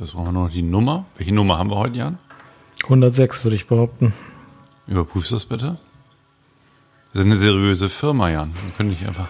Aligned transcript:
Jetzt 0.00 0.12
brauchen 0.12 0.26
wir 0.26 0.32
nur 0.32 0.44
noch 0.44 0.52
die 0.52 0.62
Nummer. 0.62 1.04
Welche 1.16 1.34
Nummer 1.34 1.58
haben 1.58 1.70
wir 1.70 1.76
heute, 1.76 1.96
Jan? 1.98 2.18
106 2.84 3.44
würde 3.44 3.56
ich 3.56 3.66
behaupten. 3.66 4.14
Überprüfst 4.86 5.30
du 5.30 5.34
das 5.36 5.44
bitte? 5.46 5.78
Wir 7.12 7.20
sind 7.20 7.30
eine 7.30 7.36
seriöse 7.36 7.88
Firma, 7.88 8.30
Jan. 8.30 8.52
Wir 8.54 8.70
können 8.76 8.90
nicht 8.90 9.06
einfach. 9.06 9.28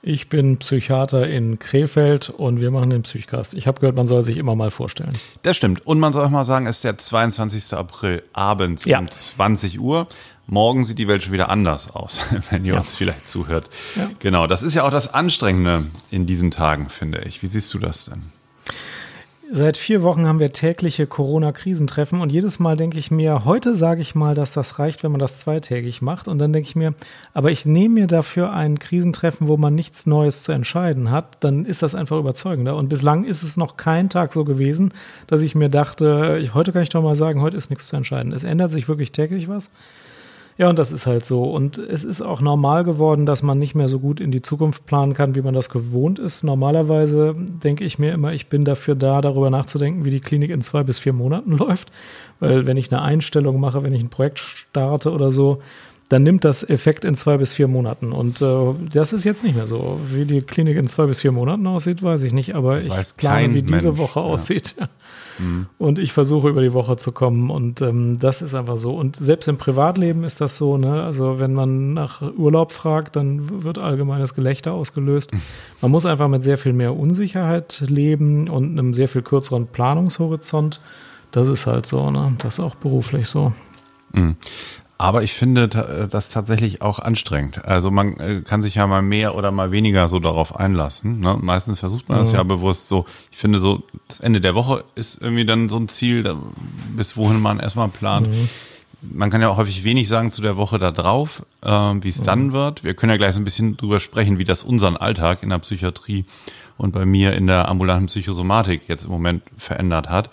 Ich 0.00 0.28
bin 0.30 0.58
Psychiater 0.58 1.26
in 1.28 1.58
Krefeld 1.58 2.30
und 2.30 2.60
wir 2.60 2.70
machen 2.70 2.90
den 2.90 3.02
Psychcast. 3.02 3.52
Ich 3.54 3.66
habe 3.66 3.80
gehört, 3.80 3.96
man 3.96 4.06
soll 4.06 4.22
sich 4.22 4.36
immer 4.38 4.54
mal 4.54 4.70
vorstellen. 4.70 5.12
Das 5.42 5.56
stimmt. 5.56 5.86
Und 5.86 5.98
man 5.98 6.12
soll 6.14 6.24
auch 6.24 6.30
mal 6.30 6.44
sagen, 6.44 6.66
es 6.66 6.76
ist 6.76 6.84
der 6.84 6.96
22. 6.98 7.74
April 7.74 8.22
abends 8.32 8.84
Ja. 8.86 8.98
um 8.98 9.10
20 9.10 9.78
Uhr. 9.80 10.06
Morgen 10.46 10.84
sieht 10.84 10.98
die 10.98 11.08
Welt 11.08 11.22
schon 11.22 11.32
wieder 11.34 11.48
anders 11.50 11.90
aus, 11.90 12.22
wenn 12.50 12.64
ihr 12.64 12.76
uns 12.76 12.96
vielleicht 12.96 13.28
zuhört. 13.28 13.68
Ja. 13.96 14.10
Genau, 14.18 14.46
das 14.46 14.62
ist 14.62 14.72
ja 14.74 14.84
auch 14.84 14.90
das 14.90 15.12
Anstrengende 15.12 15.86
in 16.10 16.26
diesen 16.26 16.50
Tagen, 16.50 16.88
finde 16.90 17.20
ich. 17.26 17.42
Wie 17.42 17.46
siehst 17.46 17.72
du 17.74 17.78
das 17.78 18.06
denn? 18.06 18.22
Seit 19.52 19.76
vier 19.76 20.02
Wochen 20.02 20.26
haben 20.26 20.40
wir 20.40 20.50
tägliche 20.50 21.06
Corona-Krisentreffen 21.06 22.22
und 22.22 22.32
jedes 22.32 22.58
Mal 22.60 22.78
denke 22.78 22.98
ich 22.98 23.10
mir, 23.10 23.44
heute 23.44 23.76
sage 23.76 24.00
ich 24.00 24.14
mal, 24.14 24.34
dass 24.34 24.54
das 24.54 24.78
reicht, 24.78 25.04
wenn 25.04 25.10
man 25.12 25.20
das 25.20 25.38
zweitägig 25.38 26.00
macht. 26.00 26.28
Und 26.28 26.38
dann 26.38 26.52
denke 26.52 26.66
ich 26.66 26.76
mir, 26.76 26.94
aber 27.34 27.50
ich 27.50 27.66
nehme 27.66 28.00
mir 28.00 28.06
dafür 28.06 28.54
ein 28.54 28.78
Krisentreffen, 28.78 29.46
wo 29.46 29.58
man 29.58 29.74
nichts 29.74 30.06
Neues 30.06 30.42
zu 30.44 30.52
entscheiden 30.52 31.10
hat, 31.10 31.36
dann 31.40 31.66
ist 31.66 31.82
das 31.82 31.94
einfach 31.94 32.18
überzeugender. 32.18 32.74
Und 32.74 32.88
bislang 32.88 33.24
ist 33.24 33.42
es 33.42 33.58
noch 33.58 33.76
kein 33.76 34.08
Tag 34.08 34.32
so 34.32 34.44
gewesen, 34.44 34.92
dass 35.26 35.42
ich 35.42 35.54
mir 35.54 35.68
dachte, 35.68 36.50
heute 36.54 36.72
kann 36.72 36.82
ich 36.82 36.88
doch 36.88 37.02
mal 37.02 37.14
sagen, 37.14 37.42
heute 37.42 37.58
ist 37.58 37.68
nichts 37.68 37.86
zu 37.86 37.96
entscheiden. 37.96 38.32
Es 38.32 38.44
ändert 38.44 38.70
sich 38.70 38.88
wirklich 38.88 39.12
täglich 39.12 39.46
was. 39.46 39.70
Ja, 40.56 40.70
und 40.70 40.78
das 40.78 40.92
ist 40.92 41.06
halt 41.06 41.24
so. 41.24 41.44
Und 41.44 41.78
es 41.78 42.04
ist 42.04 42.20
auch 42.20 42.40
normal 42.40 42.84
geworden, 42.84 43.26
dass 43.26 43.42
man 43.42 43.58
nicht 43.58 43.74
mehr 43.74 43.88
so 43.88 43.98
gut 43.98 44.20
in 44.20 44.30
die 44.30 44.42
Zukunft 44.42 44.86
planen 44.86 45.12
kann, 45.12 45.34
wie 45.34 45.42
man 45.42 45.52
das 45.54 45.68
gewohnt 45.68 46.20
ist. 46.20 46.44
Normalerweise 46.44 47.34
denke 47.36 47.84
ich 47.84 47.98
mir 47.98 48.12
immer, 48.12 48.32
ich 48.32 48.48
bin 48.48 48.64
dafür 48.64 48.94
da, 48.94 49.20
darüber 49.20 49.50
nachzudenken, 49.50 50.04
wie 50.04 50.10
die 50.10 50.20
Klinik 50.20 50.50
in 50.50 50.62
zwei 50.62 50.84
bis 50.84 51.00
vier 51.00 51.12
Monaten 51.12 51.52
läuft. 51.58 51.90
Weil 52.38 52.66
wenn 52.66 52.76
ich 52.76 52.92
eine 52.92 53.02
Einstellung 53.02 53.58
mache, 53.58 53.82
wenn 53.82 53.94
ich 53.94 54.00
ein 54.00 54.10
Projekt 54.10 54.38
starte 54.38 55.10
oder 55.10 55.32
so, 55.32 55.60
dann 56.08 56.22
nimmt 56.22 56.44
das 56.44 56.68
Effekt 56.68 57.04
in 57.04 57.16
zwei 57.16 57.38
bis 57.38 57.52
vier 57.52 57.68
Monaten. 57.68 58.12
Und 58.12 58.42
äh, 58.42 58.74
das 58.92 59.12
ist 59.12 59.24
jetzt 59.24 59.42
nicht 59.42 59.56
mehr 59.56 59.66
so. 59.66 60.00
Wie 60.12 60.24
die 60.24 60.42
Klinik 60.42 60.76
in 60.76 60.86
zwei 60.86 61.06
bis 61.06 61.20
vier 61.20 61.32
Monaten 61.32 61.66
aussieht, 61.66 62.02
weiß 62.02 62.22
ich 62.22 62.32
nicht. 62.32 62.54
Aber 62.54 62.76
Das 62.76 62.86
ich 62.86 62.90
weiß 62.90 63.14
plane, 63.14 63.54
wie 63.54 63.62
diese 63.62 63.86
Mensch, 63.86 63.98
Woche 63.98 64.20
ja. 64.20 64.26
aussieht. 64.26 64.74
Und 65.78 65.98
ich 65.98 66.12
versuche 66.12 66.48
über 66.48 66.62
die 66.62 66.72
Woche 66.72 66.96
zu 66.96 67.10
kommen 67.10 67.50
und 67.50 67.82
ähm, 67.82 68.18
das 68.20 68.40
ist 68.40 68.54
einfach 68.54 68.76
so. 68.76 68.94
Und 68.94 69.16
selbst 69.16 69.48
im 69.48 69.56
Privatleben 69.56 70.22
ist 70.22 70.40
das 70.40 70.56
so, 70.56 70.78
ne? 70.78 71.02
Also 71.02 71.40
wenn 71.40 71.54
man 71.54 71.94
nach 71.94 72.22
Urlaub 72.22 72.70
fragt, 72.70 73.16
dann 73.16 73.64
wird 73.64 73.78
allgemeines 73.78 74.34
Gelächter 74.34 74.72
ausgelöst. 74.72 75.32
Man 75.82 75.90
muss 75.90 76.06
einfach 76.06 76.28
mit 76.28 76.42
sehr 76.42 76.56
viel 76.56 76.72
mehr 76.72 76.96
Unsicherheit 76.96 77.82
leben 77.86 78.48
und 78.48 78.78
einem 78.78 78.94
sehr 78.94 79.08
viel 79.08 79.22
kürzeren 79.22 79.66
Planungshorizont. 79.66 80.80
Das 81.30 81.48
ist 81.48 81.66
halt 81.66 81.84
so, 81.86 82.08
ne? 82.10 82.34
Das 82.38 82.54
ist 82.54 82.60
auch 82.60 82.76
beruflich 82.76 83.26
so. 83.26 83.52
Aber 84.96 85.22
ich 85.24 85.32
finde 85.34 85.68
ta- 85.68 86.06
das 86.06 86.30
tatsächlich 86.30 86.80
auch 86.80 86.98
anstrengend. 87.00 87.64
Also 87.64 87.90
man 87.90 88.16
äh, 88.18 88.42
kann 88.42 88.62
sich 88.62 88.76
ja 88.76 88.86
mal 88.86 89.02
mehr 89.02 89.34
oder 89.34 89.50
mal 89.50 89.72
weniger 89.72 90.06
so 90.08 90.20
darauf 90.20 90.54
einlassen. 90.56 91.20
Ne? 91.20 91.36
Meistens 91.40 91.80
versucht 91.80 92.08
man 92.08 92.18
das 92.18 92.30
ja 92.32 92.42
bewusst 92.44 92.88
so. 92.88 93.04
Ich 93.32 93.38
finde 93.38 93.58
so, 93.58 93.82
das 94.08 94.20
Ende 94.20 94.40
der 94.40 94.54
Woche 94.54 94.84
ist 94.94 95.20
irgendwie 95.20 95.44
dann 95.44 95.68
so 95.68 95.76
ein 95.78 95.88
Ziel, 95.88 96.36
bis 96.96 97.16
wohin 97.16 97.40
man 97.40 97.58
erstmal 97.58 97.88
plant. 97.88 98.28
Man 99.02 99.30
kann 99.30 99.42
ja 99.42 99.48
auch 99.50 99.58
häufig 99.58 99.84
wenig 99.84 100.08
sagen 100.08 100.30
zu 100.30 100.40
der 100.40 100.56
Woche 100.56 100.78
da 100.78 100.90
drauf, 100.90 101.42
ähm, 101.62 102.02
wie 102.02 102.08
es 102.08 102.22
dann 102.22 102.52
wird. 102.52 102.84
Wir 102.84 102.94
können 102.94 103.10
ja 103.10 103.16
gleich 103.18 103.34
so 103.34 103.40
ein 103.40 103.44
bisschen 103.44 103.76
drüber 103.76 104.00
sprechen, 104.00 104.38
wie 104.38 104.44
das 104.44 104.62
unseren 104.62 104.96
Alltag 104.96 105.42
in 105.42 105.50
der 105.50 105.58
Psychiatrie 105.58 106.24
und 106.78 106.92
bei 106.92 107.04
mir 107.04 107.34
in 107.34 107.46
der 107.46 107.68
ambulanten 107.68 108.06
Psychosomatik 108.06 108.82
jetzt 108.88 109.04
im 109.04 109.10
Moment 109.10 109.42
verändert 109.58 110.08
hat. 110.08 110.30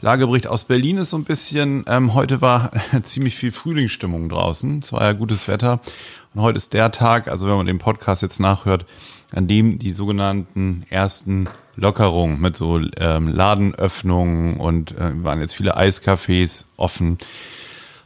Lagebericht 0.00 0.46
aus 0.46 0.64
Berlin 0.64 0.98
ist 0.98 1.10
so 1.10 1.16
ein 1.18 1.24
bisschen, 1.24 1.84
ähm, 1.88 2.14
heute 2.14 2.40
war 2.40 2.70
ziemlich 3.02 3.34
viel 3.34 3.50
Frühlingsstimmung 3.50 4.28
draußen. 4.28 4.78
Es 4.78 4.92
war 4.92 5.02
ja 5.02 5.12
gutes 5.12 5.48
Wetter. 5.48 5.80
Und 6.34 6.42
heute 6.42 6.56
ist 6.56 6.72
der 6.72 6.92
Tag, 6.92 7.26
also 7.26 7.48
wenn 7.48 7.56
man 7.56 7.66
den 7.66 7.78
Podcast 7.78 8.22
jetzt 8.22 8.38
nachhört, 8.38 8.86
an 9.34 9.48
dem 9.48 9.78
die 9.78 9.92
sogenannten 9.92 10.84
ersten 10.88 11.48
Lockerungen 11.74 12.40
mit 12.40 12.56
so 12.56 12.80
ähm, 12.96 13.28
Ladenöffnungen 13.28 14.56
und 14.58 14.92
äh, 14.92 15.24
waren 15.24 15.40
jetzt 15.40 15.54
viele 15.54 15.76
Eiscafés 15.76 16.64
offen. 16.76 17.18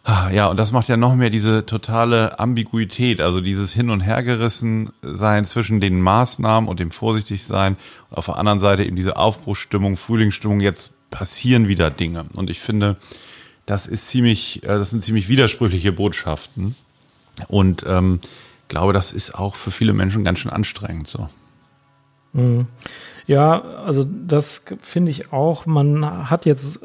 Ah, 0.05 0.31
Ja, 0.31 0.47
und 0.49 0.57
das 0.57 0.73
macht 0.73 0.89
ja 0.89 0.97
noch 0.97 1.15
mehr 1.15 1.31
diese 1.31 1.65
totale 1.67 2.39
Ambiguität, 2.41 3.21
also 3.21 3.41
dieses 3.41 3.73
Hin- 3.73 3.91
und 3.91 4.01
Hergerissen 4.01 4.93
sein 5.03 5.45
zwischen 5.45 5.81
den 5.81 6.01
Maßnahmen 6.01 6.69
und 6.69 6.81
dem 6.81 6.91
Vorsichtigsein 6.91 7.77
und 8.11 8.19
auf 8.19 8.27
der 8.27 8.37
anderen 8.39 8.59
Seite 8.61 8.85
eben 8.85 8.97
diese 8.97 9.17
Aufbruchsstimmung, 9.17 9.97
Frühlingsstimmung, 9.97 10.61
jetzt 10.61 10.95
passieren 11.13 11.69
wieder 11.69 11.91
Dinge. 11.91 12.25
Und 12.33 12.51
ich 12.51 12.59
finde, 12.59 12.97
das 13.67 13.87
ist 13.87 14.09
ziemlich, 14.09 14.65
äh, 14.65 14.67
das 14.67 14.91
sind 14.91 15.05
ziemlich 15.05 15.29
widersprüchliche 15.29 15.93
Botschaften. 15.93 16.75
Und 17.47 17.85
ähm, 17.87 18.19
glaube, 18.67 18.93
das 18.93 19.13
ist 19.13 19.37
auch 19.37 19.55
für 19.55 19.71
viele 19.71 19.93
Menschen 19.93 20.25
ganz 20.25 20.41
schön 20.41 20.51
anstrengend 20.51 21.07
so. 21.07 21.29
Ja, 23.27 23.61
also 23.61 24.05
das 24.05 24.65
finde 24.81 25.11
ich 25.11 25.33
auch. 25.33 25.67
Man 25.67 26.31
hat 26.31 26.47
jetzt 26.47 26.81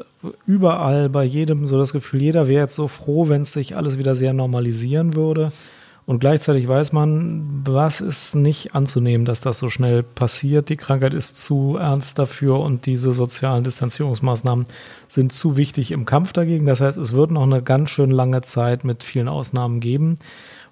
überall 0.46 1.08
bei 1.08 1.24
jedem 1.24 1.66
so 1.66 1.78
das 1.78 1.92
Gefühl, 1.92 2.22
jeder 2.22 2.46
wäre 2.46 2.62
jetzt 2.62 2.74
so 2.74 2.86
froh, 2.86 3.28
wenn 3.28 3.42
es 3.42 3.52
sich 3.52 3.76
alles 3.76 3.98
wieder 3.98 4.14
sehr 4.14 4.32
normalisieren 4.32 5.16
würde. 5.16 5.52
Und 6.08 6.20
gleichzeitig 6.20 6.66
weiß 6.66 6.92
man, 6.92 7.60
was 7.66 8.00
ist 8.00 8.34
nicht 8.34 8.74
anzunehmen, 8.74 9.26
dass 9.26 9.42
das 9.42 9.58
so 9.58 9.68
schnell 9.68 10.02
passiert. 10.02 10.70
Die 10.70 10.78
Krankheit 10.78 11.12
ist 11.12 11.36
zu 11.36 11.76
ernst 11.76 12.18
dafür 12.18 12.60
und 12.60 12.86
diese 12.86 13.12
sozialen 13.12 13.62
Distanzierungsmaßnahmen 13.62 14.64
sind 15.06 15.34
zu 15.34 15.58
wichtig 15.58 15.90
im 15.90 16.06
Kampf 16.06 16.32
dagegen. 16.32 16.64
Das 16.64 16.80
heißt, 16.80 16.96
es 16.96 17.12
wird 17.12 17.30
noch 17.30 17.42
eine 17.42 17.62
ganz 17.62 17.90
schön 17.90 18.10
lange 18.10 18.40
Zeit 18.40 18.84
mit 18.84 19.02
vielen 19.02 19.28
Ausnahmen 19.28 19.80
geben. 19.80 20.18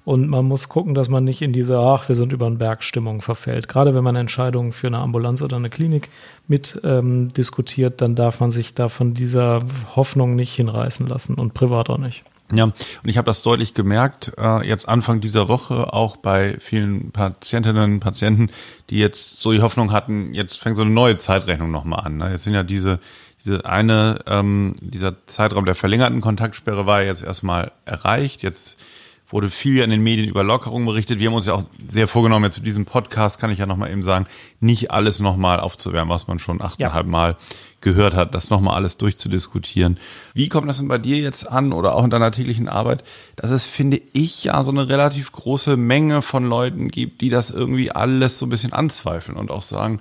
Und 0.06 0.26
man 0.26 0.46
muss 0.46 0.70
gucken, 0.70 0.94
dass 0.94 1.10
man 1.10 1.24
nicht 1.24 1.42
in 1.42 1.52
diese, 1.52 1.78
ach, 1.80 2.08
wir 2.08 2.16
sind 2.16 2.32
über 2.32 2.48
den 2.48 2.56
Berg 2.56 2.82
Stimmung 2.82 3.20
verfällt. 3.20 3.68
Gerade 3.68 3.94
wenn 3.94 4.04
man 4.04 4.16
Entscheidungen 4.16 4.72
für 4.72 4.86
eine 4.86 5.00
Ambulanz 5.00 5.42
oder 5.42 5.56
eine 5.58 5.68
Klinik 5.68 6.08
mit 6.48 6.80
ähm, 6.82 7.28
diskutiert, 7.34 8.00
dann 8.00 8.14
darf 8.14 8.40
man 8.40 8.52
sich 8.52 8.72
da 8.72 8.88
von 8.88 9.12
dieser 9.12 9.60
Hoffnung 9.96 10.34
nicht 10.34 10.54
hinreißen 10.54 11.06
lassen 11.06 11.34
und 11.34 11.52
privat 11.52 11.90
auch 11.90 11.98
nicht. 11.98 12.24
Ja, 12.52 12.64
und 12.64 12.74
ich 13.04 13.18
habe 13.18 13.26
das 13.26 13.42
deutlich 13.42 13.74
gemerkt, 13.74 14.32
äh, 14.38 14.66
jetzt 14.66 14.88
Anfang 14.88 15.20
dieser 15.20 15.48
Woche 15.48 15.92
auch 15.92 16.16
bei 16.16 16.56
vielen 16.60 17.10
Patientinnen 17.10 17.94
und 17.94 18.00
Patienten, 18.00 18.50
die 18.88 18.98
jetzt 18.98 19.40
so 19.40 19.52
die 19.52 19.62
Hoffnung 19.62 19.90
hatten, 19.90 20.32
jetzt 20.32 20.60
fängt 20.60 20.76
so 20.76 20.82
eine 20.82 20.92
neue 20.92 21.18
Zeitrechnung 21.18 21.72
nochmal 21.72 22.06
an. 22.06 22.18
Ne? 22.18 22.30
Jetzt 22.30 22.44
sind 22.44 22.54
ja 22.54 22.62
diese, 22.62 23.00
diese 23.44 23.66
eine, 23.66 24.20
ähm, 24.26 24.74
dieser 24.80 25.26
Zeitraum 25.26 25.64
der 25.64 25.74
verlängerten 25.74 26.20
Kontaktsperre 26.20 26.86
war 26.86 27.02
jetzt 27.02 27.24
erstmal 27.24 27.72
erreicht. 27.84 28.44
Jetzt 28.44 28.78
wurde 29.28 29.50
viel 29.50 29.82
in 29.82 29.90
den 29.90 30.02
Medien 30.02 30.28
über 30.28 30.44
Lockerungen 30.44 30.86
berichtet. 30.86 31.18
Wir 31.18 31.28
haben 31.28 31.34
uns 31.34 31.46
ja 31.46 31.54
auch 31.54 31.64
sehr 31.88 32.06
vorgenommen, 32.06 32.44
jetzt 32.44 32.54
zu 32.54 32.60
diesem 32.60 32.84
Podcast 32.84 33.40
kann 33.40 33.50
ich 33.50 33.58
ja 33.58 33.66
nochmal 33.66 33.90
eben 33.90 34.02
sagen, 34.02 34.26
nicht 34.60 34.90
alles 34.92 35.18
nochmal 35.20 35.58
aufzuwärmen, 35.58 36.14
was 36.14 36.28
man 36.28 36.38
schon 36.38 36.62
achteinhalb 36.62 37.06
Ja. 37.06 37.10
Mal 37.10 37.36
gehört 37.80 38.14
hat, 38.14 38.34
das 38.34 38.50
nochmal 38.50 38.74
alles 38.74 38.96
durchzudiskutieren. 38.96 39.98
Wie 40.34 40.48
kommt 40.48 40.68
das 40.68 40.78
denn 40.78 40.88
bei 40.88 40.98
dir 40.98 41.18
jetzt 41.18 41.48
an 41.48 41.72
oder 41.72 41.94
auch 41.94 42.04
in 42.04 42.10
deiner 42.10 42.30
täglichen 42.30 42.68
Arbeit, 42.68 43.04
dass 43.36 43.50
es, 43.50 43.64
finde 43.64 44.00
ich, 44.12 44.44
ja 44.44 44.62
so 44.62 44.70
eine 44.70 44.88
relativ 44.88 45.32
große 45.32 45.76
Menge 45.76 46.22
von 46.22 46.44
Leuten 46.44 46.88
gibt, 46.88 47.20
die 47.20 47.28
das 47.28 47.50
irgendwie 47.50 47.90
alles 47.90 48.38
so 48.38 48.46
ein 48.46 48.50
bisschen 48.50 48.72
anzweifeln 48.72 49.36
und 49.36 49.50
auch 49.50 49.62
sagen, 49.62 50.00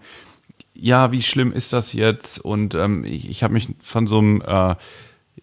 ja, 0.74 1.12
wie 1.12 1.22
schlimm 1.22 1.52
ist 1.52 1.74
das 1.74 1.94
jetzt? 1.94 2.40
Und 2.40 2.76
ähm, 2.76 3.04
ich, 3.06 3.30
ich 3.30 3.44
habe 3.44 3.54
mich 3.54 3.70
von 3.80 4.08
so 4.08 4.20
einem 4.20 4.42
äh, 4.42 4.76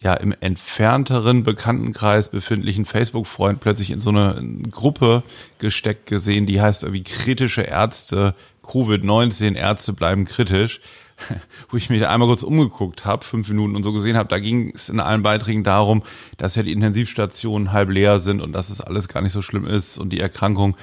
ja 0.03 0.15
im 0.15 0.35
entfernteren 0.41 1.45
Bekanntenkreis 1.45 2.29
befindlichen 2.29 2.85
Facebook-Freund 2.85 3.61
plötzlich 3.61 3.91
in 3.91 4.01
so 4.01 4.11
eine 4.11 4.43
Gruppe 4.71 5.23
gesteckt 5.59 6.07
gesehen, 6.07 6.47
die 6.47 6.61
heißt 6.61 6.83
irgendwie 6.83 7.05
kritische 7.05 7.63
Ärzte, 7.63 8.35
Covid-19 8.65 9.55
Ärzte 9.55 9.93
bleiben 9.93 10.25
kritisch, 10.25 10.81
wo 11.71 11.77
ich 11.77 11.89
mich 11.89 12.07
einmal 12.07 12.29
kurz 12.29 12.43
umgeguckt 12.43 13.05
habe, 13.05 13.25
fünf 13.25 13.49
Minuten 13.49 13.77
und 13.77 13.85
so 13.85 13.93
gesehen 13.93 14.17
habe, 14.17 14.29
da 14.29 14.41
ging 14.41 14.73
es 14.75 14.89
in 14.89 14.99
allen 14.99 15.23
Beiträgen 15.23 15.63
darum, 15.63 16.03
dass 16.37 16.57
ja 16.57 16.65
die 16.65 16.73
Intensivstationen 16.73 17.73
halb 17.73 17.91
leer 17.91 18.19
sind 18.19 18.41
und 18.41 18.53
dass 18.53 18.71
es 18.71 18.81
alles 18.81 19.09
gar 19.09 19.23
nicht 19.23 19.33
so 19.33 19.43
schlimm 19.43 19.67
ist 19.67 19.99
und 19.99 20.13
die 20.13 20.21
Erkrankung 20.21 20.77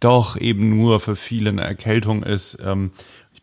doch 0.00 0.38
eben 0.38 0.68
nur 0.68 1.00
für 1.00 1.16
viele 1.16 1.48
eine 1.48 1.62
Erkältung 1.62 2.22
ist. 2.22 2.58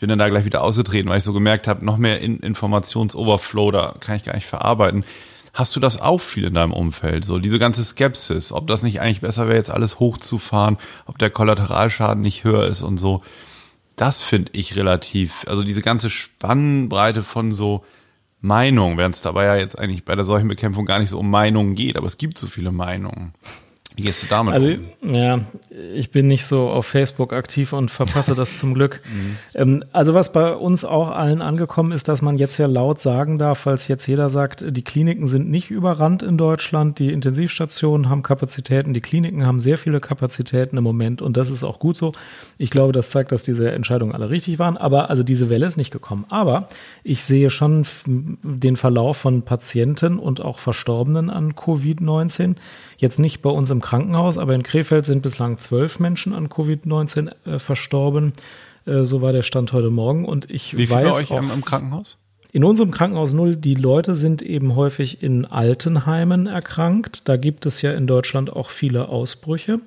Bin 0.04 0.10
dann 0.10 0.20
da 0.20 0.28
gleich 0.28 0.44
wieder 0.44 0.64
ausgetreten, 0.64 1.08
weil 1.08 1.20
ich 1.20 1.24
so 1.24 1.32
gemerkt 1.32 1.66
habe, 1.66 1.86
noch 1.86 1.96
mehr 1.96 2.20
in 2.20 2.42
Informationsoverflow, 2.42 3.72
da 3.72 3.94
kann 4.02 4.18
ich 4.18 4.26
gar 4.26 4.36
nicht 4.36 4.46
verarbeiten. 4.46 5.06
Hast 5.54 5.78
du 5.78 5.80
das 5.80 6.02
auch 6.02 6.20
viel 6.20 6.44
in 6.44 6.56
deinem 6.56 6.74
Umfeld? 6.74 7.24
So 7.24 7.40
diese 7.40 7.58
ganze 7.58 7.86
Skepsis, 7.86 8.52
ob 8.52 8.68
das 8.68 8.84
nicht 8.84 9.00
eigentlich 9.00 9.22
besser 9.22 9.48
wäre, 9.48 9.56
jetzt 9.56 9.72
alles 9.72 10.02
hochzufahren, 10.02 10.76
ob 11.06 11.20
der 11.20 11.30
Kollateralschaden 11.30 12.22
nicht 12.22 12.44
höher 12.44 12.68
ist 12.68 12.82
und 12.82 12.98
so. 12.98 13.22
Das 13.96 14.22
finde 14.22 14.52
ich 14.52 14.76
relativ, 14.76 15.46
also 15.48 15.64
diese 15.64 15.82
ganze 15.82 16.10
Spannbreite 16.10 17.24
von 17.24 17.54
so 17.54 17.86
Meinungen, 18.42 18.98
während 18.98 19.16
es 19.16 19.22
dabei 19.22 19.46
ja 19.46 19.56
jetzt 19.56 19.80
eigentlich 19.80 20.04
bei 20.04 20.16
der 20.16 20.26
Seuchenbekämpfung 20.26 20.86
gar 20.86 21.00
nicht 21.00 21.12
so 21.12 21.18
um 21.18 21.30
Meinungen 21.30 21.76
geht, 21.76 21.96
aber 21.96 22.08
es 22.08 22.18
gibt 22.18 22.38
so 22.38 22.48
viele 22.48 22.74
Meinungen. 22.74 23.34
Wie 23.95 24.01
gehst 24.01 24.24
du 24.24 24.28
damit 24.28 24.54
Also, 24.56 24.69
um? 25.01 25.13
ja, 25.13 25.40
ich 25.94 26.10
bin 26.12 26.28
nicht 26.28 26.45
so 26.45 26.69
auf 26.69 26.88
Facebook 26.88 27.31
aktiv 27.34 27.74
und 27.74 27.92
verpasse 27.92 28.34
das 28.36 28.57
zum 28.57 28.74
Glück. 28.74 29.01
Ähm, 29.56 29.84
also, 29.92 30.13
was 30.16 30.31
bei 30.31 30.56
uns 30.56 30.84
auch 30.84 31.12
allen 31.12 31.42
angekommen 31.42 31.92
ist, 31.92 32.07
dass 32.07 32.22
man 32.24 32.38
jetzt 32.38 32.57
ja 32.57 32.66
laut 32.66 33.00
sagen 33.00 33.38
darf, 33.38 33.60
falls 33.60 33.88
jetzt 33.88 34.07
jeder 34.07 34.30
sagt, 34.30 34.66
die 34.68 34.81
Kliniken 34.81 35.28
sind 35.28 35.50
nicht 35.50 35.69
überrannt 35.69 36.24
in 36.24 36.38
Deutschland, 36.38 36.98
die 36.98 37.12
Intensivstationen 37.12 38.10
haben 38.10 38.24
Kapazitäten, 38.24 38.94
die 38.94 39.01
Kliniken 39.01 39.45
haben 39.45 39.60
sehr 39.60 39.78
viele 39.78 40.00
Kapazitäten 40.00 40.78
im 40.78 40.84
Moment 40.84 41.22
und 41.22 41.38
das 41.38 41.50
ist 41.51 41.63
auch 41.63 41.78
gut 41.78 41.98
so. 41.98 42.13
Ich 42.57 42.72
glaube, 42.72 42.94
das 42.94 43.12
zeigt, 43.12 43.31
dass 43.31 43.44
diese 43.44 43.72
Entscheidungen 43.72 44.13
alle 44.13 44.30
richtig 44.31 44.57
waren, 44.57 44.75
aber 44.78 45.10
also 45.12 45.22
diese 45.24 45.50
Welle 45.50 45.68
ist 45.68 45.78
nicht 45.78 45.92
gekommen. 45.92 46.25
Aber 46.30 46.68
ich 47.04 47.24
sehe 47.24 47.50
schon 47.51 47.86
den 48.07 48.75
Verlauf 48.75 49.18
von 49.18 49.44
Patienten 49.44 50.18
und 50.18 50.42
auch 50.42 50.57
Verstorbenen 50.60 51.30
an 51.30 51.54
Covid-19. 51.54 52.56
Jetzt 52.98 53.19
nicht 53.19 53.42
bei 53.42 53.50
uns 53.50 53.69
im 53.69 53.81
Krankenhaus, 53.81 54.38
aber 54.38 54.54
in 54.56 54.63
Krefeld 54.63 55.06
sind 55.06 55.22
bislang 55.22 55.60
zwölf 55.60 56.00
Menschen 56.00 56.34
an 56.34 56.50
Covid-19 56.50 57.31
äh, 57.45 57.60
verstorben. 57.60 58.34
Äh, 58.86 59.04
so 59.04 59.22
war 59.22 59.34
der 59.34 59.44
Stand 59.44 59.74
heute 59.74 59.90
Morgen. 59.90 60.25
Und 60.25 60.50
ich 60.50 60.78
Wie 60.78 60.88
viele 60.88 61.04
weiß 61.06 61.12
bei 61.12 61.22
euch 61.22 61.31
auch, 61.31 61.40
im, 61.40 61.51
im 61.51 61.66
Krankenhaus? 61.66 62.18
in 62.54 62.63
unserem 62.63 62.92
Krankenhaus 62.92 63.34
null, 63.34 63.56
die 63.56 63.74
Leute 63.74 64.16
sind 64.16 64.44
eben 64.44 64.75
häufig 64.75 65.24
in 65.24 65.45
Altenheimen 65.45 66.45
erkrankt. 66.45 67.28
Da 67.28 67.36
gibt 67.36 67.66
es 67.66 67.81
ja 67.81 67.94
in 67.94 68.06
Deutschland 68.06 68.54
auch 68.54 68.69
viele 68.69 69.10
Ausbrüche, 69.10 69.80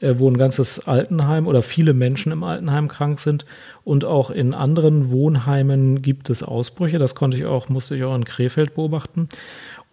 wo 0.00 0.30
ein 0.30 0.38
ganzes 0.38 0.86
Altenheim 0.86 1.46
oder 1.46 1.62
viele 1.62 1.94
Menschen 1.94 2.32
im 2.32 2.42
Altenheim 2.42 2.88
krank 2.88 3.20
sind. 3.20 3.44
Und 3.84 4.04
auch 4.04 4.30
in 4.30 4.54
anderen 4.54 5.10
Wohnheimen 5.10 6.02
gibt 6.02 6.30
es 6.30 6.42
Ausbrüche. 6.42 6.98
Das 6.98 7.14
konnte 7.14 7.36
ich 7.36 7.46
auch, 7.46 7.68
musste 7.68 7.96
ich 7.96 8.04
auch 8.04 8.14
in 8.14 8.24
Krefeld 8.24 8.74
beobachten. 8.74 9.28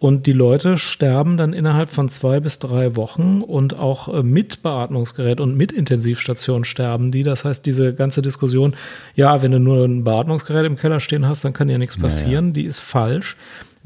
Und 0.00 0.26
die 0.26 0.32
Leute 0.32 0.78
sterben 0.78 1.36
dann 1.36 1.52
innerhalb 1.52 1.90
von 1.90 2.08
zwei 2.08 2.38
bis 2.38 2.60
drei 2.60 2.94
Wochen 2.94 3.42
und 3.42 3.76
auch 3.76 4.14
äh, 4.14 4.22
mit 4.22 4.62
Beatmungsgerät 4.62 5.40
und 5.40 5.56
mit 5.56 5.72
Intensivstation 5.72 6.64
sterben 6.64 7.10
die. 7.10 7.24
Das 7.24 7.44
heißt, 7.44 7.66
diese 7.66 7.92
ganze 7.94 8.22
Diskussion, 8.22 8.76
ja, 9.16 9.42
wenn 9.42 9.50
du 9.50 9.58
nur 9.58 9.84
ein 9.84 10.04
Beatmungsgerät 10.04 10.66
im 10.66 10.76
Keller 10.76 11.00
stehen 11.00 11.26
hast, 11.26 11.44
dann 11.44 11.52
kann 11.52 11.68
ja 11.68 11.78
nichts 11.78 11.98
passieren, 11.98 12.52
die 12.52 12.64
ist 12.64 12.78
falsch. 12.78 13.36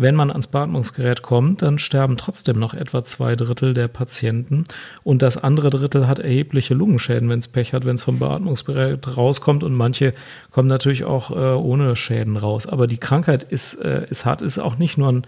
Wenn 0.02 0.16
man 0.16 0.30
ans 0.30 0.48
Beatmungsgerät 0.48 1.22
kommt, 1.22 1.62
dann 1.62 1.78
sterben 1.78 2.16
trotzdem 2.16 2.58
noch 2.58 2.74
etwa 2.74 3.04
zwei 3.04 3.36
Drittel 3.36 3.72
der 3.72 3.88
Patienten. 3.88 4.64
Und 5.04 5.22
das 5.22 5.36
andere 5.36 5.70
Drittel 5.70 6.08
hat 6.08 6.18
erhebliche 6.18 6.74
Lungenschäden, 6.74 7.28
wenn 7.28 7.38
es 7.38 7.46
Pech 7.48 7.72
hat, 7.72 7.86
wenn 7.86 7.94
es 7.94 8.02
vom 8.02 8.18
Beatmungsgerät 8.18 9.16
rauskommt. 9.16 9.62
Und 9.62 9.74
manche 9.74 10.12
kommen 10.50 10.68
natürlich 10.68 11.04
auch 11.04 11.30
äh, 11.30 11.54
ohne 11.54 11.94
Schäden 11.94 12.36
raus. 12.36 12.66
Aber 12.66 12.88
die 12.88 12.98
Krankheit 12.98 13.44
ist, 13.44 13.74
äh, 13.74 14.06
ist 14.10 14.24
hart, 14.24 14.42
ist 14.42 14.58
auch 14.58 14.76
nicht 14.76 14.98
nur 14.98 15.10
ein 15.10 15.26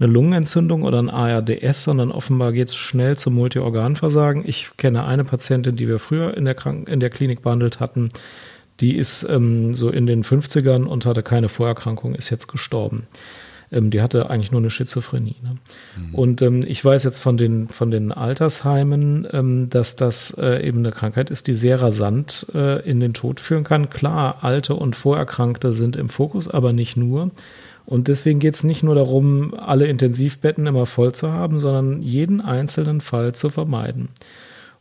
eine 0.00 0.10
Lungenentzündung 0.12 0.82
oder 0.82 1.00
ein 1.00 1.10
ARDS, 1.10 1.84
sondern 1.84 2.10
offenbar 2.10 2.52
geht 2.52 2.68
es 2.68 2.74
schnell 2.74 3.16
zum 3.16 3.34
Multiorganversagen. 3.34 4.42
Ich 4.46 4.70
kenne 4.76 5.04
eine 5.04 5.24
Patientin, 5.24 5.76
die 5.76 5.86
wir 5.86 5.98
früher 5.98 6.36
in 6.36 6.44
der, 6.44 6.54
Kranken 6.54 6.90
in 6.90 6.98
der 6.98 7.10
Klinik 7.10 7.42
behandelt 7.42 7.78
hatten. 7.78 8.10
Die 8.80 8.96
ist 8.96 9.22
ähm, 9.28 9.74
so 9.74 9.90
in 9.90 10.06
den 10.06 10.24
50ern 10.24 10.84
und 10.84 11.06
hatte 11.06 11.22
keine 11.22 11.48
Vorerkrankung, 11.48 12.14
ist 12.14 12.30
jetzt 12.30 12.48
gestorben. 12.48 13.06
Ähm, 13.72 13.90
die 13.90 14.02
hatte 14.02 14.30
eigentlich 14.30 14.52
nur 14.52 14.60
eine 14.60 14.70
Schizophrenie. 14.70 15.36
Ne? 15.42 15.56
Und 16.12 16.42
ähm, 16.42 16.60
ich 16.66 16.84
weiß 16.84 17.04
jetzt 17.04 17.18
von 17.18 17.36
den, 17.36 17.68
von 17.68 17.90
den 17.90 18.12
Altersheimen, 18.12 19.26
ähm, 19.32 19.70
dass 19.70 19.96
das 19.96 20.36
äh, 20.38 20.66
eben 20.66 20.78
eine 20.78 20.92
Krankheit 20.92 21.30
ist, 21.30 21.46
die 21.46 21.54
sehr 21.54 21.80
rasant 21.80 22.46
äh, 22.54 22.88
in 22.88 23.00
den 23.00 23.14
Tod 23.14 23.40
führen 23.40 23.64
kann. 23.64 23.90
Klar, 23.90 24.38
Alte 24.42 24.74
und 24.74 24.94
Vorerkrankte 24.94 25.72
sind 25.72 25.96
im 25.96 26.08
Fokus, 26.08 26.48
aber 26.48 26.72
nicht 26.72 26.96
nur. 26.96 27.30
Und 27.84 28.08
deswegen 28.08 28.38
geht 28.38 28.54
es 28.54 28.64
nicht 28.64 28.82
nur 28.82 28.94
darum, 28.94 29.54
alle 29.54 29.86
Intensivbetten 29.86 30.66
immer 30.66 30.86
voll 30.86 31.12
zu 31.12 31.32
haben, 31.32 31.58
sondern 31.58 32.00
jeden 32.00 32.40
einzelnen 32.40 33.00
Fall 33.00 33.34
zu 33.34 33.50
vermeiden. 33.50 34.08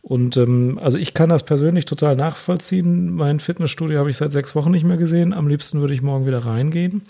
Und 0.01 0.35
ähm, 0.35 0.79
also 0.81 0.97
ich 0.97 1.13
kann 1.13 1.29
das 1.29 1.43
persönlich 1.43 1.85
total 1.85 2.15
nachvollziehen. 2.15 3.13
Mein 3.13 3.39
Fitnessstudio 3.39 3.99
habe 3.99 4.09
ich 4.09 4.17
seit 4.17 4.31
sechs 4.31 4.55
Wochen 4.55 4.71
nicht 4.71 4.83
mehr 4.83 4.97
gesehen. 4.97 5.31
Am 5.31 5.47
liebsten 5.47 5.79
würde 5.79 5.93
ich 5.93 6.01
morgen 6.01 6.25
wieder 6.25 6.39
reingehen. 6.39 7.03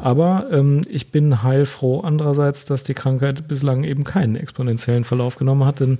Aber 0.00 0.46
ähm, 0.50 0.82
ich 0.88 1.10
bin 1.10 1.42
heilfroh 1.42 2.00
andererseits, 2.00 2.66
dass 2.66 2.84
die 2.84 2.94
Krankheit 2.94 3.48
bislang 3.48 3.84
eben 3.84 4.04
keinen 4.04 4.36
exponentiellen 4.36 5.04
Verlauf 5.04 5.36
genommen 5.36 5.64
hat. 5.64 5.80
Denn 5.80 5.98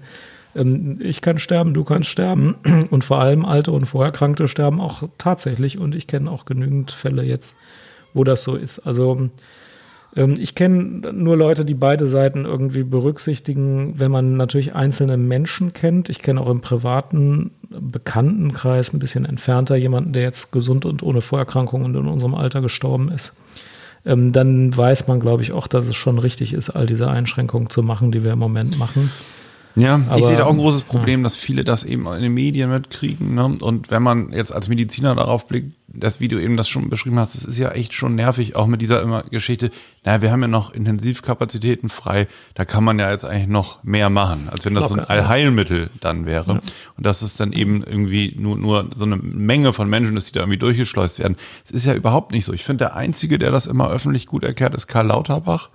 ähm, 0.55 0.99
ich 1.01 1.23
kann 1.23 1.39
sterben, 1.39 1.73
du 1.73 1.85
kannst 1.85 2.11
sterben. 2.11 2.57
Und 2.91 3.03
vor 3.03 3.19
allem 3.19 3.47
Alte 3.47 3.73
und 3.73 3.87
Vorerkrankte 3.87 4.47
sterben 4.47 4.81
auch 4.81 5.09
tatsächlich. 5.17 5.79
Und 5.79 5.95
ich 5.95 6.07
kenne 6.07 6.31
auch 6.31 6.45
genügend 6.45 6.91
Fälle 6.91 7.23
jetzt, 7.23 7.57
wo 8.13 8.25
das 8.25 8.43
so 8.43 8.57
ist. 8.57 8.81
Also 8.81 9.31
ich 10.17 10.55
kenne 10.55 11.13
nur 11.13 11.37
Leute, 11.37 11.67
die 11.67 11.75
beide 11.75 12.07
Seiten 12.07 12.47
irgendwie 12.47 12.85
berücksichtigen, 12.85 13.99
wenn 13.99 14.11
man 14.11 14.37
natürlich 14.37 14.75
einzelne 14.75 15.19
Menschen 15.19 15.75
kennt. 15.75 16.09
Ich 16.09 16.21
kenne 16.21 16.41
auch 16.41 16.49
im 16.49 16.63
privaten 16.63 17.51
Bekanntenkreis 17.69 18.95
ein 18.95 18.99
bisschen 18.99 19.27
entfernter 19.27 19.77
jemanden, 19.77 20.15
der 20.15 20.23
jetzt 20.23 20.53
gesund 20.53 20.87
und 20.87 21.03
ohne 21.03 21.21
Vorerkrankung 21.21 21.85
und 21.85 21.95
in 21.95 22.07
unserem 22.07 22.35
Alter 22.35 22.63
gestorben 22.63 23.11
ist. 23.11 23.35
Ähm, 24.07 24.33
dann 24.33 24.75
weiß 24.75 25.07
man, 25.07 25.21
glaube 25.21 25.43
ich, 25.43 25.53
auch, 25.53 25.67
dass 25.67 25.87
es 25.87 25.97
schon 25.97 26.19
richtig 26.19 26.55
ist, 26.55 26.71
all 26.71 26.87
diese 26.87 27.11
Einschränkungen 27.11 27.69
zu 27.69 27.83
machen, 27.83 28.11
die 28.11 28.25
wir 28.25 28.33
im 28.33 28.39
Moment 28.39 28.79
machen. 28.79 29.11
Ja, 29.75 29.99
ich 29.99 30.09
Aber- 30.11 30.27
sehe 30.27 30.37
da 30.39 30.45
auch 30.47 30.53
ein 30.53 30.59
großes 30.59 30.83
Problem, 30.85 31.23
dass 31.23 31.37
viele 31.37 31.63
das 31.63 31.85
eben 31.85 32.07
in 32.07 32.23
den 32.23 32.33
Medien 32.33 32.71
mitkriegen. 32.71 33.35
Ne? 33.35 33.59
Und 33.61 33.91
wenn 33.91 34.03
man 34.03 34.33
jetzt 34.33 34.55
als 34.55 34.71
Mediziner 34.71 35.15
darauf 35.15 35.47
blickt, 35.47 35.73
das 35.99 36.21
Video 36.21 36.39
eben 36.39 36.57
das 36.57 36.69
schon 36.69 36.89
beschrieben 36.89 37.19
hast, 37.19 37.35
das 37.35 37.45
ist 37.45 37.59
ja 37.59 37.71
echt 37.71 37.95
schon 37.95 38.15
nervig, 38.15 38.57
auch 38.57 38.67
mit 38.67 38.81
dieser 38.81 39.03
immer 39.03 39.23
Geschichte, 39.25 39.71
naja, 40.05 40.23
wir 40.23 40.33
haben 40.33 40.43
ja 40.43 40.49
noch 40.49 40.73
Intensivkapazitäten 40.73 41.89
frei, 41.89 42.29
da 42.55 42.65
kann 42.65 42.85
man 42.85 42.99
ja 42.99 43.11
jetzt 43.11 43.25
eigentlich 43.25 43.49
noch 43.49 43.83
mehr 43.83 44.11
machen, 44.11 44.49
als 44.51 44.65
wenn 44.65 44.75
das 44.75 44.89
so 44.89 44.95
ein 44.95 45.01
Locker, 45.01 45.15
ja. 45.15 45.21
Allheilmittel 45.21 45.91
dann 46.01 46.27
wäre. 46.27 46.61
Und 46.97 47.07
dass 47.07 47.23
es 47.23 47.37
dann 47.37 47.53
eben 47.53 47.83
irgendwie 47.83 48.35
nur, 48.39 48.57
nur 48.57 48.91
so 48.95 49.05
eine 49.05 49.17
Menge 49.17 49.73
von 49.73 49.89
Menschen 49.89 50.17
ist, 50.17 50.29
die 50.29 50.33
da 50.33 50.41
irgendwie 50.41 50.59
durchgeschleust 50.59 51.19
werden. 51.19 51.37
Es 51.65 51.71
ist 51.71 51.87
ja 51.87 51.95
überhaupt 51.95 52.33
nicht 52.33 52.45
so. 52.45 52.53
Ich 52.53 52.65
finde, 52.65 52.85
der 52.85 52.97
Einzige, 52.97 53.39
der 53.39 53.51
das 53.51 53.67
immer 53.67 53.91
öffentlich 53.91 54.27
gut 54.27 54.45
erklärt, 54.45 54.75
ist 54.75 54.87
Karl 54.87 55.07
Lauterbach 55.07 55.71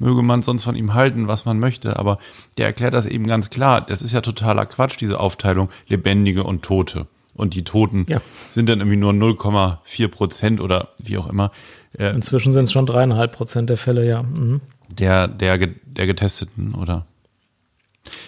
möge 0.00 0.22
man 0.22 0.42
sonst 0.42 0.64
von 0.64 0.74
ihm 0.74 0.94
halten, 0.94 1.28
was 1.28 1.44
man 1.44 1.60
möchte, 1.60 1.98
aber 1.98 2.18
der 2.58 2.66
erklärt 2.66 2.94
das 2.94 3.06
eben 3.06 3.26
ganz 3.26 3.50
klar. 3.50 3.80
Das 3.82 4.02
ist 4.02 4.12
ja 4.12 4.22
totaler 4.22 4.66
Quatsch, 4.66 4.96
diese 4.98 5.20
Aufteilung 5.20 5.68
Lebendige 5.86 6.42
und 6.42 6.62
Tote. 6.62 7.06
Und 7.40 7.54
die 7.54 7.64
Toten 7.64 8.04
Ja. 8.08 8.20
sind 8.50 8.68
dann 8.68 8.80
irgendwie 8.80 8.98
nur 8.98 9.12
0,4 9.12 10.08
Prozent 10.08 10.60
oder 10.60 10.88
wie 11.02 11.16
auch 11.18 11.28
immer 11.28 11.50
äh, 11.98 12.10
Inzwischen 12.14 12.52
sind 12.52 12.64
es 12.64 12.72
schon 12.72 12.86
dreieinhalb 12.86 13.32
Prozent 13.32 13.68
der 13.70 13.76
Fälle, 13.76 14.06
ja. 14.06 14.22
Mhm. 14.22 14.60
der, 14.90 15.26
der, 15.26 15.56
der 15.58 16.06
Getesteten, 16.06 16.74
oder? 16.74 17.06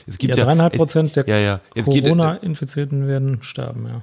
Es 0.07 0.19
gibt 0.19 0.35
Ja, 0.35 0.41
ja, 0.41 0.45
dreieinhalb 0.47 0.73
es- 0.75 0.79
Prozent 0.79 1.15
der 1.17 1.29
ja, 1.29 1.39
ja. 1.39 1.61
Corona-Infizierten 1.85 3.07
werden 3.07 3.39
sterben, 3.43 3.87
ja. 3.87 4.03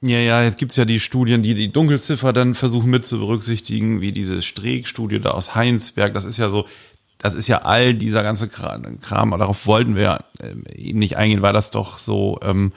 Ja, 0.00 0.18
ja, 0.20 0.42
jetzt 0.44 0.58
gibt's 0.58 0.76
ja 0.76 0.84
die 0.84 1.00
Studien, 1.00 1.42
die 1.42 1.54
die 1.54 1.72
Dunkelziffer 1.72 2.32
dann 2.32 2.54
versuchen 2.54 2.88
mit 2.90 3.04
zu 3.04 3.18
berücksichtigen, 3.18 4.00
wie 4.00 4.12
diese 4.12 4.40
Streeck-Studie 4.42 5.18
da 5.20 5.30
aus 5.32 5.56
Heinsberg. 5.56 6.14
Das 6.14 6.24
ist 6.24 6.38
ja 6.38 6.50
so, 6.50 6.64
das 7.18 7.34
ist 7.34 7.48
ja 7.48 7.62
all 7.62 7.94
dieser 7.94 8.22
ganze 8.22 8.46
Kram, 8.46 9.00
Kram 9.00 9.30
darauf 9.32 9.66
wollten 9.66 9.96
wir 9.96 10.20
äh, 10.40 10.54
eben 10.80 11.00
nicht 11.00 11.16
eingehen, 11.16 11.42
weil 11.42 11.52
das 11.52 11.72
doch 11.72 11.98
so, 11.98 12.38
ähm, 12.42 12.72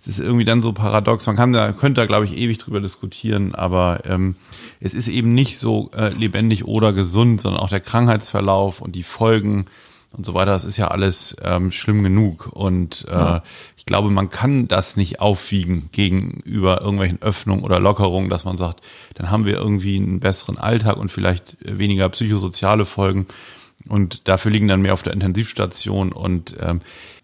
es 0.00 0.06
ist 0.08 0.20
irgendwie 0.20 0.44
dann 0.44 0.62
so 0.62 0.72
paradox. 0.72 1.26
Man 1.26 1.36
kann 1.36 1.52
da, 1.52 1.72
könnte 1.72 2.00
da, 2.00 2.06
glaube 2.06 2.24
ich, 2.24 2.36
ewig 2.36 2.58
drüber 2.58 2.80
diskutieren, 2.80 3.54
aber 3.54 4.00
ähm, 4.06 4.34
es 4.80 4.94
ist 4.94 5.08
eben 5.08 5.34
nicht 5.34 5.58
so 5.58 5.90
äh, 5.94 6.08
lebendig 6.08 6.64
oder 6.64 6.92
gesund, 6.92 7.40
sondern 7.40 7.60
auch 7.60 7.68
der 7.68 7.80
Krankheitsverlauf 7.80 8.80
und 8.80 8.96
die 8.96 9.02
Folgen 9.02 9.66
und 10.12 10.26
so 10.26 10.34
weiter, 10.34 10.52
das 10.52 10.64
ist 10.64 10.76
ja 10.76 10.88
alles 10.88 11.36
ähm, 11.42 11.70
schlimm 11.70 12.02
genug. 12.02 12.48
Und 12.52 13.06
äh, 13.08 13.12
ja. 13.12 13.42
ich 13.76 13.84
glaube, 13.84 14.10
man 14.10 14.28
kann 14.28 14.66
das 14.66 14.96
nicht 14.96 15.20
aufwiegen 15.20 15.88
gegenüber 15.92 16.80
irgendwelchen 16.80 17.22
Öffnungen 17.22 17.62
oder 17.62 17.78
Lockerungen, 17.78 18.28
dass 18.28 18.44
man 18.44 18.56
sagt, 18.56 18.80
dann 19.14 19.30
haben 19.30 19.44
wir 19.44 19.54
irgendwie 19.54 19.96
einen 19.96 20.18
besseren 20.18 20.58
Alltag 20.58 20.96
und 20.96 21.12
vielleicht 21.12 21.56
weniger 21.60 22.08
psychosoziale 22.08 22.86
Folgen. 22.86 23.26
Und 23.88 24.28
dafür 24.28 24.50
liegen 24.50 24.68
dann 24.68 24.82
mehr 24.82 24.92
auf 24.92 25.02
der 25.02 25.14
Intensivstation 25.14 26.12
und 26.12 26.54
ähm, 26.60 26.80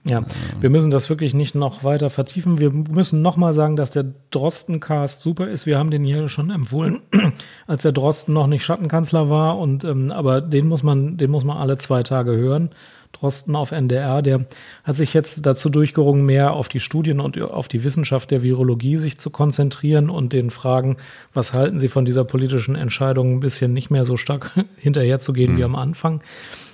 ja, 0.08 0.24
wir 0.60 0.70
müssen 0.70 0.92
das 0.92 1.10
wirklich 1.10 1.34
nicht 1.34 1.56
noch 1.56 1.82
weiter 1.82 2.10
vertiefen. 2.10 2.58
Wir 2.58 2.70
müssen 2.70 3.22
nochmal 3.22 3.52
sagen, 3.54 3.74
dass 3.74 3.90
der 3.90 4.06
Drosten-Cast 4.30 5.20
super 5.20 5.48
ist. 5.48 5.66
Wir 5.66 5.78
haben 5.78 5.90
den 5.90 6.04
hier 6.04 6.28
schon 6.28 6.50
empfohlen, 6.50 7.00
als 7.66 7.82
der 7.82 7.90
Drosten 7.90 8.32
noch 8.32 8.46
nicht 8.46 8.64
Schattenkanzler 8.64 9.28
war. 9.30 9.58
Und 9.58 9.82
ähm, 9.84 10.12
aber 10.12 10.40
den 10.40 10.68
muss 10.68 10.84
man, 10.84 11.16
den 11.16 11.30
muss 11.32 11.42
man 11.42 11.56
alle 11.56 11.76
zwei 11.76 12.04
Tage 12.04 12.36
hören. 12.36 12.70
Drosten 13.12 13.56
auf 13.56 13.72
NDR, 13.72 14.22
der 14.22 14.46
hat 14.84 14.96
sich 14.96 15.14
jetzt 15.14 15.46
dazu 15.46 15.70
durchgerungen, 15.70 16.24
mehr 16.24 16.52
auf 16.52 16.68
die 16.68 16.80
Studien 16.80 17.20
und 17.20 17.40
auf 17.40 17.68
die 17.68 17.84
Wissenschaft 17.84 18.30
der 18.30 18.42
Virologie 18.42 18.98
sich 18.98 19.18
zu 19.18 19.30
konzentrieren 19.30 20.10
und 20.10 20.32
den 20.32 20.50
Fragen, 20.50 20.96
was 21.32 21.52
halten 21.52 21.78
Sie 21.78 21.88
von 21.88 22.04
dieser 22.04 22.24
politischen 22.24 22.74
Entscheidung, 22.74 23.34
ein 23.34 23.40
bisschen 23.40 23.72
nicht 23.72 23.90
mehr 23.90 24.04
so 24.04 24.16
stark 24.16 24.52
hinterherzugehen 24.76 25.52
mhm. 25.52 25.58
wie 25.58 25.64
am 25.64 25.74
Anfang. 25.74 26.20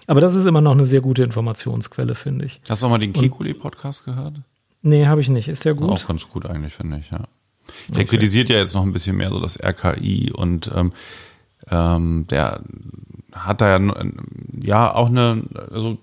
Aber 0.07 0.21
das 0.21 0.35
ist 0.35 0.47
immer 0.47 0.61
noch 0.61 0.73
eine 0.73 0.87
sehr 0.87 1.01
gute 1.01 1.23
Informationsquelle, 1.23 2.15
finde 2.15 2.47
ich. 2.47 2.61
Hast 2.69 2.83
du 2.83 2.87
auch 2.87 2.91
mal 2.91 2.99
den 2.99 3.13
Kikuli-Podcast 3.13 4.05
gehört? 4.05 4.35
Nee, 4.83 5.07
habe 5.07 5.21
ich 5.21 5.29
nicht. 5.29 5.49
Ist 5.49 5.65
der 5.65 5.75
gut? 5.75 5.91
Auch 5.91 6.07
ganz 6.07 6.29
gut 6.29 6.45
eigentlich, 6.47 6.75
finde 6.75 6.99
ich, 6.99 7.11
ja. 7.11 7.23
Der 7.89 7.99
okay. 7.99 8.05
kritisiert 8.05 8.49
ja 8.49 8.57
jetzt 8.57 8.75
noch 8.75 8.83
ein 8.83 8.93
bisschen 8.93 9.17
mehr 9.17 9.31
so 9.31 9.41
das 9.41 9.63
RKI 9.63 10.33
und 10.33 10.71
ähm, 10.75 10.93
ähm, 11.71 12.27
der 12.29 12.61
hat 13.33 13.61
da 13.61 13.79
ja, 13.79 13.95
ja 14.63 14.95
auch 14.95 15.09
eine, 15.09 15.45
also 15.71 15.99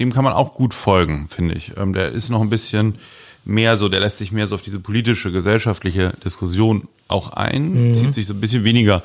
dem 0.00 0.12
kann 0.12 0.24
man 0.24 0.32
auch 0.32 0.54
gut 0.54 0.74
folgen, 0.74 1.28
finde 1.28 1.54
ich. 1.54 1.76
Ähm, 1.76 1.92
der 1.92 2.10
ist 2.10 2.30
noch 2.30 2.40
ein 2.40 2.50
bisschen 2.50 2.96
mehr 3.44 3.76
so, 3.76 3.88
der 3.88 4.00
lässt 4.00 4.18
sich 4.18 4.32
mehr 4.32 4.46
so 4.46 4.54
auf 4.54 4.62
diese 4.62 4.80
politische, 4.80 5.32
gesellschaftliche 5.32 6.12
Diskussion 6.24 6.88
auch 7.08 7.32
ein, 7.32 7.88
mhm. 7.88 7.94
zieht 7.94 8.12
sich 8.14 8.26
so 8.26 8.34
ein 8.34 8.40
bisschen 8.40 8.64
weniger 8.64 9.02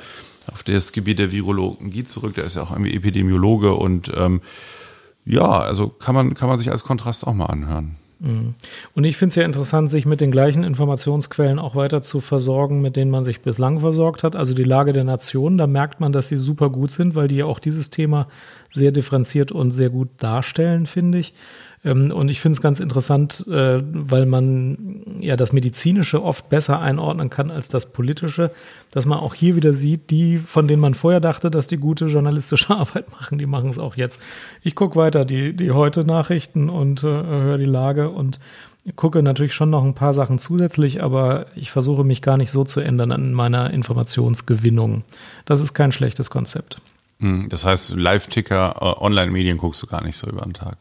auf 0.51 0.63
das 0.63 0.91
Gebiet 0.91 1.19
der 1.19 1.31
Virologie 1.31 2.03
zurück. 2.03 2.35
Der 2.35 2.45
ist 2.45 2.55
ja 2.55 2.61
auch 2.61 2.71
irgendwie 2.71 2.93
Epidemiologe 2.93 3.73
und 3.73 4.11
ähm, 4.15 4.41
ja, 5.25 5.59
also 5.59 5.89
kann 5.89 6.15
man, 6.15 6.33
kann 6.35 6.47
man 6.47 6.57
sich 6.57 6.71
als 6.71 6.83
Kontrast 6.83 7.27
auch 7.27 7.33
mal 7.33 7.47
anhören. 7.47 7.97
Mhm. 8.19 8.55
Und 8.93 9.03
ich 9.03 9.17
finde 9.17 9.29
es 9.29 9.35
ja 9.35 9.43
interessant, 9.43 9.89
sich 9.89 10.05
mit 10.05 10.21
den 10.21 10.31
gleichen 10.31 10.63
Informationsquellen 10.63 11.59
auch 11.59 11.75
weiter 11.75 12.01
zu 12.01 12.19
versorgen, 12.19 12.81
mit 12.81 12.95
denen 12.95 13.11
man 13.11 13.23
sich 13.23 13.41
bislang 13.41 13.79
versorgt 13.79 14.23
hat. 14.23 14.35
Also 14.35 14.53
die 14.53 14.63
Lage 14.63 14.93
der 14.93 15.03
Nation, 15.03 15.57
da 15.57 15.67
merkt 15.67 15.99
man, 15.99 16.11
dass 16.11 16.27
sie 16.27 16.37
super 16.37 16.69
gut 16.69 16.91
sind, 16.91 17.15
weil 17.15 17.27
die 17.27 17.35
ja 17.37 17.45
auch 17.45 17.59
dieses 17.59 17.89
Thema 17.89 18.27
sehr 18.71 18.91
differenziert 18.91 19.51
und 19.51 19.71
sehr 19.71 19.89
gut 19.89 20.09
darstellen, 20.17 20.85
finde 20.85 21.19
ich. 21.19 21.33
Ähm, 21.87 22.11
und 22.11 22.29
ich 22.29 22.41
finde 22.41 22.57
es 22.57 22.61
ganz 22.61 22.79
interessant, 22.79 23.45
äh, 23.47 23.81
weil 23.81 24.25
man 24.25 25.03
ja 25.19 25.35
das 25.35 25.53
Medizinische 25.53 26.21
oft 26.21 26.49
besser 26.49 26.79
einordnen 26.79 27.29
kann 27.29 27.49
als 27.49 27.69
das 27.69 27.91
Politische, 27.91 28.51
dass 28.91 29.05
man 29.05 29.19
auch 29.19 29.33
hier 29.33 29.55
wieder 29.55 29.73
sieht, 29.73 30.09
die, 30.09 30.37
von 30.37 30.67
denen 30.67 30.81
man 30.81 30.93
vorher 30.93 31.19
dachte, 31.19 31.49
dass 31.49 31.67
die 31.67 31.77
gute 31.77 32.07
journalistische 32.07 32.69
Arbeit 32.75 33.11
machen, 33.11 33.37
die 33.37 33.45
machen 33.45 33.69
es 33.69 33.79
auch 33.79 33.95
jetzt. 33.95 34.21
Ich 34.61 34.75
gucke 34.75 34.95
weiter 34.97 35.25
die, 35.25 35.53
die 35.55 35.71
heute 35.71 36.03
Nachrichten 36.03 36.69
und 36.69 37.03
äh, 37.03 37.07
höre 37.07 37.57
die 37.57 37.65
Lage 37.65 38.09
und 38.09 38.39
gucke 38.95 39.21
natürlich 39.21 39.53
schon 39.53 39.69
noch 39.69 39.83
ein 39.83 39.95
paar 39.95 40.13
Sachen 40.13 40.39
zusätzlich, 40.39 41.03
aber 41.03 41.47
ich 41.55 41.71
versuche 41.71 42.05
mich 42.05 42.21
gar 42.21 42.37
nicht 42.37 42.51
so 42.51 42.63
zu 42.63 42.79
ändern 42.79 43.11
an 43.11 43.33
meiner 43.33 43.71
Informationsgewinnung. 43.71 45.03
Das 45.43 45.61
ist 45.61 45.73
kein 45.73 45.91
schlechtes 45.91 46.29
Konzept. 46.29 46.79
Hm, 47.19 47.49
das 47.49 47.65
heißt, 47.65 47.95
Live-Ticker, 47.95 48.75
äh, 48.79 49.03
Online-Medien 49.03 49.57
guckst 49.57 49.83
du 49.83 49.87
gar 49.87 50.03
nicht 50.03 50.15
so 50.15 50.27
über 50.27 50.41
den 50.41 50.53
Tag. 50.53 50.77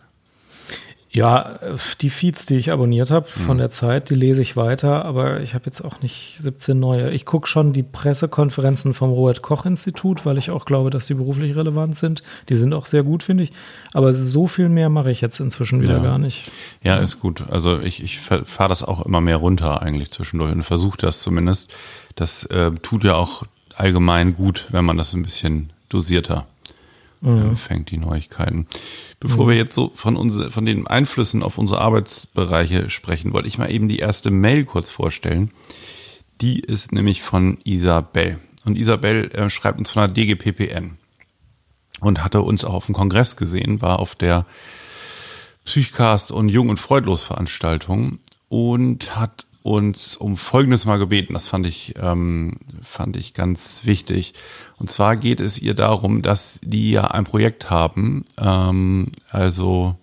Ja, 1.16 1.58
die 2.02 2.10
Feeds, 2.10 2.44
die 2.44 2.56
ich 2.56 2.70
abonniert 2.70 3.10
habe 3.10 3.26
von 3.26 3.56
mhm. 3.56 3.60
der 3.60 3.70
Zeit, 3.70 4.10
die 4.10 4.14
lese 4.14 4.42
ich 4.42 4.54
weiter, 4.54 5.06
aber 5.06 5.40
ich 5.40 5.54
habe 5.54 5.64
jetzt 5.64 5.80
auch 5.80 6.02
nicht 6.02 6.36
17 6.40 6.78
neue. 6.78 7.10
Ich 7.10 7.24
gucke 7.24 7.46
schon 7.46 7.72
die 7.72 7.82
Pressekonferenzen 7.82 8.92
vom 8.92 9.08
Robert 9.08 9.40
Koch 9.40 9.64
Institut, 9.64 10.26
weil 10.26 10.36
ich 10.36 10.50
auch 10.50 10.66
glaube, 10.66 10.90
dass 10.90 11.06
die 11.06 11.14
beruflich 11.14 11.56
relevant 11.56 11.96
sind. 11.96 12.22
Die 12.50 12.54
sind 12.54 12.74
auch 12.74 12.84
sehr 12.84 13.02
gut, 13.02 13.22
finde 13.22 13.44
ich. 13.44 13.52
Aber 13.94 14.12
so 14.12 14.46
viel 14.46 14.68
mehr 14.68 14.90
mache 14.90 15.10
ich 15.10 15.22
jetzt 15.22 15.40
inzwischen 15.40 15.80
wieder 15.80 15.96
ja. 15.96 16.02
gar 16.02 16.18
nicht. 16.18 16.50
Ja, 16.82 16.96
ist 16.96 17.18
gut. 17.18 17.48
Also 17.48 17.80
ich, 17.80 18.02
ich 18.02 18.18
fahre 18.18 18.68
das 18.68 18.82
auch 18.82 19.06
immer 19.06 19.22
mehr 19.22 19.38
runter 19.38 19.80
eigentlich 19.80 20.10
zwischendurch 20.10 20.52
und 20.52 20.64
versuche 20.64 20.98
das 20.98 21.22
zumindest. 21.22 21.74
Das 22.14 22.44
äh, 22.44 22.72
tut 22.82 23.04
ja 23.04 23.14
auch 23.14 23.44
allgemein 23.74 24.34
gut, 24.34 24.66
wenn 24.70 24.84
man 24.84 24.98
das 24.98 25.14
ein 25.14 25.22
bisschen 25.22 25.72
dosierter 25.88 26.46
mhm. 27.20 27.50
empfängt, 27.50 27.90
die 27.90 27.98
Neuigkeiten. 27.98 28.66
Bevor 29.20 29.46
mhm. 29.46 29.50
wir 29.50 29.56
jetzt 29.56 29.74
so 29.74 29.90
von, 29.94 30.16
uns, 30.16 30.38
von 30.52 30.66
den 30.66 30.86
Einflüssen 30.86 31.42
auf 31.42 31.58
unsere 31.58 31.80
Arbeitsbereiche 31.80 32.90
sprechen, 32.90 33.32
wollte 33.32 33.48
ich 33.48 33.58
mal 33.58 33.70
eben 33.70 33.88
die 33.88 33.98
erste 33.98 34.30
Mail 34.30 34.64
kurz 34.64 34.90
vorstellen. 34.90 35.50
Die 36.40 36.60
ist 36.60 36.92
nämlich 36.92 37.22
von 37.22 37.58
Isabel. 37.64 38.38
Und 38.64 38.76
Isabel 38.76 39.30
äh, 39.32 39.48
schreibt 39.48 39.78
uns 39.78 39.90
von 39.90 40.02
der 40.02 40.08
DGPPN 40.08 40.98
und 42.00 42.22
hatte 42.22 42.42
uns 42.42 42.64
auch 42.64 42.74
auf 42.74 42.86
dem 42.86 42.94
Kongress 42.94 43.36
gesehen, 43.36 43.80
war 43.80 44.00
auf 44.00 44.14
der 44.14 44.44
Psychcast 45.64 46.30
und 46.30 46.48
Jung 46.48 46.68
und 46.68 46.78
Freudlos 46.78 47.24
Veranstaltung 47.24 48.18
und 48.48 49.16
hat 49.16 49.46
uns 49.62 50.16
um 50.16 50.36
Folgendes 50.36 50.84
mal 50.84 50.98
gebeten. 50.98 51.34
Das 51.34 51.48
fand 51.48 51.66
ich, 51.66 51.94
ähm, 52.00 52.58
fand 52.82 53.16
ich 53.16 53.34
ganz 53.34 53.84
wichtig. 53.84 54.34
Und 54.78 54.90
zwar 54.90 55.16
geht 55.16 55.40
es 55.40 55.58
ihr 55.58 55.74
darum, 55.74 56.22
dass 56.22 56.60
die 56.62 56.92
ja 56.92 57.04
ein 57.04 57.24
Projekt 57.24 57.70
haben. 57.70 58.24
Ähm, 58.38 59.12
also, 59.30 59.96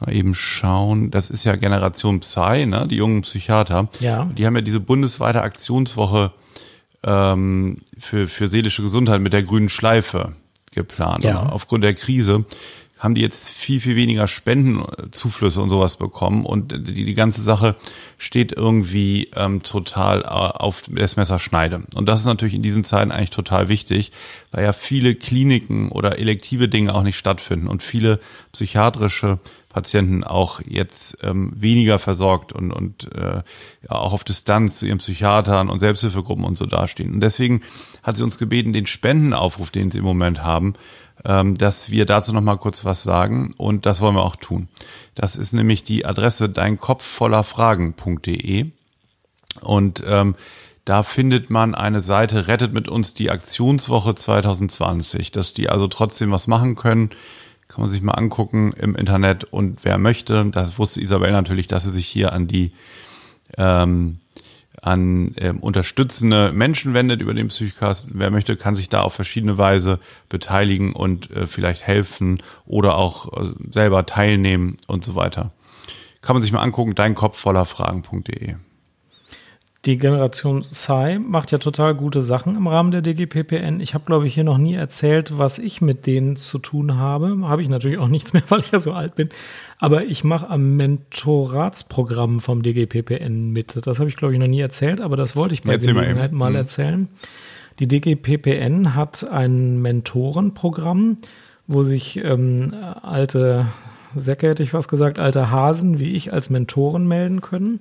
mal 0.00 0.12
eben 0.12 0.34
schauen. 0.34 1.10
Das 1.10 1.30
ist 1.30 1.44
ja 1.44 1.56
Generation 1.56 2.20
Psy, 2.20 2.66
ne? 2.66 2.86
Die 2.88 2.96
jungen 2.96 3.22
Psychiater. 3.22 3.88
Ja. 4.00 4.24
Die 4.26 4.46
haben 4.46 4.54
ja 4.54 4.62
diese 4.62 4.80
bundesweite 4.80 5.42
Aktionswoche 5.42 6.32
ähm, 7.02 7.76
für, 7.98 8.28
für 8.28 8.48
seelische 8.48 8.82
Gesundheit 8.82 9.20
mit 9.20 9.32
der 9.32 9.42
grünen 9.42 9.68
Schleife 9.68 10.34
geplant. 10.72 11.24
Ja. 11.24 11.46
aufgrund 11.46 11.84
der 11.84 11.94
Krise 11.94 12.44
haben 12.98 13.14
die 13.14 13.20
jetzt 13.20 13.48
viel, 13.48 13.80
viel 13.80 13.96
weniger 13.96 14.26
Spendenzuflüsse 14.26 15.62
und 15.62 15.70
sowas 15.70 15.96
bekommen 15.96 16.44
und 16.44 16.72
die, 16.72 17.04
die 17.04 17.14
ganze 17.14 17.42
Sache 17.42 17.76
steht 18.18 18.52
irgendwie 18.52 19.30
ähm, 19.36 19.62
total 19.62 20.22
äh, 20.22 20.24
auf 20.26 20.82
das 20.88 21.16
Messerschneide. 21.16 21.84
Und 21.94 22.08
das 22.08 22.20
ist 22.20 22.26
natürlich 22.26 22.54
in 22.54 22.62
diesen 22.62 22.84
Zeiten 22.84 23.12
eigentlich 23.12 23.30
total 23.30 23.68
wichtig, 23.68 24.10
weil 24.50 24.64
ja 24.64 24.72
viele 24.72 25.14
Kliniken 25.14 25.90
oder 25.90 26.18
elektive 26.18 26.68
Dinge 26.68 26.94
auch 26.94 27.02
nicht 27.04 27.18
stattfinden 27.18 27.68
und 27.68 27.82
viele 27.82 28.18
psychiatrische 28.52 29.38
Patienten 29.68 30.24
auch 30.24 30.60
jetzt 30.66 31.18
ähm, 31.22 31.52
weniger 31.54 31.98
versorgt 31.98 32.52
und, 32.52 32.72
und 32.72 33.12
äh, 33.14 33.42
ja, 33.82 33.90
auch 33.90 34.12
auf 34.12 34.24
Distanz 34.24 34.78
zu 34.78 34.86
ihren 34.86 34.98
Psychiatern 34.98 35.68
und 35.68 35.78
Selbsthilfegruppen 35.78 36.44
und 36.44 36.56
so 36.56 36.66
dastehen. 36.66 37.14
Und 37.14 37.20
deswegen 37.20 37.60
hat 38.08 38.16
sie 38.16 38.24
uns 38.24 38.38
gebeten, 38.38 38.72
den 38.72 38.86
Spendenaufruf, 38.86 39.70
den 39.70 39.92
sie 39.92 39.98
im 39.98 40.04
Moment 40.04 40.42
haben, 40.42 40.74
ähm, 41.24 41.54
dass 41.54 41.90
wir 41.90 42.06
dazu 42.06 42.32
noch 42.32 42.40
mal 42.40 42.56
kurz 42.56 42.84
was 42.84 43.04
sagen 43.04 43.54
und 43.56 43.86
das 43.86 44.00
wollen 44.00 44.16
wir 44.16 44.24
auch 44.24 44.34
tun. 44.36 44.68
Das 45.14 45.36
ist 45.36 45.52
nämlich 45.52 45.84
die 45.84 46.04
Adresse 46.04 46.48
deinkopfvollerfragen.de 46.48 48.72
und 49.60 50.02
ähm, 50.06 50.34
da 50.84 51.02
findet 51.02 51.50
man 51.50 51.74
eine 51.74 51.98
Seite 52.00 52.46
Rettet 52.48 52.72
mit 52.72 52.88
uns 52.88 53.12
die 53.12 53.30
Aktionswoche 53.30 54.14
2020, 54.14 55.30
dass 55.32 55.52
die 55.52 55.68
also 55.68 55.86
trotzdem 55.86 56.30
was 56.30 56.46
machen 56.46 56.76
können. 56.76 57.10
Kann 57.68 57.82
man 57.82 57.90
sich 57.90 58.00
mal 58.00 58.12
angucken 58.12 58.72
im 58.72 58.96
Internet 58.96 59.44
und 59.44 59.84
wer 59.84 59.98
möchte, 59.98 60.46
das 60.46 60.78
wusste 60.78 61.02
Isabel 61.02 61.32
natürlich, 61.32 61.68
dass 61.68 61.82
sie 61.82 61.90
sich 61.90 62.06
hier 62.06 62.32
an 62.32 62.48
die 62.48 62.72
ähm, 63.58 64.20
an 64.82 65.34
ähm, 65.38 65.60
unterstützende 65.60 66.52
Menschen 66.52 66.94
wendet 66.94 67.20
über 67.20 67.34
den 67.34 67.48
Psychcast. 67.48 68.06
Wer 68.10 68.30
möchte, 68.30 68.56
kann 68.56 68.74
sich 68.74 68.88
da 68.88 69.02
auf 69.02 69.14
verschiedene 69.14 69.58
Weise 69.58 69.98
beteiligen 70.28 70.92
und 70.92 71.30
äh, 71.30 71.46
vielleicht 71.46 71.86
helfen 71.86 72.40
oder 72.66 72.96
auch 72.96 73.32
äh, 73.32 73.52
selber 73.70 74.06
teilnehmen 74.06 74.76
und 74.86 75.04
so 75.04 75.14
weiter. 75.14 75.52
Kann 76.20 76.34
man 76.34 76.42
sich 76.42 76.52
mal 76.52 76.62
angucken, 76.62 76.94
dein 76.94 77.14
Kopf 77.14 77.38
voller 77.38 77.64
Fragen.de. 77.64 78.56
Die 79.84 79.96
Generation 79.96 80.62
Psy 80.62 81.20
macht 81.20 81.52
ja 81.52 81.58
total 81.58 81.94
gute 81.94 82.22
Sachen 82.22 82.56
im 82.56 82.66
Rahmen 82.66 82.90
der 82.90 83.00
DGPPN. 83.00 83.80
Ich 83.80 83.94
habe, 83.94 84.04
glaube 84.04 84.26
ich, 84.26 84.34
hier 84.34 84.42
noch 84.42 84.58
nie 84.58 84.74
erzählt, 84.74 85.38
was 85.38 85.58
ich 85.58 85.80
mit 85.80 86.06
denen 86.06 86.36
zu 86.36 86.58
tun 86.58 86.96
habe. 86.96 87.36
Habe 87.42 87.62
ich 87.62 87.68
natürlich 87.68 87.98
auch 87.98 88.08
nichts 88.08 88.32
mehr, 88.32 88.42
weil 88.48 88.58
ich 88.58 88.72
ja 88.72 88.80
so 88.80 88.92
alt 88.92 89.14
bin. 89.14 89.28
Aber 89.78 90.04
ich 90.04 90.24
mache 90.24 90.50
am 90.50 90.76
Mentoratsprogramm 90.76 92.40
vom 92.40 92.62
DGPPN 92.62 93.52
mit. 93.52 93.86
Das 93.86 94.00
habe 94.00 94.08
ich, 94.08 94.16
glaube 94.16 94.34
ich, 94.34 94.40
noch 94.40 94.48
nie 94.48 94.60
erzählt, 94.60 95.00
aber 95.00 95.16
das 95.16 95.36
wollte 95.36 95.54
ich 95.54 95.62
bei 95.62 95.74
Erzähl 95.74 95.94
Gelegenheit 95.94 96.32
mal, 96.32 96.46
mal 96.46 96.50
mhm. 96.50 96.56
erzählen. 96.56 97.08
Die 97.78 97.86
DGPPN 97.86 98.96
hat 98.96 99.24
ein 99.30 99.80
Mentorenprogramm, 99.80 101.18
wo 101.68 101.84
sich 101.84 102.16
ähm, 102.16 102.74
alte 103.02 103.66
Säcke, 104.16 104.48
hätte 104.48 104.64
ich 104.64 104.74
was 104.74 104.88
gesagt, 104.88 105.20
alte 105.20 105.52
Hasen 105.52 106.00
wie 106.00 106.14
ich 106.14 106.32
als 106.32 106.50
Mentoren 106.50 107.06
melden 107.06 107.40
können. 107.40 107.78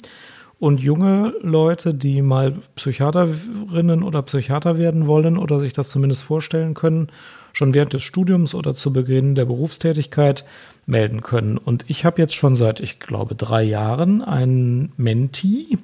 Und 0.60 0.80
junge 0.80 1.34
Leute, 1.42 1.94
die 1.94 2.22
mal 2.24 2.56
Psychiaterinnen 2.76 4.02
oder 4.02 4.24
Psychiater 4.24 4.78
werden 4.78 5.06
wollen 5.06 5.38
oder 5.38 5.60
sich 5.60 5.74
das 5.74 5.90
zumindest 5.90 6.24
vorstellen 6.24 6.74
können, 6.74 7.10
schon 7.54 7.74
während 7.74 7.94
des 7.94 8.04
Studiums 8.04 8.56
oder 8.56 8.74
zu 8.74 8.92
Beginn 8.92 9.36
der 9.36 9.46
Berufstätigkeit 9.46 10.46
melden 10.88 11.22
können. 11.22 11.58
Und 11.58 11.86
ich 11.88 12.06
habe 12.06 12.22
jetzt 12.22 12.36
schon 12.36 12.56
seit, 12.56 12.80
ich 12.80 13.00
glaube, 13.00 13.36
drei 13.36 13.64
Jahren 13.64 14.24
einen 14.24 14.94
Menti. 14.98 15.78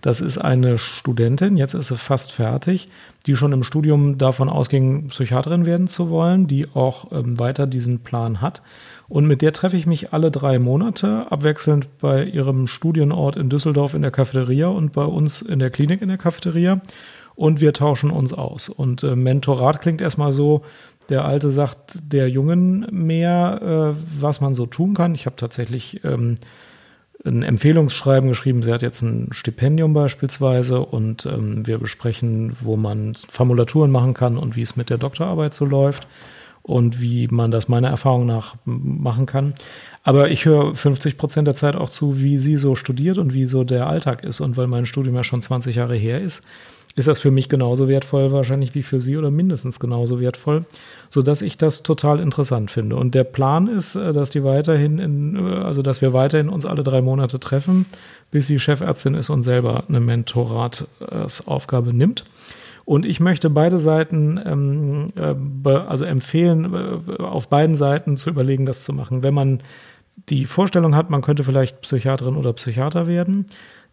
Das 0.00 0.20
ist 0.20 0.38
eine 0.38 0.78
Studentin, 0.78 1.56
jetzt 1.56 1.74
ist 1.74 1.88
sie 1.88 1.96
fast 1.96 2.30
fertig, 2.30 2.88
die 3.26 3.36
schon 3.36 3.52
im 3.52 3.62
Studium 3.62 4.18
davon 4.18 4.50
ausging, 4.50 5.08
Psychiaterin 5.08 5.64
werden 5.64 5.88
zu 5.88 6.10
wollen, 6.10 6.46
die 6.46 6.68
auch 6.74 7.10
ähm, 7.12 7.38
weiter 7.38 7.66
diesen 7.66 8.00
Plan 8.00 8.42
hat. 8.42 8.62
Und 9.08 9.26
mit 9.26 9.42
der 9.42 9.52
treffe 9.52 9.76
ich 9.76 9.86
mich 9.86 10.12
alle 10.12 10.30
drei 10.30 10.58
Monate, 10.58 11.30
abwechselnd 11.30 11.98
bei 11.98 12.24
ihrem 12.24 12.66
Studienort 12.66 13.36
in 13.36 13.50
Düsseldorf 13.50 13.94
in 13.94 14.02
der 14.02 14.10
Cafeteria 14.10 14.68
und 14.68 14.92
bei 14.92 15.04
uns 15.04 15.42
in 15.42 15.58
der 15.58 15.70
Klinik 15.70 16.00
in 16.00 16.08
der 16.08 16.18
Cafeteria. 16.18 16.80
Und 17.34 17.60
wir 17.60 17.72
tauschen 17.72 18.10
uns 18.10 18.32
aus. 18.32 18.68
Und 18.68 19.02
äh, 19.02 19.16
Mentorat 19.16 19.80
klingt 19.80 20.00
erstmal 20.00 20.32
so, 20.32 20.62
der 21.08 21.24
Alte 21.24 21.50
sagt 21.50 21.98
der 22.02 22.30
Jungen 22.30 22.86
mehr, 22.90 23.94
äh, 23.96 24.20
was 24.20 24.40
man 24.40 24.54
so 24.54 24.66
tun 24.66 24.94
kann. 24.94 25.14
Ich 25.14 25.26
habe 25.26 25.36
tatsächlich 25.36 26.02
ähm, 26.04 26.36
ein 27.26 27.42
Empfehlungsschreiben 27.42 28.28
geschrieben. 28.28 28.62
Sie 28.62 28.72
hat 28.72 28.82
jetzt 28.82 29.02
ein 29.02 29.28
Stipendium 29.32 29.92
beispielsweise 29.92 30.80
und 30.80 31.26
ähm, 31.26 31.66
wir 31.66 31.78
besprechen, 31.78 32.56
wo 32.60 32.76
man 32.76 33.14
Formulaturen 33.28 33.90
machen 33.90 34.14
kann 34.14 34.38
und 34.38 34.56
wie 34.56 34.62
es 34.62 34.76
mit 34.76 34.88
der 34.88 34.98
Doktorarbeit 34.98 35.52
so 35.52 35.66
läuft 35.66 36.06
und 36.64 36.98
wie 36.98 37.28
man 37.28 37.50
das 37.50 37.68
meiner 37.68 37.88
Erfahrung 37.88 38.24
nach 38.24 38.56
machen 38.64 39.26
kann. 39.26 39.54
Aber 40.02 40.30
ich 40.30 40.46
höre 40.46 40.74
50 40.74 41.18
Prozent 41.18 41.46
der 41.46 41.54
Zeit 41.54 41.76
auch 41.76 41.90
zu, 41.90 42.20
wie 42.20 42.38
sie 42.38 42.56
so 42.56 42.74
studiert 42.74 43.18
und 43.18 43.34
wie 43.34 43.44
so 43.44 43.64
der 43.64 43.86
Alltag 43.86 44.24
ist. 44.24 44.40
Und 44.40 44.56
weil 44.56 44.66
mein 44.66 44.86
Studium 44.86 45.14
ja 45.14 45.24
schon 45.24 45.42
20 45.42 45.76
Jahre 45.76 45.94
her 45.94 46.22
ist, 46.22 46.42
ist 46.96 47.06
das 47.06 47.20
für 47.20 47.30
mich 47.30 47.50
genauso 47.50 47.86
wertvoll 47.86 48.32
wahrscheinlich 48.32 48.74
wie 48.74 48.82
für 48.82 49.00
Sie 49.00 49.16
oder 49.16 49.30
mindestens 49.30 49.78
genauso 49.78 50.20
wertvoll, 50.20 50.64
sodass 51.10 51.42
ich 51.42 51.58
das 51.58 51.82
total 51.82 52.18
interessant 52.18 52.70
finde. 52.70 52.96
Und 52.96 53.14
der 53.14 53.24
Plan 53.24 53.66
ist, 53.66 53.94
äh, 53.96 54.14
dass 54.14 54.30
die 54.30 54.44
weiterhin, 54.44 54.98
in, 54.98 55.36
äh, 55.36 55.56
also 55.56 55.82
dass 55.82 56.00
wir 56.00 56.14
weiterhin 56.14 56.48
uns 56.48 56.64
alle 56.64 56.82
drei 56.82 57.02
Monate 57.02 57.40
treffen, 57.40 57.84
bis 58.30 58.46
sie 58.46 58.58
Chefärztin 58.58 59.14
ist 59.14 59.28
und 59.28 59.42
selber 59.42 59.84
eine 59.88 60.00
Mentoratsaufgabe 60.00 61.92
nimmt. 61.92 62.24
Und 62.84 63.06
ich 63.06 63.20
möchte 63.20 63.50
beide 63.50 63.78
Seiten, 63.78 64.40
ähm, 64.44 65.12
äh, 65.16 65.70
also 65.70 66.04
empfehlen, 66.04 66.74
äh, 66.74 67.22
auf 67.22 67.48
beiden 67.48 67.76
Seiten 67.76 68.16
zu 68.16 68.30
überlegen, 68.30 68.66
das 68.66 68.82
zu 68.82 68.92
machen. 68.92 69.22
Wenn 69.22 69.34
man 69.34 69.62
die 70.28 70.44
Vorstellung 70.44 70.94
hat, 70.94 71.10
man 71.10 71.22
könnte 71.22 71.44
vielleicht 71.44 71.80
Psychiaterin 71.80 72.36
oder 72.36 72.52
Psychiater 72.52 73.06
werden, 73.06 73.46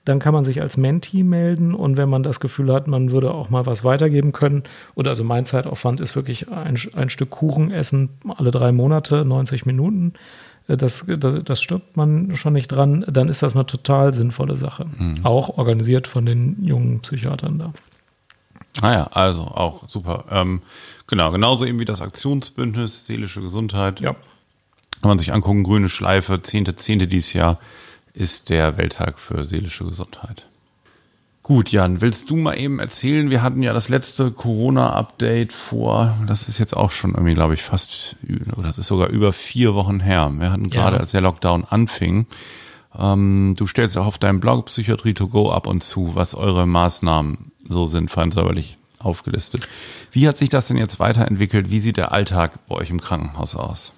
dann 0.06 0.20
kann 0.20 0.34
man 0.34 0.46
sich 0.46 0.62
als 0.62 0.78
Mentee 0.78 1.24
melden 1.24 1.76
und 1.76 1.96
wenn 1.96 2.10
man 2.10 2.24
das 2.24 2.40
Gefühl 2.40 2.74
hat, 2.74 2.88
man 2.88 3.12
würde 3.12 3.34
auch 3.34 3.50
mal 3.50 3.66
was 3.66 3.84
weitergeben 3.84 4.32
können, 4.32 4.64
oder 4.96 5.12
also 5.12 5.24
mein 5.24 5.46
Zeitaufwand 5.46 6.00
ist 6.00 6.16
wirklich 6.16 6.50
ein, 6.50 6.78
ein 6.96 7.10
Stück 7.10 7.30
Kuchen 7.30 7.72
essen 7.72 8.10
alle 8.36 8.52
drei 8.52 8.72
Monate, 8.72 9.24
90 9.26 9.66
Minuten, 9.66 10.14
äh, 10.68 10.76
das, 10.76 11.06
das, 11.08 11.44
das, 11.44 11.62
stirbt 11.62 11.98
man 11.98 12.36
schon 12.36 12.54
nicht 12.54 12.68
dran, 12.68 13.06
dann 13.08 13.30
ist 13.30 13.44
das 13.44 13.56
eine 13.56 13.66
total 13.66 14.14
sinnvolle 14.14 14.58
Sache. 14.58 14.88
Mhm. 14.98 15.20
Auch 15.24 15.58
organisiert 15.58 16.08
von 16.08 16.26
den 16.26 16.64
jungen 16.64 17.02
Psychiatern 17.02 17.60
da. 17.60 17.74
Ah 18.80 18.92
ja, 18.92 19.04
also 19.08 19.42
auch 19.42 19.90
super. 19.90 20.26
Ähm, 20.30 20.62
genau, 21.08 21.32
genauso 21.32 21.66
eben 21.66 21.80
wie 21.80 21.86
das 21.86 22.02
Aktionsbündnis 22.02 23.06
Seelische 23.06 23.42
Gesundheit. 23.42 24.00
Ja. 24.00 24.14
Kann 25.02 25.10
man 25.10 25.18
sich 25.18 25.34
angucken, 25.34 25.64
grüne 25.64 25.90
Schleife, 25.90 26.36
10.10. 26.36 26.76
10. 26.76 27.00
dieses 27.10 27.34
Jahr 27.34 27.60
ist 28.14 28.50
der 28.50 28.78
Welttag 28.78 29.20
für 29.20 29.46
seelische 29.46 29.84
Gesundheit. 29.84 30.46
Gut, 31.44 31.72
Jan, 31.72 32.02
willst 32.02 32.30
du 32.30 32.36
mal 32.36 32.54
eben 32.54 32.80
erzählen? 32.80 33.32
Wir 33.32 33.42
hatten 33.42 33.64
ja 33.64 33.74
das 33.74 33.90
letzte 33.90 34.32
Corona-Update 34.32 35.54
vor, 35.54 36.16
das 36.28 36.48
ist 36.48 36.60
jetzt 36.60 36.78
auch 36.78 36.92
schon 36.92 37.16
irgendwie, 37.16 37.34
glaube 37.34 37.56
ich, 37.56 37.64
fast, 37.64 38.16
oder 38.56 38.68
das 38.68 38.78
ist 38.78 38.88
sogar 38.88 39.10
über 39.10 39.34
vier 39.34 39.74
Wochen 39.74 40.00
her. 40.02 40.32
Wir 40.38 40.52
hatten 40.52 40.70
gerade, 40.70 40.98
ja. 40.98 41.00
als 41.00 41.12
der 41.12 41.22
Lockdown 41.22 41.66
anfing, 41.66 42.28
ähm, 42.98 43.56
du 43.58 43.66
stellst 43.66 43.98
auch 43.98 44.06
auf 44.06 44.20
deinem 44.20 44.40
Blog 44.40 44.68
Psychiatrie 44.68 45.16
to 45.16 45.28
go 45.28 45.52
ab 45.52 45.66
und 45.66 45.82
zu, 45.82 46.14
was 46.14 46.36
eure 46.36 46.68
Maßnahmen 46.68 47.51
so 47.72 47.86
sind, 47.86 48.12
fein 48.12 48.32
säuberlich 48.32 48.78
aufgelistet. 49.00 49.68
Wie 50.12 50.28
hat 50.28 50.38
sich 50.38 50.50
das 50.50 50.68
denn 50.68 50.78
jetzt 50.78 51.00
weiterentwickelt? 51.00 51.72
Wie 51.72 51.80
sieht 51.80 51.98
der 51.98 52.12
Alltag 52.12 52.60
bei 52.68 52.76
euch 52.76 52.90
im 52.90 53.02
Krankenhaus 53.02 53.56
aus? 53.56 53.94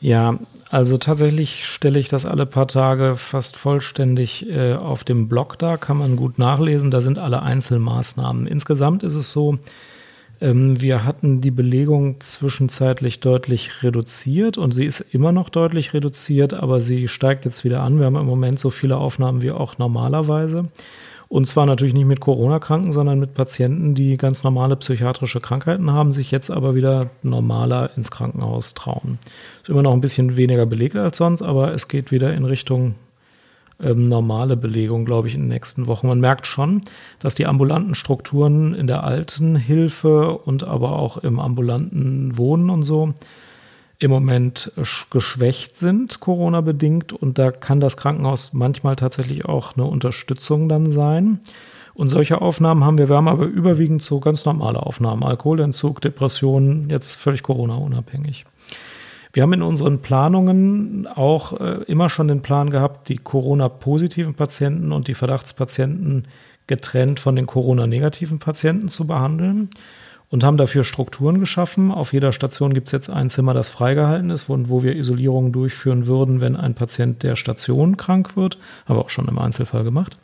Ja, 0.00 0.38
also 0.70 0.96
tatsächlich 0.96 1.66
stelle 1.66 1.98
ich 1.98 2.08
das 2.08 2.24
alle 2.24 2.46
paar 2.46 2.68
Tage 2.68 3.16
fast 3.16 3.56
vollständig 3.56 4.48
äh, 4.48 4.74
auf 4.74 5.02
dem 5.02 5.28
Blog 5.28 5.58
da, 5.58 5.76
kann 5.76 5.96
man 5.96 6.14
gut 6.14 6.38
nachlesen, 6.38 6.90
da 6.90 7.00
sind 7.00 7.18
alle 7.18 7.42
Einzelmaßnahmen. 7.42 8.46
Insgesamt 8.46 9.02
ist 9.02 9.14
es 9.14 9.32
so, 9.32 9.58
ähm, 10.40 10.80
wir 10.80 11.04
hatten 11.04 11.40
die 11.40 11.50
Belegung 11.50 12.20
zwischenzeitlich 12.20 13.18
deutlich 13.20 13.82
reduziert 13.82 14.56
und 14.56 14.72
sie 14.72 14.84
ist 14.84 15.00
immer 15.00 15.32
noch 15.32 15.48
deutlich 15.48 15.94
reduziert, 15.94 16.54
aber 16.54 16.80
sie 16.80 17.08
steigt 17.08 17.44
jetzt 17.44 17.64
wieder 17.64 17.82
an. 17.82 17.98
Wir 17.98 18.06
haben 18.06 18.16
im 18.16 18.26
Moment 18.26 18.60
so 18.60 18.70
viele 18.70 18.98
Aufnahmen 18.98 19.42
wie 19.42 19.50
auch 19.50 19.78
normalerweise. 19.78 20.66
Und 21.28 21.46
zwar 21.46 21.66
natürlich 21.66 21.92
nicht 21.92 22.06
mit 22.06 22.20
Corona-Kranken, 22.20 22.92
sondern 22.92 23.20
mit 23.20 23.34
Patienten, 23.34 23.94
die 23.94 24.16
ganz 24.16 24.44
normale 24.44 24.76
psychiatrische 24.76 25.40
Krankheiten 25.40 25.92
haben, 25.92 26.12
sich 26.12 26.30
jetzt 26.30 26.50
aber 26.50 26.74
wieder 26.74 27.10
normaler 27.22 27.90
ins 27.96 28.10
Krankenhaus 28.10 28.72
trauen. 28.72 29.18
Ist 29.62 29.68
immer 29.68 29.82
noch 29.82 29.92
ein 29.92 30.00
bisschen 30.00 30.38
weniger 30.38 30.64
belegt 30.64 30.96
als 30.96 31.18
sonst, 31.18 31.42
aber 31.42 31.74
es 31.74 31.88
geht 31.88 32.10
wieder 32.12 32.32
in 32.32 32.46
Richtung 32.46 32.94
ähm, 33.80 34.04
normale 34.04 34.56
Belegung, 34.56 35.04
glaube 35.04 35.28
ich, 35.28 35.34
in 35.34 35.42
den 35.42 35.48
nächsten 35.48 35.86
Wochen. 35.86 36.08
Man 36.08 36.20
merkt 36.20 36.46
schon, 36.46 36.82
dass 37.20 37.34
die 37.34 37.46
ambulanten 37.46 37.94
Strukturen 37.94 38.74
in 38.74 38.86
der 38.86 39.04
alten 39.04 39.54
Hilfe 39.54 40.32
und 40.32 40.64
aber 40.64 40.98
auch 40.98 41.18
im 41.18 41.38
ambulanten 41.38 42.38
Wohnen 42.38 42.70
und 42.70 42.84
so 42.84 43.12
im 43.98 44.10
Moment 44.10 44.72
geschwächt 45.10 45.76
sind, 45.76 46.20
Corona-bedingt. 46.20 47.12
Und 47.12 47.38
da 47.38 47.50
kann 47.50 47.80
das 47.80 47.96
Krankenhaus 47.96 48.52
manchmal 48.52 48.96
tatsächlich 48.96 49.44
auch 49.44 49.76
eine 49.76 49.86
Unterstützung 49.86 50.68
dann 50.68 50.90
sein. 50.90 51.40
Und 51.94 52.08
solche 52.08 52.40
Aufnahmen 52.40 52.84
haben 52.84 52.96
wir. 52.96 53.08
Wir 53.08 53.16
haben 53.16 53.26
aber 53.26 53.46
überwiegend 53.46 54.02
so 54.02 54.20
ganz 54.20 54.44
normale 54.44 54.80
Aufnahmen. 54.80 55.24
Alkoholentzug, 55.24 56.00
Depressionen, 56.00 56.90
jetzt 56.90 57.16
völlig 57.16 57.42
Corona-unabhängig. 57.42 58.44
Wir 59.32 59.42
haben 59.42 59.52
in 59.52 59.62
unseren 59.62 60.00
Planungen 60.00 61.08
auch 61.08 61.60
äh, 61.60 61.82
immer 61.88 62.08
schon 62.08 62.28
den 62.28 62.40
Plan 62.40 62.70
gehabt, 62.70 63.08
die 63.08 63.18
Corona-positiven 63.18 64.34
Patienten 64.34 64.92
und 64.92 65.08
die 65.08 65.14
Verdachtspatienten 65.14 66.28
getrennt 66.68 67.18
von 67.18 67.34
den 67.34 67.46
Corona-negativen 67.46 68.38
Patienten 68.38 68.88
zu 68.88 69.06
behandeln 69.06 69.70
und 70.30 70.44
haben 70.44 70.56
dafür 70.56 70.84
Strukturen 70.84 71.40
geschaffen. 71.40 71.90
Auf 71.90 72.12
jeder 72.12 72.32
Station 72.32 72.74
gibt 72.74 72.88
es 72.88 72.92
jetzt 72.92 73.10
ein 73.10 73.30
Zimmer, 73.30 73.54
das 73.54 73.68
freigehalten 73.68 74.30
ist, 74.30 74.48
wo, 74.48 74.58
wo 74.68 74.82
wir 74.82 74.96
Isolierungen 74.96 75.52
durchführen 75.52 76.06
würden, 76.06 76.40
wenn 76.40 76.56
ein 76.56 76.74
Patient 76.74 77.22
der 77.22 77.36
Station 77.36 77.96
krank 77.96 78.36
wird, 78.36 78.58
aber 78.86 79.00
auch 79.00 79.10
schon 79.10 79.28
im 79.28 79.38
Einzelfall 79.38 79.84
gemacht 79.84 80.18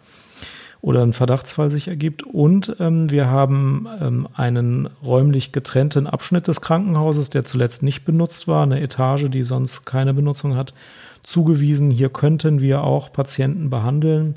oder 0.84 1.02
ein 1.02 1.14
Verdachtsfall 1.14 1.70
sich 1.70 1.88
ergibt. 1.88 2.24
Und 2.24 2.76
ähm, 2.78 3.10
wir 3.10 3.28
haben 3.28 3.88
ähm, 4.02 4.28
einen 4.34 4.90
räumlich 5.02 5.50
getrennten 5.50 6.06
Abschnitt 6.06 6.46
des 6.46 6.60
Krankenhauses, 6.60 7.30
der 7.30 7.46
zuletzt 7.46 7.82
nicht 7.82 8.04
benutzt 8.04 8.48
war, 8.48 8.64
eine 8.64 8.82
Etage, 8.82 9.30
die 9.30 9.44
sonst 9.44 9.86
keine 9.86 10.12
Benutzung 10.12 10.56
hat, 10.56 10.74
zugewiesen. 11.22 11.90
Hier 11.90 12.10
könnten 12.10 12.60
wir 12.60 12.84
auch 12.84 13.10
Patienten 13.10 13.70
behandeln, 13.70 14.34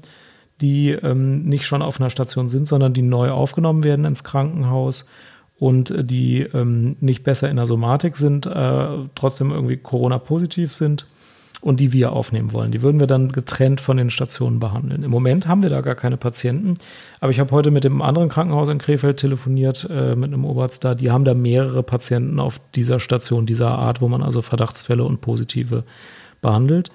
die 0.61 0.91
ähm, 0.91 1.43
nicht 1.43 1.65
schon 1.65 1.81
auf 1.81 1.99
einer 1.99 2.09
Station 2.09 2.47
sind, 2.47 2.65
sondern 2.65 2.93
die 2.93 3.01
neu 3.01 3.29
aufgenommen 3.29 3.83
werden 3.83 4.05
ins 4.05 4.23
Krankenhaus 4.23 5.05
und 5.59 5.93
die 5.97 6.41
ähm, 6.41 6.97
nicht 6.99 7.23
besser 7.23 7.49
in 7.49 7.55
der 7.55 7.67
Somatik 7.67 8.15
sind, 8.15 8.45
äh, 8.45 8.87
trotzdem 9.15 9.51
irgendwie 9.51 9.77
Corona-positiv 9.77 10.73
sind 10.73 11.07
und 11.61 11.79
die 11.79 11.91
wir 11.91 12.13
aufnehmen 12.13 12.53
wollen. 12.53 12.71
Die 12.71 12.83
würden 12.83 12.99
wir 12.99 13.07
dann 13.07 13.31
getrennt 13.31 13.81
von 13.81 13.97
den 13.97 14.11
Stationen 14.11 14.59
behandeln. 14.59 15.03
Im 15.03 15.09
Moment 15.09 15.47
haben 15.47 15.63
wir 15.63 15.71
da 15.71 15.81
gar 15.81 15.95
keine 15.95 16.17
Patienten, 16.17 16.75
aber 17.19 17.31
ich 17.31 17.39
habe 17.39 17.51
heute 17.51 17.71
mit 17.71 17.83
dem 17.83 18.01
anderen 18.01 18.29
Krankenhaus 18.29 18.69
in 18.69 18.77
Krefeld 18.77 19.17
telefoniert, 19.17 19.87
äh, 19.89 20.15
mit 20.15 20.31
einem 20.31 20.45
Oberarzt 20.45 20.85
da. 20.85 20.93
Die 20.93 21.09
haben 21.09 21.25
da 21.25 21.33
mehrere 21.33 21.81
Patienten 21.81 22.39
auf 22.39 22.61
dieser 22.75 22.99
Station 22.99 23.47
dieser 23.47 23.71
Art, 23.71 24.01
wo 24.01 24.07
man 24.07 24.21
also 24.21 24.43
Verdachtsfälle 24.43 25.03
und 25.03 25.21
positive 25.21 25.83
behandelt. 26.41 26.91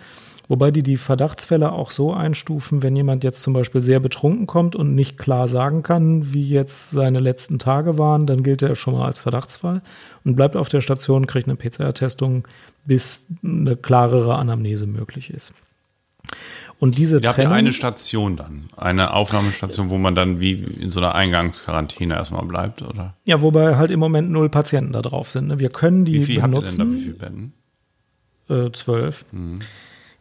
Wobei 0.48 0.70
die 0.70 0.82
die 0.82 0.96
Verdachtsfälle 0.96 1.72
auch 1.72 1.90
so 1.90 2.12
einstufen, 2.12 2.82
wenn 2.82 2.96
jemand 2.96 3.24
jetzt 3.24 3.42
zum 3.42 3.52
Beispiel 3.52 3.82
sehr 3.82 4.00
betrunken 4.00 4.46
kommt 4.46 4.76
und 4.76 4.94
nicht 4.94 5.16
klar 5.16 5.48
sagen 5.48 5.82
kann, 5.82 6.32
wie 6.34 6.48
jetzt 6.48 6.90
seine 6.90 7.20
letzten 7.20 7.58
Tage 7.58 7.98
waren, 7.98 8.26
dann 8.26 8.42
gilt 8.42 8.62
er 8.62 8.74
schon 8.74 8.94
mal 8.94 9.06
als 9.06 9.20
Verdachtsfall 9.20 9.82
und 10.24 10.36
bleibt 10.36 10.56
auf 10.56 10.68
der 10.68 10.80
Station, 10.80 11.26
kriegt 11.26 11.48
eine 11.48 11.56
PCR-Testung, 11.56 12.46
bis 12.84 13.26
eine 13.44 13.76
klarere 13.76 14.34
Anamnese 14.34 14.86
möglich 14.86 15.30
ist. 15.30 15.54
Und 16.78 16.98
diese 16.98 17.20
Ihr 17.20 17.28
habt 17.28 17.38
ja 17.38 17.44
Trennung, 17.44 17.52
eine 17.52 17.72
Station 17.72 18.36
dann, 18.36 18.64
eine 18.76 19.14
Aufnahmestation, 19.14 19.90
wo 19.90 19.98
man 19.98 20.14
dann 20.14 20.40
wie 20.40 20.52
in 20.54 20.90
so 20.90 21.00
einer 21.00 21.14
Eingangsquarantäne 21.14 22.14
erstmal 22.14 22.44
bleibt, 22.44 22.82
oder? 22.82 23.14
ja, 23.24 23.40
wobei 23.40 23.76
halt 23.76 23.90
im 23.90 24.00
Moment 24.00 24.30
null 24.30 24.48
Patienten 24.48 24.92
da 24.92 25.02
drauf 25.02 25.30
sind. 25.30 25.48
Ne? 25.48 25.60
Wir 25.60 25.68
können 25.68 26.04
die 26.04 26.14
Wie 26.14 26.24
viel 26.24 26.42
habt 26.42 26.54
ihr 26.54 26.60
denn 26.60 26.78
da, 26.78 26.84
wie 26.84 26.88
benutzen, 26.88 27.02
viele 27.02 27.14
Betten? 27.14 27.52
äh, 28.48 28.72
zwölf. 28.72 29.24
Mhm. 29.30 29.60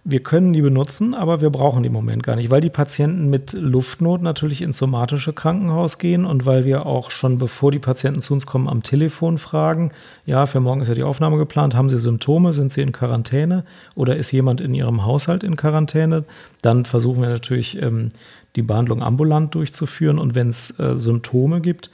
Wir 0.04 0.22
können 0.22 0.52
die 0.52 0.64
benutzen, 0.64 1.14
aber 1.14 1.42
wir 1.42 1.52
brauchen 1.52 1.84
die 1.84 1.88
im 1.88 1.94
Moment 1.94 2.24
gar 2.24 2.36
nicht, 2.36 2.50
weil 2.50 2.62
die 2.62 2.72
Patienten 2.72 3.30
mit 3.30 3.54
Luftnot 3.54 4.24
natürlich 4.24 4.64
ins 4.64 4.80
somatische 4.80 5.32
Krankenhaus 5.32 6.00
gehen 6.00 6.26
und 6.26 6.48
weil 6.48 6.66
wir 6.66 6.88
auch 6.88 7.12
schon 7.12 7.38
bevor 7.38 7.72
die 7.72 7.78
Patienten 7.78 8.20
zu 8.20 8.34
uns 8.34 8.48
kommen 8.48 8.68
am 8.68 8.82
Telefon 8.82 9.38
fragen, 9.38 9.92
ja, 10.26 10.48
für 10.48 10.60
morgen 10.60 10.82
ist 10.82 10.88
ja 10.88 10.96
die 10.96 11.04
Aufnahme 11.04 11.38
geplant, 11.38 11.76
haben 11.76 11.88
Sie 11.88 12.00
Symptome, 12.00 12.54
sind 12.54 12.74
Sie 12.74 12.82
in 12.82 12.94
Quarantäne 12.94 13.64
oder 13.94 14.16
ist 14.16 14.32
jemand 14.32 14.60
in 14.60 14.74
Ihrem 14.74 15.06
Haushalt 15.06 15.44
in 15.44 15.56
Quarantäne? 15.56 16.24
Dann 16.64 16.86
versuchen 16.86 17.22
wir 17.22 17.30
natürlich 17.30 17.80
ähm, 17.80 18.10
die 18.56 18.64
Behandlung 18.64 19.04
ambulant 19.04 19.54
durchzuführen 19.54 20.18
und 20.18 20.34
wenn 20.34 20.50
es 20.50 20.80
äh, 20.80 20.98
Symptome 20.98 21.62
gibt, 21.62 21.92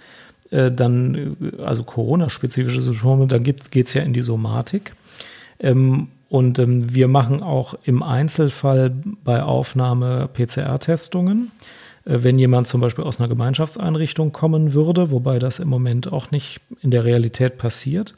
äh, 0.50 0.72
dann, 0.72 1.36
äh, 1.41 1.62
also 1.62 1.84
Corona-spezifische 1.84 2.82
Symptome, 2.82 3.28
dann 3.28 3.43
geht 3.43 3.76
es 3.76 3.93
ja 3.93 4.02
in 4.02 4.13
die 4.13 4.22
Somatik. 4.22 4.93
Ähm, 5.60 6.08
und 6.29 6.59
ähm, 6.59 6.93
wir 6.93 7.07
machen 7.07 7.41
auch 7.41 7.75
im 7.83 8.03
Einzelfall 8.03 8.93
bei 9.23 9.43
Aufnahme 9.43 10.29
PCR-Testungen. 10.33 11.51
Äh, 12.05 12.23
wenn 12.23 12.39
jemand 12.39 12.67
zum 12.67 12.81
Beispiel 12.81 13.05
aus 13.05 13.19
einer 13.19 13.29
Gemeinschaftseinrichtung 13.29 14.31
kommen 14.31 14.73
würde, 14.73 15.11
wobei 15.11 15.39
das 15.39 15.59
im 15.59 15.69
Moment 15.69 16.11
auch 16.11 16.31
nicht 16.31 16.61
in 16.81 16.91
der 16.91 17.05
Realität 17.05 17.57
passiert. 17.57 18.15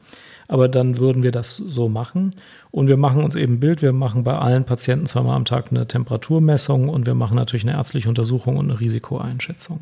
Aber 0.47 0.67
dann 0.67 0.97
würden 0.97 1.21
wir 1.21 1.31
das 1.31 1.57
so 1.57 1.89
machen. 1.89 2.33
Und 2.71 2.87
wir 2.87 2.97
machen 2.97 3.23
uns 3.23 3.35
eben 3.35 3.59
Bild. 3.59 3.83
Wir 3.83 3.93
machen 3.93 4.23
bei 4.23 4.35
allen 4.35 4.63
Patienten 4.63 5.05
zweimal 5.05 5.35
am 5.35 5.45
Tag 5.45 5.67
eine 5.69 5.87
Temperaturmessung 5.87 6.89
und 6.89 7.05
wir 7.05 7.13
machen 7.13 7.35
natürlich 7.35 7.67
eine 7.67 7.77
ärztliche 7.77 8.09
Untersuchung 8.09 8.57
und 8.57 8.71
eine 8.71 8.79
Risikoeinschätzung. 8.79 9.81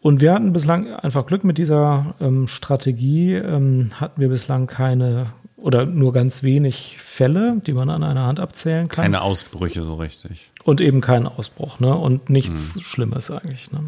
Und 0.00 0.20
wir 0.20 0.32
hatten 0.32 0.52
bislang 0.52 0.94
einfach 0.94 1.26
Glück 1.26 1.42
mit 1.42 1.58
dieser 1.58 2.14
ähm, 2.20 2.46
Strategie, 2.46 3.34
ähm, 3.34 3.90
hatten 3.96 4.20
wir 4.20 4.28
bislang 4.28 4.68
keine 4.68 5.32
oder 5.56 5.86
nur 5.86 6.12
ganz 6.12 6.42
wenig 6.42 6.96
Fälle, 6.98 7.60
die 7.66 7.72
man 7.72 7.88
an 7.90 8.02
einer 8.02 8.26
Hand 8.26 8.40
abzählen 8.40 8.88
kann. 8.88 9.04
Keine 9.04 9.22
Ausbrüche 9.22 9.84
so 9.84 9.94
richtig. 9.94 10.50
Und 10.64 10.80
eben 10.80 11.00
keinen 11.00 11.26
Ausbruch, 11.26 11.80
ne? 11.80 11.94
Und 11.94 12.28
nichts 12.28 12.80
Schlimmes 12.82 13.30
eigentlich. 13.30 13.70
Ne? 13.72 13.80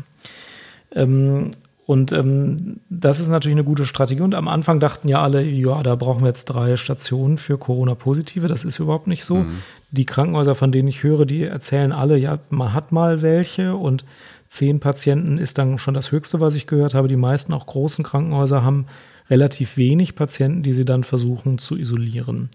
Ähm, 0.94 1.50
und 1.84 2.12
ähm, 2.12 2.80
das 2.90 3.18
ist 3.18 3.28
natürlich 3.28 3.56
eine 3.56 3.64
gute 3.64 3.86
Strategie. 3.86 4.20
Und 4.20 4.34
am 4.34 4.46
Anfang 4.46 4.78
dachten 4.78 5.08
ja 5.08 5.22
alle, 5.22 5.42
ja, 5.42 5.82
da 5.82 5.94
brauchen 5.94 6.20
wir 6.22 6.28
jetzt 6.28 6.44
drei 6.44 6.76
Stationen 6.76 7.38
für 7.38 7.56
Corona-Positive. 7.56 8.46
Das 8.46 8.64
ist 8.64 8.78
überhaupt 8.78 9.06
nicht 9.06 9.24
so. 9.24 9.46
Die 9.90 10.04
Krankenhäuser, 10.04 10.54
von 10.54 10.70
denen 10.70 10.88
ich 10.88 11.02
höre, 11.02 11.24
die 11.24 11.44
erzählen 11.44 11.92
alle, 11.92 12.18
ja, 12.18 12.40
man 12.50 12.74
hat 12.74 12.92
mal 12.92 13.22
welche 13.22 13.74
und 13.74 14.04
zehn 14.48 14.80
Patienten 14.80 15.38
ist 15.38 15.56
dann 15.56 15.78
schon 15.78 15.94
das 15.94 16.12
Höchste, 16.12 16.40
was 16.40 16.54
ich 16.54 16.66
gehört 16.66 16.92
habe. 16.92 17.08
Die 17.08 17.16
meisten 17.16 17.54
auch 17.54 17.64
großen 17.64 18.04
Krankenhäuser 18.04 18.62
haben 18.62 18.86
relativ 19.30 19.76
wenig 19.76 20.14
Patienten, 20.14 20.62
die 20.62 20.72
sie 20.72 20.84
dann 20.84 21.04
versuchen 21.04 21.58
zu 21.58 21.76
isolieren. 21.76 22.50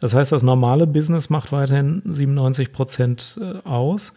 Das 0.00 0.14
heißt, 0.14 0.32
das 0.32 0.42
normale 0.42 0.86
Business 0.86 1.30
macht 1.30 1.52
weiterhin 1.52 2.02
97 2.04 2.72
Prozent 2.72 3.40
äh, 3.40 3.66
aus. 3.66 4.12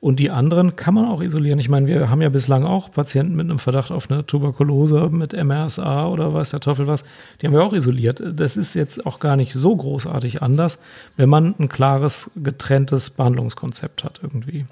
Und 0.00 0.20
die 0.20 0.30
anderen 0.30 0.76
kann 0.76 0.94
man 0.94 1.06
auch 1.06 1.20
isolieren. 1.20 1.58
Ich 1.58 1.68
meine, 1.68 1.88
wir 1.88 2.08
haben 2.08 2.22
ja 2.22 2.28
bislang 2.28 2.64
auch 2.64 2.92
Patienten 2.92 3.34
mit 3.34 3.46
einem 3.46 3.58
Verdacht 3.58 3.90
auf 3.90 4.08
eine 4.08 4.24
Tuberkulose 4.24 5.08
mit 5.10 5.32
MRSA 5.32 6.06
oder 6.06 6.32
weiß 6.32 6.50
der 6.50 6.60
Teufel 6.60 6.86
was. 6.86 7.04
Die 7.40 7.46
haben 7.46 7.52
wir 7.52 7.64
auch 7.64 7.72
isoliert. 7.72 8.22
Das 8.24 8.56
ist 8.56 8.74
jetzt 8.74 9.06
auch 9.06 9.18
gar 9.18 9.34
nicht 9.34 9.52
so 9.52 9.74
großartig 9.74 10.40
anders, 10.40 10.78
wenn 11.16 11.28
man 11.28 11.56
ein 11.58 11.68
klares, 11.68 12.30
getrenntes 12.36 13.10
Behandlungskonzept 13.10 14.04
hat 14.04 14.20
irgendwie. 14.22 14.66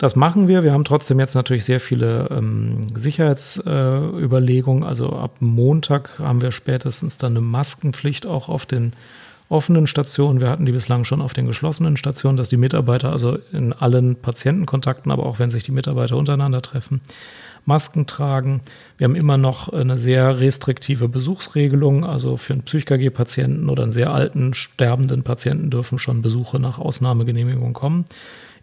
Das 0.00 0.16
machen 0.16 0.48
wir. 0.48 0.62
Wir 0.62 0.72
haben 0.72 0.84
trotzdem 0.84 1.20
jetzt 1.20 1.34
natürlich 1.34 1.66
sehr 1.66 1.78
viele 1.78 2.28
ähm, 2.30 2.86
Sicherheitsüberlegungen. 2.94 4.82
Äh, 4.82 4.86
also 4.86 5.10
ab 5.10 5.36
Montag 5.40 6.18
haben 6.18 6.40
wir 6.40 6.52
spätestens 6.52 7.18
dann 7.18 7.32
eine 7.32 7.42
Maskenpflicht 7.42 8.24
auch 8.24 8.48
auf 8.48 8.64
den 8.64 8.94
offenen 9.50 9.86
Stationen. 9.86 10.40
Wir 10.40 10.48
hatten 10.48 10.64
die 10.64 10.72
bislang 10.72 11.04
schon 11.04 11.20
auf 11.20 11.34
den 11.34 11.44
geschlossenen 11.46 11.98
Stationen, 11.98 12.38
dass 12.38 12.48
die 12.48 12.56
Mitarbeiter 12.56 13.12
also 13.12 13.36
in 13.52 13.74
allen 13.74 14.16
Patientenkontakten, 14.16 15.12
aber 15.12 15.26
auch 15.26 15.38
wenn 15.38 15.50
sich 15.50 15.64
die 15.64 15.72
Mitarbeiter 15.72 16.16
untereinander 16.16 16.62
treffen, 16.62 17.02
Masken 17.66 18.06
tragen. 18.06 18.62
Wir 18.96 19.04
haben 19.04 19.16
immer 19.16 19.36
noch 19.36 19.68
eine 19.70 19.98
sehr 19.98 20.40
restriktive 20.40 21.10
Besuchsregelung. 21.10 22.06
Also 22.06 22.38
für 22.38 22.54
einen 22.54 22.62
Psych-KG-Patienten 22.62 23.68
oder 23.68 23.82
einen 23.82 23.92
sehr 23.92 24.14
alten, 24.14 24.54
sterbenden 24.54 25.24
Patienten 25.24 25.68
dürfen 25.68 25.98
schon 25.98 26.22
Besuche 26.22 26.58
nach 26.58 26.78
Ausnahmegenehmigung 26.78 27.74
kommen. 27.74 28.06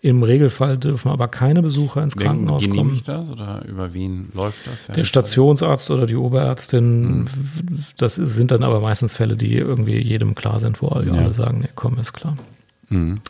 Im 0.02 0.22
Regelfall 0.22 0.78
dürfen 0.78 1.10
aber 1.10 1.28
keine 1.28 1.62
Besucher 1.64 2.04
ins 2.04 2.16
Wer 2.16 2.26
Krankenhaus 2.28 2.62
kommen. 2.64 2.76
genehmigt 2.76 3.08
das 3.08 3.32
oder 3.32 3.66
über 3.68 3.94
wen 3.94 4.30
läuft 4.36 4.68
das? 4.68 4.86
Der 4.88 5.04
Stationsarzt 5.04 5.90
oder 5.90 6.06
die 6.06 6.16
Oberärztin, 6.16 7.28
das 7.98 8.18
ist, 8.20 8.36
sind 8.36 8.52
dann 8.52 8.64
aber 8.64 8.80
meistens 8.80 9.16
Fälle, 9.16 9.36
die 9.36 9.56
irgendwie 9.56 9.98
jedem 10.00 10.36
klar 10.36 10.60
sind, 10.60 10.82
wo 10.82 10.90
alle, 10.90 11.08
Ja. 11.08 11.14
alle 11.16 11.34
sagen, 11.34 11.62
nee, 11.62 11.70
komm, 11.76 11.98
ist 11.98 12.14
klar. 12.14 12.38
Mhm. 12.90 13.22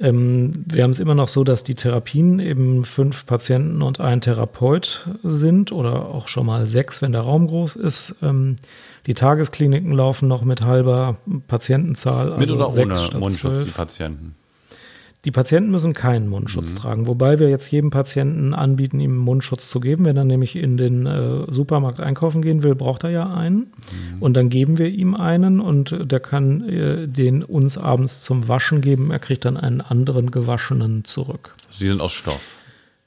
Ähm, 0.00 0.64
wir 0.66 0.82
haben 0.82 0.90
es 0.90 0.98
immer 0.98 1.14
noch 1.14 1.28
so, 1.28 1.44
dass 1.44 1.62
die 1.62 1.76
Therapien 1.76 2.40
eben 2.40 2.84
fünf 2.84 3.26
Patienten 3.26 3.80
und 3.80 4.00
ein 4.00 4.20
Therapeut 4.20 5.08
sind 5.22 5.70
oder 5.70 6.06
auch 6.08 6.26
schon 6.26 6.46
mal 6.46 6.66
sechs, 6.66 7.00
wenn 7.00 7.12
der 7.12 7.20
Raum 7.20 7.46
groß 7.46 7.76
ist. 7.76 8.16
Ähm, 8.20 8.56
die 9.06 9.14
Tageskliniken 9.14 9.92
laufen 9.92 10.26
noch 10.26 10.42
mit 10.42 10.62
halber 10.62 11.18
Patientenzahl. 11.46 12.30
Mit 12.30 12.50
also 12.50 12.54
oder 12.56 12.70
sechs 12.72 12.86
ohne 12.98 13.06
statt 13.06 13.20
Mundschutz 13.20 13.52
zwölf. 13.58 13.64
die 13.66 13.70
Patienten? 13.70 14.34
Die 15.24 15.30
Patienten 15.30 15.70
müssen 15.70 15.94
keinen 15.94 16.28
Mundschutz 16.28 16.74
tragen, 16.74 17.06
wobei 17.06 17.38
wir 17.38 17.48
jetzt 17.48 17.70
jedem 17.70 17.90
Patienten 17.90 18.54
anbieten, 18.54 19.00
ihm 19.00 19.16
Mundschutz 19.16 19.70
zu 19.70 19.80
geben. 19.80 20.04
Wenn 20.04 20.16
er 20.16 20.24
nämlich 20.24 20.56
in 20.56 20.76
den 20.76 21.06
äh, 21.06 21.50
Supermarkt 21.50 22.00
einkaufen 22.00 22.42
gehen 22.42 22.62
will, 22.62 22.74
braucht 22.74 23.04
er 23.04 23.10
ja 23.10 23.32
einen. 23.32 23.72
Und 24.20 24.34
dann 24.34 24.50
geben 24.50 24.78
wir 24.78 24.88
ihm 24.88 25.14
einen 25.14 25.60
und 25.60 25.96
der 26.00 26.20
kann 26.20 26.68
äh, 26.68 27.08
den 27.08 27.42
uns 27.42 27.78
abends 27.78 28.20
zum 28.20 28.48
Waschen 28.48 28.82
geben. 28.82 29.10
Er 29.10 29.18
kriegt 29.18 29.44
dann 29.44 29.56
einen 29.56 29.80
anderen 29.80 30.30
gewaschenen 30.30 31.04
zurück. 31.04 31.54
Die 31.80 31.86
sind 31.86 32.00
aus 32.00 32.12
Stoff. 32.12 32.40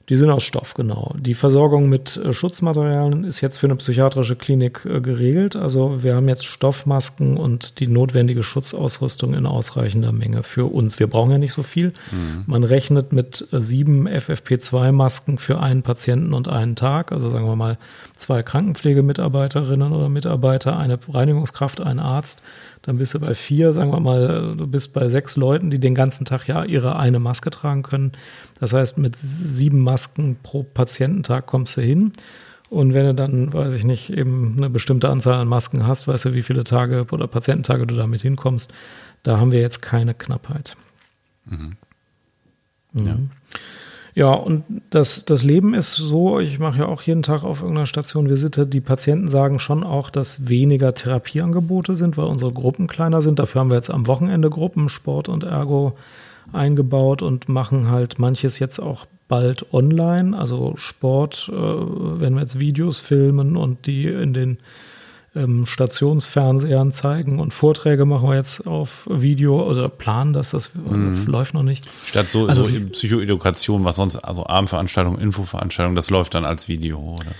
Die 0.08 0.16
sind 0.16 0.30
aus 0.30 0.42
Stoff, 0.42 0.72
genau. 0.74 1.14
Die 1.18 1.34
Versorgung 1.34 1.88
mit 1.88 2.16
äh, 2.16 2.32
Schutzmaterialien 2.32 3.24
ist 3.24 3.40
jetzt 3.42 3.58
für 3.58 3.66
eine 3.66 3.76
psychiatrische 3.76 4.36
Klinik 4.36 4.86
äh, 4.86 5.00
geregelt. 5.00 5.54
Also 5.54 6.02
wir 6.02 6.14
haben 6.14 6.28
jetzt 6.28 6.46
Stoffmasken 6.46 7.36
und 7.36 7.78
die 7.78 7.88
notwendige 7.88 8.42
Schutzausrüstung 8.42 9.34
in 9.34 9.44
ausreichender 9.44 10.12
Menge 10.12 10.42
für 10.42 10.64
uns. 10.72 10.98
Wir 10.98 11.08
brauchen 11.08 11.30
ja 11.30 11.38
nicht 11.38 11.52
so 11.52 11.62
viel. 11.62 11.92
Man 12.46 12.64
rechnet 12.64 13.12
mit 13.12 13.46
äh, 13.52 13.60
sieben 13.60 14.08
FFP2-Masken 14.08 15.38
für 15.38 15.60
einen 15.60 15.82
Patienten 15.82 16.32
und 16.32 16.48
einen 16.48 16.74
Tag. 16.74 17.12
Also 17.12 17.28
sagen 17.28 17.46
wir 17.46 17.56
mal 17.56 17.76
zwei 18.16 18.42
Krankenpflegemitarbeiterinnen 18.42 19.92
oder 19.92 20.08
Mitarbeiter, 20.08 20.78
eine 20.78 20.98
Reinigungskraft, 21.12 21.80
ein 21.82 21.98
Arzt. 21.98 22.40
Dann 22.88 22.96
bist 22.96 23.12
du 23.12 23.20
bei 23.20 23.34
vier, 23.34 23.74
sagen 23.74 23.92
wir 23.92 24.00
mal, 24.00 24.54
du 24.56 24.66
bist 24.66 24.94
bei 24.94 25.10
sechs 25.10 25.36
Leuten, 25.36 25.68
die 25.68 25.78
den 25.78 25.94
ganzen 25.94 26.24
Tag 26.24 26.48
ja 26.48 26.64
ihre 26.64 26.96
eine 26.96 27.18
Maske 27.18 27.50
tragen 27.50 27.82
können. 27.82 28.12
Das 28.60 28.72
heißt, 28.72 28.96
mit 28.96 29.14
sieben 29.14 29.80
Masken 29.80 30.38
pro 30.42 30.62
Patiententag 30.62 31.44
kommst 31.44 31.76
du 31.76 31.82
hin. 31.82 32.12
Und 32.70 32.94
wenn 32.94 33.04
du 33.04 33.14
dann, 33.14 33.52
weiß 33.52 33.74
ich 33.74 33.84
nicht, 33.84 34.08
eben 34.08 34.54
eine 34.56 34.70
bestimmte 34.70 35.10
Anzahl 35.10 35.34
an 35.34 35.48
Masken 35.48 35.86
hast, 35.86 36.08
weißt 36.08 36.24
du, 36.24 36.32
wie 36.32 36.42
viele 36.42 36.64
Tage 36.64 37.04
oder 37.10 37.26
Patiententage 37.26 37.86
du 37.86 37.94
damit 37.94 38.22
hinkommst. 38.22 38.72
Da 39.22 39.38
haben 39.38 39.52
wir 39.52 39.60
jetzt 39.60 39.82
keine 39.82 40.14
Knappheit. 40.14 40.74
Mhm. 41.44 41.76
Ja, 42.94 43.18
und 44.26 44.64
das, 44.90 45.24
das 45.26 45.44
Leben 45.44 45.74
ist 45.74 45.94
so, 45.94 46.40
ich 46.40 46.58
mache 46.58 46.78
ja 46.80 46.86
auch 46.86 47.02
jeden 47.02 47.22
Tag 47.22 47.44
auf 47.44 47.60
irgendeiner 47.60 47.86
Station 47.86 48.28
Visite, 48.28 48.66
die 48.66 48.80
Patienten 48.80 49.28
sagen 49.28 49.60
schon 49.60 49.84
auch, 49.84 50.10
dass 50.10 50.48
weniger 50.48 50.92
Therapieangebote 50.92 51.94
sind, 51.94 52.16
weil 52.16 52.26
unsere 52.26 52.52
Gruppen 52.52 52.88
kleiner 52.88 53.22
sind. 53.22 53.38
Dafür 53.38 53.60
haben 53.60 53.70
wir 53.70 53.76
jetzt 53.76 53.90
am 53.90 54.08
Wochenende 54.08 54.50
Gruppen, 54.50 54.88
Sport 54.88 55.28
und 55.28 55.44
Ergo 55.44 55.92
eingebaut 56.52 57.22
und 57.22 57.48
machen 57.48 57.90
halt 57.90 58.18
manches 58.18 58.58
jetzt 58.58 58.80
auch 58.80 59.06
bald 59.28 59.72
online. 59.72 60.36
Also 60.36 60.74
Sport, 60.76 61.48
äh, 61.52 61.54
wenn 61.54 62.34
wir 62.34 62.40
jetzt 62.40 62.58
Videos 62.58 62.98
filmen 62.98 63.56
und 63.56 63.86
die 63.86 64.08
in 64.08 64.32
den 64.32 64.58
ähm, 65.38 65.66
Stationsfernsehern 65.66 66.92
zeigen 66.92 67.38
und 67.40 67.54
Vorträge 67.54 68.04
machen 68.04 68.28
wir 68.28 68.36
jetzt 68.36 68.66
auf 68.66 69.06
Video 69.08 69.62
oder 69.68 69.88
planen 69.88 70.32
das, 70.32 70.50
das 70.50 70.70
läuft 71.26 71.54
noch 71.54 71.62
nicht. 71.62 71.88
Statt 72.04 72.28
so, 72.28 72.46
Also 72.46 72.64
so 72.64 72.70
Psychoedukation, 72.92 73.84
was 73.84 73.96
sonst, 73.96 74.16
also 74.16 74.46
Abendveranstaltungen, 74.46 75.20
Infoveranstaltungen, 75.20 75.96
das 75.96 76.10
läuft 76.10 76.34
dann 76.34 76.44
als 76.44 76.68
Video, 76.68 76.98
oder? 76.98 77.32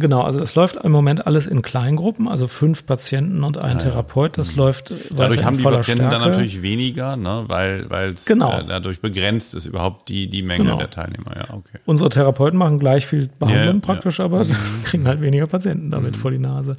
Genau, 0.00 0.22
also 0.22 0.40
es 0.42 0.54
läuft 0.54 0.76
im 0.76 0.92
Moment 0.92 1.26
alles 1.26 1.46
in 1.46 1.62
Kleingruppen, 1.62 2.26
also 2.28 2.48
fünf 2.48 2.84
Patienten 2.84 3.44
und 3.44 3.62
ein 3.62 3.78
Therapeut. 3.78 4.36
Das 4.38 4.56
läuft 4.56 4.90
weiter 4.90 5.04
Mhm. 5.12 5.16
Dadurch 5.16 5.40
in 5.40 5.46
haben 5.46 5.56
die 5.58 5.62
Patienten 5.62 6.02
Stärke. 6.06 6.18
dann 6.22 6.30
natürlich 6.30 6.62
weniger, 6.62 7.16
ne? 7.16 7.44
weil 7.46 7.88
weil 7.90 8.12
es 8.12 8.24
Genau. 8.26 8.52
äh, 8.58 8.64
dadurch 8.66 9.00
begrenzt 9.00 9.54
ist, 9.54 9.66
überhaupt 9.66 10.08
die, 10.08 10.28
die 10.28 10.42
Menge 10.42 10.64
Genau. 10.64 10.78
der 10.78 10.90
Teilnehmer. 10.90 11.32
Ja, 11.36 11.54
okay. 11.54 11.78
Unsere 11.86 12.10
Therapeuten 12.10 12.58
machen 12.58 12.78
gleich 12.78 13.06
viel 13.06 13.28
Behandlung 13.38 13.64
Ja, 13.66 13.72
Mhm. 13.72 13.78
ja. 13.80 13.86
praktisch, 13.86 14.20
aber 14.20 14.44
kriegen 14.84 15.06
halt 15.06 15.20
weniger 15.20 15.46
Patienten 15.46 15.90
damit 15.90 16.16
vor 16.16 16.30
die 16.30 16.38
Nase. 16.38 16.76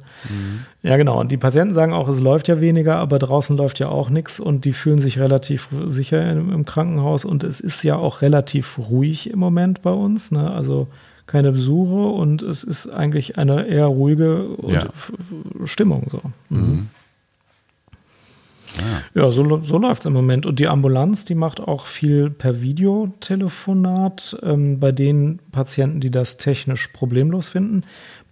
Ja, 0.82 0.96
genau. 0.96 1.18
Und 1.20 1.32
die 1.32 1.36
Patienten 1.36 1.74
sagen 1.74 1.92
auch, 1.92 2.08
es 2.08 2.20
läuft 2.20 2.48
ja 2.48 2.60
weniger, 2.60 2.96
aber 2.96 3.18
draußen 3.18 3.56
läuft 3.56 3.78
ja 3.78 3.88
auch 3.88 4.10
nichts 4.10 4.38
und 4.38 4.64
die 4.64 4.72
fühlen 4.72 4.98
sich 4.98 5.18
relativ 5.18 5.68
sicher 5.88 6.30
im, 6.30 6.52
im 6.52 6.64
Krankenhaus 6.64 7.24
und 7.24 7.44
es 7.44 7.60
ist 7.60 7.82
ja 7.82 7.96
auch 7.96 8.22
relativ 8.22 8.78
ruhig 8.78 9.30
im 9.30 9.38
Moment 9.38 9.82
bei 9.82 9.90
uns. 9.90 10.30
Ne? 10.30 10.50
Also 10.50 10.88
keine 11.26 11.52
Besuche 11.52 12.08
und 12.08 12.42
es 12.42 12.62
ist 12.64 12.88
eigentlich 12.88 13.38
eine 13.38 13.66
eher 13.66 13.86
ruhige 13.86 14.46
Ja. 14.68 14.84
Stimmung 15.64 16.06
so. 16.10 16.20
Mhm. 16.48 16.88
Ja, 19.14 19.28
so, 19.28 19.62
so 19.62 19.78
läuft 19.78 20.00
es 20.00 20.06
im 20.06 20.12
Moment. 20.12 20.44
Und 20.44 20.58
die 20.58 20.68
Ambulanz, 20.68 21.24
die 21.24 21.34
macht 21.34 21.60
auch 21.60 21.86
viel 21.86 22.30
per 22.30 22.60
Videotelefonat 22.60 24.36
ähm, 24.42 24.78
bei 24.78 24.92
den 24.92 25.38
Patienten, 25.52 26.00
die 26.00 26.10
das 26.10 26.36
technisch 26.36 26.88
problemlos 26.88 27.48
finden. 27.48 27.82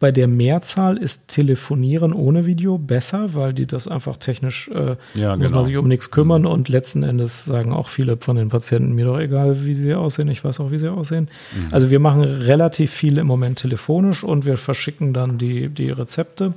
Bei 0.01 0.11
der 0.13 0.27
Mehrzahl 0.27 0.97
ist 0.99 1.29
Telefonieren 1.29 2.13
ohne 2.13 2.47
Video 2.47 2.79
besser, 2.79 3.35
weil 3.35 3.55
die 3.55 3.67
das 3.67 3.89
einfach 3.89 4.17
technisch, 4.17 4.69
äh, 4.69 4.97
Ja, 5.15 5.37
muss 5.37 5.47
genau. 5.47 5.59
man 5.59 5.65
sich 5.65 5.77
um 5.77 5.89
nichts 5.89 6.11
kümmern. 6.11 6.47
Und 6.47 6.69
letzten 6.69 7.03
Endes 7.05 7.45
sagen 7.45 7.73
auch 7.73 7.89
viele 7.89 8.17
von 8.17 8.37
den 8.37 8.49
Patienten, 8.49 8.93
mir 8.93 9.07
doch 9.07 9.19
egal, 9.19 9.65
wie 9.65 9.75
sie 9.75 9.95
aussehen, 9.95 10.29
ich 10.29 10.45
weiß 10.45 10.61
auch, 10.61 10.71
wie 10.71 10.79
sie 10.79 10.89
aussehen. 10.93 11.29
Also 11.71 11.91
wir 11.91 12.01
machen 12.01 12.23
relativ 12.23 12.91
viel 12.91 13.19
im 13.19 13.27
Moment 13.27 13.61
telefonisch 13.61 14.25
und 14.25 14.45
wir 14.45 14.57
verschicken 14.57 15.15
dann 15.15 15.39
die, 15.39 15.69
die 15.69 15.91
Rezepte. 15.91 16.53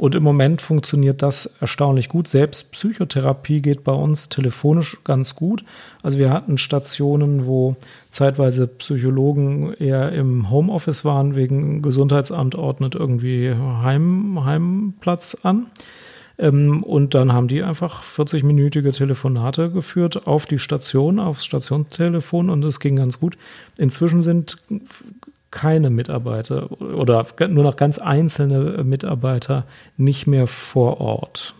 Und 0.00 0.14
im 0.14 0.22
Moment 0.22 0.62
funktioniert 0.62 1.20
das 1.20 1.44
erstaunlich 1.60 2.08
gut. 2.08 2.26
Selbst 2.26 2.72
Psychotherapie 2.72 3.60
geht 3.60 3.84
bei 3.84 3.92
uns 3.92 4.30
telefonisch 4.30 4.96
ganz 5.04 5.34
gut. 5.34 5.62
Also 6.02 6.18
wir 6.18 6.32
hatten 6.32 6.56
Stationen, 6.56 7.44
wo 7.44 7.76
zeitweise 8.10 8.66
Psychologen 8.66 9.74
eher 9.74 10.10
im 10.12 10.48
Homeoffice 10.48 11.04
waren, 11.04 11.34
wegen 11.34 11.82
Gesundheitsamt 11.82 12.54
ordnet 12.54 12.94
irgendwie 12.94 13.54
Heim, 13.54 14.42
Heimplatz 14.42 15.36
an. 15.42 15.66
Ähm, 16.38 16.82
und 16.82 17.14
dann 17.14 17.34
haben 17.34 17.48
die 17.48 17.62
einfach 17.62 18.02
40-minütige 18.02 18.92
Telefonate 18.92 19.70
geführt 19.70 20.26
auf 20.26 20.46
die 20.46 20.58
Station, 20.58 21.18
aufs 21.18 21.44
Stationstelefon 21.44 22.48
und 22.48 22.64
es 22.64 22.80
ging 22.80 22.96
ganz 22.96 23.20
gut. 23.20 23.36
Inzwischen 23.76 24.22
sind 24.22 24.62
keine 25.50 25.90
Mitarbeiter 25.90 26.70
oder 26.80 27.26
nur 27.48 27.64
noch 27.64 27.76
ganz 27.76 27.98
einzelne 27.98 28.84
Mitarbeiter 28.84 29.64
nicht 29.96 30.26
mehr 30.26 30.46
vor 30.46 31.00
Ort. 31.00 31.54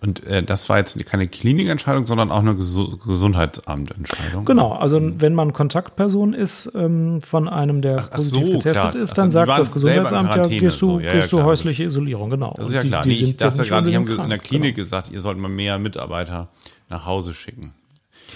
Und 0.00 0.24
äh, 0.26 0.42
das 0.42 0.68
war 0.68 0.78
jetzt 0.78 1.04
keine 1.06 1.26
Klinikentscheidung, 1.26 2.04
sondern 2.06 2.30
auch 2.30 2.40
eine 2.40 2.54
Gesu 2.54 2.98
Gesundheitsamtentscheidung. 2.98 4.44
Genau, 4.44 4.72
also 4.72 5.00
wenn 5.20 5.34
man 5.34 5.52
Kontaktperson 5.52 6.34
ist 6.34 6.70
ähm, 6.74 7.20
von 7.22 7.48
einem, 7.48 7.80
der 7.80 7.98
Ach, 7.98 8.08
ach 8.10 8.16
positiv 8.16 8.46
so, 8.46 8.52
getestet 8.52 8.90
klar. 8.90 8.96
ist, 8.96 9.18
dann 9.18 9.28
die 9.28 9.32
sagt 9.32 9.58
das 9.58 9.72
Gesundheitsamt, 9.72 10.36
ja, 10.36 10.42
gehst 10.42 10.82
du, 10.82 10.86
so. 10.86 11.00
Ja, 11.00 11.06
ja, 11.06 11.12
gehst 11.14 11.32
du 11.32 11.42
häusliche 11.42 11.84
Isolierung, 11.84 12.30
genau. 12.30 12.54
Das 12.56 12.68
ist 12.68 12.74
ja 12.74 12.82
klar. 12.82 13.02
Die, 13.02 13.08
Nee, 13.08 13.14
die 13.14 13.20
ich 13.22 13.26
sind 13.30 13.40
ja 13.40 13.48
dachte 13.48 13.64
gerade, 13.64 13.88
die 13.88 13.96
haben 13.96 14.02
unbedingt 14.02 14.24
in 14.24 14.30
der 14.30 14.38
krank, 14.38 14.48
Klinik 14.48 14.74
genau. 14.74 14.84
gesagt, 14.84 15.10
ihr 15.10 15.20
sollt 15.20 15.38
mal 15.38 15.48
mehr 15.48 15.78
Mitarbeiter 15.78 16.48
nach 16.88 17.06
Hause 17.06 17.32
schicken. 17.32 17.72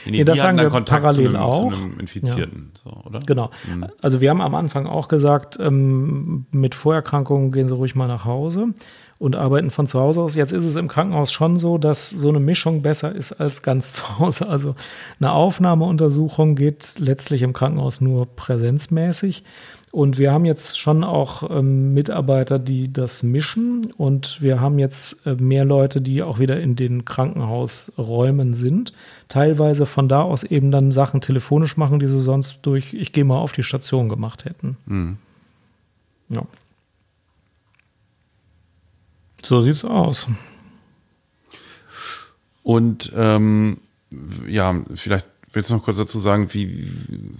Nee, 0.04 0.12
Nee, 0.18 0.24
das 0.24 0.38
sagen 0.38 0.58
wir 0.58 0.68
parallel 0.68 1.28
einem, 1.28 1.36
auch. 1.36 1.72
Infizierten, 1.98 2.72
so, 2.74 2.90
oder? 3.04 3.20
Genau. 3.20 3.50
Also 4.00 4.20
wir 4.20 4.30
haben 4.30 4.40
am 4.40 4.54
Anfang 4.54 4.86
auch 4.86 5.08
gesagt, 5.08 5.58
ähm, 5.60 6.46
mit 6.50 6.74
Vorerkrankungen 6.74 7.52
gehen 7.52 7.68
Sie 7.68 7.74
ruhig 7.74 7.94
mal 7.94 8.08
nach 8.08 8.24
Hause 8.24 8.68
und 9.18 9.36
arbeiten 9.36 9.70
von 9.70 9.86
zu 9.86 10.00
Hause 10.00 10.22
aus. 10.22 10.34
Jetzt 10.34 10.52
ist 10.52 10.64
es 10.64 10.76
im 10.76 10.88
Krankenhaus 10.88 11.30
schon 11.30 11.58
so, 11.58 11.76
dass 11.76 12.08
so 12.08 12.30
eine 12.30 12.40
Mischung 12.40 12.80
besser 12.80 13.14
ist 13.14 13.32
als 13.32 13.62
ganz 13.62 13.92
zu 13.94 14.18
Hause. 14.18 14.48
Also 14.48 14.74
eine 15.20 15.32
Aufnahmeuntersuchung 15.32 16.56
geht 16.56 16.98
letztlich 16.98 17.42
im 17.42 17.52
Krankenhaus 17.52 18.00
nur 18.00 18.26
präsenzmäßig. 18.26 19.44
Und 19.92 20.18
wir 20.18 20.32
haben 20.32 20.44
jetzt 20.44 20.78
schon 20.78 21.02
auch 21.02 21.50
ähm, 21.50 21.94
Mitarbeiter, 21.94 22.60
die 22.60 22.92
das 22.92 23.24
mischen. 23.24 23.92
Und 23.96 24.40
wir 24.40 24.60
haben 24.60 24.78
jetzt 24.78 25.26
äh, 25.26 25.34
mehr 25.34 25.64
Leute, 25.64 26.00
die 26.00 26.22
auch 26.22 26.38
wieder 26.38 26.60
in 26.60 26.76
den 26.76 27.04
Krankenhausräumen 27.04 28.54
sind. 28.54 28.92
Teilweise 29.28 29.86
von 29.86 30.08
da 30.08 30.22
aus 30.22 30.44
eben 30.44 30.70
dann 30.70 30.92
Sachen 30.92 31.20
telefonisch 31.20 31.76
machen, 31.76 31.98
die 31.98 32.06
sie 32.06 32.20
sonst 32.20 32.60
durch, 32.62 32.94
ich 32.94 33.12
gehe 33.12 33.24
mal 33.24 33.38
auf 33.38 33.50
die 33.52 33.64
Station 33.64 34.08
gemacht 34.08 34.44
hätten. 34.44 35.18
Ja. 36.28 36.42
So 39.42 39.60
sieht's 39.60 39.84
aus. 39.84 40.28
Und 42.62 43.12
ähm, 43.16 43.80
ja, 44.46 44.84
vielleicht 44.94 45.26
willst 45.52 45.70
du 45.70 45.74
noch 45.74 45.84
kurz 45.84 45.96
dazu 45.96 46.18
sagen, 46.18 46.52
wie 46.52 46.86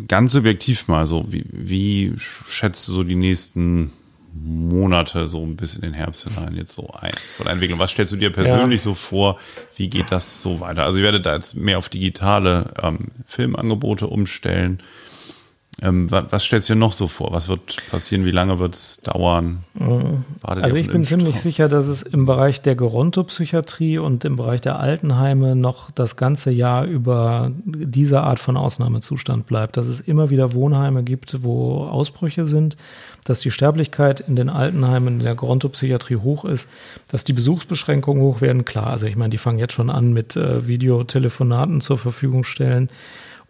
ganz 0.09 0.33
subjektiv 0.33 0.89
mal 0.89 1.07
so, 1.07 1.25
wie, 1.31 1.45
wie 1.51 2.13
schätzt 2.17 2.89
du 2.89 2.93
so 2.93 3.05
die 3.05 3.15
nächsten 3.15 3.93
Monate 4.33 5.27
so 5.27 5.45
bis 5.47 5.75
in 5.75 5.81
den 5.83 5.93
Herbst 5.93 6.29
hinein 6.29 6.55
jetzt 6.55 6.75
so 6.75 6.89
ein 6.89 7.13
von 7.37 7.45
der 7.45 7.55
Entwicklung? 7.55 7.79
Was 7.79 7.91
stellst 7.91 8.13
du 8.13 8.17
dir 8.17 8.31
persönlich 8.31 8.83
so 8.83 8.95
vor? 8.95 9.39
Wie 9.77 9.89
geht 9.89 10.11
das 10.11 10.43
so 10.43 10.61
weiter? 10.61 10.85
Also 10.85 10.99
ihr 10.99 11.05
werdet 11.05 11.27
da 11.27 11.35
jetzt 11.35 11.55
mehr 11.55 11.79
auf 11.79 11.89
digitale 11.89 12.73
ähm, 12.83 13.09
Filmangebote 13.27 14.07
umstellen. 14.07 14.81
Ähm, 15.83 16.11
wa- 16.11 16.27
was 16.29 16.45
stellst 16.45 16.69
du 16.69 16.75
dir 16.75 16.79
noch 16.79 16.93
so 16.93 17.09
vor? 17.09 17.33
Was 17.33 17.49
wird 17.49 17.79
passieren? 17.91 18.25
Wie 18.25 18.31
lange 18.31 18.59
wird 18.59 18.75
es 18.75 19.01
dauern? 19.03 19.61
Ihr 19.79 20.23
Also 20.45 20.77
ich 20.77 20.89
bin 20.89 21.03
ziemlich 21.03 21.41
sicher, 21.41 21.69
dass 21.69 21.87
es 21.89 22.03
im 22.03 22.27
Bereich 22.27 22.61
der 22.61 22.75
Gerontopsychiatrie 22.77 23.99
und 23.99 24.25
im 24.25 24.37
Bereich 24.37 24.61
der 24.61 24.79
Altenheime 24.79 25.57
noch 25.57 25.91
das 25.91 26.17
ganze 26.17 26.51
Jahr 26.51 26.85
über 26.85 27.51
diese 27.65 28.21
Art 28.23 28.41
von 28.41 28.57
Ausnahmezustand 28.57 29.47
bleibt. 29.47 29.77
Dass 29.77 29.89
es 29.89 30.01
immer 30.01 30.31
wieder 30.31 30.53
Wohnheime 30.53 31.03
gibt, 31.03 31.43
wo 31.43 31.85
Ausbrüche 31.85 32.47
sind, 32.47 32.77
dass 33.25 33.41
die 33.41 33.51
Sterblichkeit 33.51 34.21
in 34.21 34.37
den 34.37 34.49
Altenheimen 34.51 35.19
in 35.21 35.25
der 35.25 35.35
Gerontopsychiatrie 35.35 36.17
hoch 36.17 36.45
ist, 36.45 36.69
dass 37.09 37.25
die 37.25 37.33
Besuchsbeschränkungen 37.33 38.23
hoch 38.23 38.41
werden. 38.41 38.65
Klar, 38.65 38.89
also 38.89 39.07
ich 39.07 39.17
meine, 39.17 39.31
die 39.31 39.39
fangen 39.39 39.59
jetzt 39.59 39.73
schon 39.75 39.91
an 39.91 40.13
mit 40.13 40.37
äh, 40.37 40.67
Videotelefonaten 40.67 41.81
zur 41.81 41.99
Verfügung 41.99 42.45
stellen. 42.45 42.91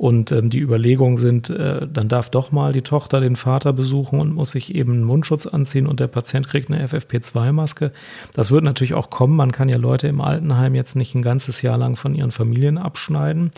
Und 0.00 0.32
ähm, 0.32 0.48
die 0.48 0.60
Überlegungen 0.60 1.18
sind, 1.18 1.50
äh, 1.50 1.86
dann 1.86 2.08
darf 2.08 2.30
doch 2.30 2.52
mal 2.52 2.72
die 2.72 2.80
Tochter 2.80 3.20
den 3.20 3.36
Vater 3.36 3.74
besuchen 3.74 4.18
und 4.18 4.32
muss 4.32 4.52
sich 4.52 4.74
eben 4.74 4.94
einen 4.94 5.04
Mundschutz 5.04 5.44
anziehen 5.44 5.86
und 5.86 6.00
der 6.00 6.06
Patient 6.06 6.48
kriegt 6.48 6.70
eine 6.70 6.82
FFP2-Maske. 6.86 7.92
Das 8.32 8.50
wird 8.50 8.64
natürlich 8.64 8.94
auch 8.94 9.10
kommen. 9.10 9.36
Man 9.36 9.52
kann 9.52 9.68
ja 9.68 9.76
Leute 9.76 10.08
im 10.08 10.22
Altenheim 10.22 10.74
jetzt 10.74 10.96
nicht 10.96 11.14
ein 11.14 11.20
ganzes 11.20 11.60
Jahr 11.60 11.76
lang 11.76 11.96
von 11.96 12.14
ihren 12.14 12.30
Familien 12.30 12.78
abschneiden. 12.78 13.50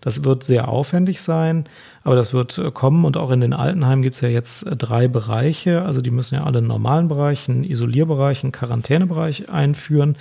Das 0.00 0.24
wird 0.24 0.42
sehr 0.42 0.68
aufwendig 0.68 1.20
sein, 1.20 1.64
aber 2.02 2.16
das 2.16 2.32
wird 2.32 2.56
äh, 2.56 2.70
kommen. 2.70 3.04
Und 3.04 3.18
auch 3.18 3.30
in 3.30 3.42
den 3.42 3.52
Altenheimen 3.52 4.02
gibt 4.02 4.14
es 4.14 4.22
ja 4.22 4.30
jetzt 4.30 4.66
äh, 4.66 4.76
drei 4.76 5.06
Bereiche. 5.06 5.82
Also 5.82 6.00
die 6.00 6.10
müssen 6.10 6.34
ja 6.34 6.44
alle 6.44 6.58
einen 6.58 6.66
normalen 6.68 7.08
Bereich, 7.08 7.46
einen 7.46 7.62
Isolierbereich, 7.62 8.42
einen 8.42 8.52
Quarantänebereich 8.52 9.50
einführen. 9.50 10.16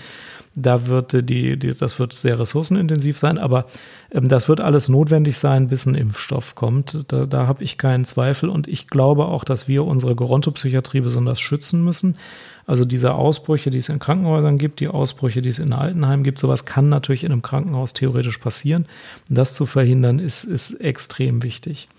Da 0.55 0.87
wird 0.87 1.13
äh, 1.13 1.23
die, 1.23 1.57
die, 1.57 1.73
das 1.73 1.99
wird 1.99 2.13
sehr 2.13 2.39
ressourcenintensiv 2.39 3.17
sein, 3.17 3.37
aber 3.37 3.65
ähm, 4.11 4.29
das 4.29 4.49
wird 4.49 4.61
alles 4.61 4.89
notwendig 4.89 5.37
sein, 5.37 5.67
bis 5.67 5.85
ein 5.85 5.95
Impfstoff 5.95 6.55
kommt. 6.55 7.05
Da, 7.09 7.25
da 7.25 7.47
habe 7.47 7.63
ich 7.63 7.77
keinen 7.77 8.05
Zweifel 8.05 8.49
und 8.49 8.67
ich 8.67 8.87
glaube 8.87 9.25
auch, 9.25 9.43
dass 9.43 9.67
wir 9.67 9.85
unsere 9.85 10.15
Gerontopsychiatrie 10.15 11.01
besonders 11.01 11.39
schützen 11.39 11.83
müssen. 11.83 12.17
Also 12.65 12.85
diese 12.85 13.15
Ausbrüche, 13.15 13.71
die 13.71 13.79
es 13.79 13.89
in 13.89 13.97
Krankenhäusern 13.97 14.59
gibt, 14.59 14.79
die 14.79 14.89
Ausbrüche, 14.89 15.41
die 15.41 15.49
es 15.49 15.57
in 15.57 15.73
Altenheimen 15.73 16.23
gibt, 16.23 16.37
sowas 16.37 16.65
kann 16.65 16.87
natürlich 16.87 17.23
in 17.23 17.31
einem 17.31 17.41
Krankenhaus 17.41 17.93
theoretisch 17.93 18.37
passieren. 18.37 18.85
Das 19.27 19.55
zu 19.55 19.65
verhindern, 19.65 20.19
ist, 20.19 20.43
ist 20.43 20.73
extrem 20.73 21.41
wichtig. 21.41 21.89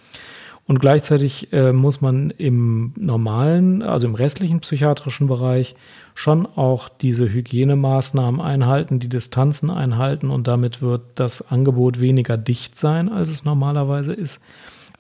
Und 0.70 0.78
gleichzeitig 0.78 1.52
äh, 1.52 1.72
muss 1.72 2.00
man 2.00 2.30
im 2.30 2.92
normalen, 2.96 3.82
also 3.82 4.06
im 4.06 4.14
restlichen 4.14 4.60
psychiatrischen 4.60 5.26
Bereich 5.26 5.74
schon 6.14 6.46
auch 6.46 6.88
diese 6.88 7.28
Hygienemaßnahmen 7.28 8.40
einhalten, 8.40 9.00
die 9.00 9.08
Distanzen 9.08 9.68
einhalten 9.68 10.30
und 10.30 10.46
damit 10.46 10.80
wird 10.80 11.02
das 11.16 11.50
Angebot 11.50 11.98
weniger 11.98 12.36
dicht 12.36 12.78
sein, 12.78 13.08
als 13.08 13.26
es 13.26 13.44
normalerweise 13.44 14.12
ist. 14.12 14.40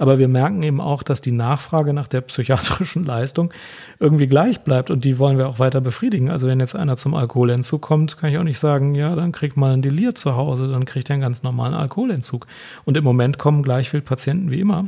Aber 0.00 0.18
wir 0.18 0.28
merken 0.28 0.62
eben 0.62 0.80
auch, 0.80 1.02
dass 1.02 1.20
die 1.20 1.30
Nachfrage 1.30 1.92
nach 1.92 2.06
der 2.06 2.22
psychiatrischen 2.22 3.04
Leistung 3.04 3.52
irgendwie 3.98 4.28
gleich 4.28 4.60
bleibt 4.62 4.90
und 4.90 5.04
die 5.04 5.18
wollen 5.18 5.36
wir 5.36 5.46
auch 5.46 5.58
weiter 5.58 5.82
befriedigen. 5.82 6.30
Also 6.30 6.48
wenn 6.48 6.58
jetzt 6.58 6.74
einer 6.74 6.96
zum 6.96 7.14
Alkoholentzug 7.14 7.82
kommt, 7.82 8.16
kann 8.16 8.30
ich 8.30 8.38
auch 8.38 8.42
nicht 8.42 8.58
sagen, 8.58 8.94
ja, 8.94 9.14
dann 9.14 9.30
krieg 9.30 9.58
mal 9.58 9.74
ein 9.74 9.82
Delir 9.82 10.14
zu 10.14 10.36
Hause, 10.36 10.68
dann 10.68 10.86
kriegt 10.86 11.10
er 11.10 11.14
einen 11.14 11.20
ganz 11.20 11.42
normalen 11.42 11.74
Alkoholentzug. 11.74 12.46
Und 12.86 12.96
im 12.96 13.04
Moment 13.04 13.36
kommen 13.36 13.62
gleich 13.62 13.90
viele 13.90 14.02
Patienten 14.02 14.50
wie 14.50 14.60
immer. 14.60 14.86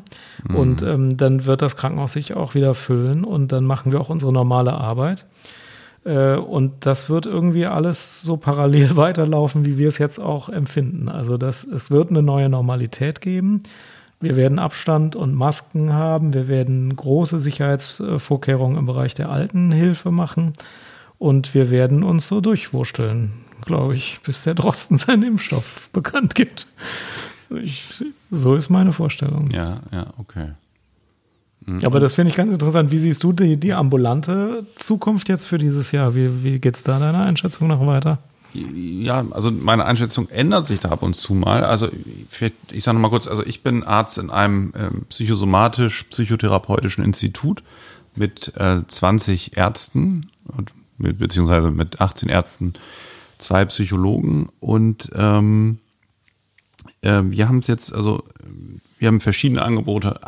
Und 0.56 0.82
ähm, 0.82 1.14
dann 1.14 1.44
wird 1.44 1.60
das 1.60 1.76
Krankenhaus 1.76 2.14
sich 2.14 2.32
auch 2.34 2.54
wieder 2.54 2.74
füllen 2.74 3.24
und 3.24 3.52
dann 3.52 3.64
machen 3.64 3.92
wir 3.92 4.00
auch 4.00 4.08
unsere 4.08 4.32
normale 4.32 4.72
Arbeit. 4.72 5.26
Äh, 6.04 6.36
Und 6.36 6.86
das 6.86 7.10
wird 7.10 7.26
irgendwie 7.26 7.66
alles 7.66 8.22
so 8.22 8.38
parallel 8.38 8.96
weiterlaufen, 8.96 9.66
wie 9.66 9.76
wir 9.76 9.88
es 9.88 9.98
jetzt 9.98 10.18
auch 10.18 10.48
empfinden. 10.48 11.10
Also 11.10 11.36
das, 11.36 11.64
es 11.64 11.90
wird 11.90 12.08
eine 12.08 12.22
neue 12.22 12.48
Normalität 12.48 13.20
geben. 13.20 13.62
Wir 14.22 14.36
werden 14.36 14.58
Abstand 14.58 15.16
und 15.16 15.34
Masken 15.34 15.92
haben. 15.92 16.32
Wir 16.32 16.48
werden 16.48 16.94
große 16.94 17.40
Sicherheitsvorkehrungen 17.40 18.78
im 18.78 18.86
Bereich 18.86 19.14
der 19.14 19.28
Altenhilfe 19.28 20.10
machen. 20.10 20.52
Und 21.18 21.54
wir 21.54 21.70
werden 21.70 22.02
uns 22.02 22.28
so 22.28 22.40
durchwursteln, 22.40 23.32
glaube 23.64 23.94
ich, 23.94 24.20
bis 24.24 24.42
der 24.42 24.54
Drosten 24.54 24.96
seinen 24.98 25.24
Impfstoff 25.24 25.90
bekannt 25.92 26.34
gibt. 26.34 26.66
Ich, 27.50 28.04
so 28.30 28.54
ist 28.54 28.70
meine 28.70 28.92
Vorstellung. 28.92 29.50
Ja, 29.50 29.80
ja, 29.90 30.06
okay. 30.18 30.52
Aber 31.84 32.00
das 32.00 32.14
finde 32.14 32.30
ich 32.30 32.36
ganz 32.36 32.52
interessant. 32.52 32.90
Wie 32.90 32.98
siehst 32.98 33.22
du 33.22 33.32
die, 33.32 33.56
die 33.56 33.72
ambulante 33.72 34.66
Zukunft 34.76 35.28
jetzt 35.28 35.46
für 35.46 35.58
dieses 35.58 35.92
Jahr? 35.92 36.14
Wie, 36.14 36.42
wie 36.42 36.58
geht 36.58 36.74
es 36.74 36.82
da 36.82 36.98
deiner 36.98 37.24
Einschätzung 37.24 37.68
noch 37.68 37.86
weiter? 37.86 38.18
Ja, 38.54 39.24
also 39.30 39.50
meine 39.50 39.84
Einschätzung 39.84 40.28
ändert 40.28 40.66
sich 40.66 40.80
da 40.80 40.90
ab 40.90 41.02
und 41.02 41.14
zu 41.14 41.34
mal. 41.34 41.64
Also 41.64 41.88
ich 42.70 42.84
sage 42.84 42.94
nochmal 42.94 43.10
kurz, 43.10 43.26
also 43.26 43.44
ich 43.44 43.62
bin 43.62 43.82
Arzt 43.82 44.18
in 44.18 44.30
einem 44.30 44.72
ähm, 44.76 45.06
psychosomatisch-psychotherapeutischen 45.08 47.02
Institut 47.04 47.62
mit 48.14 48.52
äh, 48.56 48.82
20 48.86 49.56
Ärzten 49.56 50.30
mit, 50.98 51.18
beziehungsweise 51.18 51.70
mit 51.70 52.00
18 52.00 52.28
Ärzten, 52.28 52.74
zwei 53.38 53.64
Psychologen 53.64 54.48
und 54.60 55.10
ähm, 55.14 55.78
äh, 57.02 57.22
wir 57.24 57.48
haben 57.48 57.58
es 57.58 57.66
jetzt, 57.66 57.94
also 57.94 58.24
wir 58.98 59.08
haben 59.08 59.20
verschiedene 59.20 59.62
Angebote, 59.62 60.26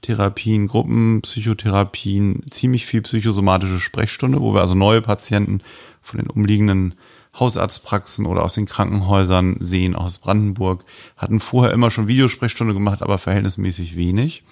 Einzeltherapien, 0.00 0.66
Gruppenpsychotherapien, 0.66 2.44
ziemlich 2.48 2.86
viel 2.86 3.02
psychosomatische 3.02 3.80
Sprechstunde, 3.80 4.40
wo 4.40 4.54
wir 4.54 4.62
also 4.62 4.74
neue 4.74 5.02
Patienten 5.02 5.60
von 6.00 6.18
den 6.18 6.30
umliegenden 6.30 6.94
Hausarztpraxen 7.38 8.24
oder 8.24 8.42
aus 8.42 8.54
den 8.54 8.66
Krankenhäusern 8.66 9.58
sehen, 9.60 9.94
aus 9.94 10.18
Brandenburg, 10.18 10.84
hatten 11.16 11.38
vorher 11.38 11.72
immer 11.72 11.90
schon 11.90 12.08
Videosprechstunde 12.08 12.72
gemacht, 12.72 13.02
aber 13.02 13.18
verhältnismäßig 13.18 13.94
wenig. 13.94 14.42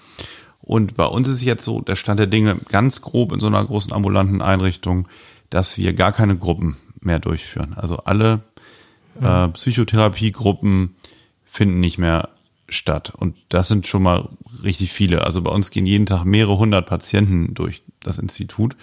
Und 0.61 0.97
bei 0.97 1.07
uns 1.07 1.29
ist 1.29 1.43
jetzt 1.43 1.65
so 1.65 1.81
der 1.81 1.97
Stand 1.97 2.21
der 2.21 2.27
Dinge 2.27 2.57
ganz 2.69 3.01
grob 3.01 3.33
in 3.33 3.41
so 3.41 3.47
einer 3.47 3.65
großen 3.65 3.93
ambulanten 3.93 4.43
Einrichtung, 4.43 5.09
dass 5.49 5.79
wir 5.79 5.95
gar 5.95 6.13
keine 6.13 6.37
Gruppen 6.37 6.77
mehr 7.01 7.21
durchführen. 7.21 7.73
Also 7.75 7.99
alle 7.99 8.43
äh, 9.21 9.49
Psychotherapiegruppen 9.49 10.95
finden 11.47 11.81
nicht 11.81 11.97
mehr 11.97 12.29
statt. 12.69 13.13
Und 13.17 13.37
das 13.49 13.69
sind 13.69 13.87
schon 13.87 14.03
mal 14.03 14.29
richtig 14.63 14.93
viele. 14.93 15.25
Also 15.25 15.43
bei 15.43 15.51
uns 15.51 15.71
gehen 15.71 15.87
jeden 15.87 16.07
Tag 16.07 16.25
mehrere 16.25 16.59
hundert 16.59 16.87
Patienten 16.87 17.55
durch 17.55 17.83
das 18.01 18.19
Institut. 18.19 18.77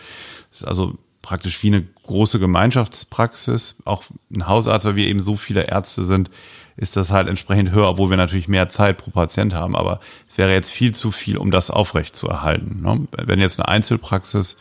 Das 0.52 0.62
ist 0.62 0.67
also 0.67 0.98
praktisch 1.21 1.62
wie 1.63 1.67
eine 1.67 1.84
große 2.04 2.39
Gemeinschaftspraxis. 2.39 3.78
Auch 3.86 4.04
ein 4.34 4.48
Hausarzt, 4.48 4.86
weil 4.86 4.95
wir 4.95 5.08
eben 5.08 5.21
so 5.21 5.36
viele 5.36 5.63
Ärzte 5.63 6.06
sind, 6.06 6.30
ist 6.78 6.98
das 6.98 7.12
halt 7.12 7.28
entsprechend 7.28 7.71
höher, 7.71 7.89
obwohl 7.89 8.10
wir 8.10 8.17
natürlich 8.17 8.48
mehr 8.48 8.69
Zeit 8.69 8.98
pro 8.98 9.12
Patient 9.12 9.54
haben. 9.54 9.76
Aber 9.76 10.00
es 10.28 10.38
wäre 10.38 10.52
jetzt 10.52 10.71
viel 10.71 10.93
zu 10.93 11.12
viel, 11.12 11.38
um 11.38 11.52
das 11.52 11.71
aufrecht 11.71 12.15
zu 12.15 12.28
erhalten. 12.28 12.82
Ne? 12.82 13.08
Wenn 13.12 13.39
jetzt 13.39 13.60
eine 13.60 13.67
Einzelpraxis 13.67 14.58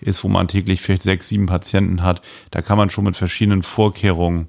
ist, 0.00 0.24
wo 0.24 0.28
man 0.28 0.48
täglich 0.48 0.80
vielleicht 0.80 1.02
sechs, 1.02 1.28
sieben 1.28 1.46
Patienten 1.46 2.02
hat, 2.02 2.22
da 2.50 2.62
kann 2.62 2.78
man 2.78 2.90
schon 2.90 3.04
mit 3.04 3.16
verschiedenen 3.16 3.62
Vorkehrungen 3.62 4.48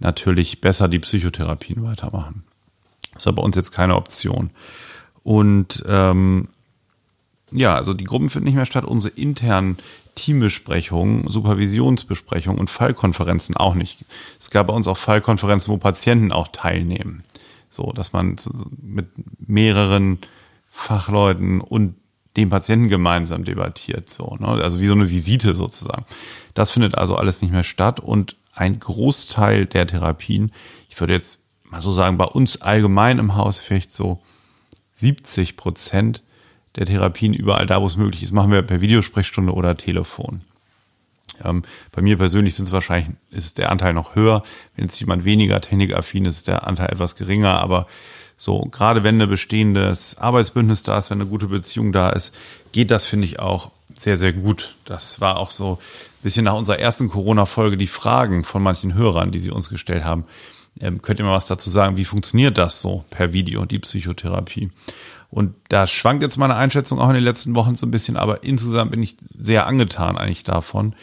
natürlich 0.00 0.60
besser 0.60 0.88
die 0.88 0.98
Psychotherapien 0.98 1.82
weitermachen. 1.82 2.44
Das 3.14 3.26
war 3.26 3.32
bei 3.34 3.42
uns 3.42 3.56
jetzt 3.56 3.72
keine 3.72 3.96
Option. 3.96 4.50
Und 5.22 5.84
ähm, 5.86 6.48
ja, 7.52 7.74
also 7.74 7.94
die 7.94 8.04
Gruppen 8.04 8.28
finden 8.28 8.46
nicht 8.46 8.56
mehr 8.56 8.66
statt. 8.66 8.84
Unsere 8.84 9.14
internen 9.14 9.78
Teambesprechungen, 10.14 11.26
Supervisionsbesprechungen 11.28 12.60
und 12.60 12.70
Fallkonferenzen 12.70 13.56
auch 13.56 13.74
nicht. 13.74 14.04
Es 14.38 14.50
gab 14.50 14.68
bei 14.68 14.74
uns 14.74 14.86
auch 14.86 14.98
Fallkonferenzen, 14.98 15.72
wo 15.72 15.78
Patienten 15.78 16.32
auch 16.32 16.48
teilnehmen. 16.48 17.24
So, 17.68 17.92
dass 17.92 18.12
man 18.12 18.36
mit 18.82 19.06
mehreren 19.46 20.18
Fachleuten 20.70 21.60
und 21.60 21.94
dem 22.36 22.50
Patienten 22.50 22.88
gemeinsam 22.88 23.44
debattiert, 23.44 24.08
so, 24.08 24.36
ne? 24.38 24.46
also 24.46 24.78
wie 24.80 24.86
so 24.86 24.92
eine 24.92 25.10
Visite 25.10 25.54
sozusagen. 25.54 26.04
Das 26.54 26.70
findet 26.70 26.96
also 26.96 27.16
alles 27.16 27.42
nicht 27.42 27.50
mehr 27.50 27.64
statt 27.64 27.98
und 27.98 28.36
ein 28.54 28.78
Großteil 28.78 29.66
der 29.66 29.86
Therapien, 29.86 30.52
ich 30.88 31.00
würde 31.00 31.14
jetzt 31.14 31.39
mal 31.70 31.80
so 31.80 31.92
sagen, 31.92 32.18
bei 32.18 32.24
uns 32.24 32.60
allgemein 32.60 33.18
im 33.18 33.36
Haus 33.36 33.60
vielleicht 33.60 33.92
so 33.92 34.20
70 34.94 35.56
Prozent 35.56 36.22
der 36.76 36.86
Therapien 36.86 37.34
überall 37.34 37.66
da, 37.66 37.80
wo 37.80 37.86
es 37.86 37.96
möglich 37.96 38.22
ist, 38.22 38.32
machen 38.32 38.52
wir 38.52 38.62
per 38.62 38.80
Videosprechstunde 38.80 39.52
oder 39.52 39.76
Telefon. 39.76 40.42
Ähm, 41.44 41.62
bei 41.92 42.02
mir 42.02 42.16
persönlich 42.16 42.54
sind 42.54 42.66
es 42.66 42.72
wahrscheinlich, 42.72 43.16
ist 43.30 43.58
der 43.58 43.70
Anteil 43.70 43.94
noch 43.94 44.14
höher. 44.14 44.42
Wenn 44.76 44.86
jetzt 44.86 45.00
jemand 45.00 45.24
weniger 45.24 45.60
technikaffin 45.60 46.26
ist, 46.26 46.36
ist 46.38 46.48
der 46.48 46.66
Anteil 46.66 46.90
etwas 46.90 47.16
geringer. 47.16 47.60
Aber 47.60 47.86
so, 48.36 48.60
gerade 48.70 49.02
wenn 49.04 49.20
ein 49.20 49.28
bestehendes 49.28 50.18
Arbeitsbündnis 50.18 50.82
da 50.82 50.98
ist, 50.98 51.10
wenn 51.10 51.20
eine 51.20 51.30
gute 51.30 51.46
Beziehung 51.46 51.92
da 51.92 52.10
ist, 52.10 52.34
geht 52.72 52.90
das, 52.90 53.06
finde 53.06 53.26
ich, 53.26 53.40
auch 53.40 53.70
sehr, 53.98 54.16
sehr 54.16 54.32
gut. 54.32 54.76
Das 54.84 55.20
war 55.20 55.38
auch 55.38 55.50
so 55.50 55.74
ein 55.74 56.22
bisschen 56.22 56.44
nach 56.44 56.54
unserer 56.54 56.78
ersten 56.78 57.08
Corona-Folge 57.08 57.76
die 57.76 57.86
Fragen 57.86 58.44
von 58.44 58.62
manchen 58.62 58.94
Hörern, 58.94 59.30
die 59.30 59.38
sie 59.38 59.50
uns 59.50 59.68
gestellt 59.68 60.04
haben. 60.04 60.24
Ähm, 60.80 61.02
könnt 61.02 61.18
ihr 61.18 61.24
mal 61.24 61.34
was 61.34 61.46
dazu 61.46 61.70
sagen? 61.70 61.96
Wie 61.96 62.04
funktioniert 62.04 62.58
das 62.58 62.80
so 62.80 63.04
per 63.10 63.32
Video, 63.32 63.64
die 63.64 63.78
Psychotherapie? 63.78 64.70
Und 65.30 65.54
da 65.68 65.86
schwankt 65.86 66.22
jetzt 66.22 66.38
meine 66.38 66.56
Einschätzung 66.56 66.98
auch 66.98 67.08
in 67.08 67.14
den 67.14 67.24
letzten 67.24 67.54
Wochen 67.54 67.76
so 67.76 67.86
ein 67.86 67.90
bisschen, 67.90 68.16
aber 68.16 68.42
insgesamt 68.42 68.90
bin 68.90 69.02
ich 69.02 69.16
sehr 69.36 69.66
angetan 69.66 70.18
eigentlich 70.18 70.42
davon, 70.42 70.94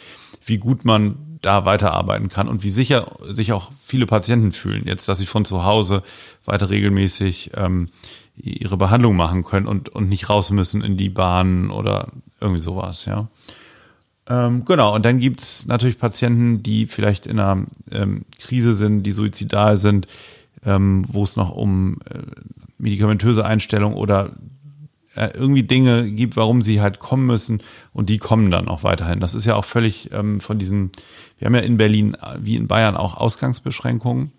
wie 0.44 0.58
gut 0.58 0.84
man 0.84 1.38
da 1.40 1.64
weiterarbeiten 1.64 2.28
kann 2.28 2.48
und 2.48 2.62
wie 2.62 2.70
sicher 2.70 3.16
sich 3.28 3.52
auch 3.52 3.70
viele 3.82 4.06
Patienten 4.06 4.52
fühlen, 4.52 4.82
jetzt, 4.86 5.08
dass 5.08 5.18
sie 5.18 5.26
von 5.26 5.44
zu 5.44 5.64
Hause 5.64 6.02
weiter 6.44 6.68
regelmäßig 6.68 7.52
ähm, 7.54 7.86
ihre 8.36 8.76
Behandlung 8.76 9.16
machen 9.16 9.44
können 9.44 9.66
und, 9.66 9.88
und 9.88 10.08
nicht 10.08 10.28
raus 10.28 10.50
müssen 10.50 10.82
in 10.82 10.96
die 10.96 11.10
Bahnen 11.10 11.70
oder 11.70 12.08
irgendwie 12.40 12.60
sowas, 12.60 13.04
ja. 13.04 13.28
Ähm, 14.28 14.64
genau, 14.66 14.94
und 14.94 15.04
dann 15.04 15.20
gibt's 15.20 15.66
natürlich 15.66 15.98
Patienten, 15.98 16.62
die 16.62 16.86
vielleicht 16.86 17.26
in 17.26 17.38
einer 17.38 17.66
ähm, 17.90 18.26
Krise 18.38 18.74
sind, 18.74 19.02
die 19.04 19.12
suizidal 19.12 19.78
sind, 19.78 20.06
ähm, 20.64 21.04
wo 21.08 21.22
es 21.22 21.36
noch 21.36 21.50
um 21.50 21.98
äh, 22.04 22.18
medikamentöse 22.76 23.44
Einstellung 23.44 23.94
oder 23.94 24.32
äh, 25.14 25.30
irgendwie 25.32 25.62
Dinge 25.62 26.10
gibt, 26.10 26.36
warum 26.36 26.60
sie 26.60 26.80
halt 26.80 26.98
kommen 26.98 27.26
müssen 27.26 27.62
und 27.94 28.10
die 28.10 28.18
kommen 28.18 28.50
dann 28.50 28.68
auch 28.68 28.84
weiterhin. 28.84 29.18
Das 29.18 29.34
ist 29.34 29.46
ja 29.46 29.56
auch 29.56 29.64
völlig 29.64 30.10
ähm, 30.12 30.40
von 30.40 30.58
diesem, 30.58 30.90
wir 31.38 31.46
haben 31.46 31.54
ja 31.54 31.62
in 31.62 31.78
Berlin 31.78 32.14
äh, 32.14 32.36
wie 32.40 32.56
in 32.56 32.68
Bayern 32.68 32.96
auch 32.96 33.16
Ausgangsbeschränkungen 33.16 34.32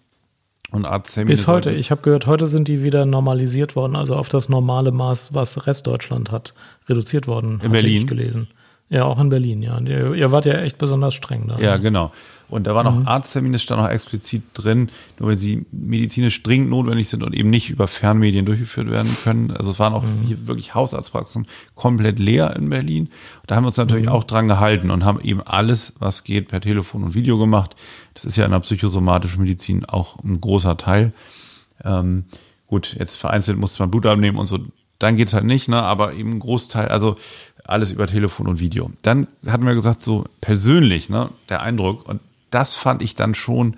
und 0.71 0.85
Arzttermine. 0.85 1.35
Bis 1.35 1.47
heute, 1.47 1.71
ich 1.71 1.89
habe 1.89 2.01
gehört, 2.03 2.27
heute 2.27 2.45
sind 2.45 2.67
die 2.67 2.83
wieder 2.83 3.07
normalisiert 3.07 3.75
worden, 3.75 3.95
also 3.95 4.15
auf 4.15 4.29
das 4.29 4.49
normale 4.49 4.91
Maß, 4.91 5.33
was 5.33 5.65
Restdeutschland 5.65 6.31
hat, 6.31 6.53
reduziert 6.87 7.25
worden. 7.25 7.59
In 7.63 7.71
Berlin? 7.71 8.01
Ich 8.03 8.07
gelesen. 8.07 8.47
Ja, 8.89 9.05
auch 9.05 9.19
in 9.19 9.29
Berlin, 9.29 9.61
ja. 9.61 9.79
Ihr, 9.79 10.15
ihr 10.15 10.31
wart 10.31 10.45
ja 10.45 10.53
echt 10.55 10.79
besonders 10.79 11.13
streng 11.13 11.47
da. 11.47 11.59
Ja, 11.59 11.77
genau. 11.77 12.11
Und 12.49 12.65
da 12.65 12.73
waren 12.73 12.87
auch 12.87 13.05
Arzttermine, 13.05 13.59
stand 13.59 13.79
auch 13.79 13.89
explizit 13.89 14.41
drin, 14.55 14.89
nur 15.19 15.29
wenn 15.29 15.37
sie 15.37 15.67
medizinisch 15.71 16.41
dringend 16.41 16.71
notwendig 16.71 17.07
sind 17.07 17.21
und 17.21 17.35
eben 17.35 17.51
nicht 17.51 17.69
über 17.69 17.87
Fernmedien 17.87 18.47
durchgeführt 18.47 18.89
werden 18.89 19.15
können. 19.23 19.51
Also 19.51 19.69
es 19.69 19.77
waren 19.77 19.93
auch 19.93 20.03
hier 20.25 20.47
wirklich 20.47 20.73
Hausarztpraxen 20.73 21.45
komplett 21.75 22.17
leer 22.17 22.55
in 22.55 22.69
Berlin. 22.69 23.09
Da 23.45 23.55
haben 23.55 23.63
wir 23.63 23.67
uns 23.67 23.77
natürlich 23.77 24.09
auch 24.09 24.23
dran 24.23 24.47
gehalten 24.47 24.89
und 24.89 25.05
haben 25.05 25.21
eben 25.21 25.41
alles, 25.41 25.93
was 25.99 26.23
geht, 26.23 26.47
per 26.47 26.59
Telefon 26.59 27.03
und 27.03 27.13
Video 27.13 27.37
gemacht. 27.37 27.75
Das 28.15 28.25
ist 28.25 28.35
ja 28.35 28.45
in 28.45 28.51
der 28.51 28.59
psychosomatischen 28.61 29.43
Medizin 29.43 29.85
auch 29.85 30.17
ein 30.23 30.41
großer 30.41 30.75
Teil. 30.77 31.13
Ähm, 31.85 32.25
gut, 32.65 32.95
jetzt 32.97 33.15
vereinzelt 33.15 33.59
musste 33.59 33.83
man 33.83 33.91
Blut 33.91 34.07
abnehmen 34.07 34.39
und 34.39 34.47
so. 34.47 34.57
Dann 34.97 35.15
geht's 35.15 35.35
halt 35.35 35.45
nicht, 35.45 35.69
ne? 35.69 35.81
aber 35.81 36.13
eben 36.13 36.31
ein 36.31 36.39
Großteil, 36.39 36.87
also 36.89 37.15
alles 37.65 37.91
über 37.91 38.07
Telefon 38.07 38.47
und 38.47 38.59
Video. 38.59 38.91
Dann 39.01 39.27
hatten 39.45 39.65
wir 39.65 39.75
gesagt, 39.75 40.03
so 40.03 40.25
persönlich, 40.41 41.09
ne, 41.09 41.29
der 41.49 41.61
Eindruck, 41.61 42.07
und 42.07 42.21
das 42.49 42.75
fand 42.75 43.01
ich 43.01 43.15
dann 43.15 43.35
schon 43.35 43.77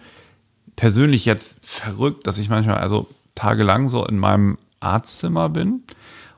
persönlich 0.76 1.26
jetzt 1.26 1.58
verrückt, 1.62 2.28
dass 2.28 2.38
ich 2.38 2.50
manchmal 2.50 2.78
also 2.78 3.08
tagelang 3.36 3.89
so 3.89 4.06
in 4.06 4.17
meinem 4.17 4.58
Arztzimmer 4.80 5.50
bin. 5.50 5.84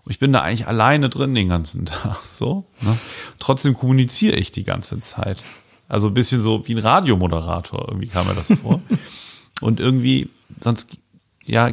Und 0.05 0.11
ich 0.11 0.19
bin 0.19 0.33
da 0.33 0.41
eigentlich 0.41 0.67
alleine 0.67 1.09
drin 1.09 1.33
den 1.33 1.49
ganzen 1.49 1.85
Tag, 1.85 2.17
so. 2.23 2.65
Ne? 2.81 2.97
Trotzdem 3.39 3.73
kommuniziere 3.73 4.35
ich 4.35 4.51
die 4.51 4.63
ganze 4.63 4.99
Zeit. 4.99 5.43
Also 5.87 6.07
ein 6.07 6.13
bisschen 6.13 6.41
so 6.41 6.67
wie 6.67 6.75
ein 6.75 6.79
Radiomoderator, 6.79 7.87
irgendwie 7.87 8.07
kam 8.07 8.27
mir 8.27 8.35
das 8.35 8.51
vor. 8.61 8.81
und 9.61 9.79
irgendwie, 9.79 10.29
sonst, 10.59 10.97
ja, 11.45 11.69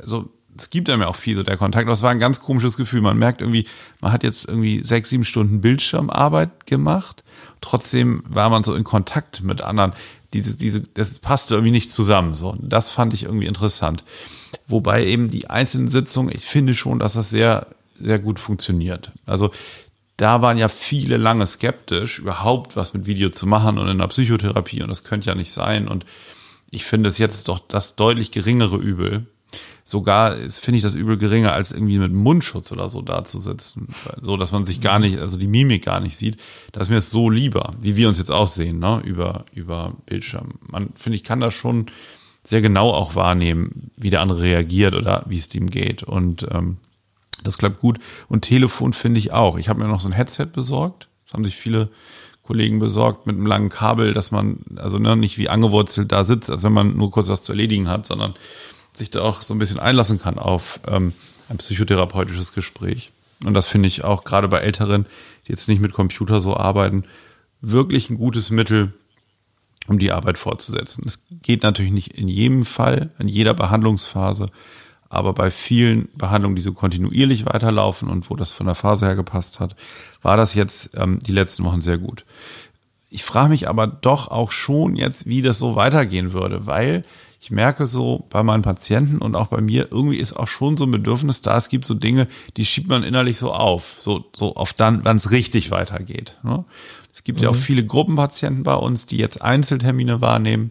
also 0.00 0.30
es 0.62 0.70
gibt 0.70 0.88
einem 0.88 1.02
ja 1.02 1.08
auch 1.08 1.16
viel 1.16 1.34
so 1.34 1.42
der 1.42 1.56
Kontakt. 1.56 1.88
Das 1.88 2.02
war 2.02 2.10
ein 2.10 2.20
ganz 2.20 2.40
komisches 2.40 2.76
Gefühl. 2.76 3.00
Man 3.00 3.18
merkt 3.18 3.40
irgendwie, 3.40 3.66
man 4.00 4.12
hat 4.12 4.22
jetzt 4.22 4.46
irgendwie 4.46 4.82
sechs, 4.84 5.10
sieben 5.10 5.24
Stunden 5.24 5.60
Bildschirmarbeit 5.60 6.66
gemacht. 6.66 7.24
Trotzdem 7.60 8.22
war 8.28 8.48
man 8.48 8.62
so 8.62 8.74
in 8.74 8.84
Kontakt 8.84 9.42
mit 9.42 9.60
anderen. 9.60 9.92
Diese, 10.32 10.56
diese, 10.56 10.80
das 10.80 11.18
passte 11.18 11.54
irgendwie 11.54 11.72
nicht 11.72 11.90
zusammen. 11.90 12.34
So, 12.34 12.56
das 12.60 12.90
fand 12.90 13.12
ich 13.12 13.24
irgendwie 13.24 13.46
interessant. 13.46 14.04
Wobei 14.68 15.04
eben 15.04 15.28
die 15.28 15.50
einzelnen 15.50 15.88
Sitzungen, 15.88 16.34
ich 16.34 16.44
finde 16.44 16.74
schon, 16.74 17.00
dass 17.00 17.14
das 17.14 17.30
sehr, 17.30 17.66
sehr 18.00 18.20
gut 18.20 18.38
funktioniert. 18.38 19.10
Also 19.26 19.50
da 20.16 20.42
waren 20.42 20.58
ja 20.58 20.68
viele 20.68 21.16
lange 21.16 21.46
skeptisch, 21.46 22.20
überhaupt 22.20 22.76
was 22.76 22.94
mit 22.94 23.06
Video 23.06 23.30
zu 23.30 23.46
machen 23.46 23.78
und 23.78 23.88
in 23.88 23.98
der 23.98 24.06
Psychotherapie 24.06 24.82
und 24.82 24.88
das 24.88 25.02
könnte 25.02 25.28
ja 25.28 25.34
nicht 25.34 25.50
sein. 25.50 25.88
Und 25.88 26.06
ich 26.70 26.84
finde 26.84 27.08
es 27.08 27.18
jetzt 27.18 27.48
doch 27.48 27.58
das 27.58 27.96
deutlich 27.96 28.30
geringere 28.30 28.76
Übel, 28.76 29.26
sogar 29.84 30.36
finde 30.48 30.76
ich 30.76 30.82
das 30.82 30.94
übel 30.94 31.16
geringer, 31.16 31.52
als 31.52 31.72
irgendwie 31.72 31.98
mit 31.98 32.12
Mundschutz 32.12 32.72
oder 32.72 32.88
so 32.88 33.02
da 33.02 33.24
zu 33.24 33.38
sitzen. 33.38 33.88
So, 34.20 34.36
dass 34.36 34.52
man 34.52 34.64
sich 34.64 34.80
gar 34.80 34.98
nicht, 34.98 35.18
also 35.18 35.36
die 35.36 35.46
Mimik 35.46 35.84
gar 35.84 36.00
nicht 36.00 36.16
sieht. 36.16 36.36
Da 36.72 36.80
ist 36.80 36.88
mir 36.88 36.96
es 36.96 37.10
so 37.10 37.30
lieber, 37.30 37.74
wie 37.80 37.96
wir 37.96 38.08
uns 38.08 38.18
jetzt 38.18 38.30
auch 38.30 38.46
sehen, 38.46 38.78
ne, 38.78 39.00
über, 39.04 39.44
über 39.52 39.94
Bildschirm. 40.06 40.54
Man, 40.60 40.90
finde 40.94 41.16
ich, 41.16 41.24
kann 41.24 41.40
das 41.40 41.54
schon 41.54 41.86
sehr 42.44 42.60
genau 42.60 42.90
auch 42.90 43.14
wahrnehmen, 43.14 43.90
wie 43.96 44.10
der 44.10 44.20
andere 44.20 44.42
reagiert 44.42 44.94
oder 44.94 45.24
wie 45.26 45.36
es 45.36 45.48
dem 45.48 45.68
geht. 45.68 46.02
Und 46.02 46.46
ähm, 46.50 46.78
das 47.42 47.58
klappt 47.58 47.80
gut. 47.80 47.98
Und 48.28 48.42
Telefon 48.42 48.92
finde 48.92 49.18
ich 49.18 49.32
auch. 49.32 49.58
Ich 49.58 49.68
habe 49.68 49.80
mir 49.80 49.88
noch 49.88 50.00
so 50.00 50.08
ein 50.08 50.14
Headset 50.14 50.46
besorgt. 50.46 51.08
Das 51.24 51.34
haben 51.34 51.44
sich 51.44 51.56
viele 51.56 51.90
Kollegen 52.42 52.80
besorgt 52.80 53.26
mit 53.26 53.36
einem 53.36 53.46
langen 53.46 53.68
Kabel, 53.68 54.14
dass 54.14 54.32
man 54.32 54.58
also 54.76 54.98
ne, 54.98 55.16
nicht 55.16 55.38
wie 55.38 55.48
angewurzelt 55.48 56.10
da 56.10 56.24
sitzt, 56.24 56.50
als 56.50 56.64
wenn 56.64 56.72
man 56.72 56.96
nur 56.96 57.10
kurz 57.10 57.28
was 57.28 57.44
zu 57.44 57.52
erledigen 57.52 57.88
hat, 57.88 58.06
sondern 58.06 58.34
sich 58.92 59.10
da 59.10 59.22
auch 59.22 59.40
so 59.40 59.54
ein 59.54 59.58
bisschen 59.58 59.80
einlassen 59.80 60.20
kann 60.20 60.38
auf 60.38 60.80
ähm, 60.86 61.12
ein 61.48 61.58
psychotherapeutisches 61.58 62.52
Gespräch. 62.52 63.10
Und 63.44 63.54
das 63.54 63.66
finde 63.66 63.88
ich 63.88 64.04
auch 64.04 64.24
gerade 64.24 64.48
bei 64.48 64.58
Älteren, 64.58 65.06
die 65.46 65.52
jetzt 65.52 65.68
nicht 65.68 65.80
mit 65.80 65.92
Computer 65.92 66.40
so 66.40 66.56
arbeiten, 66.56 67.04
wirklich 67.60 68.10
ein 68.10 68.18
gutes 68.18 68.50
Mittel, 68.50 68.92
um 69.88 69.98
die 69.98 70.12
Arbeit 70.12 70.38
fortzusetzen. 70.38 71.04
Es 71.06 71.24
geht 71.42 71.62
natürlich 71.62 71.92
nicht 71.92 72.16
in 72.16 72.28
jedem 72.28 72.64
Fall, 72.64 73.10
in 73.18 73.28
jeder 73.28 73.54
Behandlungsphase, 73.54 74.46
aber 75.08 75.32
bei 75.32 75.50
vielen 75.50 76.08
Behandlungen, 76.16 76.56
die 76.56 76.62
so 76.62 76.72
kontinuierlich 76.72 77.46
weiterlaufen 77.46 78.08
und 78.08 78.30
wo 78.30 78.36
das 78.36 78.52
von 78.52 78.66
der 78.66 78.74
Phase 78.74 79.06
her 79.06 79.16
gepasst 79.16 79.60
hat, 79.60 79.76
war 80.22 80.36
das 80.36 80.54
jetzt 80.54 80.90
ähm, 80.94 81.18
die 81.18 81.32
letzten 81.32 81.64
Wochen 81.64 81.80
sehr 81.80 81.98
gut. 81.98 82.24
Ich 83.10 83.24
frage 83.24 83.50
mich 83.50 83.68
aber 83.68 83.86
doch 83.86 84.28
auch 84.28 84.52
schon 84.52 84.96
jetzt, 84.96 85.26
wie 85.26 85.42
das 85.42 85.58
so 85.58 85.76
weitergehen 85.76 86.32
würde, 86.32 86.66
weil 86.66 87.04
ich 87.42 87.50
merke 87.50 87.86
so 87.86 88.24
bei 88.30 88.44
meinen 88.44 88.62
Patienten 88.62 89.18
und 89.18 89.34
auch 89.34 89.48
bei 89.48 89.60
mir, 89.60 89.88
irgendwie 89.90 90.18
ist 90.18 90.32
auch 90.32 90.46
schon 90.46 90.76
so 90.76 90.84
ein 90.84 90.92
Bedürfnis 90.92 91.42
da. 91.42 91.56
Es 91.56 91.68
gibt 91.68 91.84
so 91.84 91.92
Dinge, 91.92 92.28
die 92.56 92.64
schiebt 92.64 92.88
man 92.88 93.02
innerlich 93.02 93.36
so 93.36 93.52
auf, 93.52 93.96
so, 93.98 94.24
so 94.32 94.54
auf 94.54 94.72
dann, 94.74 95.04
wann 95.04 95.16
es 95.16 95.32
richtig 95.32 95.72
weitergeht. 95.72 96.38
Ne? 96.44 96.64
Es 97.12 97.24
gibt 97.24 97.40
mhm. 97.40 97.44
ja 97.44 97.50
auch 97.50 97.56
mhm. 97.56 97.60
viele 97.60 97.84
Gruppenpatienten 97.84 98.62
bei 98.62 98.76
uns, 98.76 99.06
die 99.06 99.16
jetzt 99.16 99.42
Einzeltermine 99.42 100.20
wahrnehmen. 100.20 100.70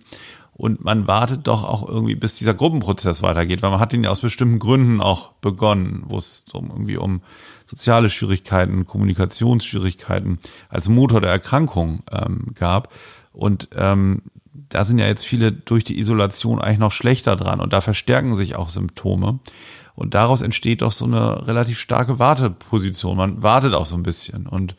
Und 0.54 0.82
man 0.82 1.08
wartet 1.08 1.46
doch 1.48 1.66
auch 1.66 1.86
irgendwie, 1.90 2.16
bis 2.16 2.36
dieser 2.36 2.54
Gruppenprozess 2.54 3.22
weitergeht, 3.22 3.62
weil 3.62 3.72
man 3.72 3.82
hat 3.82 3.92
ihn 3.92 4.06
ja 4.06 4.10
aus 4.10 4.22
bestimmten 4.22 4.60
Gründen 4.60 5.02
auch 5.02 5.34
begonnen, 5.42 6.04
wo 6.08 6.18
es 6.18 6.46
so 6.50 6.60
irgendwie 6.60 6.96
um 6.96 7.22
soziale 7.66 8.10
Schwierigkeiten, 8.10 8.86
Kommunikationsschwierigkeiten 8.86 10.40
als 10.70 10.88
Motor 10.88 11.20
der 11.20 11.32
Erkrankung 11.32 12.04
ähm, 12.10 12.54
gab. 12.54 12.94
Und 13.34 13.68
ähm, 13.76 14.22
da 14.72 14.86
sind 14.86 15.00
ja 15.00 15.06
jetzt 15.06 15.26
viele 15.26 15.52
durch 15.52 15.84
die 15.84 16.00
Isolation 16.00 16.62
eigentlich 16.62 16.80
noch 16.80 16.94
schlechter 16.94 17.36
dran 17.36 17.60
und 17.60 17.74
da 17.74 17.82
verstärken 17.82 18.36
sich 18.36 18.56
auch 18.56 18.70
Symptome. 18.70 19.40
Und 19.96 20.14
daraus 20.14 20.42
entsteht 20.42 20.82
doch 20.82 20.94
so 20.94 21.06
eine 21.06 21.46
relativ 21.46 21.78
starke 21.78 22.18
Warteposition. 22.18 23.18
Man 23.18 23.44
wartet 23.44 23.74
auch 23.74 23.86
so 23.86 23.96
ein 23.96 24.04
bisschen. 24.04 24.48
Und 24.48 24.76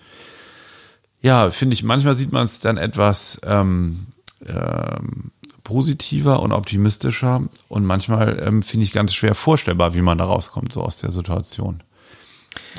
ja, 1.21 1.51
finde 1.51 1.75
ich, 1.75 1.85
manchmal 1.85 2.17
sieht 2.17 2.33
man 2.33 2.45
es 2.45 2.61
dann 2.61 2.79
etwas 2.79 3.39
ähm, 3.45 4.07
ähm, 4.47 5.31
positiver 5.63 6.41
und 6.41 6.53
optimistischer. 6.53 7.43
Und 7.69 7.85
manchmal 7.85 8.43
ähm, 8.43 8.63
finde 8.63 8.85
ich 8.85 8.93
ganz 8.93 9.15
schwer 9.15 9.35
vorstellbar, 9.35 9.95
wie 9.95 10.03
man 10.03 10.19
da 10.19 10.25
rauskommt, 10.25 10.73
so 10.73 10.83
aus 10.83 10.99
der 10.99 11.11
Situation. 11.11 11.83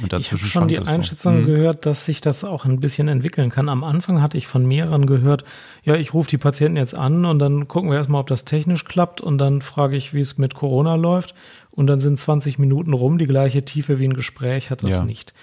Und 0.02 0.14
ich 0.14 0.32
habe 0.32 0.46
schon 0.46 0.68
die 0.68 0.80
Einschätzung 0.80 1.36
so. 1.36 1.42
Mhm. 1.42 1.46
gehört, 1.46 1.86
dass 1.86 2.06
sich 2.06 2.22
das 2.22 2.44
auch 2.44 2.66
ein 2.66 2.80
bisschen 2.80 3.08
entwickeln 3.08 3.50
kann. 3.50 3.70
Am 3.70 3.84
Anfang 3.84 4.22
hatte 4.22 4.38
ich 4.38 4.48
von 4.48 4.66
mehreren 4.66 5.06
gehört, 5.06 5.44
ja, 5.84 5.96
ich 5.96 6.14
rufe 6.14 6.30
die 6.30 6.38
Patienten 6.38 6.78
jetzt 6.78 6.96
an 6.96 7.26
und 7.26 7.40
dann 7.40 7.68
gucken 7.68 7.90
wir 7.90 7.98
erstmal, 7.98 8.22
ob 8.22 8.28
das 8.28 8.46
technisch 8.46 8.86
klappt 8.86 9.22
und 9.22 9.38
dann 9.38 9.62
frage 9.62 9.96
ich, 9.96 10.14
wie 10.14 10.22
es 10.22 10.38
mit 10.38 10.56
Corona 10.56 10.96
läuft 10.96 11.34
und 11.72 11.88
dann 11.88 12.00
sind 12.00 12.18
20 12.18 12.60
Minuten 12.60 12.94
rum, 12.94 13.18
die 13.18 13.28
gleiche 13.28 13.66
Tiefe 13.66 14.00
wie 14.00 14.08
ein 14.08 14.14
Gespräch 14.14 14.70
hat 14.70 14.84
das 14.84 14.92
ja. 14.92 15.04
nicht. 15.04 15.34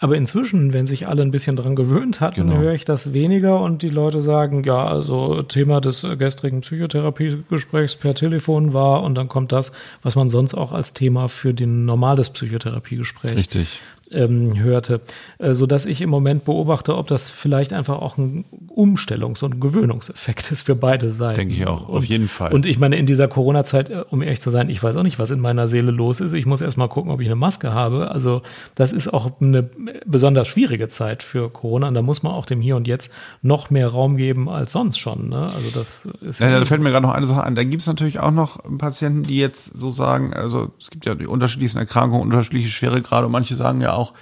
Aber 0.00 0.16
inzwischen, 0.16 0.72
wenn 0.72 0.86
sich 0.86 1.08
alle 1.08 1.22
ein 1.22 1.32
bisschen 1.32 1.56
dran 1.56 1.74
gewöhnt 1.74 2.20
hatten, 2.20 2.48
genau. 2.48 2.58
höre 2.58 2.72
ich 2.72 2.84
das 2.84 3.12
weniger 3.12 3.60
und 3.60 3.82
die 3.82 3.88
Leute 3.88 4.20
sagen, 4.20 4.62
ja, 4.62 4.86
also 4.86 5.42
Thema 5.42 5.80
des 5.80 6.06
gestrigen 6.18 6.60
Psychotherapiegesprächs 6.60 7.96
per 7.96 8.14
Telefon 8.14 8.72
war 8.72 9.02
und 9.02 9.16
dann 9.16 9.28
kommt 9.28 9.50
das, 9.50 9.72
was 10.02 10.14
man 10.14 10.30
sonst 10.30 10.54
auch 10.54 10.72
als 10.72 10.94
Thema 10.94 11.28
für 11.28 11.52
den 11.52 11.84
normales 11.84 12.30
Psychotherapiegespräch 12.30 13.36
Richtig 13.36 13.80
ähm, 14.12 14.58
hörte, 14.58 15.00
äh, 15.38 15.54
so 15.54 15.66
dass 15.66 15.86
ich 15.86 16.00
im 16.00 16.10
Moment 16.10 16.44
beobachte, 16.44 16.96
ob 16.96 17.06
das 17.06 17.30
vielleicht 17.30 17.72
einfach 17.72 18.00
auch 18.00 18.18
ein 18.18 18.44
Umstellungs- 18.74 19.44
und 19.44 19.60
Gewöhnungseffekt 19.60 20.50
ist 20.52 20.62
für 20.62 20.74
beide 20.74 21.12
Seiten. 21.12 21.40
Denke 21.40 21.54
ich 21.54 21.66
auch, 21.66 21.88
auf 21.88 22.04
jeden 22.04 22.28
Fall. 22.28 22.52
Und 22.52 22.66
ich 22.66 22.78
meine, 22.78 22.96
in 22.96 23.06
dieser 23.06 23.28
Corona-Zeit, 23.28 23.90
äh, 23.90 24.04
um 24.10 24.22
ehrlich 24.22 24.40
zu 24.40 24.50
sein, 24.50 24.70
ich 24.70 24.82
weiß 24.82 24.96
auch 24.96 25.02
nicht, 25.02 25.18
was 25.18 25.30
in 25.30 25.40
meiner 25.40 25.68
Seele 25.68 25.90
los 25.90 26.20
ist. 26.20 26.32
Ich 26.32 26.46
muss 26.46 26.60
erst 26.60 26.76
mal 26.76 26.88
gucken, 26.88 27.10
ob 27.10 27.20
ich 27.20 27.26
eine 27.26 27.36
Maske 27.36 27.72
habe. 27.72 28.10
Also 28.10 28.42
das 28.74 28.92
ist 28.92 29.12
auch 29.12 29.40
eine 29.40 29.68
besonders 30.06 30.48
schwierige 30.48 30.88
Zeit 30.88 31.22
für 31.22 31.50
Corona 31.50 31.88
und 31.88 31.94
da 31.94 32.02
muss 32.02 32.22
man 32.22 32.32
auch 32.32 32.46
dem 32.46 32.60
Hier 32.60 32.76
und 32.76 32.86
Jetzt 32.88 33.10
noch 33.42 33.70
mehr 33.70 33.88
Raum 33.88 34.16
geben 34.16 34.48
als 34.48 34.72
sonst 34.72 34.98
schon. 34.98 35.28
Ne? 35.28 35.42
Also 35.42 35.70
das 35.74 36.08
ist 36.20 36.40
ja, 36.40 36.58
da 36.58 36.64
fällt 36.64 36.80
mir 36.80 36.90
gerade 36.90 37.06
noch 37.06 37.14
eine 37.14 37.26
Sache 37.26 37.42
an. 37.42 37.54
Da 37.54 37.64
gibt 37.64 37.82
es 37.82 37.86
natürlich 37.86 38.20
auch 38.20 38.30
noch 38.30 38.58
Patienten, 38.78 39.22
die 39.22 39.38
jetzt 39.38 39.64
so 39.64 39.88
sagen, 39.88 40.32
also 40.32 40.72
es 40.80 40.90
gibt 40.90 41.04
ja 41.04 41.14
die 41.14 41.26
unterschiedlichsten 41.26 41.78
Erkrankungen, 41.78 42.22
unterschiedliche 42.22 42.68
Schweregrade 42.68 43.26
und 43.26 43.32
manche 43.32 43.54
sagen 43.54 43.80
ja 43.80 43.97
auch, 43.98 44.14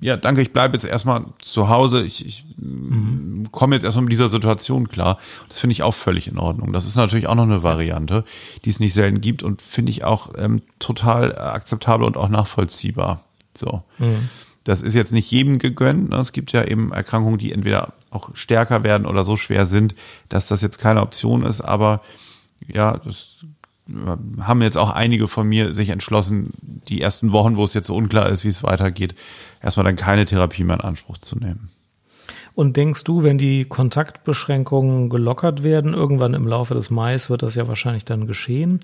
ja, 0.00 0.16
danke, 0.16 0.42
ich 0.42 0.52
bleibe 0.52 0.74
jetzt 0.74 0.84
erstmal 0.84 1.26
zu 1.40 1.68
Hause. 1.68 2.02
Ich, 2.02 2.26
ich 2.26 2.44
mhm. 2.56 3.46
komme 3.52 3.76
jetzt 3.76 3.84
erstmal 3.84 4.02
mit 4.04 4.12
dieser 4.12 4.28
Situation 4.28 4.88
klar. 4.88 5.18
Das 5.48 5.60
finde 5.60 5.72
ich 5.72 5.84
auch 5.84 5.94
völlig 5.94 6.26
in 6.26 6.38
Ordnung. 6.38 6.72
Das 6.72 6.86
ist 6.86 6.96
natürlich 6.96 7.28
auch 7.28 7.36
noch 7.36 7.44
eine 7.44 7.62
Variante, 7.62 8.24
die 8.64 8.70
es 8.70 8.80
nicht 8.80 8.94
selten 8.94 9.20
gibt 9.20 9.44
und 9.44 9.62
finde 9.62 9.90
ich 9.90 10.02
auch 10.02 10.30
ähm, 10.36 10.62
total 10.80 11.38
akzeptabel 11.38 12.04
und 12.04 12.16
auch 12.16 12.28
nachvollziehbar. 12.28 13.22
So. 13.54 13.84
Mhm. 13.98 14.28
Das 14.64 14.82
ist 14.82 14.94
jetzt 14.94 15.12
nicht 15.12 15.30
jedem 15.30 15.58
gegönnt. 15.58 16.10
Ne? 16.10 16.16
Es 16.16 16.32
gibt 16.32 16.50
ja 16.50 16.64
eben 16.64 16.92
Erkrankungen, 16.92 17.38
die 17.38 17.52
entweder 17.52 17.92
auch 18.10 18.30
stärker 18.34 18.82
werden 18.82 19.06
oder 19.06 19.22
so 19.22 19.36
schwer 19.36 19.66
sind, 19.66 19.94
dass 20.28 20.48
das 20.48 20.62
jetzt 20.62 20.78
keine 20.78 21.02
Option 21.02 21.44
ist. 21.44 21.60
Aber 21.60 22.02
ja, 22.66 22.98
das 22.98 23.44
haben 24.40 24.62
jetzt 24.62 24.78
auch 24.78 24.90
einige 24.90 25.28
von 25.28 25.48
mir 25.48 25.74
sich 25.74 25.88
entschlossen, 25.88 26.52
die 26.60 27.00
ersten 27.00 27.32
Wochen, 27.32 27.56
wo 27.56 27.64
es 27.64 27.74
jetzt 27.74 27.88
so 27.88 27.96
unklar 27.96 28.28
ist, 28.28 28.44
wie 28.44 28.48
es 28.48 28.62
weitergeht, 28.62 29.14
erstmal 29.60 29.84
dann 29.84 29.96
keine 29.96 30.24
Therapie 30.24 30.64
mehr 30.64 30.76
in 30.76 30.82
Anspruch 30.82 31.18
zu 31.18 31.38
nehmen. 31.38 31.70
Und 32.54 32.76
denkst 32.76 33.04
du, 33.04 33.22
wenn 33.22 33.38
die 33.38 33.64
Kontaktbeschränkungen 33.64 35.08
gelockert 35.08 35.62
werden, 35.62 35.94
irgendwann 35.94 36.34
im 36.34 36.46
Laufe 36.46 36.74
des 36.74 36.90
Mai 36.90 37.16
wird 37.28 37.42
das 37.42 37.54
ja 37.54 37.66
wahrscheinlich 37.66 38.04
dann 38.04 38.26
geschehen, 38.26 38.80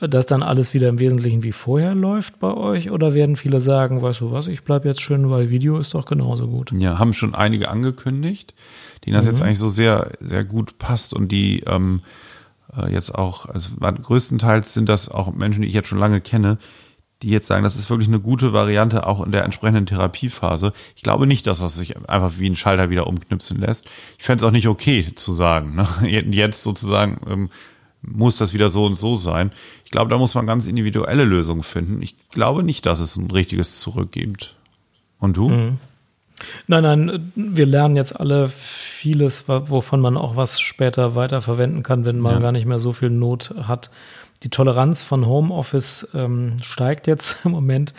dass 0.00 0.26
dann 0.26 0.42
alles 0.42 0.74
wieder 0.74 0.88
im 0.88 0.98
Wesentlichen 0.98 1.44
wie 1.44 1.52
vorher 1.52 1.94
läuft 1.94 2.40
bei 2.40 2.52
euch? 2.52 2.90
Oder 2.90 3.14
werden 3.14 3.36
viele 3.36 3.60
sagen, 3.60 4.02
weißt 4.02 4.20
du 4.20 4.32
was, 4.32 4.48
ich 4.48 4.64
bleibe 4.64 4.88
jetzt 4.88 5.00
schön, 5.00 5.30
weil 5.30 5.50
Video 5.50 5.78
ist 5.78 5.94
doch 5.94 6.04
genauso 6.04 6.48
gut? 6.48 6.72
Ja, 6.72 6.98
haben 6.98 7.12
schon 7.12 7.34
einige 7.34 7.68
angekündigt, 7.68 8.54
denen 9.04 9.14
das 9.14 9.24
mhm. 9.24 9.30
jetzt 9.30 9.42
eigentlich 9.42 9.58
so 9.58 9.68
sehr, 9.68 10.10
sehr 10.20 10.44
gut 10.44 10.78
passt 10.78 11.14
und 11.14 11.30
die 11.30 11.60
ähm, 11.66 12.02
äh, 12.76 12.92
jetzt 12.92 13.14
auch, 13.14 13.46
also 13.46 13.70
größtenteils 13.78 14.74
sind 14.74 14.88
das 14.88 15.08
auch 15.08 15.32
Menschen, 15.32 15.62
die 15.62 15.68
ich 15.68 15.74
jetzt 15.74 15.88
schon 15.88 15.98
lange 15.98 16.20
kenne, 16.20 16.58
die 17.22 17.30
jetzt 17.30 17.46
sagen, 17.46 17.64
das 17.64 17.76
ist 17.76 17.88
wirklich 17.88 18.08
eine 18.08 18.20
gute 18.20 18.52
Variante 18.52 19.06
auch 19.06 19.24
in 19.24 19.32
der 19.32 19.44
entsprechenden 19.44 19.86
Therapiephase. 19.86 20.72
Ich 20.94 21.02
glaube 21.02 21.26
nicht, 21.26 21.46
dass 21.46 21.60
das 21.60 21.74
sich 21.74 21.96
einfach 22.08 22.34
wie 22.38 22.50
ein 22.50 22.56
Schalter 22.56 22.90
wieder 22.90 23.06
umknipsen 23.06 23.58
lässt. 23.58 23.86
Ich 24.18 24.24
fände 24.24 24.44
es 24.44 24.48
auch 24.48 24.52
nicht 24.52 24.68
okay 24.68 25.14
zu 25.14 25.32
sagen, 25.32 25.74
ne? 25.74 25.88
jetzt 26.30 26.62
sozusagen 26.62 27.20
ähm, 27.28 27.50
muss 28.02 28.36
das 28.36 28.52
wieder 28.52 28.68
so 28.68 28.84
und 28.84 28.96
so 28.96 29.16
sein. 29.16 29.52
Ich 29.84 29.90
glaube, 29.90 30.10
da 30.10 30.18
muss 30.18 30.34
man 30.34 30.46
ganz 30.46 30.66
individuelle 30.66 31.24
Lösungen 31.24 31.62
finden. 31.62 32.02
Ich 32.02 32.16
glaube 32.28 32.62
nicht, 32.62 32.84
dass 32.84 33.00
es 33.00 33.16
ein 33.16 33.30
richtiges 33.30 33.80
Zurück 33.80 34.12
gibt. 34.12 34.56
Und 35.18 35.36
du? 35.36 35.48
Mhm. 35.48 35.78
Nein, 36.66 36.82
nein, 36.82 37.32
wir 37.34 37.66
lernen 37.66 37.96
jetzt 37.96 38.18
alle 38.18 38.48
vieles, 38.48 39.48
wovon 39.48 40.00
man 40.00 40.16
auch 40.16 40.36
was 40.36 40.60
später 40.60 41.14
weiterverwenden 41.14 41.82
kann, 41.82 42.04
wenn 42.04 42.18
man 42.18 42.34
ja. 42.34 42.40
gar 42.40 42.52
nicht 42.52 42.66
mehr 42.66 42.80
so 42.80 42.92
viel 42.92 43.10
Not 43.10 43.54
hat. 43.68 43.90
Die 44.42 44.50
Toleranz 44.50 45.02
von 45.02 45.26
Homeoffice 45.26 46.08
ähm, 46.14 46.56
steigt 46.62 47.06
jetzt 47.06 47.38
im 47.44 47.52
Moment. 47.52 47.94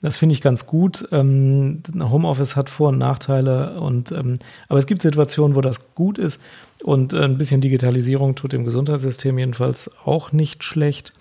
Das 0.00 0.16
finde 0.16 0.34
ich 0.34 0.40
ganz 0.40 0.66
gut. 0.66 1.08
Ähm, 1.10 1.82
Homeoffice 1.98 2.54
hat 2.54 2.70
Vor- 2.70 2.90
und 2.90 2.98
Nachteile, 2.98 3.80
und, 3.80 4.12
ähm, 4.12 4.38
aber 4.68 4.78
es 4.78 4.86
gibt 4.86 5.02
Situationen, 5.02 5.56
wo 5.56 5.60
das 5.60 5.94
gut 5.94 6.18
ist. 6.18 6.40
Und 6.84 7.12
äh, 7.12 7.24
ein 7.24 7.36
bisschen 7.36 7.60
Digitalisierung 7.60 8.36
tut 8.36 8.52
dem 8.52 8.64
Gesundheitssystem 8.64 9.38
jedenfalls 9.38 9.90
auch 10.04 10.30
nicht 10.30 10.62
schlecht. 10.62 11.14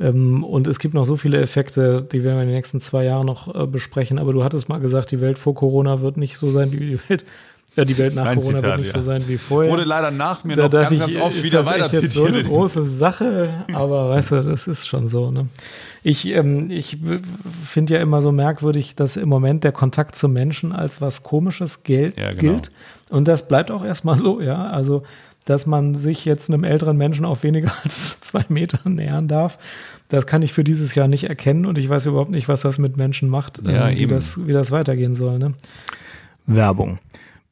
Ähm, 0.00 0.44
und 0.44 0.66
es 0.66 0.78
gibt 0.78 0.94
noch 0.94 1.04
so 1.04 1.16
viele 1.16 1.40
Effekte, 1.40 2.06
die 2.10 2.22
werden 2.24 2.36
wir 2.36 2.42
in 2.42 2.48
den 2.48 2.56
nächsten 2.56 2.80
zwei 2.80 3.04
Jahren 3.04 3.26
noch 3.26 3.54
äh, 3.54 3.66
besprechen. 3.66 4.18
Aber 4.18 4.32
du 4.32 4.44
hattest 4.44 4.68
mal 4.68 4.78
gesagt, 4.78 5.10
die 5.10 5.20
Welt 5.20 5.38
vor 5.38 5.54
Corona 5.54 6.00
wird 6.00 6.16
nicht 6.16 6.38
so 6.38 6.50
sein 6.50 6.72
wie 6.72 6.78
die 6.78 7.00
Welt. 7.08 7.24
Ja, 7.76 7.84
die 7.84 7.96
Welt 7.96 8.14
nach 8.14 8.26
Ein 8.26 8.38
Corona 8.38 8.56
Zitat, 8.56 8.70
wird 8.70 8.80
nicht 8.80 8.94
ja. 8.94 9.00
so 9.00 9.06
sein 9.06 9.28
wie 9.28 9.38
vorher. 9.38 9.70
Wurde 9.70 9.84
leider 9.84 10.10
nach 10.10 10.42
mir 10.42 10.56
da 10.56 10.64
noch 10.64 10.70
ganz, 10.72 10.90
ich, 10.90 10.98
ganz 10.98 11.16
oft 11.16 11.42
wieder 11.44 11.64
weiter 11.64 11.90
zitiert. 11.90 12.12
so 12.12 12.24
eine 12.24 12.42
große 12.42 12.84
Sache, 12.86 13.64
aber 13.72 14.08
weißt 14.08 14.32
du, 14.32 14.42
das 14.42 14.66
ist 14.66 14.88
schon 14.88 15.06
so. 15.06 15.30
Ne? 15.30 15.46
Ich, 16.02 16.26
ähm, 16.26 16.70
ich 16.70 16.98
finde 17.64 17.94
ja 17.94 18.00
immer 18.00 18.20
so 18.20 18.32
merkwürdig, 18.32 18.96
dass 18.96 19.16
im 19.16 19.28
Moment 19.28 19.62
der 19.62 19.70
Kontakt 19.70 20.16
zu 20.16 20.28
Menschen 20.28 20.72
als 20.72 21.00
was 21.00 21.22
Komisches 21.22 21.84
gilt. 21.84 22.18
Ja, 22.18 22.32
genau. 22.32 22.54
gilt. 22.54 22.72
Und 23.10 23.28
das 23.28 23.46
bleibt 23.46 23.70
auch 23.70 23.84
erstmal 23.84 24.18
so, 24.18 24.40
ja. 24.40 24.66
Also 24.70 25.04
dass 25.48 25.66
man 25.66 25.94
sich 25.94 26.26
jetzt 26.26 26.50
einem 26.50 26.62
älteren 26.62 26.98
Menschen 26.98 27.24
auf 27.24 27.42
weniger 27.42 27.72
als 27.84 28.20
zwei 28.20 28.44
Meter 28.48 28.86
nähern 28.88 29.28
darf. 29.28 29.58
Das 30.08 30.26
kann 30.26 30.42
ich 30.42 30.52
für 30.52 30.64
dieses 30.64 30.94
Jahr 30.94 31.08
nicht 31.08 31.24
erkennen 31.24 31.64
und 31.64 31.78
ich 31.78 31.88
weiß 31.88 32.06
überhaupt 32.06 32.30
nicht, 32.30 32.48
was 32.48 32.62
das 32.62 32.78
mit 32.78 32.96
Menschen 32.96 33.28
macht, 33.28 33.60
Ja, 33.64 33.88
äh, 33.88 33.94
wie, 33.94 34.02
eben. 34.02 34.10
das, 34.10 34.46
wie 34.46 34.52
das 34.52 34.70
weitergehen 34.70 35.14
soll. 35.14 35.38
Ne? 35.38 35.54
Werbung. 36.46 36.98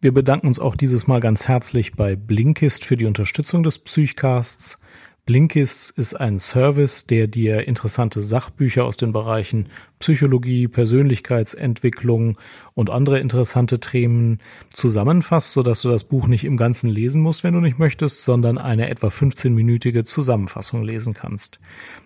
Wir 0.01 0.13
bedanken 0.13 0.47
uns 0.47 0.59
auch 0.59 0.77
dieses 0.77 1.07
Mal 1.07 1.21
ganz 1.21 1.49
herzlich 1.49 1.95
bei 1.95 2.17
Blinkist 2.17 2.85
für 2.85 2.99
die 2.99 3.07
Unterstützung 3.07 3.63
des 3.63 3.79
Psychcasts. 3.79 4.79
Blinkist 5.27 5.91
ist 5.91 6.15
ein 6.15 6.39
Service, 6.39 7.05
der 7.07 7.27
dir 7.27 7.67
interessante 7.67 8.23
Sachbücher 8.23 8.85
aus 8.85 8.97
den 8.97 9.13
Bereichen 9.13 9.67
Psychologie, 9.99 10.69
Persönlichkeitsentwicklung 10.69 12.39
und 12.75 12.91
andere 12.91 13.19
interessante 13.19 13.81
Themen 13.81 14.39
zusammenfasst, 14.73 15.51
sodass 15.51 15.83
du 15.83 15.89
das 15.89 16.05
Buch 16.05 16.29
nicht 16.29 16.45
im 16.45 16.57
Ganzen 16.57 16.89
lesen 16.89 17.23
musst, 17.23 17.43
wenn 17.43 17.55
du 17.55 17.61
nicht 17.61 17.77
möchtest, 17.77 18.23
sondern 18.23 18.57
eine 18.57 18.89
etwa 18.89 19.09
15-minütige 19.09 20.05
Zusammenfassung 20.05 20.85
lesen 20.85 21.13
kannst. 21.13 21.59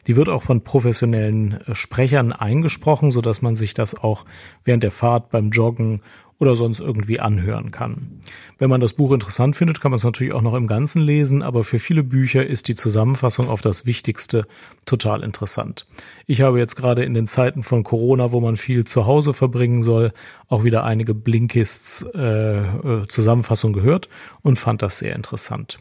Die 0.07 0.17
wird 0.17 0.31
auch 0.31 0.43
von 0.43 0.65
professionellen 0.65 1.61
äh, 1.67 1.75
Sprechern 1.75 2.33
eingesprochen, 2.33 3.11
sodass 3.11 3.43
man 3.43 3.55
sich 3.55 3.75
das 3.75 3.95
auch 3.95 4.25
während 4.65 4.83
der 4.83 4.93
Fahrt 4.93 5.29
beim 5.29 5.51
Joggen 5.51 6.01
oder 6.41 6.57
sonst 6.57 6.81
irgendwie 6.81 7.21
anhören 7.21 7.71
kann. 7.71 8.21
Wenn 8.59 8.71
man 8.71 8.81
das 8.81 8.95
Buch 8.95 9.13
interessant 9.13 9.57
findet, 9.57 9.81
kann 9.81 9.91
man 9.91 9.99
es 9.99 10.05
natürlich 10.05 10.33
auch 10.33 10.43
noch 10.43 10.55
im 10.55 10.67
Ganzen 10.67 11.03
lesen, 11.03 11.43
aber 11.43 11.65
für 11.65 11.79
viele 11.79 12.03
Bücher 12.03 12.45
ist 12.45 12.67
die 12.67 12.75
Zusammenfassung 12.75 13.49
auf 13.49 13.61
das 13.61 13.87
Wichtigste 13.87 14.47
total 14.87 15.23
interessant. 15.23 15.87
Ich 16.27 16.41
habe 16.41 16.59
jetzt 16.59 16.77
gerade 16.77 17.05
in 17.05 17.15
den 17.15 17.27
Zeiten 17.27 17.63
von 17.63 17.85
Corona, 17.85 18.33
wo 18.33 18.41
man 18.41 18.57
viel 18.57 18.87
zu 18.87 19.07
Hause 19.07 19.35
verbringen 19.35 19.83
soll, 19.83 20.13
auch 20.49 20.65
wieder 20.65 20.83
einige 20.85 21.15
Blinkists 21.15 22.07
äh, 22.15 22.59
äh, 22.61 23.07
Zusammenfassung 23.07 23.75
gehört 23.75 24.09
und 24.43 24.59
fand 24.59 24.81
das 24.81 24.99
sehr 24.99 25.15
interessant. 25.15 25.79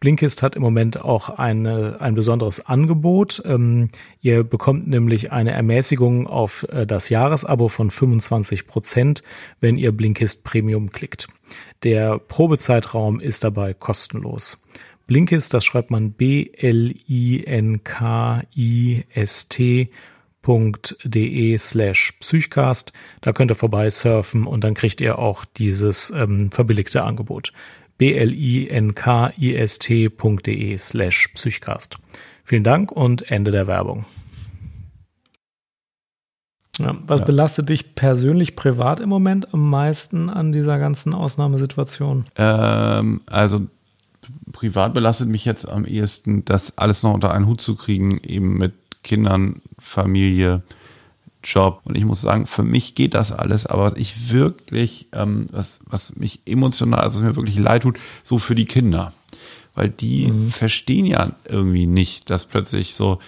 Blinkist 0.00 0.42
hat 0.42 0.56
im 0.56 0.62
Moment 0.62 1.02
auch 1.02 1.30
eine, 1.30 2.00
ein 2.00 2.14
besonderes 2.14 2.64
Angebot. 2.66 3.42
Ähm, 3.44 3.88
ihr 4.20 4.44
bekommt 4.44 4.86
nämlich 4.88 5.32
eine 5.32 5.52
Ermäßigung 5.52 6.26
auf 6.26 6.66
äh, 6.70 6.86
das 6.86 7.08
Jahresabo 7.08 7.68
von 7.68 7.90
25 7.90 8.66
Prozent, 8.66 9.22
wenn 9.60 9.76
ihr 9.76 9.92
Blinkist 9.92 10.44
Premium 10.44 10.90
klickt. 10.90 11.28
Der 11.82 12.18
Probezeitraum 12.18 13.20
ist 13.20 13.44
dabei 13.44 13.72
kostenlos. 13.74 14.58
Blinkist, 15.06 15.54
das 15.54 15.64
schreibt 15.64 15.90
man 15.90 16.12
B-L-I-N-K-I-S-T 16.12 16.70
de 21.04 21.58
slash 21.58 22.12
psychcast. 22.20 22.92
Da 23.20 23.32
könnt 23.32 23.50
ihr 23.50 23.56
vorbei 23.56 23.90
surfen 23.90 24.46
und 24.46 24.62
dann 24.62 24.74
kriegt 24.74 25.00
ihr 25.00 25.18
auch 25.18 25.44
dieses 25.44 26.10
ähm, 26.10 26.52
verbilligte 26.52 27.02
Angebot 27.02 27.52
blinkist.de 27.98 29.58
slash 30.78 31.28
psychcast. 31.34 31.96
Vielen 32.44 32.64
Dank 32.64 32.92
und 32.92 33.30
Ende 33.30 33.50
der 33.50 33.66
Werbung. 33.66 34.04
Ja, 36.78 36.94
was 37.06 37.20
Ja. 37.20 37.26
belastet 37.26 37.68
dich 37.70 37.94
persönlich 37.94 38.54
privat 38.54 39.00
im 39.00 39.08
Moment 39.08 39.54
am 39.54 39.70
meisten 39.70 40.28
an 40.28 40.52
dieser 40.52 40.78
ganzen 40.78 41.14
Ausnahmesituation? 41.14 42.26
Ähm, 42.36 43.22
also 43.26 43.66
privat 44.52 44.92
belastet 44.92 45.28
mich 45.28 45.44
jetzt 45.44 45.68
am 45.68 45.86
ehesten, 45.86 46.44
das 46.44 46.76
alles 46.76 47.02
noch 47.02 47.14
unter 47.14 47.32
einen 47.32 47.46
Hut 47.46 47.60
zu 47.60 47.76
kriegen, 47.76 48.20
eben 48.22 48.58
mit 48.58 48.74
Kindern, 49.02 49.62
Familie, 49.78 50.62
Job. 51.46 51.80
Und 51.84 51.96
ich 51.96 52.04
muss 52.04 52.20
sagen, 52.20 52.46
für 52.46 52.62
mich 52.62 52.94
geht 52.94 53.14
das 53.14 53.32
alles, 53.32 53.66
aber 53.66 53.84
was 53.84 53.94
ich 53.94 54.30
wirklich, 54.30 55.08
ähm, 55.12 55.46
was, 55.52 55.80
was 55.86 56.16
mich 56.16 56.40
emotional, 56.44 57.00
also 57.00 57.20
was 57.20 57.26
mir 57.26 57.36
wirklich 57.36 57.58
leid 57.58 57.82
tut, 57.82 57.98
so 58.22 58.38
für 58.38 58.54
die 58.54 58.66
Kinder. 58.66 59.12
Weil 59.74 59.90
die 59.90 60.32
verstehen 60.50 61.06
ja 61.06 61.32
irgendwie 61.44 61.86
nicht, 61.86 62.30
dass 62.30 62.46
plötzlich 62.46 62.94
so 62.94 63.18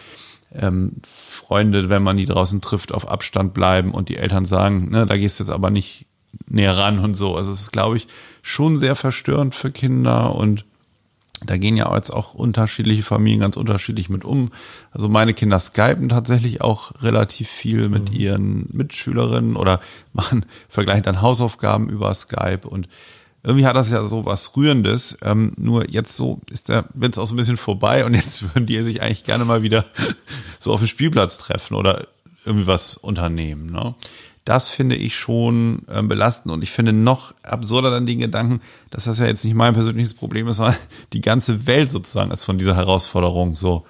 ähm, 0.55 0.93
Freunde, 1.07 1.91
wenn 1.91 2.03
man 2.03 2.17
die 2.17 2.25
draußen 2.25 2.61
trifft, 2.61 2.93
auf 2.93 3.09
Abstand 3.09 3.55
bleiben 3.55 3.93
und 3.93 4.09
die 4.09 4.17
Eltern 4.17 4.47
sagen, 4.47 4.91
ne, 4.91 5.07
da 5.07 5.17
gehst 5.17 5.39
du 5.39 5.45
jetzt 5.45 5.53
aber 5.53 5.71
nicht 5.71 6.07
näher 6.47 6.77
ran 6.77 6.99
und 6.99 7.15
so. 7.15 7.37
Also 7.37 7.53
es 7.53 7.61
ist, 7.61 7.73
glaube 7.73 7.99
ich, 7.99 8.09
schon 8.43 8.77
sehr 8.77 8.97
verstörend 8.97 9.55
für 9.55 9.71
Kinder 9.71 10.35
und 10.35 10.65
da 11.45 11.57
gehen 11.57 11.77
ja 11.77 11.95
jetzt 11.95 12.11
auch 12.11 12.35
unterschiedliche 12.35 13.03
Familien 13.03 13.41
ganz 13.41 13.57
unterschiedlich 13.57 14.09
mit 14.09 14.25
um. 14.25 14.51
Also 14.91 15.09
meine 15.09 15.35
Kinder 15.35 15.59
skypen 15.59 16.09
tatsächlich 16.09 16.61
auch 16.61 16.93
relativ 17.03 17.49
viel 17.49 17.89
mit 17.89 18.11
ihren 18.13 18.69
Mitschülerinnen 18.73 19.57
oder 19.57 19.81
machen, 20.13 20.45
vergleichen 20.69 21.05
dann 21.05 21.23
Hausaufgaben 21.23 21.89
über 21.89 22.13
Skype 22.15 22.69
und 22.69 22.89
irgendwie 23.45 23.67
hat 23.67 23.77
das 23.77 23.91
ja 23.91 24.05
so 24.05 24.25
was 24.25 24.57
Rührendes. 24.57 25.17
Ähm, 25.23 25.53
nur 25.57 25.89
jetzt 25.89 26.17
so 26.17 26.41
ist 26.51 26.69
der 26.69 26.87
Witz 26.95 27.19
auch 27.19 27.27
so 27.27 27.35
ein 27.35 27.39
bisschen 27.39 27.57
vorbei 27.57 28.05
und 28.05 28.15
jetzt 28.15 28.43
würden 28.55 28.67
die 28.67 28.83
sich 28.83 29.01
eigentlich 29.01 29.25
gerne 29.25 29.45
mal 29.45 29.63
wieder 29.63 29.85
so 30.59 30.73
auf 30.73 30.81
dem 30.81 30.89
Spielplatz 30.89 31.39
treffen 31.39 31.75
oder 31.75 32.09
irgendwie 32.45 32.67
was 32.67 32.97
unternehmen. 32.97 33.71
Ne? 33.71 33.95
Das 34.49 34.71
finde 34.71 34.97
ich 34.97 35.15
schon 35.15 35.83
ähm, 35.91 36.09
belastend 36.09 36.55
und 36.55 36.63
ich 36.63 36.71
finde 36.71 36.95
noch 36.95 37.35
absurder 37.43 37.91
dann 37.91 38.07
den 38.07 38.19
Gedanken, 38.19 38.63
dass 38.89 39.05
das 39.05 39.19
ja 39.19 39.27
jetzt 39.27 39.45
nicht 39.45 39.53
mein 39.53 39.75
persönliches 39.75 40.15
Problem 40.15 40.49
ist, 40.49 40.57
sondern 40.57 40.77
die 41.13 41.21
ganze 41.21 41.67
Welt 41.67 41.91
sozusagen 41.91 42.31
ist 42.31 42.45
von 42.45 42.57
dieser 42.57 42.75
Herausforderung 42.75 43.55
so 43.55 43.85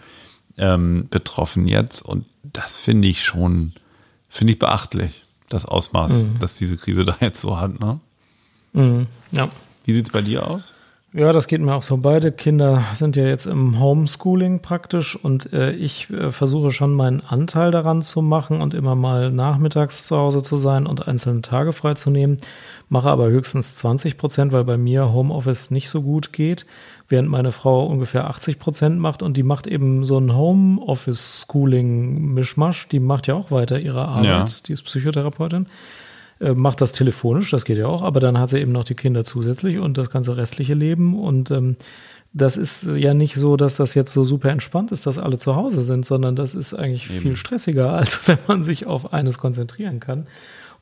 ähm, 0.56 1.06
betroffen 1.10 1.68
jetzt 1.68 2.02
und 2.02 2.24
das 2.42 2.74
finde 2.74 3.06
ich 3.06 3.22
schon, 3.22 3.72
finde 4.28 4.54
ich 4.54 4.58
beachtlich, 4.58 5.24
das 5.48 5.64
Ausmaß, 5.64 6.26
dass 6.40 6.56
diese 6.56 6.76
Krise 6.76 7.04
da 7.04 7.16
jetzt 7.20 7.40
so 7.40 7.60
hat. 7.60 7.78
Ne? 7.78 8.00
Ja. 9.30 9.48
Wie 9.84 9.94
sieht's 9.94 10.10
bei 10.10 10.22
dir 10.22 10.44
aus? 10.44 10.74
Ja, 11.14 11.32
das 11.32 11.46
geht 11.46 11.62
mir 11.62 11.74
auch 11.74 11.82
so. 11.82 11.96
Beide 11.96 12.32
Kinder 12.32 12.84
sind 12.92 13.16
ja 13.16 13.24
jetzt 13.24 13.46
im 13.46 13.80
Homeschooling 13.80 14.60
praktisch 14.60 15.16
und 15.16 15.50
äh, 15.54 15.72
ich 15.72 16.10
äh, 16.10 16.30
versuche 16.30 16.70
schon 16.70 16.92
meinen 16.92 17.22
Anteil 17.22 17.70
daran 17.70 18.02
zu 18.02 18.20
machen 18.20 18.60
und 18.60 18.74
immer 18.74 18.94
mal 18.94 19.30
nachmittags 19.30 20.06
zu 20.06 20.18
Hause 20.18 20.42
zu 20.42 20.58
sein 20.58 20.86
und 20.86 21.08
einzelne 21.08 21.40
Tage 21.40 21.72
freizunehmen. 21.72 22.36
Mache 22.90 23.08
aber 23.08 23.28
höchstens 23.28 23.76
20 23.76 24.18
Prozent, 24.18 24.52
weil 24.52 24.64
bei 24.64 24.76
mir 24.76 25.10
Homeoffice 25.10 25.70
nicht 25.70 25.88
so 25.88 26.02
gut 26.02 26.34
geht, 26.34 26.66
während 27.08 27.30
meine 27.30 27.52
Frau 27.52 27.86
ungefähr 27.86 28.28
80 28.28 28.58
Prozent 28.58 28.98
macht 28.98 29.22
und 29.22 29.38
die 29.38 29.42
macht 29.42 29.66
eben 29.66 30.04
so 30.04 30.18
ein 30.18 30.36
Homeoffice-Schooling-Mischmasch. 30.36 32.86
Die 32.88 33.00
macht 33.00 33.28
ja 33.28 33.34
auch 33.34 33.50
weiter 33.50 33.80
ihre 33.80 34.06
Arbeit. 34.06 34.26
Ja. 34.26 34.46
Die 34.66 34.74
ist 34.74 34.82
Psychotherapeutin 34.82 35.68
äh, 36.40 36.52
macht 36.52 36.80
das 36.80 36.92
telefonisch, 36.92 37.50
das 37.50 37.64
geht 37.64 37.78
ja 37.78 37.86
auch, 37.86 38.02
aber 38.02 38.20
dann 38.20 38.38
hat 38.38 38.50
sie 38.50 38.58
eben 38.60 38.72
noch 38.72 38.84
die 38.84 38.94
Kinder 38.94 39.24
zusätzlich 39.24 39.78
und 39.78 39.98
das 39.98 40.10
ganze 40.10 40.36
restliche 40.36 40.74
Leben 40.74 41.18
und 41.18 41.50
ähm, 41.50 41.76
das 42.34 42.56
ist 42.58 42.86
ja 42.86 43.14
nicht 43.14 43.34
so, 43.36 43.56
dass 43.56 43.76
das 43.76 43.94
jetzt 43.94 44.12
so 44.12 44.24
super 44.24 44.50
entspannt 44.50 44.92
ist, 44.92 45.06
dass 45.06 45.18
alle 45.18 45.38
zu 45.38 45.56
Hause 45.56 45.82
sind, 45.82 46.04
sondern 46.04 46.36
das 46.36 46.54
ist 46.54 46.74
eigentlich 46.74 47.08
viel 47.08 47.36
stressiger, 47.36 47.92
als 47.94 48.28
wenn 48.28 48.38
man 48.46 48.62
sich 48.62 48.86
auf 48.86 49.12
eines 49.14 49.38
konzentrieren 49.38 49.98
kann. 49.98 50.26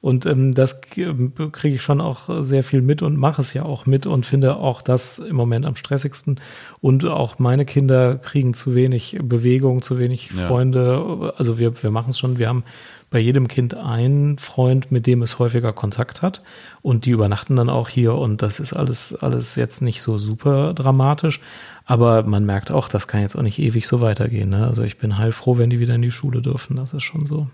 Und 0.02 0.26
ähm, 0.26 0.52
das 0.52 0.82
k- 0.82 1.14
kriege 1.52 1.76
ich 1.76 1.82
schon 1.82 2.00
auch 2.02 2.42
sehr 2.42 2.62
viel 2.64 2.82
mit 2.82 3.00
und 3.00 3.16
mache 3.16 3.40
es 3.40 3.54
ja 3.54 3.62
auch 3.64 3.86
mit 3.86 4.06
und 4.06 4.26
finde 4.26 4.56
auch 4.56 4.82
das 4.82 5.18
im 5.18 5.34
Moment 5.36 5.64
am 5.64 5.74
stressigsten. 5.74 6.38
Und 6.80 7.04
auch 7.06 7.38
meine 7.38 7.64
Kinder 7.64 8.16
kriegen 8.16 8.52
zu 8.52 8.74
wenig 8.74 9.18
Bewegung, 9.22 9.80
zu 9.82 9.98
wenig 9.98 10.30
Ja. 10.36 10.46
Freunde. 10.48 11.32
Also 11.38 11.58
wir, 11.58 11.82
wir 11.82 11.90
machen 11.90 12.10
es 12.10 12.18
schon. 12.18 12.38
Wir 12.38 12.48
haben 12.48 12.62
bei 13.10 13.18
jedem 13.20 13.46
Kind 13.48 13.74
einen 13.74 14.38
Freund, 14.38 14.90
mit 14.90 15.06
dem 15.06 15.22
es 15.22 15.38
häufiger 15.38 15.72
Kontakt 15.72 16.22
hat. 16.22 16.42
Und 16.82 17.06
die 17.06 17.10
übernachten 17.10 17.56
dann 17.56 17.70
auch 17.70 17.88
hier. 17.88 18.14
Und 18.14 18.42
das 18.42 18.58
ist 18.58 18.72
alles, 18.72 19.14
alles 19.14 19.54
jetzt 19.54 19.80
nicht 19.80 20.02
so 20.02 20.18
super 20.18 20.74
dramatisch. 20.74 21.40
Aber 21.84 22.24
man 22.24 22.44
merkt 22.44 22.72
auch, 22.72 22.88
das 22.88 23.06
kann 23.06 23.20
jetzt 23.20 23.36
auch 23.36 23.42
nicht 23.42 23.60
ewig 23.60 23.86
so 23.86 24.00
weitergehen. 24.00 24.50
Ne? 24.50 24.66
Also 24.66 24.82
ich 24.82 24.98
bin 24.98 25.18
heilfroh, 25.18 25.56
wenn 25.56 25.70
die 25.70 25.78
wieder 25.78 25.94
in 25.94 26.02
die 26.02 26.10
Schule 26.10 26.42
dürfen. 26.42 26.76
Das 26.76 26.92
ist 26.92 27.04
schon 27.04 27.26
so. 27.26 27.46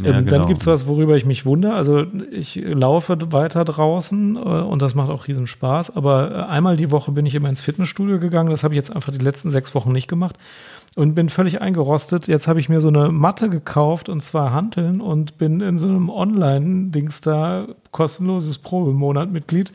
Ja, 0.00 0.10
ähm, 0.10 0.24
genau. 0.24 0.38
Dann 0.38 0.48
gibt's 0.48 0.66
was, 0.66 0.86
worüber 0.86 1.16
ich 1.16 1.24
mich 1.24 1.44
wundere. 1.44 1.74
Also 1.74 2.06
ich 2.30 2.54
laufe 2.54 3.18
weiter 3.32 3.64
draußen 3.64 4.36
äh, 4.36 4.38
und 4.38 4.80
das 4.80 4.94
macht 4.94 5.10
auch 5.10 5.26
riesen 5.26 5.48
Spaß. 5.48 5.96
Aber 5.96 6.30
äh, 6.30 6.34
einmal 6.50 6.76
die 6.76 6.92
Woche 6.92 7.10
bin 7.10 7.26
ich 7.26 7.34
immer 7.34 7.48
ins 7.48 7.60
Fitnessstudio 7.60 8.20
gegangen. 8.20 8.50
Das 8.50 8.62
habe 8.62 8.74
ich 8.74 8.78
jetzt 8.78 8.94
einfach 8.94 9.12
die 9.12 9.18
letzten 9.18 9.50
sechs 9.50 9.74
Wochen 9.74 9.90
nicht 9.90 10.08
gemacht 10.08 10.36
und 10.94 11.14
bin 11.14 11.28
völlig 11.28 11.60
eingerostet. 11.60 12.26
Jetzt 12.28 12.48
habe 12.48 12.60
ich 12.60 12.68
mir 12.68 12.80
so 12.80 12.88
eine 12.88 13.10
Matte 13.10 13.48
gekauft 13.48 14.08
und 14.08 14.22
zwar 14.22 14.52
Hanteln 14.52 15.00
und 15.00 15.38
bin 15.38 15.60
in 15.60 15.78
so 15.78 15.86
einem 15.86 16.10
Online-Dings 16.10 17.20
da 17.22 17.64
kostenloses 17.90 18.58
Probemonat-Mitglied 18.58 19.72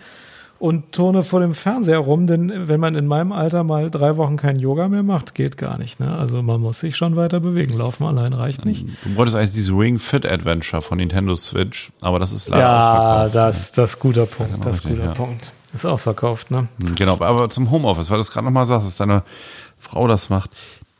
und 0.59 0.91
turne 0.91 1.21
vor 1.21 1.39
dem 1.39 1.53
Fernseher 1.53 1.99
rum, 1.99 2.25
denn 2.25 2.67
wenn 2.67 2.79
man 2.79 2.95
in 2.95 3.05
meinem 3.05 3.31
Alter 3.31 3.63
mal 3.63 3.91
drei 3.91 4.17
Wochen 4.17 4.37
kein 4.37 4.57
Yoga 4.57 4.87
mehr 4.87 5.03
macht, 5.03 5.35
geht 5.35 5.57
gar 5.57 5.77
nicht. 5.77 5.99
Ne? 5.99 6.11
Also 6.17 6.41
man 6.41 6.61
muss 6.61 6.79
sich 6.79 6.95
schon 6.97 7.15
weiter 7.15 7.39
bewegen. 7.39 7.77
Laufen 7.77 8.05
allein 8.05 8.33
reicht 8.33 8.65
nicht. 8.65 8.85
Du 9.03 9.15
wolltest 9.15 9.37
eigentlich 9.37 9.53
dieses 9.53 9.71
Ring 9.71 9.99
Fit 9.99 10.25
Adventure 10.25 10.81
von 10.81 10.97
Nintendo 10.97 11.35
Switch, 11.35 11.91
aber 12.01 12.17
das 12.17 12.31
ist 12.31 12.49
leider 12.49 12.63
Ja, 12.63 12.77
ausverkauft. 12.77 13.35
das, 13.35 13.71
das 13.73 13.89
ist 13.91 13.99
guter 13.99 14.25
Punkt. 14.25 14.65
Das 14.65 14.77
ist 14.77 14.87
guter 14.87 15.05
ja. 15.05 15.11
Punkt. 15.11 15.51
Ist 15.73 15.85
ausverkauft, 15.85 16.49
ne? 16.49 16.69
Genau, 16.95 17.21
aber 17.21 17.49
zum 17.49 17.69
Homeoffice, 17.69 18.09
weil 18.09 18.17
du 18.17 18.21
es 18.21 18.31
gerade 18.31 18.45
nochmal 18.45 18.65
sagst, 18.65 18.87
dass 18.87 18.95
deine 18.97 19.23
Frau 19.77 20.07
das 20.07 20.29
macht. 20.29 20.49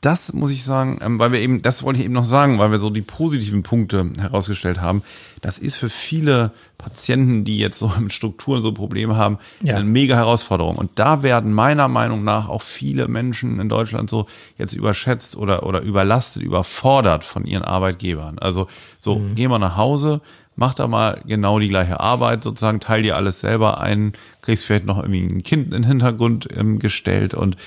Das 0.02 0.32
muss 0.34 0.52
ich 0.52 0.64
sagen, 0.64 1.00
ähm, 1.02 1.18
weil 1.18 1.32
wir 1.32 1.40
eben, 1.40 1.62
das 1.64 1.82
wollte 1.84 2.00
ich 2.00 2.06
eben 2.06 2.14
noch 2.14 2.24
sagen, 2.24 2.60
weil 2.60 2.70
wir 2.72 2.78
so 2.80 2.90
die 2.92 3.02
positiven 3.02 3.64
Punkte 3.64 4.12
herausgestellt 4.20 4.80
haben. 4.80 5.02
Das 5.42 5.58
ist 5.58 5.76
für 5.76 5.90
viele 5.90 6.52
Patienten, 6.78 7.44
die 7.46 7.58
jetzt 7.58 7.80
so 7.80 7.92
mit 8.00 8.14
Strukturen 8.14 8.62
so 8.62 8.72
Probleme 8.72 9.16
haben, 9.16 9.40
Ja. 9.62 9.76
eine 9.76 9.86
mega 9.86 10.16
Herausforderung. 10.16 10.76
Und 10.76 10.92
da 10.96 11.24
werden 11.24 11.52
meiner 11.52 11.88
Meinung 11.88 12.24
nach 12.24 12.48
auch 12.48 12.62
viele 12.62 13.08
Menschen 13.08 13.60
in 13.60 13.70
Deutschland 13.70 14.10
so 14.10 14.28
jetzt 14.58 14.74
überschätzt 14.74 15.36
oder, 15.36 15.64
oder 15.64 15.82
überlastet, 15.82 16.44
überfordert 16.44 17.24
von 17.26 17.46
ihren 17.46 17.64
Arbeitgebern. 17.64 18.38
Also 18.40 18.68
so, 19.00 19.20
geh 19.36 19.48
mal 19.48 19.58
nach 19.60 19.78
Hause, 19.78 20.22
mach 20.56 20.76
da 20.76 20.88
mal 20.88 21.22
genau 21.26 21.58
die 21.60 21.70
gleiche 21.70 22.00
Arbeit, 22.00 22.44
sozusagen, 22.44 22.80
teil 22.80 23.02
dir 23.02 23.16
alles 23.16 23.42
selber 23.42 23.80
ein, 23.82 24.14
kriegst 24.42 24.66
vielleicht 24.66 24.86
noch 24.86 24.98
irgendwie 24.98 25.24
ein 25.26 25.44
Kind 25.44 25.66
in 25.68 25.82
den 25.82 25.84
Hintergrund 25.84 26.48
ähm, 26.56 26.78
gestellt 26.80 27.34
und 27.34 27.58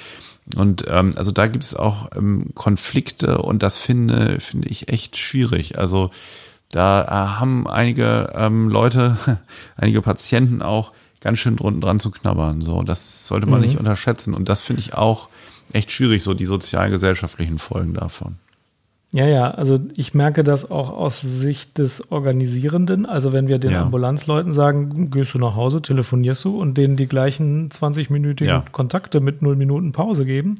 und 0.57 0.84
ähm, 0.88 1.12
also 1.16 1.30
da 1.30 1.46
gibt 1.46 1.64
es 1.64 1.74
auch 1.74 2.11
ähm, 2.16 2.51
Konflikte 2.55 3.38
und 3.38 3.62
das 3.62 3.76
finde 3.76 4.40
finde 4.40 4.68
ich 4.68 4.88
echt 4.88 5.16
schwierig. 5.16 5.78
Also 5.78 6.11
da 6.70 7.03
äh, 7.03 7.38
haben 7.38 7.66
einige 7.66 8.32
ähm, 8.34 8.68
Leute, 8.68 9.16
einige 9.76 10.03
Patienten 10.03 10.62
auch 10.62 10.92
ganz 11.20 11.38
schön 11.38 11.57
drunten 11.57 11.80
dran 11.80 12.01
zu 12.01 12.11
knabbern. 12.11 12.62
So, 12.62 12.82
das 12.82 13.26
sollte 13.26 13.46
man 13.46 13.61
nicht 13.61 13.78
unterschätzen. 13.78 14.34
Und 14.34 14.48
das 14.48 14.61
finde 14.61 14.80
ich 14.80 14.94
auch 14.94 15.28
echt 15.72 15.92
schwierig, 15.92 16.22
so 16.22 16.34
die 16.34 16.46
sozialgesellschaftlichen 16.46 17.59
Folgen 17.59 17.94
davon. 17.94 18.36
Ja, 19.12 19.26
ja, 19.26 19.50
also 19.50 19.80
ich 19.96 20.14
merke 20.14 20.44
das 20.44 20.70
auch 20.70 20.90
aus 20.90 21.20
Sicht 21.20 21.78
des 21.78 22.12
Organisierenden. 22.12 23.06
Also 23.06 23.32
wenn 23.32 23.48
wir 23.48 23.58
den 23.58 23.72
Ja. 23.72 23.82
Ambulanzleuten 23.82 24.52
sagen, 24.52 25.11
gehst 25.11 25.34
du 25.34 25.38
nach 25.38 25.56
Hause, 25.56 25.82
telefonierst 25.82 26.44
du 26.44 26.61
und 26.61 26.78
denen 26.78 26.96
die 26.96 27.08
gleichen 27.08 27.70
20-minütigen 27.70 28.46
Ja. 28.46 28.64
Kontakte 28.70 29.20
mit 29.20 29.42
0 29.42 29.56
Minuten 29.56 29.90
Pause 29.90 30.24
geben, 30.24 30.58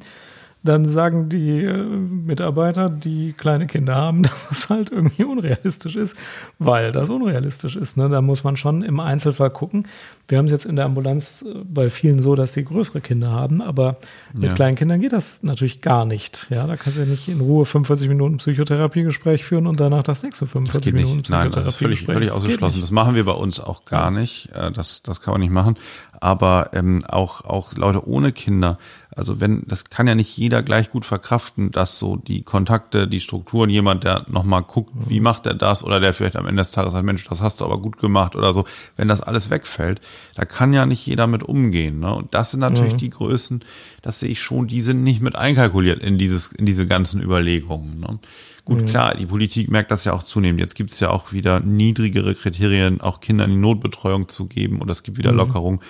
dann 0.63 0.89
sagen 0.89 1.29
die 1.29 1.65
äh, 1.65 1.77
Mitarbeiter, 1.85 2.91
die 2.91 3.33
kleine 3.33 3.67
Kinder 3.67 3.95
haben, 3.95 4.23
dass 4.25 4.49
es 4.51 4.69
halt 4.71 4.91
irgendwie 4.91 5.25
unrealistisch 5.25 5.97
ist, 5.97 6.17
weil 6.59 6.93
das 6.93 7.09
unrealistisch 7.09 7.77
ist. 7.77 7.97
Ne? 7.97 8.09
Da 8.09 8.21
muss 8.21 8.45
man 8.45 8.57
schon 8.57 8.83
im 8.83 9.01
Einzelfall 9.01 9.51
gucken. 9.51 9.87
Wir 10.29 10.39
haben 10.39 10.45
es 10.45 10.51
jetzt 10.53 10.67
in 10.67 10.77
der 10.77 10.85
Ambulanz 10.85 11.43
äh, 11.49 11.55
bei 11.65 11.89
vielen 11.91 12.21
so, 12.21 12.35
dass 12.35 12.53
sie 12.53 12.65
größere 12.65 13.01
Kinder 13.01 13.31
haben, 13.31 13.63
aber 13.63 13.97
mit 14.35 14.45
Ja. 14.51 14.55
kleinen 14.55 14.77
Kindern 14.77 15.01
geht 15.01 15.13
das 15.13 15.43
natürlich 15.43 15.81
gar 15.81 16.05
nicht. 16.05 16.47
Ja, 16.51 16.67
da 16.67 16.77
kannst 16.77 16.99
du 16.99 17.03
ja 17.03 17.09
nicht 17.09 17.29
in 17.29 17.41
Ruhe 17.41 17.65
45 17.65 18.09
Minuten 18.09 18.37
Psychotherapiegespräch 18.37 19.45
führen 19.45 19.67
und 19.67 19.81
danach 19.81 20.03
das 20.03 20.23
nächste 20.23 20.45
Das 20.45 20.53
45 20.53 20.85
geht 20.85 20.95
Minuten 20.95 21.17
nicht. 21.19 21.31
Nein, 21.31 21.51
das 21.51 21.67
ist 21.67 21.77
völlig, 21.77 22.05
völlig 22.05 22.29
Das 22.29 22.37
ausgeschlossen. 22.37 22.81
Das 22.81 22.91
machen 22.91 23.15
wir 23.15 23.25
bei 23.25 23.33
uns 23.33 23.61
auch 23.61 23.85
gar 23.85 24.11
nicht. 24.11 24.51
Äh, 24.55 24.71
Das, 24.71 25.03
das 25.03 25.21
kann 25.21 25.33
man 25.33 25.41
nicht 25.41 25.51
machen. 25.53 25.77
Aber 26.21 26.71
ähm, 26.75 27.03
auch, 27.09 27.45
auch 27.47 27.73
Leute 27.75 28.07
ohne 28.07 28.31
Kinder, 28.33 28.79
also 29.15 29.41
wenn, 29.41 29.65
das 29.67 29.85
kann 29.85 30.07
ja 30.07 30.15
nicht 30.15 30.37
jeder 30.37 30.63
gleich 30.63 30.91
gut 30.91 31.05
verkraften, 31.05 31.71
dass 31.71 31.99
so 31.99 32.17
die 32.17 32.43
Kontakte, 32.43 33.09
die 33.09 33.21
Strukturen, 33.21 33.69
jemand, 33.71 34.05
der 34.05 34.25
nochmal 34.29 34.63
guckt, 34.63 34.95
Mhm. 34.95 35.01
wie 35.09 35.21
macht 35.21 35.47
er 35.47 35.55
das, 35.55 35.83
oder 35.83 36.01
der 36.01 36.15
vielleicht 36.15 36.37
am 36.37 36.47
Ende 36.47 36.61
des 36.61 36.71
Tages 36.71 36.93
sagt, 36.93 37.05
Mensch, 37.05 37.25
das 37.25 37.41
hast 37.41 37.61
du 37.61 37.65
aber 37.65 37.79
gut 37.79 37.97
gemacht 37.99 38.37
oder 38.37 38.53
so, 38.53 38.65
wenn 38.97 39.09
das 39.09 39.21
alles 39.21 39.51
wegfällt, 39.51 40.01
da 40.37 40.45
kann 40.45 40.73
ja 40.73 40.87
nicht 40.87 41.05
jeder 41.07 41.27
mit 41.27 41.43
umgehen. 41.43 42.01
Ne? 42.01 42.15
Und 42.15 42.35
das 42.35 42.53
sind 42.53 42.61
natürlich 42.61 42.95
Mhm. 42.95 42.99
die 42.99 43.11
Größen, 43.11 43.65
das 44.03 44.21
sehe 44.21 44.31
ich 44.31 44.41
schon, 44.41 44.67
die 44.69 44.81
sind 44.81 45.03
nicht 45.03 45.21
mit 45.21 45.37
einkalkuliert 45.37 46.03
in 46.03 46.17
dieses, 46.19 46.49
in 46.53 46.65
diese 46.67 46.87
ganzen 46.87 47.21
Überlegungen. 47.23 48.01
Ne? 48.01 48.19
Gut, 48.65 48.87
klar, 48.87 49.17
die 49.17 49.27
Politik 49.27 49.69
merkt 49.71 49.91
das 49.91 50.05
ja 50.05 50.13
auch 50.13 50.23
zunehmend. 50.23 50.61
Jetzt 50.61 50.77
gibt 50.77 50.93
es 50.93 51.01
ja 51.01 51.11
auch 51.11 51.33
wieder 51.33 51.59
niedrigere 51.59 52.37
Kriterien, 52.37 53.01
auch 53.01 53.19
Kindern 53.21 53.51
in 53.51 53.61
Notbetreuung 53.61 54.29
zu 54.29 54.47
geben 54.47 54.81
oder 54.81 54.93
es 54.93 55.03
gibt 55.03 55.19
wieder 55.19 55.33
Lockerung, 55.33 55.81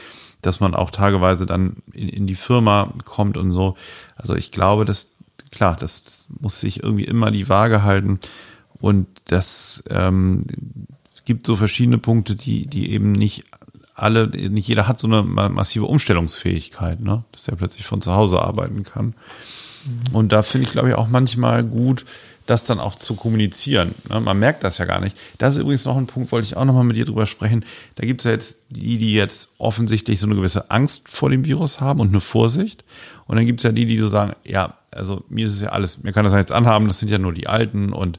dass 0.42 0.60
man 0.60 0.74
auch 0.74 0.90
tageweise 0.90 1.46
dann 1.46 1.76
in, 1.92 2.08
in 2.08 2.26
die 2.26 2.34
Firma 2.34 2.92
kommt 3.04 3.36
und 3.36 3.50
so. 3.50 3.76
Also 4.16 4.34
ich 4.34 4.52
glaube, 4.52 4.84
dass, 4.84 5.10
klar, 5.50 5.76
das, 5.78 6.04
das 6.04 6.26
muss 6.40 6.60
sich 6.60 6.82
irgendwie 6.82 7.04
immer 7.04 7.30
die 7.30 7.48
Waage 7.48 7.82
halten 7.82 8.20
und 8.80 9.06
das 9.26 9.82
ähm, 9.90 10.42
gibt 11.24 11.46
so 11.46 11.56
verschiedene 11.56 11.98
Punkte, 11.98 12.36
die, 12.36 12.66
die 12.66 12.90
eben 12.92 13.12
nicht 13.12 13.44
alle, 13.94 14.28
nicht 14.28 14.66
jeder 14.66 14.88
hat 14.88 14.98
so 14.98 15.06
eine 15.06 15.22
ma- 15.22 15.50
massive 15.50 15.84
Umstellungsfähigkeit, 15.84 17.00
ne? 17.00 17.24
dass 17.32 17.48
er 17.48 17.56
plötzlich 17.56 17.84
von 17.84 18.00
zu 18.00 18.12
Hause 18.14 18.40
arbeiten 18.40 18.82
kann. 18.82 19.14
Und 20.12 20.32
da 20.32 20.42
finde 20.42 20.66
ich, 20.66 20.72
glaube 20.72 20.88
ich, 20.88 20.94
auch 20.94 21.08
manchmal 21.08 21.64
gut, 21.64 22.04
das 22.50 22.64
dann 22.64 22.80
auch 22.80 22.96
zu 22.96 23.14
kommunizieren. 23.14 23.94
Ne? 24.08 24.20
Man 24.20 24.38
merkt 24.38 24.64
das 24.64 24.78
ja 24.78 24.84
gar 24.84 25.00
nicht. 25.00 25.16
Das 25.38 25.54
ist 25.54 25.62
übrigens 25.62 25.84
noch 25.84 25.96
ein 25.96 26.08
Punkt, 26.08 26.32
wollte 26.32 26.46
ich 26.46 26.56
auch 26.56 26.64
nochmal 26.64 26.82
mit 26.82 26.96
dir 26.96 27.04
drüber 27.04 27.26
sprechen. 27.26 27.64
Da 27.94 28.04
gibt 28.04 28.20
es 28.20 28.24
ja 28.24 28.32
jetzt 28.32 28.66
die, 28.70 28.98
die 28.98 29.14
jetzt 29.14 29.50
offensichtlich 29.58 30.18
so 30.18 30.26
eine 30.26 30.34
gewisse 30.34 30.68
Angst 30.70 31.08
vor 31.08 31.30
dem 31.30 31.44
Virus 31.44 31.80
haben 31.80 32.00
und 32.00 32.08
eine 32.08 32.20
Vorsicht. 32.20 32.84
Und 33.26 33.36
dann 33.36 33.46
gibt 33.46 33.60
es 33.60 33.64
ja 33.64 33.70
die, 33.70 33.86
die 33.86 33.98
so 33.98 34.08
sagen, 34.08 34.34
ja, 34.44 34.74
also 34.90 35.22
mir 35.28 35.46
ist 35.46 35.54
es 35.54 35.60
ja 35.60 35.68
alles, 35.68 36.02
mir 36.02 36.12
kann 36.12 36.24
das 36.24 36.32
ja 36.32 36.40
jetzt 36.40 36.50
anhaben, 36.50 36.88
das 36.88 36.98
sind 36.98 37.10
ja 37.10 37.18
nur 37.18 37.32
die 37.32 37.46
Alten 37.46 37.92
und 37.92 38.18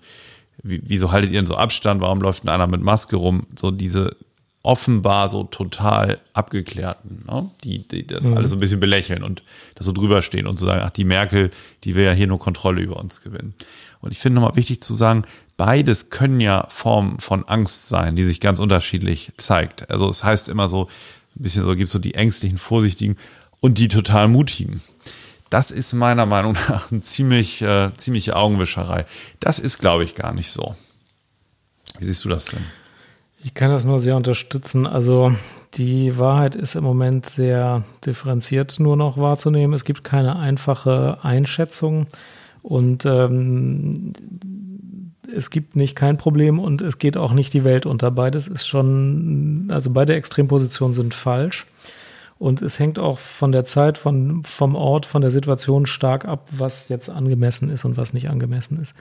wie, 0.64 0.82
wieso 0.86 1.12
haltet 1.12 1.32
ihr 1.32 1.40
denn 1.40 1.48
so 1.48 1.56
Abstand? 1.56 2.00
Warum 2.00 2.22
läuft 2.22 2.44
denn 2.44 2.50
einer 2.50 2.68
mit 2.68 2.82
Maske 2.82 3.18
rum? 3.18 3.48
So 3.60 3.72
diese 3.72 4.16
offenbar 4.64 5.28
so 5.28 5.44
total 5.44 6.20
abgeklärten, 6.34 7.26
ne? 7.28 7.50
die, 7.64 7.88
die 7.88 8.06
das 8.06 8.32
alles 8.32 8.52
so 8.52 8.58
ein 8.58 8.60
bisschen 8.60 8.80
belächeln 8.80 9.24
und 9.24 9.42
das 9.76 9.88
so 9.88 9.92
drüber 9.92 10.22
stehen 10.22 10.46
und 10.46 10.60
so 10.60 10.68
sagen, 10.68 10.84
ach, 10.86 10.92
die 10.92 11.04
Merkel, 11.04 11.50
die 11.84 11.96
will 11.96 12.06
ja 12.06 12.12
hier 12.12 12.28
nur 12.28 12.38
Kontrolle 12.38 12.82
über 12.82 12.98
uns 12.98 13.22
gewinnen. 13.22 13.56
Und 14.02 14.12
ich 14.12 14.20
finde 14.20 14.42
nochmal 14.42 14.56
wichtig 14.56 14.82
zu 14.82 14.96
sagen, 14.96 15.24
beides 15.58 16.10
können 16.10 16.42
ja 16.42 16.66
Formen 16.70 17.20
von 17.20 17.48
Angst 17.48 17.88
sein, 17.88 18.16
die 18.16 18.24
sich 18.24 18.40
ganz 18.40 18.60
unterschiedlich 18.60 19.32
zeigt. 19.38 19.90
Also 19.90 20.10
es 20.10 20.24
heißt 20.24 20.50
immer 20.50 20.68
so, 20.68 20.88
ein 21.36 21.44
bisschen 21.44 21.64
so 21.64 21.76
gibt 21.76 21.88
es 21.88 21.94
so 21.94 22.00
die 22.00 22.16
ängstlichen, 22.16 22.58
vorsichtigen 22.58 23.18
und 23.60 23.78
die 23.78 23.88
total 23.88 24.28
mutigen. 24.28 24.82
Das 25.50 25.70
ist 25.70 25.94
meiner 25.94 26.26
Meinung 26.26 26.54
nach 26.70 26.92
eine 26.92 27.02
ziemlich, 27.02 27.62
äh, 27.62 27.94
ziemliche 27.94 28.36
Augenwischerei. 28.36 29.06
Das 29.40 29.60
ist, 29.60 29.78
glaube 29.80 30.04
ich, 30.04 30.16
gar 30.16 30.34
nicht 30.34 30.50
so. 30.50 30.76
Wie 32.00 32.06
siehst 32.06 32.26
du 32.26 32.30
das 32.30 32.46
denn? 32.46 32.64
Ich 33.44 33.54
kann 33.54 33.72
das 33.72 33.86
nur 33.86 34.00
sehr 34.00 34.16
unterstützen. 34.16 34.86
Also 34.88 35.36
die 35.76 36.18
Wahrheit 36.18 36.56
ist 36.56 36.76
im 36.76 36.84
Moment 36.84 37.28
sehr 37.28 37.84
differenziert 38.06 38.80
nur 38.80 38.96
noch 38.96 39.18
wahrzunehmen. 39.18 39.74
Es 39.74 39.84
gibt 39.84 40.04
keine 40.04 40.38
einfache 40.38 41.20
Einschätzung 41.24 42.08
und 42.62 43.06
ähm, 43.06 44.14
es 45.34 45.50
gibt 45.50 45.76
nicht 45.76 45.96
kein 45.96 46.18
Problem 46.18 46.60
und 46.60 46.82
es 46.82 46.98
geht 46.98 47.18
auch 47.18 47.34
nicht 47.34 47.54
die 47.54 47.64
Welt 47.64 47.86
unter. 47.86 48.12
Beides 48.12 48.48
ist 48.48 48.68
schon, 48.68 49.70
also 49.70 49.92
beide 49.92 50.16
Extrempositionen 50.16 50.94
sind 50.94 51.14
falsch. 51.14 51.66
Und 52.38 52.64
es 52.64 52.80
hängt 52.80 52.98
auch 52.98 53.20
von 53.20 53.52
der 53.52 53.66
Zeit, 53.66 54.00
von, 54.00 54.44
vom 54.44 54.74
Ort, 54.76 55.06
von 55.06 55.22
der 55.22 55.30
Situation 55.30 55.86
stark 55.86 56.26
ab, 56.26 56.50
was 56.52 56.90
jetzt 56.90 57.08
angemessen 57.08 57.70
ist 57.70 57.86
und 57.86 57.98
was 57.98 58.14
nicht 58.14 58.32
angemessen 58.32 58.82
ist. 58.82 58.96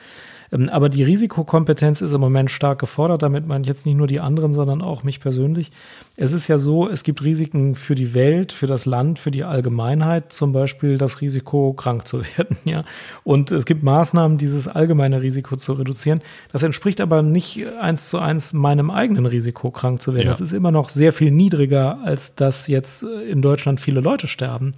Ähm, 0.53 0.69
Aber 0.69 0.89
die 0.89 1.03
Risikokompetenz 1.03 2.01
ist 2.01 2.13
im 2.13 2.21
Moment 2.21 2.51
stark 2.51 2.79
gefordert. 2.79 3.23
Damit 3.23 3.47
meine 3.47 3.63
ich 3.63 3.69
jetzt 3.69 3.87
nicht 3.87 3.97
nur 3.97 4.07
die 4.07 4.21
anderen, 4.21 4.53
sondern 4.53 4.83
auch 4.83 5.03
mich 5.03 5.21
persönlich. 5.21 5.71
Es 6.17 6.33
ist 6.33 6.49
ja 6.49 6.59
so, 6.59 6.89
es 6.89 7.03
gibt 7.03 7.23
Risiken 7.23 7.75
für 7.75 7.95
die 7.95 8.15
Welt, 8.15 8.53
für 8.53 8.67
das 8.67 8.87
Land, 8.87 9.19
für 9.19 9.31
die 9.31 9.45
Allgemeinheit, 9.45 10.33
zum 10.33 10.53
Beispiel 10.53 10.99
das 10.99 11.21
Risiko, 11.21 11.73
krank 11.73 12.07
zu 12.07 12.23
werden. 12.37 12.57
Ja. 12.65 12.85
Und 13.25 13.51
es 13.51 13.67
gibt 13.67 13.83
Maßnahmen, 13.83 14.39
dieses 14.39 14.69
allgemeine 14.69 15.23
Risiko 15.23 15.57
zu 15.57 15.75
reduzieren. 15.75 16.21
Das 16.53 16.63
entspricht 16.63 17.01
aber 17.01 17.23
nicht 17.23 17.67
eins 17.81 18.09
zu 18.09 18.19
eins 18.19 18.53
meinem 18.53 18.91
eigenen 18.91 19.27
Risiko, 19.27 19.71
krank 19.71 20.03
zu 20.03 20.15
werden. 20.15 20.27
Ja. 20.27 20.31
Das 20.31 20.41
ist 20.41 20.53
immer 20.53 20.71
noch 20.71 20.89
sehr 20.89 21.13
viel 21.13 21.31
niedriger, 21.31 21.99
als 22.05 22.35
dass 22.35 22.67
jetzt 22.67 23.03
in 23.03 23.43
Deutschland 23.43 23.81
viele 23.81 24.01
Leute 24.01 24.27
sterben. 24.27 24.73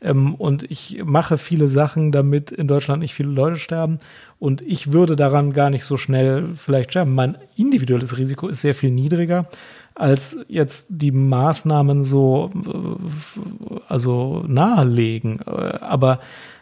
Ähm, 0.00 0.34
und 0.34 0.62
ich 0.70 1.02
mache 1.04 1.38
viele 1.38 1.68
Sachen, 1.68 2.12
damit 2.12 2.50
in 2.52 2.68
Deutschland 2.68 3.00
nicht 3.02 3.14
viele 3.14 3.30
Leute 3.30 3.56
sterben. 3.56 3.98
Und 4.38 4.60
ich 4.62 4.92
würde 4.92 5.16
daran 5.16 5.52
gar 5.52 5.70
nicht 5.70 5.84
so 5.84 5.96
schnell 5.96 6.50
vielleicht 6.56 6.90
sterben. 6.90 7.14
Mein 7.14 7.38
individuelles 7.56 8.18
Risiko 8.18 8.48
ist 8.48 8.60
sehr 8.60 8.74
viel 8.74 8.90
niedriger, 8.90 9.46
als 9.94 10.36
jetzt 10.48 10.86
die 10.90 11.10
Maßnahmen 11.12 12.02
so 12.02 12.50
äh, 12.54 13.80
also 13.88 14.44
nahelegen. 14.46 15.40
Äh, 15.46 15.50
Aber 15.80 16.20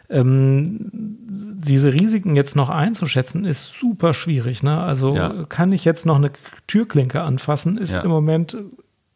ähm, 0.09 0.89
diese 1.27 1.91
Risiken 1.93 2.35
jetzt 2.35 2.55
noch 2.55 2.69
einzuschätzen, 2.69 3.43
ist 3.43 3.73
super 3.73 4.13
schwierig. 4.13 4.61
Ne? 4.63 4.79
Also 4.79 5.15
Ja. 5.15 5.45
kann 5.49 5.71
ich 5.71 5.83
jetzt 5.83 6.05
noch 6.05 6.17
eine 6.17 6.31
Türklinke 6.67 7.21
anfassen, 7.23 7.77
ist 7.77 7.95
Ja. 7.95 8.01
im 8.01 8.11
Moment 8.11 8.55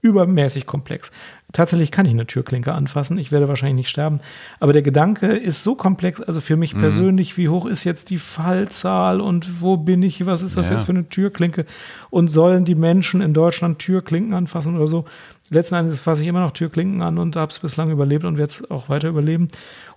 übermäßig 0.01 0.65
komplex. 0.65 1.11
Tatsächlich 1.51 1.89
kann 1.89 2.05
ich 2.05 2.11
eine 2.11 2.27
Türklinke 2.27 2.73
anfassen. 2.73 3.17
Ich 3.17 3.31
werde 3.31 3.47
wahrscheinlich 3.47 3.75
nicht 3.77 3.89
sterben. 3.89 4.19
Aber 4.59 4.71
der 4.71 4.83
Gedanke 4.83 5.27
ist 5.27 5.63
so 5.63 5.73
komplex, 5.73 6.21
also 6.21 6.41
für 6.41 6.53
Mhm. 6.55 6.59
mich 6.59 6.77
persönlich, 6.77 7.37
wie 7.37 7.49
hoch 7.49 7.65
ist 7.65 7.83
jetzt 7.85 8.11
die 8.11 8.19
Fallzahl 8.19 9.19
und 9.19 9.61
wo 9.61 9.75
bin 9.75 10.03
ich? 10.03 10.25
Was 10.27 10.43
ist 10.43 10.57
das 10.57 10.67
Ja. 10.69 10.75
jetzt 10.75 10.83
für 10.85 10.91
eine 10.91 11.09
Türklinke? 11.09 11.65
Und 12.11 12.27
sollen 12.27 12.65
die 12.65 12.75
Menschen 12.75 13.21
in 13.21 13.33
Deutschland 13.33 13.79
Türklinken 13.79 14.33
anfassen 14.35 14.75
oder 14.75 14.87
so? 14.87 15.05
Letzten 15.49 15.75
Endes 15.75 15.99
fasse 15.99 16.21
ich 16.21 16.27
immer 16.27 16.41
noch 16.41 16.51
Türklinken 16.51 17.01
an 17.01 17.17
und 17.17 17.35
habe 17.35 17.51
es 17.51 17.59
bislang 17.59 17.91
überlebt 17.91 18.25
und 18.25 18.37
werde 18.37 18.49
es 18.49 18.71
auch 18.71 18.89
weiter 18.89 19.09
überleben. 19.09 19.47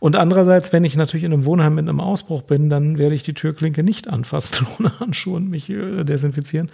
Und 0.00 0.16
andererseits, 0.16 0.72
wenn 0.72 0.84
ich 0.84 0.96
natürlich 0.96 1.24
in 1.24 1.32
einem 1.32 1.44
Wohnheim 1.44 1.76
mit 1.76 1.88
einem 1.88 2.00
Ausbruch 2.00 2.42
bin, 2.42 2.68
dann 2.70 2.98
werde 2.98 3.14
ich 3.14 3.22
die 3.22 3.34
Türklinke 3.34 3.82
nicht 3.82 4.08
anfassen 4.08 4.66
ohne 4.78 4.98
Handschuhe 4.98 5.36
und 5.36 5.48
mich 5.48 5.70
äh, 5.70 6.04
desinfizieren. 6.04 6.70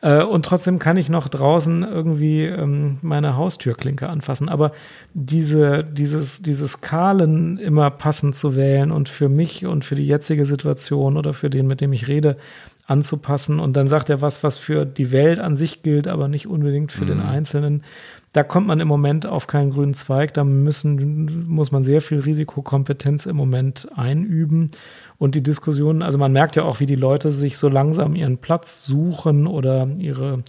Äh, 0.00 0.22
und 0.22 0.44
trotzdem 0.44 0.78
kann 0.78 0.96
ich 0.96 1.08
noch 1.08 1.28
draußen 1.28 1.82
irgendwie 1.82 2.44
ähm, 2.44 2.98
meine 3.02 3.36
Haustürklinke 3.36 4.08
anfassen. 4.08 4.48
Aber 4.48 4.72
diese, 5.14 5.84
dieses, 5.84 6.42
dieses 6.42 6.80
Kahlen 6.80 7.58
immer 7.58 7.90
passend 7.90 8.34
zu 8.34 8.56
wählen 8.56 8.90
und 8.90 9.08
für 9.08 9.28
mich 9.28 9.66
und 9.66 9.84
für 9.84 9.94
die 9.94 10.06
jetzige 10.06 10.46
Situation 10.46 11.16
oder 11.16 11.34
für 11.34 11.50
den, 11.50 11.66
mit 11.66 11.80
dem 11.80 11.92
ich 11.92 12.08
rede, 12.08 12.36
anzupassen. 12.92 13.58
Und 13.58 13.74
dann 13.76 13.88
sagt 13.88 14.10
er 14.10 14.20
was, 14.20 14.44
was 14.44 14.58
für 14.58 14.84
die 14.84 15.10
Welt 15.10 15.38
an 15.40 15.56
sich 15.56 15.82
gilt, 15.82 16.06
aber 16.06 16.28
nicht 16.28 16.46
unbedingt 16.46 16.92
für 16.92 17.04
mhm. 17.04 17.08
den 17.08 17.20
Einzelnen. 17.20 17.82
Da 18.34 18.42
kommt 18.42 18.66
man 18.66 18.80
im 18.80 18.88
Moment 18.88 19.26
auf 19.26 19.46
keinen 19.46 19.70
grünen 19.70 19.94
Zweig. 19.94 20.34
Da 20.34 20.44
müssen, 20.44 21.46
muss 21.48 21.72
man 21.72 21.84
sehr 21.84 22.02
viel 22.02 22.20
Risikokompetenz 22.20 23.26
im 23.26 23.36
Moment 23.36 23.88
einüben. 23.94 24.70
Und 25.18 25.34
die 25.34 25.42
Diskussion, 25.42 26.02
also 26.02 26.18
man 26.18 26.32
merkt 26.32 26.56
ja 26.56 26.64
auch, 26.64 26.80
wie 26.80 26.86
die 26.86 26.96
Leute 26.96 27.32
sich 27.32 27.58
so 27.58 27.68
langsam 27.68 28.14
ihren 28.14 28.38
Platz 28.38 28.84
suchen 28.84 29.46
oder 29.46 29.88
ihre 29.98 30.42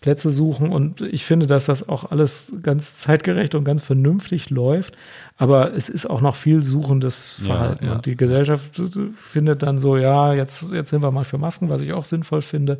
Plätze 0.00 0.30
suchen. 0.30 0.70
Und 0.70 1.00
ich 1.00 1.24
finde, 1.24 1.46
dass 1.46 1.66
das 1.66 1.88
auch 1.88 2.10
alles 2.10 2.52
ganz 2.62 2.96
zeitgerecht 2.96 3.54
und 3.54 3.64
ganz 3.64 3.82
vernünftig 3.82 4.50
läuft. 4.50 4.96
Aber 5.36 5.74
es 5.74 5.88
ist 5.88 6.06
auch 6.06 6.20
noch 6.20 6.36
viel 6.36 6.62
suchendes 6.62 7.40
Verhalten. 7.44 7.84
Ja, 7.84 7.90
ja. 7.90 7.96
Und 7.96 8.06
die 8.06 8.16
Gesellschaft 8.16 8.80
findet 9.14 9.62
dann 9.62 9.78
so, 9.78 9.96
ja, 9.96 10.34
jetzt, 10.34 10.70
jetzt 10.72 10.90
sind 10.90 11.02
wir 11.02 11.10
mal 11.10 11.24
für 11.24 11.38
Masken, 11.38 11.68
was 11.68 11.82
ich 11.82 11.92
auch 11.92 12.04
sinnvoll 12.04 12.42
finde. 12.42 12.78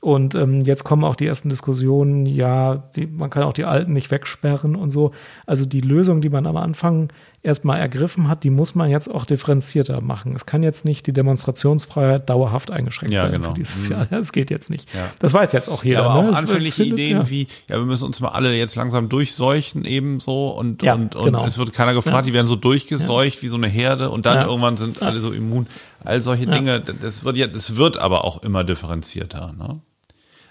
Und 0.00 0.34
ähm, 0.36 0.60
jetzt 0.60 0.84
kommen 0.84 1.02
auch 1.02 1.16
die 1.16 1.26
ersten 1.26 1.48
Diskussionen, 1.48 2.24
ja, 2.26 2.88
die, 2.94 3.06
man 3.06 3.30
kann 3.30 3.42
auch 3.42 3.52
die 3.52 3.64
Alten 3.64 3.92
nicht 3.92 4.10
wegsperren 4.10 4.76
und 4.76 4.90
so. 4.90 5.12
Also 5.44 5.66
die 5.66 5.80
Lösung, 5.80 6.20
die 6.20 6.28
man 6.28 6.46
am 6.46 6.56
Anfang 6.56 7.12
erstmal 7.42 7.78
ergriffen 7.78 8.28
hat, 8.28 8.42
die 8.44 8.50
muss 8.50 8.74
man 8.74 8.90
jetzt 8.90 9.08
auch 9.08 9.24
differenzierter 9.24 10.00
machen. 10.00 10.34
Es 10.34 10.44
kann 10.46 10.62
jetzt 10.62 10.84
nicht 10.84 11.06
die 11.06 11.12
Demonstrationsfreiheit 11.12 12.28
dauerhaft 12.28 12.70
eingeschränkt 12.70 13.14
ja, 13.14 13.24
werden 13.24 13.42
genau. 13.42 13.54
für 13.54 13.58
dieses 13.58 13.88
mhm. 13.88 13.92
Jahr. 13.94 14.06
Das 14.06 14.32
geht 14.32 14.50
jetzt 14.50 14.70
nicht. 14.70 14.92
Ja. 14.94 15.10
Das 15.20 15.32
weiß 15.34 15.52
jetzt 15.52 15.68
auch 15.68 15.84
jeder. 15.84 16.00
Ja, 16.00 16.06
aber 16.06 16.22
ne? 16.22 16.28
auch 16.28 16.32
Es- 16.32 16.38
anfängliche 16.38 16.82
findet- 16.82 16.98
Ideen 16.98 17.30
wie, 17.30 17.46
ja, 17.68 17.76
wir 17.76 17.84
müssen 17.84 18.04
uns 18.04 18.20
mal 18.20 18.30
alle 18.30 18.54
jetzt 18.54 18.74
langsam 18.76 19.08
durchseuchen 19.08 19.84
ebenso 19.84 20.48
und, 20.48 20.82
Ja, 20.82 20.94
und, 20.94 21.14
und 21.14 21.26
genau. 21.26 21.44
es 21.44 21.58
wird 21.58 21.72
keiner 21.72 21.94
gefragt, 21.94 22.26
die 22.26 22.32
werden 22.32 22.46
so 22.46 22.56
durchgeseucht 22.56 23.42
wie 23.42 23.48
so 23.48 23.56
eine 23.56 23.68
Herde 23.68 24.10
und 24.10 24.26
dann 24.26 24.46
irgendwann 24.46 24.76
sind 24.76 25.02
alle 25.02 25.20
so 25.20 25.32
immun. 25.32 25.66
All 26.04 26.20
solche 26.20 26.46
Dinge, 26.46 26.80
das 26.80 27.24
wird 27.24 27.36
ja, 27.36 27.46
das 27.46 27.76
wird 27.76 27.96
aber 27.98 28.24
auch 28.24 28.42
immer 28.42 28.64
differenzierter, 28.64 29.52
ne? 29.58 29.80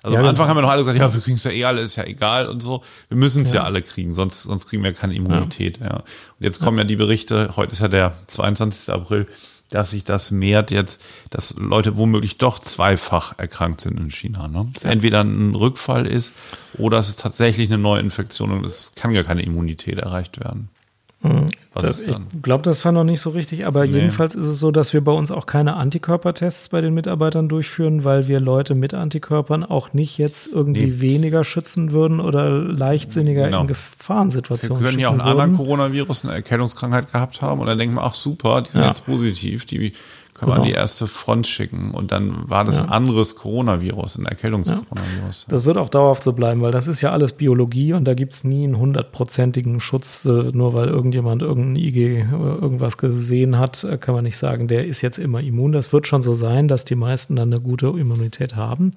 Also 0.07 0.15
Ja, 0.15 0.21
am 0.21 0.23
genau. 0.23 0.29
Anfang 0.29 0.47
haben 0.47 0.57
wir 0.57 0.61
noch 0.61 0.69
alle 0.69 0.79
gesagt, 0.79 0.97
ja, 0.97 1.13
wir 1.13 1.19
kriegen 1.19 1.35
es 1.35 1.43
ja 1.43 1.51
eh 1.51 1.65
alle, 1.65 1.81
ist 1.81 1.97
ja 1.97 2.05
egal 2.05 2.47
und 2.47 2.61
so. 2.61 2.81
Wir 3.09 3.17
müssen 3.17 3.43
es 3.43 3.51
ja. 3.51 3.63
alle 3.63 3.81
kriegen, 3.81 4.13
sonst, 4.13 4.43
sonst 4.43 4.67
kriegen 4.67 4.81
wir 4.81 4.93
keine 4.93 5.13
Immunität. 5.15 5.79
Ja. 5.79 5.97
Und 5.97 6.03
jetzt 6.39 6.61
kommen 6.61 6.77
ja 6.77 6.85
die 6.85 6.95
Berichte, 6.95 7.49
heute 7.57 7.73
ist 7.73 7.81
ja 7.81 7.89
der 7.89 8.13
22. 8.27 8.93
April, 8.93 9.27
dass 9.69 9.91
sich 9.91 10.05
das 10.05 10.31
mehrt 10.31 10.71
jetzt, 10.71 11.01
dass 11.29 11.55
Leute 11.57 11.97
womöglich 11.97 12.37
doch 12.37 12.59
zweifach 12.59 13.37
erkrankt 13.37 13.81
sind 13.81 13.99
in 13.99 14.11
China. 14.11 14.47
Ne? 14.47 14.69
Dass 14.73 14.85
entweder 14.85 15.25
ein 15.25 15.55
Rückfall 15.55 16.07
ist 16.07 16.31
oder 16.77 16.99
es 16.99 17.09
ist 17.09 17.19
tatsächlich 17.19 17.67
eine 17.67 17.77
Neuinfektion 17.77 18.51
und 18.51 18.65
es 18.65 18.93
kann 18.95 19.13
gar 19.13 19.25
keine 19.25 19.43
Immunität 19.43 19.99
erreicht 19.99 20.39
werden. 20.39 20.69
Was 21.77 21.85
Das, 21.85 21.99
ist 21.99 22.07
ich 22.09 22.13
dann? 22.13 22.25
glaube, 22.41 22.63
das 22.63 22.83
war 22.85 22.91
noch 22.91 23.03
nicht 23.03 23.19
so 23.21 23.29
richtig, 23.29 23.65
aber 23.65 23.83
jedenfalls 23.85 24.35
ist 24.35 24.45
es 24.45 24.59
so, 24.59 24.71
dass 24.71 24.93
wir 24.93 25.01
bei 25.03 25.11
uns 25.11 25.31
auch 25.31 25.45
keine 25.45 25.75
Antikörpertests 25.75 26.69
bei 26.69 26.81
den 26.81 26.93
Mitarbeitern 26.93 27.47
durchführen, 27.49 28.03
weil 28.03 28.27
wir 28.27 28.39
Leute 28.39 28.75
mit 28.75 28.93
Antikörpern 28.93 29.63
auch 29.63 29.93
nicht 29.93 30.17
jetzt 30.17 30.47
irgendwie 30.51 30.87
Nee. 30.87 31.01
weniger 31.01 31.43
schützen 31.43 31.91
würden 31.91 32.19
oder 32.19 32.49
leichtsinniger 32.49 33.45
Genau. 33.45 33.61
in 33.61 33.67
Wir 33.69 33.75
Gefahrensituationen 33.75 34.83
können 34.83 34.99
ja 34.99 35.09
auch 35.09 35.13
einen 35.13 35.21
anderen. 35.21 35.55
Coronavirus, 35.57 36.25
eine 36.25 36.33
Erkältungskrankheit 36.33 37.11
gehabt 37.11 37.41
haben 37.41 37.59
und 37.61 37.67
dann 37.67 37.77
denken 37.77 37.95
wir, 37.95 38.03
ach 38.03 38.15
super, 38.15 38.61
die 38.61 38.71
sind 38.71 38.81
Ja. 38.81 38.87
jetzt 38.87 39.05
positiv, 39.05 39.65
die 39.65 39.91
an 40.41 40.49
Genau. 40.49 40.63
die 40.65 40.71
erste 40.71 41.07
Front 41.07 41.47
schicken 41.47 41.91
und 41.91 42.11
dann 42.11 42.49
war 42.49 42.63
das 42.63 42.77
Ja. 42.77 42.83
ein 42.85 42.89
anderes 42.89 43.35
Coronavirus, 43.35 44.17
ein 44.19 44.25
Erkältungskoronavirus. 44.25 45.45
Das 45.49 45.65
wird 45.65 45.77
auch 45.77 45.89
dauerhaft 45.89 46.23
so 46.23 46.33
bleiben, 46.33 46.61
weil 46.61 46.71
das 46.71 46.87
ist 46.87 47.01
ja 47.01 47.11
alles 47.11 47.33
Biologie 47.33 47.93
und 47.93 48.05
da 48.05 48.13
gibt 48.13 48.33
es 48.33 48.43
nie 48.43 48.63
einen 48.63 48.77
hundertprozentigen 48.77 49.79
Schutz, 49.79 50.25
äh, 50.25 50.29
nur 50.53 50.73
weil 50.73 50.87
irgendjemand 50.87 51.41
irgendein 51.41 51.75
IG 51.75 52.19
äh, 52.19 52.25
irgendwas 52.31 52.97
gesehen 52.97 53.57
hat, 53.59 53.83
äh, 53.83 53.97
kann 53.97 54.15
man 54.15 54.23
nicht 54.23 54.37
sagen, 54.37 54.67
der 54.67 54.85
ist 54.85 55.01
jetzt 55.01 55.17
immer 55.17 55.41
immun. 55.41 55.71
Das 55.71 55.91
wird 55.93 56.07
schon 56.07 56.23
so 56.23 56.33
sein, 56.33 56.67
dass 56.67 56.85
die 56.85 56.95
meisten 56.95 57.35
dann 57.35 57.51
eine 57.51 57.61
gute 57.61 57.87
Immunität 57.87 58.55
haben. 58.55 58.91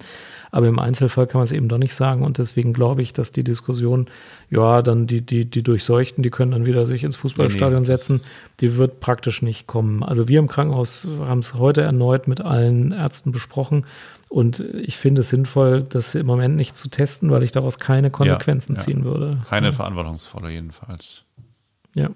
Aber 0.51 0.67
im 0.67 0.79
Einzelfall 0.79 1.27
kann 1.27 1.39
man 1.39 1.45
es 1.45 1.51
eben 1.51 1.69
doch 1.69 1.77
nicht 1.77 1.95
sagen 1.95 2.23
und 2.23 2.37
deswegen 2.37 2.73
glaube 2.73 3.01
ich, 3.01 3.13
dass 3.13 3.31
die 3.31 3.43
Diskussion, 3.43 4.09
ja, 4.49 4.81
dann 4.81 5.07
die, 5.07 5.21
die, 5.21 5.45
die 5.45 5.63
Durchseuchten, 5.63 6.23
die 6.23 6.29
können 6.29 6.51
dann 6.51 6.65
wieder 6.65 6.85
sich 6.87 7.03
ins 7.03 7.15
Fußballstadion 7.15 7.83
Nee, 7.83 7.87
nee, 7.89 7.97
setzen, 7.97 8.21
die 8.59 8.75
wird 8.75 8.99
praktisch 8.99 9.41
nicht 9.41 9.65
kommen. 9.65 10.03
Also 10.03 10.27
wir 10.27 10.39
im 10.39 10.47
Krankenhaus 10.47 11.07
haben 11.21 11.39
es 11.39 11.53
heute 11.53 11.81
erneut 11.81 12.27
mit 12.27 12.41
allen 12.41 12.91
Ärzten 12.91 13.31
besprochen 13.31 13.85
und 14.29 14.59
ich 14.59 14.97
finde 14.97 15.21
es 15.21 15.29
sinnvoll, 15.29 15.83
das 15.83 16.15
im 16.15 16.25
Moment 16.25 16.55
nicht 16.55 16.77
zu 16.77 16.89
testen, 16.89 17.31
weil 17.31 17.43
ich 17.43 17.51
daraus 17.51 17.79
keine 17.79 18.11
Konsequenzen 18.11 18.75
ja. 18.75 18.81
ziehen 18.81 19.03
würde. 19.03 19.37
Keine 19.49 19.73
verantwortungsvolle 19.73 20.51
jedenfalls. 20.51 21.23
Ja. 21.93 22.11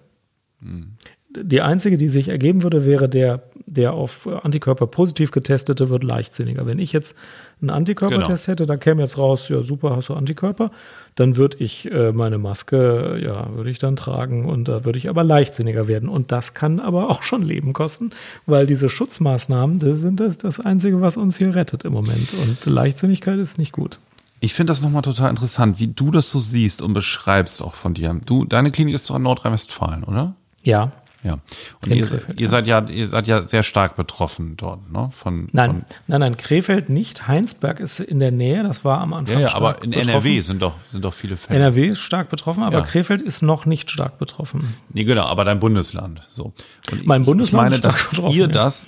Die 1.38 1.62
einzige, 1.62 1.98
die 1.98 2.08
sich 2.08 2.30
ergeben 2.30 2.64
würde, 2.64 2.86
wäre 2.86 3.10
der, 3.10 3.44
der 3.66 3.94
auf 3.94 4.28
Antikörper 4.28 4.88
positiv 4.88 5.32
getestete 5.32 5.90
wird 5.90 6.04
leichtsinniger. 6.04 6.66
Wenn 6.66 6.80
ich 6.80 6.94
jetzt 6.94 7.16
einen 7.62 7.70
Antikörpertest 7.70 8.48
hätte, 8.48 8.66
dann 8.66 8.80
käme 8.80 9.02
jetzt 9.02 9.18
raus, 9.18 9.50
ja 9.50 9.64
super, 9.64 9.96
hast 9.96 10.10
du 10.10 10.14
Antikörper, 10.14 10.72
dann 11.16 11.38
würde 11.38 11.58
ich 11.60 11.90
äh, 11.92 12.12
meine 12.12 12.38
Maske, 12.38 13.20
ja, 13.24 13.48
würde 13.56 13.70
ich 13.70 13.80
dann 13.80 13.96
tragen 13.96 14.46
und 14.46 14.68
da 14.68 14.84
würde 14.86 14.98
ich 14.98 15.10
aber 15.10 15.24
leichtsinniger 15.24 15.88
werden. 15.88 16.10
Und 16.10 16.32
das 16.32 16.54
kann 16.54 16.80
aber 16.80 17.10
auch 17.10 17.24
schon 17.24 17.42
Leben 17.42 17.74
kosten, 17.74 18.12
weil 18.46 18.68
diese 18.68 18.90
Schutzmaßnahmen, 18.90 19.80
das 19.80 20.00
sind 20.00 20.20
das, 20.20 20.38
das 20.38 20.60
Einzige, 20.60 21.02
was 21.02 21.18
uns 21.18 21.38
hier 21.38 21.56
rettet 21.56 21.86
im 21.86 21.94
Moment. 21.94 22.34
Und 22.34 22.66
Leichtsinnigkeit 22.66 23.40
ist 23.40 23.58
nicht 23.58 23.72
gut. 23.72 24.00
Ich 24.42 24.54
finde 24.54 24.72
das 24.72 24.82
nochmal 24.82 25.02
total 25.02 25.30
interessant, 25.30 25.80
wie 25.80 25.88
du 25.88 26.12
das 26.12 26.30
so 26.30 26.40
siehst 26.40 26.82
und 26.82 26.94
beschreibst 26.94 27.62
auch 27.62 27.74
von 27.74 27.94
dir. 27.94 28.20
Du, 28.26 28.46
deine 28.46 28.72
Klinik 28.72 28.94
ist 28.94 29.10
doch 29.10 29.16
in 29.16 29.24
Nordrhein-Westfalen, 29.24 30.04
oder? 30.04 30.36
Ja, 30.64 30.92
Ja. 31.26 31.40
Und 31.84 31.92
ihr, 31.92 32.08
ihr 32.38 32.50
seid 32.50 32.68
ja, 32.68 32.88
ihr 32.88 33.08
seid 33.08 33.26
ja 33.28 33.48
sehr 33.48 33.64
stark 33.64 33.96
betroffen 33.96 34.58
dort, 34.58 34.92
ne? 34.92 35.10
Von, 35.18 35.48
Nein, 35.54 35.72
Von, 35.72 35.86
nein, 36.06 36.20
nein, 36.20 36.38
Krefeld 36.38 36.90
nicht. 36.90 37.28
Heinsberg 37.28 37.80
ist 37.80 38.00
in 38.00 38.20
der 38.20 38.30
Nähe, 38.32 38.62
das 38.62 38.86
war 38.86 39.02
am 39.02 39.14
Anfang. 39.16 39.40
ja, 39.40 39.48
ja, 39.48 39.56
aber 39.56 39.82
in 39.82 39.90
betroffen. 39.90 40.10
NRW 40.10 40.40
sind 40.42 40.62
doch, 40.62 40.76
sind 40.88 41.04
doch 41.04 41.16
viele 41.16 41.36
Fälle. 41.36 41.60
NRW 41.60 41.88
ist 41.88 42.00
stark 42.00 42.30
betroffen, 42.30 42.62
aber 42.62 42.78
Ja. 42.78 42.84
Krefeld 42.86 43.24
ist 43.24 43.42
noch 43.42 43.66
nicht 43.66 43.90
stark 43.90 44.20
betroffen. 44.20 44.76
Nee, 44.94 45.04
genau, 45.04 45.26
aber 45.26 45.46
dein 45.46 45.60
Bundesland. 45.60 46.22
So. 46.30 46.54
Und 46.92 47.08
Mein 47.08 47.22
ich, 47.22 47.26
Bundesland 47.26 47.74
Ich 47.74 47.82
meine, 47.82 47.94
ist 47.94 47.96
stark 47.96 47.96
dass 47.96 48.10
betroffen, 48.12 48.38
ihr 48.38 48.48
das, 48.48 48.88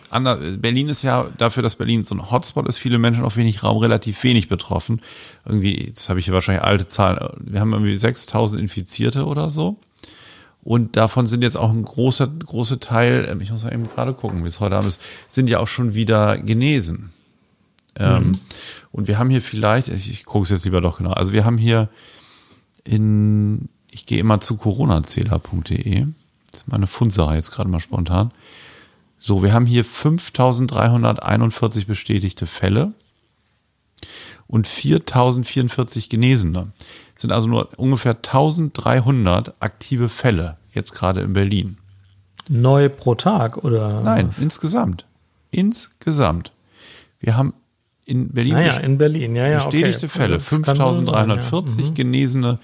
Berlin 0.62 0.90
ist 0.90 1.02
ja 1.02 1.26
dafür, 1.40 1.64
dass 1.64 1.76
Berlin 1.76 2.04
so 2.04 2.14
ein 2.14 2.30
Hotspot 2.30 2.68
ist, 2.68 2.78
viele 2.78 3.00
Menschen 3.00 3.24
auf 3.24 3.36
wenig 3.36 3.64
Raum, 3.64 3.78
relativ 3.78 4.24
wenig 4.24 4.48
betroffen. 4.48 5.02
Irgendwie, 5.44 5.88
jetzt 5.88 6.08
habe 6.10 6.20
ich 6.20 6.26
hier 6.26 6.36
wahrscheinlich 6.36 6.64
alte 6.64 6.88
Zahlen, 6.88 7.18
wir 7.40 7.60
haben 7.60 7.74
irgendwie 7.74 7.98
6000 7.98 8.62
Infizierte 8.62 9.26
oder 9.26 9.50
so. 9.50 9.80
Und 10.68 10.98
davon 10.98 11.28
sind 11.28 11.44
jetzt 11.44 11.56
auch 11.56 11.70
ein 11.70 11.86
großer, 11.86 12.28
großer 12.28 12.82
Teil, 12.82 13.26
ähm, 13.32 13.40
ich 13.40 13.52
muss 13.52 13.64
mal 13.64 13.74
eben 13.74 13.88
gerade 13.88 14.14
gucken, 14.14 14.44
wie 14.44 14.50
es 14.50 14.60
heute 14.60 14.76
Abend 14.76 14.90
ist, 14.90 15.02
sind 15.30 15.50
ja 15.50 15.60
auch 15.60 15.68
schon 15.70 15.94
wieder 15.94 16.38
genesen. 16.38 17.14
Ähm, 17.96 18.34
Und 18.92 19.08
wir 19.08 19.18
haben 19.18 19.30
hier 19.30 19.42
vielleicht, 19.42 19.88
ich, 19.88 20.12
ich 20.12 20.26
gucke 20.26 20.44
es 20.44 20.50
jetzt 20.50 20.66
lieber 20.66 20.82
doch 20.82 20.98
genau, 20.98 21.12
also 21.12 21.32
wir 21.32 21.46
haben 21.46 21.58
hier 21.58 21.88
in, 22.84 23.70
ich 23.90 24.06
gehe 24.06 24.20
immer 24.20 24.42
zu 24.42 24.58
coronazähler.de, 24.58 26.08
das 26.52 26.64
ist 26.64 26.68
meine 26.68 26.88
Fundsache 26.88 27.36
jetzt 27.36 27.52
gerade 27.52 27.70
mal 27.70 27.80
spontan. 27.80 28.32
So, 29.22 29.44
wir 29.44 29.54
haben 29.54 29.68
hier 29.68 29.86
5341 29.86 31.88
bestätigte 31.88 32.46
Fälle 32.46 32.92
und 34.48 34.68
4044 34.68 36.10
Genesene. 36.10 36.72
Es 37.16 37.22
sind 37.22 37.32
also 37.34 37.48
nur 37.48 37.70
ungefähr 37.78 38.14
1300 38.16 39.56
aktive 39.62 40.10
Fälle 40.10 40.58
jetzt 40.74 40.94
gerade 40.94 41.22
in 41.22 41.34
Berlin. 41.34 41.78
Neu 42.50 42.88
pro 42.90 43.16
Tag 43.16 43.58
oder? 43.64 44.02
Nein, 44.02 44.30
insgesamt. 44.40 45.06
Insgesamt. 45.52 46.52
Wir 47.20 47.36
haben 47.36 47.54
in 48.06 48.30
Berlin 48.30 48.54
Naja, 48.54 48.74
best- 48.74 48.84
in 48.86 48.98
Berlin, 48.98 49.36
ja, 49.36 49.48
ja. 49.48 49.56
bestätigte 49.66 50.06
okay. 50.06 50.20
Fälle, 50.20 50.38
Das 50.38 50.48
kann 50.50 50.62
wohl 50.80 50.94
sein, 50.94 51.06
5340, 51.06 51.84
ja. 51.86 51.90
Mhm. 51.90 51.94
Genesene 51.96 52.60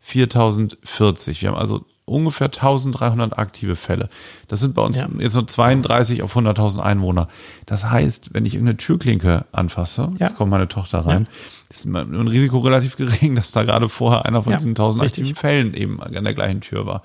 4040. 0.00 1.42
Wir 1.42 1.48
haben 1.50 1.56
also 1.56 1.84
ungefähr 2.12 2.46
1300 2.46 3.38
aktive 3.38 3.76
Fälle. 3.76 4.08
Das 4.48 4.60
sind 4.60 4.74
bei 4.74 4.82
uns 4.82 5.00
Ja. 5.00 5.08
jetzt 5.18 5.34
nur 5.34 5.46
32 5.46 6.22
auf 6.22 6.34
100.000 6.36 6.80
Einwohner. 6.80 7.28
Das 7.66 7.90
heißt, 7.90 8.34
wenn 8.34 8.46
ich 8.46 8.54
irgendeine 8.54 8.76
Türklinke 8.76 9.44
anfasse, 9.52 10.02
Ja. 10.18 10.26
jetzt 10.26 10.36
kommt 10.36 10.50
meine 10.50 10.68
Tochter 10.68 11.00
rein, 11.00 11.26
ist 11.70 11.86
mein 11.86 12.14
ein 12.14 12.28
Risiko 12.28 12.58
relativ 12.60 12.96
gering, 12.96 13.34
dass 13.36 13.52
da 13.52 13.64
gerade 13.64 13.88
vorher 13.88 14.26
einer 14.26 14.42
von 14.42 14.52
Ja, 14.52 14.58
diesen 14.58 14.74
1000 14.74 15.02
richtig. 15.02 15.22
aktiven 15.24 15.36
Fällen 15.36 15.74
eben 15.74 16.02
an 16.02 16.24
der 16.24 16.34
gleichen 16.34 16.60
Tür 16.60 16.86
war. 16.86 17.02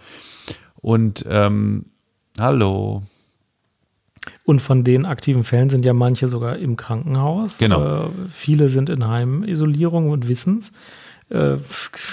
Und 0.75 1.25
ähm, 1.29 1.85
hallo. 2.39 3.01
Und 4.43 4.61
von 4.61 4.83
den 4.83 5.05
aktiven 5.05 5.43
Fällen 5.45 5.69
sind 5.69 5.85
ja 5.85 5.93
manche 5.93 6.27
sogar 6.27 6.57
im 6.57 6.75
Krankenhaus. 6.75 7.57
Genau. 7.59 8.05
Äh, 8.05 8.09
viele 8.29 8.67
sind 8.69 8.89
in 8.89 9.07
Heimisolierung 9.07 10.09
und 10.09 10.27
Wissens. 10.27 10.71
Äh, 11.30 11.57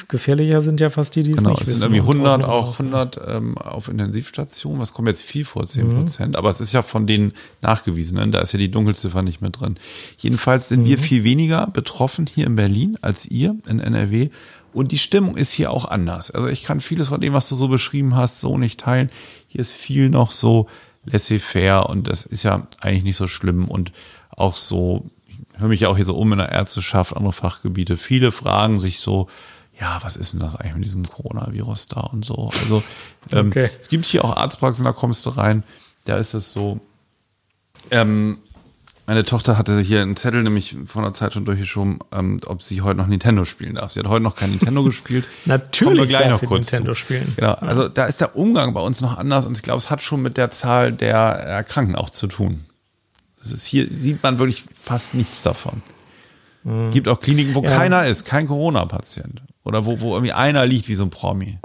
gefährlicher 0.09 0.61
sind 0.61 0.81
ja 0.81 0.91
fast 0.91 1.15
die, 1.15 1.23
die 1.23 1.31
es 1.33 1.37
Genau, 1.37 1.51
nicht 1.51 1.61
es 1.63 1.69
sind 1.69 1.77
wissen 1.77 1.95
irgendwie 1.95 2.01
und 2.01 2.27
100 2.27 2.43
draußen 2.43 2.51
auch 2.51 2.79
rumlaufen. 2.81 3.21
100 3.23 3.37
ähm, 3.37 3.59
auf 3.59 3.89
Intensivstationen. 3.89 4.81
Was 4.81 4.93
kommt 4.93 5.07
jetzt 5.07 5.23
viel 5.23 5.45
vor 5.45 5.67
10 5.67 5.87
Mhm. 5.87 5.93
Prozent? 5.95 6.37
Aber 6.37 6.49
es 6.49 6.61
ist 6.61 6.73
ja 6.73 6.83
von 6.83 7.07
den 7.07 7.33
nachgewiesenen. 7.63 8.33
Da 8.33 8.41
ist 8.41 8.53
ja 8.53 8.59
die 8.59 8.71
Dunkelziffer 8.71 9.23
nicht 9.23 9.41
mehr 9.41 9.51
drin. 9.51 9.77
Jedenfalls 10.19 10.69
sind 10.69 10.81
Mhm. 10.81 10.87
wir 10.87 10.99
viel 10.99 11.23
weniger 11.23 11.69
betroffen 11.69 12.27
hier 12.27 12.47
in 12.47 12.57
Berlin 12.57 12.99
als 13.03 13.25
ihr 13.27 13.55
in 13.69 13.79
NRW. 13.79 14.31
Und 14.73 14.91
die 14.91 14.99
Stimmung 14.99 15.37
ist 15.37 15.53
hier 15.53 15.71
auch 15.71 15.85
anders. 15.85 16.33
Also 16.33 16.49
ich 16.49 16.65
kann 16.65 16.81
vieles 16.81 17.07
von 17.09 17.21
dem, 17.21 17.33
was 17.35 17.49
du 17.49 17.55
so 17.55 17.69
beschrieben 17.69 18.17
hast, 18.17 18.41
so 18.41 18.59
nicht 18.59 18.81
teilen. 18.81 19.11
Hier 19.47 19.61
ist 19.61 19.71
viel 19.71 20.09
noch 20.11 20.33
so 20.33 20.67
laissez-faire 21.05 21.89
und 21.89 22.09
das 22.09 22.25
ist 22.27 22.43
ja 22.43 22.67
eigentlich 22.81 23.05
nicht 23.05 23.17
so 23.17 23.29
schlimm 23.29 23.69
und 23.69 23.93
auch 24.31 24.57
so, 24.57 25.11
höre 25.57 25.69
mich 25.69 25.81
ja 25.81 25.89
auch 25.89 25.97
hier 25.97 26.05
so 26.05 26.17
um 26.17 26.33
in 26.33 26.39
der 26.39 26.51
Ärzteschaft, 26.53 27.17
andere 27.17 27.33
Fachgebiete. 27.33 27.97
Viele 27.97 28.33
fragen 28.33 28.79
sich 28.81 29.01
so, 29.01 29.29
ja, 29.81 29.99
was 30.03 30.17
ist 30.17 30.33
denn 30.33 30.41
das 30.41 30.55
eigentlich 30.57 30.75
mit 30.77 30.85
diesem 30.85 31.09
Coronavirus 31.09 31.89
da 31.89 32.01
und 32.01 32.25
so. 32.25 32.51
Also 32.63 32.83
ähm, 33.33 33.49
Okay. 33.49 33.69
es 33.81 33.89
gibt 33.89 34.05
hier 34.05 34.25
auch 34.25 34.37
Arztpraxen, 34.37 34.85
da 34.85 34.93
kommst 34.93 35.27
du 35.27 35.31
rein, 35.31 35.65
da 36.05 36.17
ist 36.17 36.35
es 36.35 36.53
so, 36.53 36.81
ähm, 37.91 38.39
meine 39.07 39.25
Tochter 39.27 39.59
hatte 39.59 39.79
hier 39.81 40.01
einen 40.01 40.17
Zettel 40.17 40.43
nämlich 40.43 40.77
vor 40.87 41.03
einer 41.03 41.13
Zeit 41.13 41.35
schon 41.35 41.45
durchgeschoben, 41.45 41.99
ähm, 42.11 42.39
ob 42.47 42.63
sie 42.63 42.81
heute 42.81 42.97
noch 42.97 43.07
Nintendo 43.07 43.45
spielen 43.45 43.75
darf. 43.75 43.93
Sie 43.93 44.01
hat 44.01 44.09
heute 44.09 44.23
noch 44.23 44.35
kein 44.35 44.51
Nintendo 44.51 44.83
gespielt. 44.85 45.27
Natürlich 45.45 45.89
Kommen 45.91 45.99
wir 45.99 46.07
gleich 46.07 46.29
darf 46.29 46.41
noch 46.41 46.49
kurz 46.49 46.73
Nintendo 46.73 46.93
zu. 46.93 47.01
spielen. 47.01 47.33
Genau, 47.37 47.53
also 47.53 47.89
da 47.89 48.07
ist 48.07 48.23
der 48.23 48.35
Umgang 48.37 48.73
bei 48.73 48.81
uns 48.81 49.03
noch 49.03 49.19
anders 49.19 49.45
und 49.45 49.57
ich 49.59 49.63
glaube, 49.63 49.79
es 49.79 49.91
hat 49.91 50.01
schon 50.01 50.23
mit 50.23 50.39
der 50.39 50.51
Zahl 50.51 50.93
der 50.93 51.17
Erkrankten 51.17 51.97
auch 51.97 52.09
zu 52.11 52.29
tun. 52.29 52.65
Es 53.45 53.53
ist 53.53 53.67
hier 53.67 53.87
sieht 53.91 54.23
man 54.23 54.39
wirklich 54.39 54.65
fast 54.73 55.15
nichts 55.15 55.43
davon. 55.43 55.83
Gibt 56.93 57.09
auch 57.09 57.21
Kliniken, 57.21 57.55
wo 57.55 57.63
Ja. 57.63 57.71
keiner 57.77 58.07
ist, 58.07 58.25
kein 58.25 58.47
Corona-Patient. 58.47 59.43
Oder 59.65 59.85
wo, 59.85 60.01
wo 60.01 60.15
irgendwie 60.15 60.33
einer 60.33 60.65
liegt 60.65 60.89
wie 60.89 60.95
so 60.95 61.05
ein 61.05 61.11
Promi. 61.11 61.59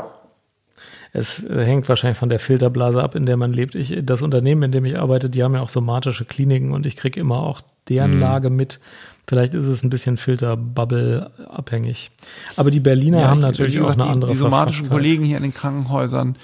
Es 1.13 1.43
hängt 1.49 1.87
wahrscheinlich 1.89 2.17
von 2.17 2.29
der 2.29 2.39
Filterblase 2.39 3.01
ab, 3.01 3.15
in 3.15 3.25
der 3.25 3.37
man 3.37 3.51
lebt. 3.53 3.75
Ich, 3.75 3.95
das 4.03 4.21
Unternehmen, 4.21 4.63
in 4.63 4.71
dem 4.71 4.85
ich 4.85 4.99
arbeite, 4.99 5.29
die 5.29 5.41
haben 5.43 5.55
ja 5.55 5.61
auch 5.61 5.69
somatische 5.69 6.25
Kliniken 6.25 6.71
und 6.73 6.85
ich 6.85 6.97
kriege 6.97 7.19
immer 7.19 7.39
auch 7.43 7.61
deren 7.87 8.15
Mhm. 8.15 8.19
Lage 8.19 8.49
mit. 8.49 8.79
Vielleicht 9.27 9.53
ist 9.53 9.65
es 9.67 9.83
ein 9.83 9.89
bisschen 9.89 10.17
Filterbubble 10.17 11.31
abhängig. 11.49 12.11
Aber 12.57 12.69
die 12.69 12.79
Berliner 12.79 13.27
haben 13.27 13.39
ich- 13.39 13.45
natürlich 13.45 13.75
gesagt, 13.75 13.91
auch 13.91 13.93
eine 13.95 14.03
die, 14.03 14.09
andere 14.15 14.31
Die 14.31 14.37
somatischen. 14.37 14.89
Kollegen 14.89 15.23
hier 15.23 15.37
in 15.37 15.43
den 15.43 15.53
Krankenhäusern 15.53 16.35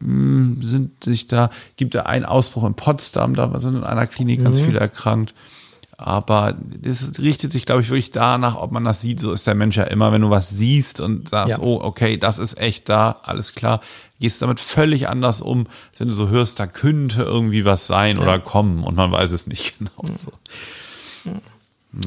sind 0.00 1.04
sich 1.04 1.26
da, 1.26 1.50
gibt 1.76 1.94
da 1.94 2.02
einen 2.02 2.24
Ausbruch 2.24 2.64
in 2.64 2.74
Potsdam, 2.74 3.34
da 3.34 3.58
sind 3.60 3.76
in 3.76 3.84
einer 3.84 4.06
Klinik 4.06 4.42
ganz 4.42 4.58
Mhm. 4.60 4.64
viele 4.64 4.80
erkrankt. 4.80 5.34
Aber 5.98 6.56
das 6.58 7.12
richtet 7.20 7.52
sich, 7.52 7.64
glaube 7.64 7.82
ich, 7.82 7.88
wirklich 7.88 8.10
danach, 8.10 8.56
ob 8.56 8.72
man 8.72 8.82
das 8.82 9.00
sieht. 9.00 9.20
So 9.20 9.30
ist 9.30 9.46
der 9.46 9.54
Mensch 9.54 9.76
ja 9.76 9.84
immer, 9.84 10.10
wenn 10.10 10.22
du 10.22 10.30
was 10.30 10.50
siehst 10.50 10.98
und 10.98 11.28
sagst, 11.28 11.58
Ja. 11.58 11.62
oh, 11.62 11.78
okay, 11.80 12.16
das 12.16 12.40
ist 12.40 12.58
echt 12.58 12.88
da, 12.88 13.20
alles 13.22 13.54
klar, 13.54 13.80
gehst 14.18 14.42
damit 14.42 14.58
völlig 14.58 15.08
anders 15.08 15.40
um, 15.40 15.68
als 15.90 16.00
wenn 16.00 16.08
du 16.08 16.14
so 16.14 16.28
hörst, 16.28 16.58
da 16.58 16.66
könnte 16.66 17.22
irgendwie 17.22 17.64
was 17.64 17.86
sein 17.86 18.18
oder 18.18 18.40
kommen 18.40 18.82
und 18.82 18.96
man 18.96 19.12
weiß 19.12 19.30
es 19.30 19.46
nicht 19.46 19.74
genau. 19.78 19.90
So. 20.16 20.32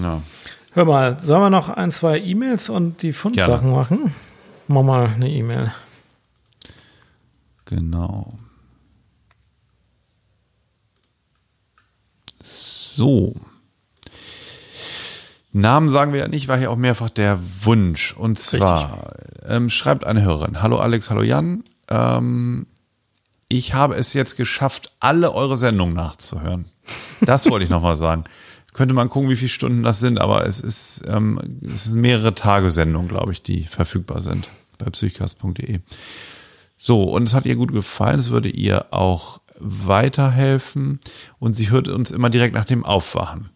Ja. 0.02 0.22
Hör 0.74 0.86
mal, 0.86 1.20
sollen 1.22 1.42
wir 1.42 1.50
noch 1.50 1.70
ein, 1.70 1.90
zwei 1.90 2.20
E-Mails 2.20 2.68
und 2.70 3.02
die 3.02 3.14
Fundsachen 3.14 3.72
machen? 3.72 4.14
Mach 4.68 4.84
mal 4.84 5.08
eine 5.16 5.30
E-Mail. 5.30 5.72
Genau. 7.66 8.34
So. 12.42 13.36
Namen 15.52 15.90
sagen 15.90 16.14
wir 16.14 16.20
ja 16.20 16.28
nicht, 16.28 16.48
war 16.48 16.58
hier 16.58 16.70
auch 16.70 16.76
mehrfach 16.76 17.10
der 17.10 17.40
Wunsch. 17.64 18.14
Und 18.14 18.40
zwar 18.40 19.14
ähm, 19.46 19.70
schreibt 19.70 20.04
eine 20.04 20.22
Hörerin: 20.22 20.62
Hallo 20.62 20.80
Alex, 20.80 21.10
hallo 21.10 21.22
Jan. 21.22 21.64
Ähm, 21.88 22.68
ich 23.48 23.74
habe 23.74 23.96
es 23.96 24.14
jetzt 24.14 24.36
geschafft, 24.36 24.92
alle 25.00 25.34
eure 25.34 25.58
Sendungen 25.58 25.96
nachzuhören. 25.96 26.66
Das 27.22 27.50
wollte 27.50 27.64
ich 27.64 27.70
nochmal 27.70 27.96
sagen. 27.96 28.26
Könnte 28.74 28.94
man 28.94 29.08
gucken, 29.08 29.30
wie 29.30 29.38
viele 29.38 29.50
Stunden 29.50 29.84
das 29.84 30.02
sind, 30.02 30.20
aber 30.20 30.46
es 30.46 30.60
ist, 30.60 31.04
ähm, 31.08 31.60
es 31.64 31.86
sind 31.86 32.02
mehrere 32.02 32.36
Tage 32.36 32.70
Sendungen, 32.72 33.08
glaube 33.08 33.32
ich, 33.32 33.42
die 33.42 33.64
verfügbar 33.64 34.22
sind 34.22 34.50
bei 34.78 34.90
psychcast.de. 34.90 35.80
So, 36.78 37.04
und 37.04 37.24
es 37.24 37.34
hat 37.34 37.46
ihr 37.46 37.56
gut 37.56 37.72
gefallen, 37.72 38.20
es 38.20 38.30
würde 38.30 38.50
ihr 38.50 38.94
auch 38.94 39.40
weiterhelfen 39.60 41.00
und 41.40 41.54
sie 41.54 41.70
hört 41.70 41.88
uns 41.88 42.12
immer 42.12 42.30
direkt 42.30 42.54
nach 42.54 42.66
dem 42.66 42.84
Aufwachen. 42.84 43.50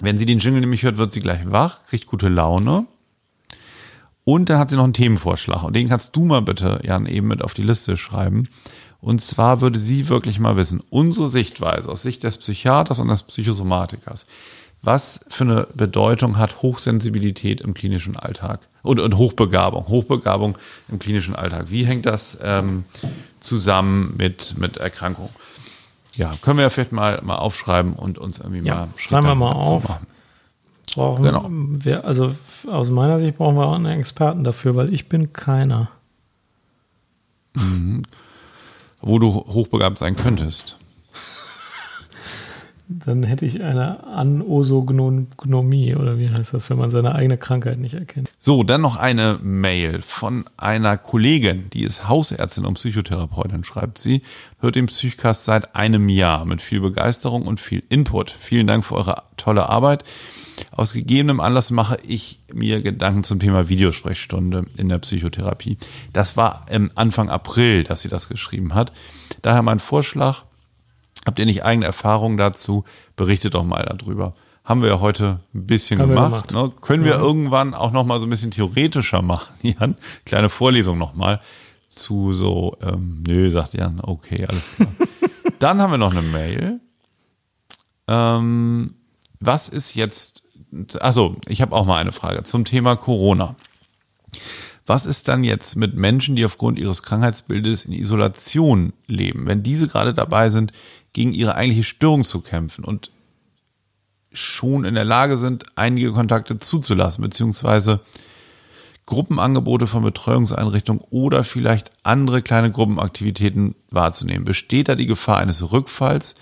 Wenn 0.00 0.18
sie 0.18 0.26
den 0.26 0.38
Jingle 0.38 0.60
nämlich 0.60 0.82
hört, 0.82 0.96
wird 0.96 1.12
sie 1.12 1.20
gleich 1.20 1.40
wach, 1.50 1.82
kriegt 1.84 2.06
gute 2.06 2.28
Laune. 2.28 2.86
Und 4.24 4.48
dann 4.48 4.58
hat 4.58 4.70
sie 4.70 4.76
noch 4.76 4.84
einen 4.84 4.92
Themenvorschlag 4.92 5.64
und 5.64 5.74
den 5.74 5.88
kannst 5.88 6.14
du 6.16 6.24
mal 6.24 6.42
bitte, 6.42 6.80
Jan, 6.84 7.06
eben 7.06 7.28
mit 7.28 7.42
auf 7.42 7.54
die 7.54 7.62
Liste 7.62 7.96
schreiben. 7.96 8.48
Und 9.00 9.20
zwar 9.20 9.60
würde 9.60 9.80
sie 9.80 10.08
wirklich 10.08 10.38
mal 10.38 10.56
wissen, 10.56 10.80
unsere 10.90 11.28
Sichtweise 11.28 11.90
aus 11.90 12.02
Sicht 12.02 12.22
des 12.22 12.38
Psychiaters 12.38 13.00
und 13.00 13.08
des 13.08 13.24
Psychosomatikers, 13.24 14.26
was 14.82 15.20
für 15.28 15.44
eine 15.44 15.66
Bedeutung 15.74 16.38
hat 16.38 16.60
Hochsensibilität 16.62 17.60
im 17.60 17.72
klinischen 17.74 18.16
Alltag 18.16 18.60
und, 18.82 18.98
und 18.98 19.16
Hochbegabung, 19.16 19.86
Hochbegabung 19.88 20.58
im 20.88 20.98
klinischen 20.98 21.36
Alltag. 21.36 21.66
Wie 21.70 21.86
hängt 21.86 22.04
das 22.06 22.36
ähm, 22.42 22.84
zusammen 23.40 24.14
mit, 24.16 24.56
mit 24.58 24.78
Erkrankung? 24.78 25.28
Ja, 26.14 26.32
können 26.42 26.58
wir 26.58 26.64
ja 26.64 26.70
vielleicht 26.70 26.92
mal, 26.92 27.20
mal 27.22 27.36
aufschreiben 27.36 27.92
und 27.94 28.18
uns 28.18 28.38
irgendwie 28.40 28.66
Ja, 28.66 28.74
mal 28.74 28.88
schreiben 28.96 29.26
wir 29.26 29.34
mal 29.34 29.52
auf. 29.52 29.88
machen. 29.88 30.06
Brauchen 30.94 31.24
Genau. 31.24 31.46
wir, 31.48 32.04
also 32.04 32.34
aus 32.68 32.90
meiner 32.90 33.18
Sicht 33.18 33.38
brauchen 33.38 33.56
wir 33.56 33.66
auch 33.66 33.74
einen 33.76 33.98
Experten 33.98 34.44
dafür, 34.44 34.76
weil 34.76 34.92
ich 34.92 35.08
bin 35.08 35.32
keiner. 35.32 35.88
Wo 39.00 39.18
du 39.18 39.32
hochbegabt 39.32 39.98
sein 39.98 40.16
könntest. 40.16 40.76
Dann 43.04 43.22
hätte 43.22 43.46
ich 43.46 43.62
eine 43.62 44.04
Anosognomie 44.04 45.94
oder 45.94 46.18
wie 46.18 46.30
heißt 46.30 46.54
das, 46.54 46.70
wenn 46.70 46.78
man 46.78 46.90
seine 46.90 47.14
eigene 47.14 47.38
Krankheit 47.38 47.78
nicht 47.78 47.94
erkennt. 47.94 48.30
So, 48.38 48.62
dann 48.62 48.80
noch 48.80 48.96
eine 48.96 49.38
Mail 49.42 50.02
von 50.02 50.44
einer 50.56 50.96
Kollegin, 50.96 51.70
die 51.70 51.82
ist 51.82 52.08
Hausärztin 52.08 52.64
und 52.64 52.74
Psychotherapeutin, 52.74 53.64
schreibt 53.64 53.98
sie, 53.98 54.22
hört 54.60 54.76
den 54.76 54.86
Psychcast 54.86 55.44
seit 55.44 55.74
einem 55.74 56.08
Jahr 56.08 56.44
mit 56.44 56.62
viel 56.62 56.80
Begeisterung 56.80 57.46
und 57.46 57.60
viel 57.60 57.82
Input. 57.88 58.30
Vielen 58.30 58.66
Dank 58.66 58.84
für 58.84 58.94
eure 58.94 59.22
tolle 59.36 59.68
Arbeit. 59.68 60.04
Aus 60.70 60.92
gegebenem 60.92 61.40
Anlass 61.40 61.70
mache 61.70 61.98
ich 62.06 62.40
mir 62.52 62.82
Gedanken 62.82 63.24
zum 63.24 63.40
Thema 63.40 63.68
Videosprechstunde 63.68 64.66
in 64.76 64.88
der 64.88 64.98
Psychotherapie. 64.98 65.78
Das 66.12 66.36
war 66.36 66.66
Anfang 66.94 67.30
April, 67.30 67.84
dass 67.84 68.02
sie 68.02 68.08
das 68.08 68.28
geschrieben 68.28 68.74
hat. 68.74 68.92
Daher 69.40 69.62
mein 69.62 69.80
Vorschlag, 69.80 70.44
habt 71.26 71.38
ihr 71.38 71.46
nicht 71.46 71.64
eigene 71.64 71.86
Erfahrungen 71.86 72.36
dazu, 72.36 72.84
berichtet 73.16 73.54
doch 73.54 73.64
mal 73.64 73.84
darüber. 73.84 74.34
Haben 74.64 74.82
wir 74.82 74.90
ja 74.90 75.00
heute 75.00 75.40
ein 75.54 75.66
bisschen 75.66 76.00
Haben 76.00 76.10
gemacht. 76.10 76.48
gemacht. 76.48 76.52
Ne? 76.52 76.80
Können 76.80 77.04
wir 77.04 77.14
irgendwann 77.14 77.74
auch 77.74 77.90
noch 77.90 78.04
mal 78.04 78.20
so 78.20 78.26
ein 78.26 78.30
bisschen 78.30 78.52
theoretischer 78.52 79.22
machen, 79.22 79.54
Jan? 79.62 79.96
Kleine 80.24 80.48
Vorlesung 80.48 80.98
noch 80.98 81.14
mal 81.14 81.40
zu 81.88 82.32
so, 82.32 82.76
ähm, 82.80 83.22
nö, 83.26 83.50
sagt 83.50 83.74
Jan, 83.74 84.00
okay, 84.02 84.46
alles 84.46 84.76
klar. 84.76 84.88
Dann 85.58 85.80
haben 85.80 85.90
wir 85.90 85.98
noch 85.98 86.12
eine 86.12 86.22
Mail. 86.22 86.80
Ähm, 88.08 88.94
was 89.40 89.68
ist 89.68 89.94
jetzt, 89.94 90.42
also 91.00 91.36
ich 91.48 91.60
habe 91.60 91.74
auch 91.74 91.84
mal 91.84 91.98
eine 91.98 92.12
Frage 92.12 92.42
zum 92.44 92.64
Thema 92.64 92.96
Corona. 92.96 93.56
Was 94.86 95.06
ist 95.06 95.28
dann 95.28 95.44
jetzt 95.44 95.76
mit 95.76 95.94
Menschen, 95.94 96.34
die 96.34 96.44
aufgrund 96.44 96.78
ihres 96.78 97.04
Krankheitsbildes 97.04 97.84
in 97.84 97.92
Isolation 97.92 98.92
leben, 99.06 99.46
wenn 99.46 99.62
diese 99.62 99.86
gerade 99.86 100.12
dabei 100.12 100.50
sind, 100.50 100.72
gegen 101.12 101.32
ihre 101.32 101.54
eigentliche 101.54 101.84
Störung 101.84 102.24
zu 102.24 102.40
kämpfen 102.40 102.84
und 102.84 103.10
schon 104.32 104.84
in 104.84 104.94
der 104.94 105.04
Lage 105.04 105.36
sind, 105.36 105.64
einige 105.74 106.12
Kontakte 106.12 106.58
zuzulassen, 106.58 107.22
beziehungsweise 107.22 108.00
Gruppenangebote 109.04 109.86
von 109.86 110.02
Betreuungseinrichtungen 110.02 111.02
oder 111.10 111.44
vielleicht 111.44 111.90
andere 112.02 112.40
kleine 112.40 112.70
Gruppenaktivitäten 112.70 113.74
wahrzunehmen? 113.90 114.44
Besteht 114.44 114.88
da 114.88 114.94
die 114.94 115.06
Gefahr 115.06 115.38
eines 115.38 115.72
Rückfalls, 115.72 116.34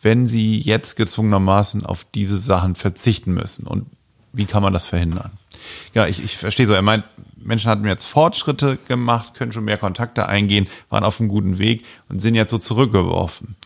wenn 0.00 0.26
sie 0.26 0.58
jetzt 0.58 0.96
gezwungenermaßen 0.96 1.84
auf 1.84 2.04
diese 2.14 2.38
Sachen 2.38 2.76
verzichten 2.76 3.34
müssen? 3.34 3.66
Und 3.66 3.86
wie 4.32 4.46
kann 4.46 4.62
man 4.62 4.72
das 4.72 4.86
verhindern? 4.86 5.32
Ja, 5.92 6.06
ich, 6.06 6.22
ich 6.22 6.36
verstehe 6.36 6.66
so. 6.66 6.74
Er 6.74 6.82
meint, 6.82 7.04
Menschen 7.36 7.70
hatten 7.70 7.84
jetzt 7.84 8.04
Fortschritte 8.04 8.78
gemacht, 8.86 9.34
können 9.34 9.52
schon 9.52 9.64
mehr 9.64 9.78
Kontakte 9.78 10.28
eingehen, 10.28 10.68
waren 10.90 11.04
auf 11.04 11.18
einem 11.18 11.28
guten 11.28 11.58
Weg 11.58 11.84
und 12.08 12.20
sind 12.20 12.36
jetzt 12.36 12.50
so 12.52 12.58
zurückgeworfen. 12.58 13.56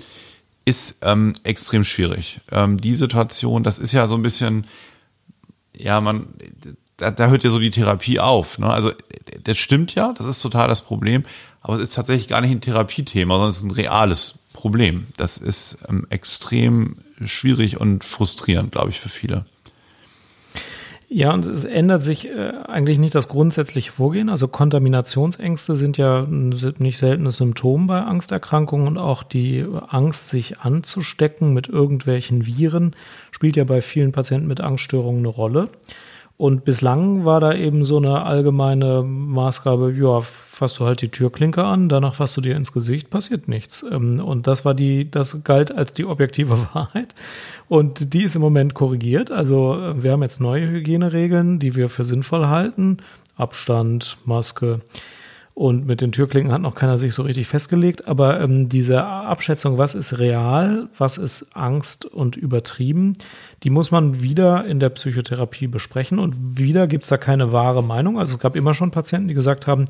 Ist 0.65 0.99
ähm, 1.03 1.33
extrem 1.43 1.85
schwierig. 1.85 2.41
Ähm, 2.51 2.79
die 2.79 2.95
Situation, 2.95 3.63
das 3.63 3.79
ist 3.79 3.93
ja 3.93 4.07
so 4.07 4.15
ein 4.15 4.23
bisschen, 4.23 4.67
ja, 5.77 6.01
man, 6.01 6.29
da, 6.97 7.11
da 7.11 7.29
hört 7.29 7.43
ja 7.43 7.51
so 7.51 7.59
die 7.59 7.71
Therapie 7.71 8.21
auf. 8.21 8.59
Ne? 8.59 8.73
Also 8.73 8.93
das 9.43 9.59
stimmt 9.59 9.95
ja, 9.95 10.13
das 10.17 10.27
ist 10.27 10.41
total 10.41 10.69
das 10.69 10.83
Problem, 10.83 11.25
aber 11.61 11.75
es 11.75 11.81
ist 11.81 11.95
tatsächlich 11.95 12.29
gar 12.29 12.41
nicht 12.41 12.51
ein 12.51 12.61
Therapiethema, 12.61 13.35
sondern 13.35 13.51
es 13.51 13.59
ist 13.59 13.65
ein 13.65 13.71
reales 13.73 14.35
Problem. 14.53 15.05
Das 15.17 15.39
ist 15.39 15.79
ähm, 15.89 16.07
extrem 16.11 16.99
schwierig 17.25 17.81
und 17.81 18.05
frustrierend, 18.05 18.73
glaube 18.73 18.91
ich, 18.91 19.01
für 19.01 19.09
viele. 19.09 19.47
Ja, 21.15 21.35
und 21.35 21.45
es 21.45 21.65
ändert 21.65 22.03
sich 22.03 22.27
äh, 22.31 22.53
eigentlich 22.67 22.99
nicht 22.99 23.15
das 23.15 23.29
grundsätzliche 23.29 23.93
Vorgehen. 23.93 24.31
Also 24.31 24.49
Kontaminationsängste 24.49 25.77
sind 25.77 25.99
ja 25.99 26.23
ein 26.23 26.55
nicht 26.79 26.97
seltenes 26.97 27.37
Symptom 27.37 27.87
bei 27.87 28.01
Angsterkrankungen 28.01 28.87
und 28.87 28.97
auch 28.97 29.23
die 29.23 29.67
Angst, 29.89 30.31
sich 30.31 30.61
anzustecken 30.61 31.53
mit 31.53 31.69
irgendwelchen 31.69 32.47
Viren, 32.47 32.97
spielt 33.31 33.57
ja 33.57 33.65
bei 33.65 33.83
vielen 33.83 34.13
Patienten 34.13 34.49
mit 34.49 34.63
Angststörungen 34.63 35.19
eine 35.19 35.29
Rolle. 35.29 35.69
Und 36.43 36.65
bislang 36.65 37.25
war 37.25 37.39
da 37.39 37.55
eben 37.55 37.85
so 37.85 37.99
eine 37.99 38.25
allgemeine 38.25 39.05
Maßgabe, 39.05 39.93
ja, 39.93 40.23
fasst 40.23 40.81
du 40.81 40.85
halt 40.85 41.01
die 41.01 41.09
Türklinke 41.09 41.63
an, 41.63 41.89
danach 41.89 42.17
fasst 42.17 42.37
du 42.37 42.41
dir 42.41 42.57
ins 42.57 42.73
Gesicht, 42.73 43.11
passiert 43.11 43.47
nichts. 43.47 43.85
Ähm, 43.89 44.19
und 44.19 44.49
das 44.49 44.65
war 44.65 44.75
die, 44.75 45.09
das 45.09 45.45
galt 45.45 45.71
als 45.71 45.93
die 45.93 46.05
objektive 46.05 46.59
Wahrheit. 46.75 47.15
Und 47.69 48.13
die 48.13 48.25
ist 48.25 48.35
im 48.35 48.43
Moment 48.43 48.75
korrigiert. 48.75 49.31
Also 49.31 49.77
äh, 49.77 50.03
wir 50.03 50.11
haben 50.11 50.23
jetzt 50.25 50.41
neue 50.41 50.69
Hygieneregeln, 50.69 51.61
die 51.61 51.77
wir 51.77 51.89
für 51.89 52.03
sinnvoll 52.03 52.49
halten. 52.49 52.97
Abstand, 53.37 54.17
Maske, 54.25 54.81
und 55.55 55.87
mit 55.87 56.01
den 56.01 56.13
Türklinken 56.13 56.51
hat 56.51 56.63
noch 56.63 56.75
keiner 56.75 56.97
sich 56.97 57.13
so 57.13 57.23
richtig 57.23 57.47
festgelegt. 57.47 58.09
Aber 58.09 58.41
ähm, 58.41 58.71
diese 58.71 59.05
Abschätzung, 59.05 59.77
was 59.77 59.95
ist 59.95 60.19
real, 60.19 60.89
was 60.97 61.19
ist 61.19 61.55
Angst 61.55 62.07
und 62.07 62.37
übertrieben, 62.37 63.19
die 63.63 63.69
muss 63.69 63.91
man 63.91 64.23
wieder 64.23 64.65
in 64.65 64.81
der 64.81 64.89
Psychotherapie 64.89 65.67
besprechen. 65.67 66.19
Und 66.19 66.59
wieder 66.59 66.87
gibt 66.87 67.05
es 67.05 67.11
da 67.11 67.19
keine 67.19 67.53
wahre 67.53 67.85
Meinung. 67.85 68.19
Also 68.19 68.35
es 68.35 68.41
gab 68.41 68.57
immer 68.57 68.73
schon 68.73 68.93
Patienten, 68.93 69.29
die 69.29 69.35
gesagt 69.35 69.67
haben, 69.67 69.85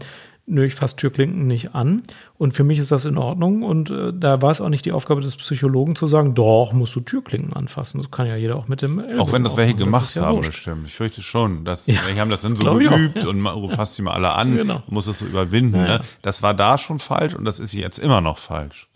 nö, 0.46 0.64
ich 0.64 0.74
fasse 0.74 0.96
Türklinken 0.96 1.46
nicht 1.46 1.74
an. 1.74 2.02
Und 2.38 2.54
für 2.54 2.64
mich 2.64 2.78
ist 2.78 2.90
das 2.90 3.04
in 3.04 3.16
Ordnung. 3.16 3.62
Und 3.62 3.90
äh, 3.90 4.12
da 4.12 4.42
war 4.42 4.50
es 4.50 4.60
auch 4.60 4.68
nicht 4.68 4.84
die 4.84 4.92
Aufgabe 4.92 5.20
des 5.20 5.36
Psychologen 5.36 5.96
zu 5.96 6.06
sagen, 6.06 6.34
doch, 6.34 6.72
musst 6.72 6.94
du 6.94 7.00
Türklinken 7.00 7.52
anfassen. 7.52 7.98
Das 8.00 8.10
kann 8.10 8.26
ja 8.26 8.36
jeder 8.36 8.56
auch 8.56 8.68
mit 8.68 8.82
dem 8.82 8.98
Ellbogen 8.98 9.20
Auch 9.20 9.32
wenn 9.32 9.44
das 9.44 9.56
welche 9.56 9.74
gemacht 9.74 10.04
das 10.04 10.14
ja 10.14 10.22
haben, 10.22 10.40
bestimmt. 10.40 10.86
Ich 10.86 10.94
fürchte 10.94 11.22
schon, 11.22 11.64
dass 11.64 11.86
ja, 11.86 12.00
welche 12.06 12.20
haben 12.20 12.30
das 12.30 12.42
dann 12.42 12.56
so 12.56 12.64
geübt 12.74 13.24
und 13.24 13.42
du 13.42 13.68
fasst 13.68 13.94
sie 13.94 14.02
mal 14.02 14.14
alle 14.14 14.32
an, 14.32 14.56
genau. 14.56 14.82
musst 14.88 15.08
es 15.08 15.20
so 15.20 15.26
überwinden. 15.26 15.76
Ja, 15.76 15.98
ne? 15.98 16.00
Das 16.22 16.42
war 16.42 16.54
da 16.54 16.78
schon 16.78 16.98
falsch 16.98 17.34
und 17.34 17.44
das 17.44 17.60
ist 17.60 17.72
jetzt 17.72 17.98
immer 17.98 18.20
noch 18.20 18.38
falsch. 18.38 18.88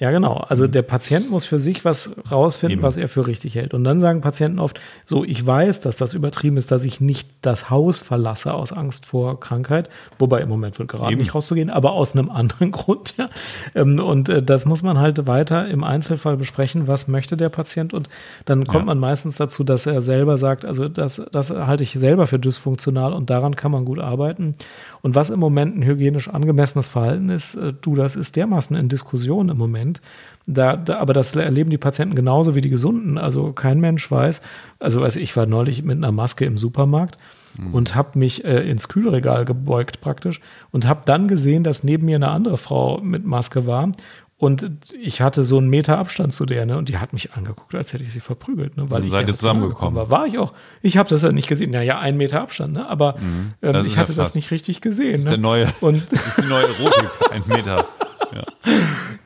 Ja, 0.00 0.10
genau. 0.10 0.36
Also 0.48 0.66
mhm. 0.66 0.72
der 0.72 0.80
Patient 0.80 1.30
muss 1.30 1.44
für 1.44 1.58
sich 1.58 1.84
was 1.84 2.10
rausfinden, 2.32 2.78
Eben. 2.78 2.82
was 2.82 2.96
er 2.96 3.06
für 3.06 3.26
richtig 3.26 3.54
hält. 3.54 3.74
Und 3.74 3.84
dann 3.84 4.00
sagen 4.00 4.22
Patienten 4.22 4.58
oft, 4.58 4.80
so, 5.04 5.24
ich 5.24 5.46
weiß, 5.46 5.80
dass 5.82 5.96
das 5.96 6.14
übertrieben 6.14 6.56
ist, 6.56 6.70
dass 6.70 6.86
ich 6.86 7.02
nicht 7.02 7.28
das 7.42 7.68
Haus 7.68 8.00
verlasse 8.00 8.54
aus 8.54 8.72
Angst 8.72 9.04
vor 9.04 9.38
Krankheit, 9.40 9.90
wobei 10.18 10.40
im 10.40 10.48
Moment 10.48 10.78
wird 10.78 10.88
gerade 10.88 11.12
Eben. 11.12 11.20
nicht 11.20 11.34
rauszugehen, 11.34 11.68
aber 11.68 11.92
aus 11.92 12.16
einem 12.16 12.30
anderen 12.40 12.72
Grund. 12.72 13.14
Ja. 13.18 13.28
Ähm, 13.74 13.98
und 13.98 14.30
äh, 14.30 14.42
das 14.42 14.64
muss 14.64 14.82
man 14.82 14.98
halt 14.98 15.26
weiter 15.26 15.68
im 15.68 15.84
Einzelfall 15.84 16.38
besprechen, 16.38 16.88
was 16.88 17.06
möchte 17.06 17.36
der 17.36 17.50
Patient. 17.50 17.92
Und 17.92 18.08
dann 18.46 18.64
kommt 18.64 18.80
ja. 18.80 18.86
man 18.86 18.98
meistens 18.98 19.36
dazu, 19.36 19.64
dass 19.64 19.84
er 19.84 20.00
selber 20.00 20.38
sagt, 20.38 20.64
also 20.64 20.88
das, 20.88 21.20
das 21.30 21.50
halte 21.50 21.82
ich 21.82 21.92
selber 21.92 22.26
für 22.26 22.38
dysfunktional 22.38 23.12
und 23.12 23.28
daran 23.28 23.54
kann 23.54 23.70
man 23.70 23.84
gut 23.84 23.98
arbeiten. 23.98 24.54
Und 25.02 25.14
was 25.14 25.30
im 25.30 25.40
Moment 25.40 25.76
ein 25.76 25.84
hygienisch 25.84 26.28
angemessenes 26.28 26.88
Verhalten 26.88 27.28
ist, 27.28 27.54
äh, 27.54 27.72
du, 27.80 27.94
das 27.94 28.16
ist 28.16 28.36
dermaßen 28.36 28.76
in 28.76 28.88
Diskussion 28.88 29.48
im 29.48 29.56
Moment. 29.56 30.00
Da, 30.46 30.76
da, 30.76 30.98
aber 30.98 31.12
das 31.12 31.34
erleben 31.34 31.70
die 31.70 31.78
Patienten 31.78 32.14
genauso 32.14 32.54
wie 32.54 32.60
die 32.60 32.70
Gesunden. 32.70 33.18
Also 33.18 33.52
kein 33.52 33.80
Mensch 33.80 34.10
weiß. 34.10 34.40
Also, 34.78 35.02
also 35.02 35.20
ich 35.20 35.36
war 35.36 35.46
neulich 35.46 35.82
mit 35.82 35.96
einer 35.96 36.12
Maske 36.12 36.44
im 36.44 36.58
Supermarkt 36.58 37.16
mhm. 37.58 37.74
und 37.74 37.94
habe 37.94 38.18
mich 38.18 38.44
äh, 38.44 38.68
ins 38.68 38.88
Kühlregal 38.88 39.44
gebeugt 39.44 40.00
praktisch 40.00 40.40
und 40.70 40.86
habe 40.86 41.02
dann 41.04 41.28
gesehen, 41.28 41.64
dass 41.64 41.84
neben 41.84 42.06
mir 42.06 42.16
eine 42.16 42.30
andere 42.30 42.58
Frau 42.58 43.00
mit 43.00 43.24
Maske 43.24 43.66
war 43.66 43.92
und 44.40 44.70
ich 44.98 45.20
hatte 45.20 45.44
so 45.44 45.58
einen 45.58 45.68
Meter 45.68 45.98
Abstand 45.98 46.32
zu 46.32 46.46
der, 46.46 46.64
ne? 46.64 46.78
Und 46.78 46.88
die 46.88 46.96
hat 46.96 47.12
mich 47.12 47.34
angeguckt, 47.34 47.74
als 47.74 47.92
hätte 47.92 48.04
ich 48.04 48.10
sie 48.10 48.20
verprügelt, 48.20 48.74
ne? 48.74 48.88
Weil 48.88 49.04
ich 49.04 49.10
seid 49.10 49.28
ihr 49.28 49.34
zusammengekommen 49.34 49.96
war. 49.96 50.08
War 50.08 50.26
ich 50.26 50.38
auch. 50.38 50.54
Ich 50.80 50.96
habe 50.96 51.10
das 51.10 51.20
ja 51.20 51.30
nicht 51.30 51.46
gesehen. 51.46 51.74
Ja, 51.74 51.82
ja, 51.82 51.98
ein 51.98 52.16
Meter 52.16 52.40
Abstand, 52.40 52.72
ne? 52.72 52.88
Aber 52.88 53.18
mhm. 53.18 53.52
ähm, 53.60 53.84
ich 53.84 53.98
hatte 53.98 54.14
das 54.14 54.34
nicht 54.34 54.50
richtig 54.50 54.80
gesehen. 54.80 55.12
Das 55.12 55.20
ist, 55.20 55.24
ne? 55.26 55.32
der 55.32 55.40
neue, 55.40 55.72
und 55.82 56.06
das 56.10 56.26
ist 56.26 56.38
die 56.38 56.48
neue 56.48 56.68
Erotik, 56.68 57.10
ein 57.30 57.42
Meter. 57.48 57.86
Ja. 58.32 58.44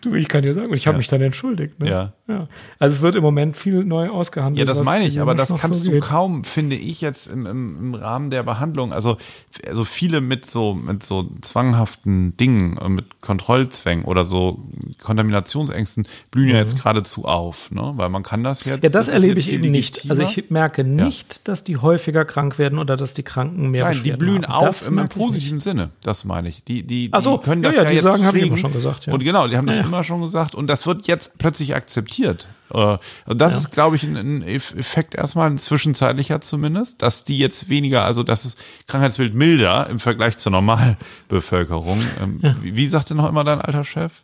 Du, 0.01 0.15
ich 0.15 0.29
kann 0.29 0.45
dir 0.45 0.55
sagen, 0.55 0.73
ich 0.73 0.87
habe 0.87 0.95
ja. 0.95 0.99
mich 0.99 1.09
dann 1.09 1.21
entschuldigt. 1.21 1.79
Ne? 1.79 1.91
Ja. 1.91 2.13
Ja. 2.27 2.49
Also 2.79 2.97
es 2.97 3.03
wird 3.03 3.17
im 3.17 3.23
Moment 3.23 3.55
viel 3.55 3.85
neu 3.85 4.09
ausgehandelt. 4.09 4.59
Ja, 4.59 4.65
das 4.65 4.83
meine 4.83 5.07
ich, 5.07 5.21
aber 5.21 5.35
das 5.35 5.55
kannst 5.55 5.85
so 5.85 5.91
du 5.91 5.99
kaum, 6.01 6.43
finde 6.43 6.75
ich, 6.75 7.03
jetzt 7.03 7.27
im, 7.27 7.45
im, 7.45 7.77
im, 7.79 7.95
Rahmen 7.95 8.31
der 8.31 8.43
Behandlung. 8.43 8.95
Also, 8.95 9.19
also 9.67 9.85
viele 9.85 10.23
mit 10.23 10.47
so, 10.47 10.73
mit 10.73 11.03
so 11.03 11.31
zwanghaften 11.43 12.35
Dingen, 12.39 12.79
äh, 12.79 12.89
mit 12.89 13.21
Kontrollzwängen 13.21 14.07
oder 14.07 14.25
so 14.25 14.65
Kontaminationsängsten 15.03 16.07
blühen 16.31 16.49
mhm. 16.49 16.55
ja 16.55 16.61
jetzt 16.61 16.77
geradezu 16.77 17.27
auf, 17.27 17.71
ne? 17.71 17.93
Weil 17.97 18.09
man 18.09 18.23
kann 18.23 18.43
das 18.43 18.65
jetzt. 18.65 18.83
Ja, 18.83 18.89
das, 18.89 19.07
das 19.07 19.09
erlebe 19.09 19.39
ich 19.39 19.53
eben 19.53 19.71
nicht. 19.71 20.09
Also 20.09 20.23
ich 20.23 20.51
merke 20.51 20.83
nicht, 20.83 21.47
dass 21.47 21.63
die 21.63 21.77
häufiger 21.77 22.25
krank 22.25 22.57
werden 22.59 22.79
oder 22.79 22.97
dass 22.97 23.13
die 23.13 23.23
Kranken 23.23 23.71
mehr 23.71 23.85
Nein, 23.85 24.01
die 24.03 24.13
blühen 24.13 24.47
haben. 24.47 24.69
auf 24.69 24.87
im 24.87 25.09
positiven 25.11 25.61
Sinne. 25.61 25.91
Das 26.03 26.25
meine 26.25 26.49
ich. 26.49 26.65
Die, 26.65 26.85
die, 26.85 27.11
die 27.11 27.21
so, 27.21 27.37
können 27.37 27.63
das 27.63 27.77
ja, 27.77 27.83
ja, 27.83 27.89
die 27.91 27.97
jetzt 27.97 28.05
sagen, 28.05 28.25
habe 28.25 28.39
ich 28.39 28.47
immer 28.47 28.57
schon 28.57 28.73
gesagt. 28.73 29.07
Ja. 29.07 29.13
Und 29.13 29.23
genau, 29.23 29.47
die 29.47 29.59
haben 29.59 29.67
das 29.67 29.77
ja. 29.77 29.85
immer 29.85 30.05
schon 30.05 30.23
gesagt 30.23 30.55
und 30.55 30.69
das 30.69 30.87
wird 30.87 31.07
jetzt 31.07 31.37
plötzlich 31.37 31.75
akzeptiert. 31.75 32.14
Und 32.23 32.49
äh, 32.71 32.99
das 33.27 33.53
ja. 33.53 33.59
ist, 33.59 33.73
glaube 33.73 33.97
ich, 33.97 34.03
ein, 34.03 34.43
Effekt 34.43 35.15
erstmal, 35.15 35.51
ein 35.51 35.59
zwischenzeitlicher 35.59 36.41
zumindest, 36.41 37.03
dass 37.03 37.25
die 37.25 37.39
jetzt 37.39 37.69
weniger, 37.69 38.05
also 38.05 38.23
das 38.23 38.45
ist 38.45 38.59
Krankheitsbild 38.87 39.35
milder 39.35 39.89
im 39.89 39.99
Vergleich 39.99 40.37
zur 40.37 40.53
Normalbevölkerung. 40.53 42.01
Ähm, 42.23 42.41
ja. 42.43 42.57
wie, 42.63 42.77
wie 42.77 42.87
sagte 42.87 43.15
noch 43.15 43.29
immer 43.29 43.45
dein 43.45 43.61
alter 43.61 43.85
Chef? 43.85 44.23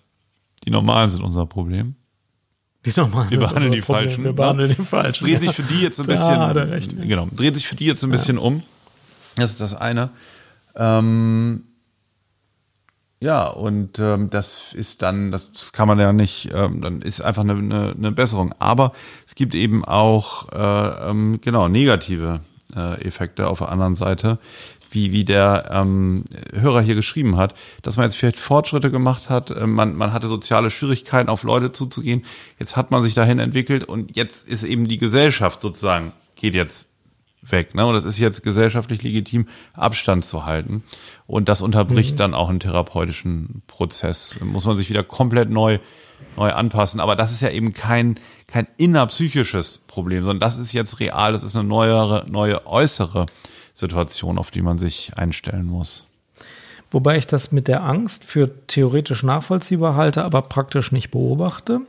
Die 0.65 0.71
Normalen 0.71 1.09
sind 1.09 1.23
unser 1.23 1.47
Problem. 1.47 1.95
Die 2.87 2.93
Normalen 2.97 3.31
wir 3.31 3.39
behandeln 3.39 3.73
die 3.73 3.81
Problem. 3.81 4.05
Falschen. 4.05 4.25
Wir 4.25 4.33
behandeln 4.33 4.75
die 4.77 4.83
Falschen. 4.83 5.25
Dreht 5.25 5.41
sich 5.41 5.53
für 5.53 5.63
die 5.63 5.81
jetzt 5.81 6.01
ein 6.01 6.07
bisschen, 6.07 6.41
ja, 6.41 6.53
genau, 7.07 7.29
dreht 7.33 7.57
sich 7.57 7.69
für 7.69 7.77
die 7.77 7.87
jetzt 7.87 8.03
ein 8.05 8.11
bisschen 8.11 8.39
um. 8.39 8.63
Das 9.37 9.51
ist 9.51 9.61
das 9.61 9.75
eine. 9.75 10.11
Ähm, 10.75 11.65
ja, 13.23 13.49
und 13.49 13.99
ähm, 13.99 14.31
das 14.31 14.73
ist 14.73 15.03
dann, 15.03 15.31
das 15.31 15.73
kann 15.73 15.87
man 15.87 15.99
ja 15.99 16.11
nicht, 16.13 16.51
ähm, 16.55 16.81
dann 16.81 17.03
ist 17.03 17.21
einfach 17.21 17.43
eine, 17.43 17.53
eine, 17.53 17.95
eine 17.97 18.13
Besserung. 18.13 18.55
Aber 18.59 18.93
es 19.27 19.35
gibt 19.35 19.55
eben 19.55 19.85
auch 19.85 20.51
äh, 20.53 21.11
ähm, 21.11 21.39
genau 21.43 21.69
negative 21.69 22.41
äh, 22.75 23.07
Effekte 23.07 23.49
auf 23.49 23.59
der 23.59 23.69
anderen 23.69 23.95
Seite, 23.95 24.39
wie, 24.91 25.13
wie 25.13 25.25
der 25.27 25.71
ähm, 25.71 26.25
Hörer 26.53 26.81
hier 26.81 26.95
geschrieben 26.95 27.37
hat, 27.37 27.53
dass 27.83 27.99
man 27.99 28.07
jetzt 28.07 28.17
vielleicht 28.17 28.39
Fortschritte 28.39 28.91
gemacht 28.91 29.29
hat, 29.29 29.51
äh, 29.51 29.67
man, 29.67 29.97
man 29.97 30.15
hatte 30.15 30.27
soziale 30.27 30.71
Schwierigkeiten, 30.71 31.29
auf 31.29 31.43
Leute 31.43 31.73
zuzugehen, 31.73 32.25
jetzt 32.59 32.77
hat 32.79 32.91
man 32.91 33.03
sich 33.03 33.13
dahin 33.13 33.39
entwickelt 33.39 33.85
und 33.85 34.17
jetzt 34.17 34.49
ist 34.49 34.65
eben 34.65 34.89
die 34.89 34.99
Gesellschaft 34.99 35.61
sozusagen, 35.61 36.13
geht 36.37 36.55
jetzt 36.55 36.90
weg. 37.43 37.75
Ne? 37.75 37.87
Und 37.87 37.95
das 37.95 38.05
ist 38.05 38.19
jetzt 38.19 38.43
gesellschaftlich 38.43 39.03
legitim, 39.03 39.47
Abstand 39.75 40.25
zu 40.25 40.45
halten. 40.45 40.85
Und 41.27 41.49
das 41.49 41.63
unterbricht 41.63 42.13
mhm. 42.13 42.17
dann 42.17 42.35
auch 42.35 42.49
einen 42.49 42.61
therapeutischen 42.61 43.63
Prozess. 43.67 44.37
Da 44.39 44.45
muss 44.45 44.65
man 44.65 44.77
sich 44.77 44.91
wieder 44.91 45.03
komplett 45.03 45.51
neu, 45.51 45.79
neu 46.37 46.53
anpassen. 46.53 47.01
Aber 47.01 47.17
das 47.17 47.33
ist 47.33 47.41
ja 47.41 47.51
eben 47.51 47.73
kein, 47.73 48.19
kein 48.47 48.67
innerpsychisches 48.77 49.79
Problem, 49.87 50.25
sondern 50.25 50.41
das 50.41 50.59
ist 50.59 50.73
jetzt 50.73 51.01
real. 51.01 51.33
Das 51.33 51.43
ist 51.43 51.57
eine 51.57 51.67
neuere, 51.67 52.27
neue 52.29 52.67
äußere 52.67 53.27
Situation, 53.75 54.39
auf 54.39 54.51
die 54.51 54.63
man 54.63 54.79
sich 54.79 55.13
einstellen 55.17 55.67
muss. 55.67 56.05
Wobei 56.91 57.17
ich 57.17 57.29
das 57.29 57.53
mit 57.53 57.69
der 57.69 57.85
Angst 57.85 58.25
für 58.25 58.67
theoretisch 58.67 59.23
nachvollziehbar 59.23 59.95
halte, 59.95 60.25
aber 60.25 60.43
praktisch 60.43 60.91
nicht 60.91 61.13
beobachte 61.13 61.83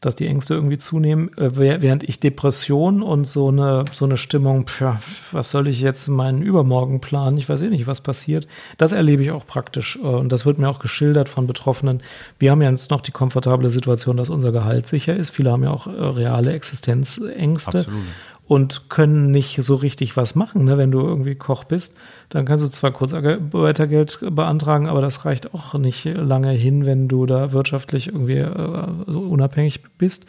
dass 0.00 0.14
die 0.14 0.26
Ängste 0.26 0.54
irgendwie 0.54 0.78
zunehmen, 0.78 1.36
äh, 1.36 1.50
während 1.56 2.04
ich 2.04 2.20
Depression 2.20 3.02
und 3.02 3.26
so 3.26 3.48
eine, 3.48 3.84
so 3.90 4.04
eine 4.04 4.16
Stimmung, 4.16 4.64
pja, 4.64 5.00
was 5.32 5.50
soll 5.50 5.66
ich 5.66 5.80
jetzt 5.80 6.06
meinen 6.08 6.42
Übermorgen 6.42 7.00
planen? 7.00 7.36
Ich 7.36 7.48
weiß 7.48 7.62
eh 7.62 7.68
nicht, 7.68 7.88
was 7.88 8.00
passiert. 8.00 8.46
Das 8.76 8.92
erlebe 8.92 9.22
ich 9.22 9.32
auch 9.32 9.46
praktisch. 9.46 9.96
Äh, 9.96 10.06
und 10.06 10.30
das 10.30 10.46
wird 10.46 10.58
mir 10.58 10.68
auch 10.68 10.78
geschildert 10.78 11.28
von 11.28 11.48
Betroffenen. 11.48 12.02
Wir 12.38 12.52
haben 12.52 12.62
ja 12.62 12.70
jetzt 12.70 12.92
noch 12.92 13.00
die 13.00 13.10
komfortable 13.10 13.70
Situation, 13.70 14.16
dass 14.16 14.28
unser 14.28 14.52
Gehalt 14.52 14.86
sicher 14.86 15.16
ist. 15.16 15.30
Viele 15.30 15.50
haben 15.50 15.64
ja 15.64 15.70
auch 15.70 15.88
äh, 15.88 15.90
reale 15.90 16.52
Existenzängste. 16.52 17.78
Absolut 17.78 18.02
und 18.48 18.88
können 18.88 19.30
nicht 19.30 19.62
so 19.62 19.74
richtig 19.74 20.16
was 20.16 20.34
machen. 20.34 20.64
Ne? 20.64 20.78
Wenn 20.78 20.90
du 20.90 21.00
irgendwie 21.00 21.34
Koch 21.34 21.64
bist, 21.64 21.94
dann 22.30 22.46
kannst 22.46 22.64
du 22.64 22.68
zwar 22.68 22.92
kurz 22.92 23.12
Weitergeld 23.12 24.18
beantragen, 24.30 24.88
aber 24.88 25.02
das 25.02 25.26
reicht 25.26 25.54
auch 25.54 25.74
nicht 25.74 26.06
lange 26.06 26.50
hin, 26.50 26.86
wenn 26.86 27.08
du 27.08 27.26
da 27.26 27.52
wirtschaftlich 27.52 28.08
irgendwie 28.08 28.38
äh, 28.38 28.88
so 29.06 29.20
unabhängig 29.20 29.82
bist. 29.98 30.24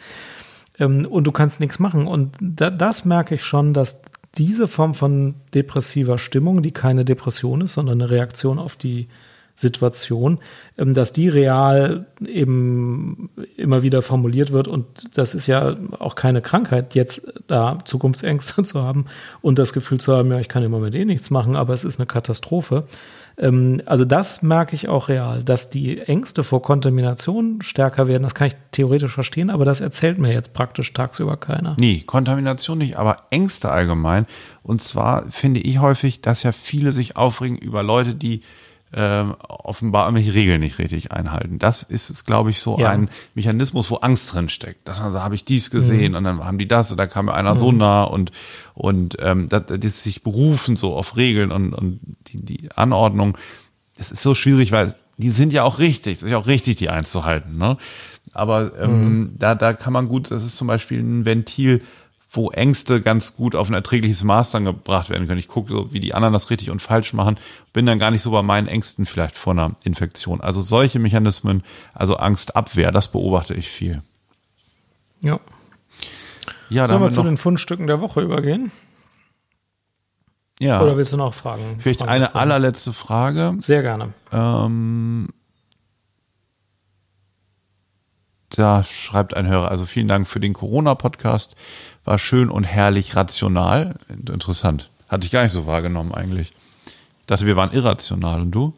Ähm, 0.78 1.06
und 1.06 1.24
du 1.24 1.32
kannst 1.32 1.60
nichts 1.60 1.78
machen. 1.78 2.06
Und 2.06 2.36
da, 2.40 2.68
das 2.68 3.06
merke 3.06 3.36
ich 3.36 3.42
schon, 3.42 3.72
dass 3.72 4.02
diese 4.36 4.68
Form 4.68 4.92
von 4.94 5.34
depressiver 5.54 6.18
Stimmung, 6.18 6.62
die 6.62 6.72
keine 6.72 7.06
Depression 7.06 7.62
ist, 7.62 7.72
sondern 7.72 8.02
eine 8.02 8.10
Reaktion 8.10 8.58
auf 8.58 8.76
die 8.76 9.08
Situation, 9.60 10.38
ähm, 10.78 10.94
dass 10.94 11.12
die 11.12 11.28
real 11.28 12.06
eben 12.26 13.28
immer 13.56 13.82
wieder 13.82 14.00
formuliert 14.00 14.52
wird. 14.52 14.68
Und 14.68 15.16
das 15.18 15.34
ist 15.34 15.46
ja 15.46 15.74
auch 15.98 16.14
keine 16.14 16.40
Krankheit, 16.40 16.94
jetzt 16.94 17.30
da 17.46 17.78
Zukunftsängste 17.84 18.62
zu 18.62 18.82
haben 18.82 19.04
und 19.42 19.58
das 19.58 19.74
Gefühl 19.74 20.00
zu 20.00 20.16
haben, 20.16 20.30
ja, 20.30 20.40
ich 20.40 20.48
kann 20.48 20.62
im 20.62 20.70
Moment 20.70 20.94
eh 20.94 21.04
nichts 21.04 21.30
machen, 21.30 21.56
aber 21.56 21.74
es 21.74 21.84
ist 21.84 21.98
eine 21.98 22.06
Katastrophe. 22.06 22.84
Ähm, 23.36 23.82
also 23.84 24.06
das 24.06 24.40
merke 24.40 24.74
ich 24.74 24.88
auch 24.88 25.08
real, 25.08 25.44
dass 25.44 25.68
die 25.68 25.98
Ängste 25.98 26.42
vor 26.42 26.62
Kontamination 26.62 27.60
stärker 27.60 28.08
werden. 28.08 28.22
Das 28.22 28.34
kann 28.34 28.46
ich 28.46 28.56
theoretisch 28.72 29.12
verstehen, 29.12 29.50
aber 29.50 29.66
das 29.66 29.80
erzählt 29.80 30.16
mir 30.16 30.32
jetzt 30.32 30.54
praktisch 30.54 30.90
tagsüber 30.94 31.36
keiner. 31.36 31.76
Nee, 31.78 32.02
Kontamination 32.06 32.78
nicht, 32.78 32.96
aber 32.96 33.24
Ängste 33.28 33.70
allgemein. 33.70 34.24
Und 34.62 34.80
zwar 34.80 35.30
finde 35.30 35.60
ich 35.60 35.80
häufig, 35.80 36.22
dass 36.22 36.44
ja 36.44 36.52
viele 36.52 36.92
sich 36.92 37.16
aufregen 37.16 37.58
über 37.58 37.82
Leute, 37.82 38.14
die 38.14 38.40
ähm, 38.92 39.36
offenbar 39.48 40.06
irgendwelche 40.06 40.34
Regeln 40.34 40.60
nicht 40.60 40.78
richtig 40.78 41.12
einhalten. 41.12 41.58
Das 41.58 41.82
ist, 41.84 42.24
glaube 42.26 42.50
ich, 42.50 42.58
so 42.58 42.78
Ja. 42.78 42.90
ein 42.90 43.08
Mechanismus, 43.34 43.90
wo 43.90 43.96
Angst 43.96 44.34
drin 44.34 44.48
steckt. 44.48 44.88
Dass 44.88 45.00
man 45.00 45.12
so, 45.12 45.22
habe 45.22 45.34
ich 45.36 45.44
dies 45.44 45.70
gesehen 45.70 46.14
und 46.16 46.24
dann 46.24 46.44
haben 46.44 46.58
die 46.58 46.66
das 46.68 46.90
und 46.90 46.98
da 46.98 47.06
kam 47.06 47.26
mir 47.26 47.34
einer 47.34 47.54
so 47.54 47.70
nah 47.70 48.02
und, 48.04 48.32
und 48.74 49.16
ähm, 49.20 49.48
das, 49.48 49.62
das 49.68 50.02
sich 50.02 50.22
berufen 50.22 50.74
so 50.76 50.96
auf 50.96 51.16
Regeln 51.16 51.52
und, 51.52 51.72
und 51.72 52.00
die, 52.28 52.44
die 52.44 52.68
Anordnung. 52.74 53.38
Es 53.96 54.10
ist 54.10 54.22
so 54.22 54.34
schwierig, 54.34 54.72
weil 54.72 54.94
die 55.18 55.30
sind 55.30 55.52
ja 55.52 55.62
auch 55.62 55.78
richtig. 55.78 56.14
Es 56.14 56.22
ist 56.22 56.30
ja 56.30 56.38
auch 56.38 56.46
richtig, 56.46 56.78
die 56.78 56.88
einzuhalten. 56.88 57.58
Ne? 57.58 57.76
Aber 58.32 58.72
ähm, 58.80 59.34
da, 59.38 59.54
da 59.54 59.72
kann 59.72 59.92
man 59.92 60.08
gut, 60.08 60.30
das 60.30 60.44
ist 60.44 60.56
zum 60.56 60.66
Beispiel 60.66 61.00
ein 61.00 61.24
Ventil, 61.24 61.82
wo 62.32 62.50
Ängste 62.50 63.00
ganz 63.00 63.34
gut 63.34 63.56
auf 63.56 63.68
ein 63.68 63.74
erträgliches 63.74 64.22
Maß 64.22 64.52
dann 64.52 64.64
gebracht 64.64 65.10
werden 65.10 65.26
können. 65.26 65.40
Ich 65.40 65.48
gucke 65.48 65.70
so, 65.72 65.92
wie 65.92 65.98
die 65.98 66.14
anderen 66.14 66.32
das 66.32 66.48
richtig 66.50 66.70
und 66.70 66.80
falsch 66.80 67.12
machen, 67.12 67.38
bin 67.72 67.86
dann 67.86 67.98
gar 67.98 68.12
nicht 68.12 68.22
so 68.22 68.30
bei 68.30 68.42
meinen 68.42 68.68
Ängsten 68.68 69.04
vielleicht 69.04 69.36
vor 69.36 69.52
einer 69.52 69.72
Infektion. 69.82 70.40
Also 70.40 70.60
solche 70.60 71.00
Mechanismen, 71.00 71.64
also 71.92 72.16
Angstabwehr, 72.16 72.92
das 72.92 73.08
beobachte 73.08 73.54
ich 73.54 73.68
viel. 73.68 74.02
Ja. 75.20 75.40
Ja, 76.68 76.86
dann 76.86 76.96
haben 76.96 77.02
wir 77.02 77.10
zu 77.10 77.24
den 77.24 77.36
Fundstücken 77.36 77.88
der 77.88 78.00
Woche 78.00 78.20
übergehen? 78.20 78.70
ja, 80.60 80.80
Oder 80.80 80.96
willst 80.96 81.12
du 81.12 81.16
noch 81.16 81.34
Fragen? 81.34 81.78
vielleicht 81.80 82.00
Fragen 82.00 82.12
eine 82.12 82.26
stellen? 82.26 82.40
allerletzte 82.40 82.92
Frage. 82.92 83.54
Sehr 83.58 83.82
gerne. 83.82 84.12
Ähm, 84.30 85.30
da 88.50 88.84
schreibt 88.84 89.34
ein 89.34 89.48
Hörer, 89.48 89.68
also 89.70 89.84
vielen 89.86 90.06
Dank 90.08 90.28
für 90.28 90.38
den 90.40 90.52
Corona-Podcast. 90.52 91.56
War 92.10 92.18
schön 92.18 92.50
und 92.50 92.64
herrlich 92.64 93.14
rational. 93.14 93.94
Interessant. 94.08 94.90
Hatte 95.08 95.26
ich 95.26 95.30
gar 95.30 95.44
nicht 95.44 95.52
so 95.52 95.66
wahrgenommen 95.66 96.12
eigentlich. 96.12 96.52
Ich 97.20 97.26
dachte, 97.26 97.46
wir 97.46 97.54
waren 97.54 97.70
irrational. 97.70 98.40
Und 98.40 98.50
du? 98.50 98.74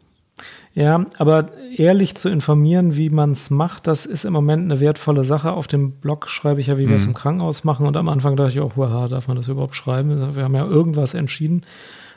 Ja, 0.75 1.07
aber 1.17 1.47
ehrlich 1.75 2.13
zu 2.13 2.29
informieren, 2.29 2.95
wie 2.95 3.09
man 3.09 3.31
es 3.31 3.49
macht, 3.49 3.87
das 3.87 4.05
ist 4.05 4.23
im 4.25 4.33
Moment 4.33 4.65
eine 4.65 4.79
wertvolle 4.79 5.25
Sache. 5.25 5.53
Auf 5.53 5.65
dem 5.65 5.93
Blog 5.93 6.29
schreibe 6.29 6.61
ich 6.61 6.67
ja, 6.67 6.77
wie 6.77 6.87
wir 6.87 6.95
es 6.95 7.05
im 7.05 7.15
Krankenhaus 7.15 7.63
machen. 7.63 7.87
Und 7.87 7.97
am 7.97 8.07
Anfang 8.07 8.35
dachte 8.35 8.51
ich 8.51 8.59
auch, 8.59 8.73
wow, 8.77 9.09
darf 9.09 9.27
man 9.27 9.35
das 9.35 9.47
überhaupt 9.47 9.75
schreiben? 9.75 10.35
Wir 10.35 10.43
haben 10.43 10.53
ja 10.53 10.67
irgendwas 10.67 11.15
entschieden. 11.15 11.63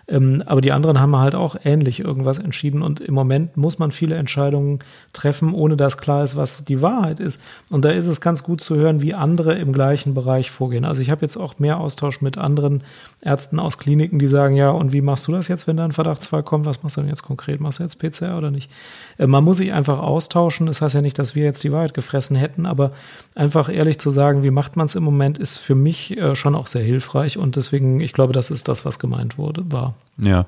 Ähm, 0.08 0.42
aber 0.46 0.60
die 0.60 0.72
anderen 0.72 1.00
haben 1.00 1.16
halt 1.16 1.34
auch 1.34 1.56
ähnlich 1.64 2.00
irgendwas 2.00 2.38
entschieden. 2.38 2.82
Und 2.82 3.00
im 3.00 3.14
Moment 3.14 3.56
muss 3.56 3.78
man 3.78 3.90
viele 3.90 4.14
Entscheidungen 4.14 4.78
treffen, 5.12 5.52
ohne 5.52 5.76
dass 5.76 5.98
klar 5.98 6.22
ist, 6.22 6.36
was 6.36 6.64
die 6.64 6.80
Wahrheit 6.80 7.18
ist. 7.18 7.40
Und 7.70 7.84
da 7.84 7.90
ist 7.90 8.06
es 8.06 8.20
ganz 8.20 8.42
gut 8.42 8.60
zu 8.60 8.76
hören, 8.76 9.02
wie 9.02 9.14
andere 9.14 9.54
im 9.54 9.72
gleichen 9.72 10.14
Bereich 10.14 10.50
vorgehen. 10.50 10.84
Also 10.84 11.02
ich 11.02 11.10
habe 11.10 11.22
jetzt 11.22 11.36
auch 11.36 11.58
mehr 11.58 11.80
Austausch 11.80 12.20
mit 12.20 12.38
anderen 12.38 12.82
Ärzten 13.20 13.58
aus 13.58 13.78
Kliniken, 13.78 14.18
die 14.18 14.28
sagen, 14.28 14.54
ja, 14.54 14.70
und 14.70 14.92
wie 14.92 15.00
machst 15.00 15.26
du 15.26 15.32
das 15.32 15.48
jetzt, 15.48 15.66
wenn 15.66 15.76
da 15.76 15.84
ein 15.84 15.92
Verdachtsfall 15.92 16.44
kommt? 16.44 16.66
Was 16.66 16.82
machst 16.82 16.96
du 16.96 17.00
denn 17.00 17.10
jetzt 17.10 17.24
konkret? 17.24 17.60
Machst 17.60 17.80
du 17.80 17.82
jetzt 17.82 17.98
PCR 17.98 18.38
oder 18.38 18.50
nicht? 18.50 18.70
Äh, 19.18 19.26
Man 19.26 19.44
muss 19.44 19.58
sich 19.58 19.72
einfach 19.72 19.98
austauschen. 19.98 20.66
Das 20.66 20.80
heißt 20.80 20.94
ja 20.94 21.02
nicht, 21.02 21.18
dass 21.18 21.34
wir 21.34 21.44
jetzt 21.44 21.62
die 21.64 21.72
Wahrheit 21.72 21.94
gefressen 21.94 22.36
hätten, 22.36 22.66
aber 22.66 22.92
einfach 23.34 23.68
ehrlich 23.68 23.98
zu 23.98 24.10
sagen, 24.10 24.42
wie 24.42 24.50
macht 24.50 24.76
man 24.76 24.86
es 24.86 24.94
im 24.94 25.04
Moment, 25.04 25.38
ist 25.38 25.56
für 25.58 25.74
mich 25.74 26.16
äh, 26.16 26.34
schon 26.34 26.54
auch 26.54 26.66
sehr 26.66 26.82
hilfreich. 26.82 27.38
Und 27.38 27.56
deswegen, 27.56 28.00
ich 28.00 28.12
glaube, 28.12 28.32
das 28.32 28.50
ist 28.50 28.68
das, 28.68 28.84
was 28.84 28.98
gemeint 28.98 29.38
wurde, 29.38 29.64
war. 29.70 29.94
Ja. 30.18 30.46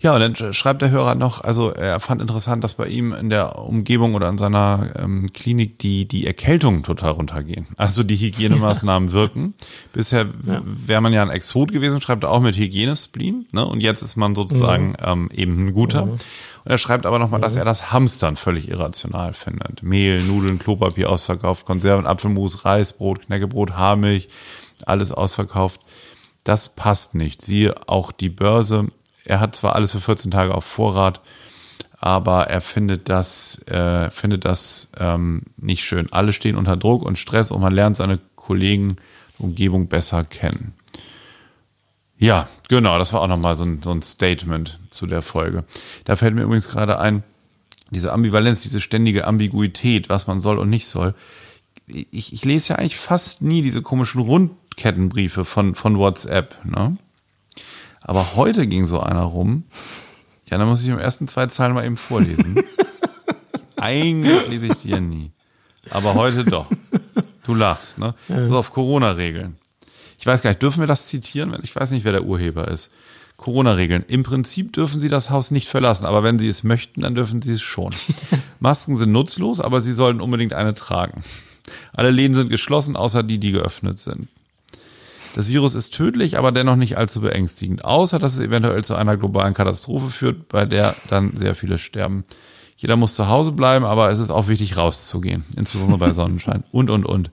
Ja, 0.00 0.14
und 0.14 0.20
dann 0.20 0.52
schreibt 0.54 0.80
der 0.80 0.90
Hörer 0.90 1.14
noch, 1.14 1.42
also 1.42 1.70
er 1.70 2.00
fand 2.00 2.22
interessant, 2.22 2.62
dass 2.64 2.74
bei 2.74 2.86
ihm 2.86 3.12
in 3.12 3.30
der 3.30 3.58
Umgebung 3.58 4.14
oder 4.14 4.28
in 4.28 4.38
seiner 4.38 4.90
ähm, 4.96 5.26
Klinik 5.34 5.78
die, 5.80 6.06
die 6.08 6.26
Erkältungen 6.26 6.82
total 6.84 7.10
runtergehen. 7.10 7.66
Also 7.76 8.02
die 8.04 8.16
Hygienemaßnahmen 8.16 9.12
wirken. 9.12 9.54
Bisher 9.92 10.26
w- 10.28 10.60
wäre 10.86 11.00
man 11.00 11.12
ja 11.12 11.22
ein 11.22 11.30
Exot 11.30 11.72
gewesen, 11.72 12.00
schreibt 12.00 12.24
er 12.24 12.30
auch 12.30 12.40
mit 12.40 12.56
Hygienespleen. 12.56 13.46
Ne? 13.52 13.66
Und 13.66 13.82
jetzt 13.82 14.02
ist 14.02 14.16
man 14.16 14.34
sozusagen 14.34 14.94
ähm, 15.04 15.28
eben 15.34 15.66
ein 15.66 15.72
guter. 15.74 16.04
Und 16.04 16.24
er 16.68 16.76
schreibt 16.76 17.06
aber 17.06 17.18
nochmal, 17.18 17.40
dass 17.40 17.56
er 17.56 17.64
das 17.64 17.92
Hamstern 17.92 18.36
völlig 18.36 18.68
irrational 18.68 19.32
findet. 19.32 19.82
Mehl, 19.82 20.22
Nudeln, 20.22 20.58
Klopapier 20.58 21.08
ausverkauft, 21.08 21.64
Konserven, 21.64 22.06
Apfelmus, 22.06 22.66
Reis, 22.66 22.92
Brot, 22.92 23.22
Knäckebrot, 23.22 23.72
Haarmilch, 23.72 24.28
alles 24.84 25.10
ausverkauft. 25.10 25.80
Das 26.44 26.68
passt 26.68 27.14
nicht. 27.14 27.40
Siehe 27.40 27.88
auch 27.88 28.12
die 28.12 28.28
Börse. 28.28 28.88
Er 29.24 29.40
hat 29.40 29.56
zwar 29.56 29.76
alles 29.76 29.92
für 29.92 30.00
14 30.00 30.30
Tage 30.30 30.54
auf 30.54 30.64
Vorrat, 30.64 31.22
aber 31.98 32.48
er 32.48 32.60
findet 32.60 33.08
das, 33.08 33.66
äh, 33.66 34.10
findet 34.10 34.44
das 34.44 34.90
ähm, 34.98 35.44
nicht 35.56 35.84
schön. 35.84 36.12
Alle 36.12 36.34
stehen 36.34 36.56
unter 36.56 36.76
Druck 36.76 37.02
und 37.02 37.18
Stress 37.18 37.50
und 37.50 37.62
man 37.62 37.72
lernt 37.72 37.96
seine 37.96 38.18
Kollegen, 38.36 38.96
Umgebung 39.38 39.88
besser 39.88 40.22
kennen. 40.22 40.74
Ja, 42.18 42.48
genau, 42.68 42.98
das 42.98 43.12
war 43.12 43.20
auch 43.20 43.28
nochmal 43.28 43.56
so 43.56 43.64
ein, 43.64 43.80
so 43.80 43.92
ein 43.92 44.02
Statement 44.02 44.78
zu 44.90 45.06
der 45.06 45.22
Folge. 45.22 45.64
Da 46.04 46.16
fällt 46.16 46.34
mir 46.34 46.42
übrigens 46.42 46.68
gerade 46.68 46.98
ein, 46.98 47.22
diese 47.90 48.12
Ambivalenz, 48.12 48.60
diese 48.60 48.80
ständige 48.80 49.26
Ambiguität, 49.26 50.08
was 50.08 50.26
man 50.26 50.40
soll 50.40 50.58
und 50.58 50.68
nicht 50.68 50.86
soll. 50.86 51.14
Ich, 51.86 52.32
ich 52.32 52.44
lese 52.44 52.70
ja 52.70 52.76
eigentlich 52.76 52.98
fast 52.98 53.40
nie 53.40 53.62
diese 53.62 53.82
komischen 53.82 54.20
Rundkettenbriefe 54.20 55.44
von, 55.44 55.74
von 55.74 55.96
WhatsApp. 55.96 56.56
Ne? 56.64 56.98
Aber 58.02 58.34
heute 58.34 58.66
ging 58.66 58.84
so 58.84 59.00
einer 59.00 59.22
rum. 59.22 59.64
Ja, 60.50 60.58
da 60.58 60.66
muss 60.66 60.82
ich 60.82 60.88
im 60.88 60.98
ersten 60.98 61.28
zwei 61.28 61.46
Zeilen 61.46 61.74
mal 61.74 61.84
eben 61.84 61.96
vorlesen. 61.96 62.62
Eigentlich 63.76 64.48
lese 64.48 64.66
ich 64.66 64.74
die 64.82 64.90
ja 64.90 65.00
nie. 65.00 65.30
Aber 65.90 66.14
heute 66.14 66.44
doch. 66.44 66.66
Du 67.44 67.54
lachst, 67.54 67.98
ne? 67.98 68.14
Also 68.28 68.58
auf 68.58 68.72
Corona-Regeln. 68.72 69.56
Ich 70.18 70.26
weiß 70.26 70.42
gar 70.42 70.50
nicht, 70.50 70.62
dürfen 70.62 70.80
wir 70.80 70.86
das 70.86 71.06
zitieren? 71.06 71.56
Ich 71.62 71.74
weiß 71.74 71.92
nicht, 71.92 72.04
wer 72.04 72.12
der 72.12 72.24
Urheber 72.24 72.68
ist. 72.68 72.90
Corona-Regeln. 73.36 74.04
Im 74.08 74.24
Prinzip 74.24 74.72
dürfen 74.72 74.98
Sie 74.98 75.08
das 75.08 75.30
Haus 75.30 75.52
nicht 75.52 75.68
verlassen, 75.68 76.06
aber 76.06 76.24
wenn 76.24 76.40
Sie 76.40 76.48
es 76.48 76.64
möchten, 76.64 77.02
dann 77.02 77.14
dürfen 77.14 77.40
Sie 77.40 77.52
es 77.52 77.62
schon. 77.62 77.94
Masken 78.60 78.96
sind 78.96 79.12
nutzlos, 79.12 79.60
aber 79.60 79.80
Sie 79.80 79.92
sollten 79.92 80.20
unbedingt 80.20 80.52
eine 80.52 80.74
tragen. 80.74 81.22
Alle 81.92 82.10
Läden 82.10 82.34
sind 82.34 82.50
geschlossen, 82.50 82.96
außer 82.96 83.22
die, 83.22 83.38
die 83.38 83.52
geöffnet 83.52 84.00
sind. 84.00 84.28
Das 85.36 85.48
Virus 85.48 85.76
ist 85.76 85.94
tödlich, 85.94 86.36
aber 86.36 86.50
dennoch 86.50 86.74
nicht 86.74 86.98
allzu 86.98 87.20
beängstigend, 87.20 87.84
außer 87.84 88.18
dass 88.18 88.34
es 88.34 88.40
eventuell 88.40 88.82
zu 88.82 88.96
einer 88.96 89.16
globalen 89.16 89.54
Katastrophe 89.54 90.10
führt, 90.10 90.48
bei 90.48 90.64
der 90.64 90.96
dann 91.08 91.36
sehr 91.36 91.54
viele 91.54 91.78
sterben. 91.78 92.24
Jeder 92.76 92.96
muss 92.96 93.14
zu 93.14 93.28
Hause 93.28 93.52
bleiben, 93.52 93.84
aber 93.84 94.10
es 94.10 94.18
ist 94.18 94.30
auch 94.30 94.48
wichtig, 94.48 94.76
rauszugehen, 94.76 95.44
insbesondere 95.56 95.98
bei 95.98 96.12
Sonnenschein 96.12 96.64
und, 96.72 96.90
und, 96.90 97.04
und. 97.04 97.30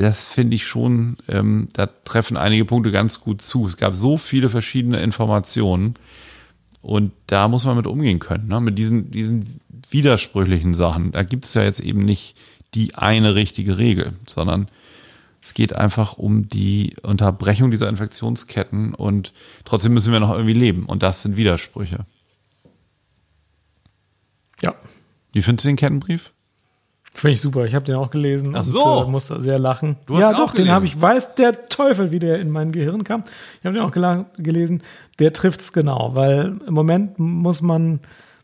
Das 0.00 0.24
finde 0.24 0.56
ich 0.56 0.66
schon, 0.66 1.18
ähm, 1.28 1.68
da 1.74 1.84
treffen 1.84 2.38
einige 2.38 2.64
Punkte 2.64 2.90
ganz 2.90 3.20
gut 3.20 3.42
zu. 3.42 3.66
Es 3.66 3.76
gab 3.76 3.94
so 3.94 4.16
viele 4.16 4.48
verschiedene 4.48 4.98
Informationen 5.02 5.92
und 6.80 7.12
da 7.26 7.48
muss 7.48 7.66
man 7.66 7.76
mit 7.76 7.86
umgehen 7.86 8.18
können, 8.18 8.48
ne? 8.48 8.62
mit 8.62 8.78
diesen, 8.78 9.10
diesen 9.10 9.60
widersprüchlichen 9.90 10.72
Sachen. 10.72 11.12
Da 11.12 11.22
gibt 11.22 11.44
es 11.44 11.52
ja 11.52 11.62
jetzt 11.64 11.80
eben 11.80 11.98
nicht 12.00 12.38
die 12.72 12.94
eine 12.94 13.34
richtige 13.34 13.76
Regel, 13.76 14.14
sondern 14.26 14.70
es 15.42 15.52
geht 15.52 15.76
einfach 15.76 16.14
um 16.14 16.48
die 16.48 16.94
Unterbrechung 17.02 17.70
dieser 17.70 17.90
Infektionsketten 17.90 18.94
und 18.94 19.34
trotzdem 19.66 19.92
müssen 19.92 20.14
wir 20.14 20.20
noch 20.20 20.32
irgendwie 20.32 20.54
leben 20.54 20.86
und 20.86 21.02
das 21.02 21.20
sind 21.20 21.36
Widersprüche. 21.36 22.06
Ja. 24.62 24.74
Wie 25.34 25.42
findest 25.42 25.66
du 25.66 25.68
den 25.68 25.76
Kettenbrief? 25.76 26.32
Finde 27.20 27.32
ich 27.34 27.40
super. 27.42 27.66
Ich 27.66 27.74
habe 27.74 27.84
den 27.84 27.96
auch 27.96 28.10
gelesen. 28.10 28.54
Ach 28.56 28.64
so. 28.64 28.82
Und, 28.82 29.08
äh, 29.08 29.10
musste 29.10 29.40
sehr 29.42 29.58
lachen. 29.58 29.96
Du 30.06 30.14
hast 30.16 30.22
ja, 30.22 30.32
doch, 30.32 30.38
auch 30.40 30.46
den 30.52 30.56
gelesen. 30.64 30.72
habe 30.74 30.86
ich. 30.86 31.00
Weiß 31.00 31.34
der 31.34 31.66
Teufel, 31.68 32.10
wie 32.12 32.18
der 32.18 32.40
in 32.40 32.50
mein 32.50 32.72
Gehirn 32.72 33.04
kam. 33.04 33.24
Ich 33.60 33.66
habe 33.66 33.74
den 33.76 33.82
auch 33.82 33.92
gelesen. 34.38 34.82
Der 35.18 35.32
trifft's 35.34 35.72
genau, 35.74 36.12
weil 36.14 36.58
im 36.66 36.72
Moment 36.72 37.18
muss 37.18 37.60
man 37.60 38.00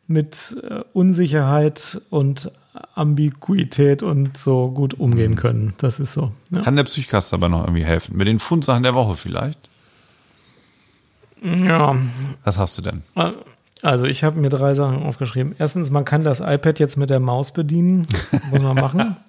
mit 0.06 0.56
äh, 0.68 0.80
Unsicherheit 0.92 2.00
und 2.10 2.52
Ambiguität 2.94 4.02
und 4.02 4.36
so 4.36 4.68
gut 4.70 4.92
umgehen 4.92 5.32
Mhm. 5.32 5.36
können. 5.36 5.74
Das 5.78 5.98
ist 5.98 6.12
so. 6.12 6.32
Ja. 6.50 6.60
Kann 6.60 6.76
der 6.76 6.84
Psychkast 6.84 7.32
aber 7.32 7.48
noch 7.48 7.62
irgendwie 7.62 7.84
helfen? 7.84 8.16
Mit 8.18 8.28
den 8.28 8.38
Fundsachen 8.38 8.82
der 8.82 8.94
Woche 8.94 9.16
vielleicht? 9.16 9.58
ja. 11.42 11.96
Was 12.44 12.58
hast 12.58 12.76
du 12.78 12.82
denn? 12.82 13.02
Also 13.82 14.04
ich 14.04 14.24
habe 14.24 14.40
mir 14.40 14.48
drei 14.48 14.74
Sachen 14.74 15.02
aufgeschrieben. 15.02 15.54
Erstens, 15.58 15.90
man 15.90 16.04
kann 16.04 16.24
das 16.24 16.40
iPad 16.40 16.78
jetzt 16.78 16.96
mit 16.96 17.10
der 17.10 17.20
Maus 17.20 17.52
bedienen. 17.52 18.06
Muss 18.50 18.60
man 18.60 18.74
machen. 18.74 19.16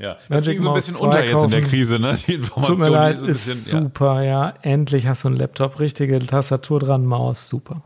Ja, 0.00 0.16
das 0.30 0.40
Magic 0.40 0.54
ging 0.54 0.62
so 0.62 0.70
ein 0.70 0.74
bisschen 0.74 0.94
2 0.94 1.04
unter 1.04 1.22
jetzt 1.22 1.44
in 1.44 1.50
der. 1.50 1.60
Krise, 1.60 1.98
ne? 1.98 2.14
Die 2.26 2.34
Information 2.36 2.76
Tut 2.78 2.78
mir 2.86 2.90
leid, 2.90 3.16
ist 3.16 3.26
bisschen, 3.26 3.76
ja. 3.76 3.82
super, 3.82 4.22
ja. 4.22 4.54
Endlich 4.62 5.06
hast 5.06 5.24
du 5.24 5.28
einen 5.28 5.36
Laptop, 5.36 5.78
richtige 5.78 6.18
Tastatur 6.20 6.80
dran, 6.80 7.04
Maus, 7.04 7.48
super. 7.48 7.82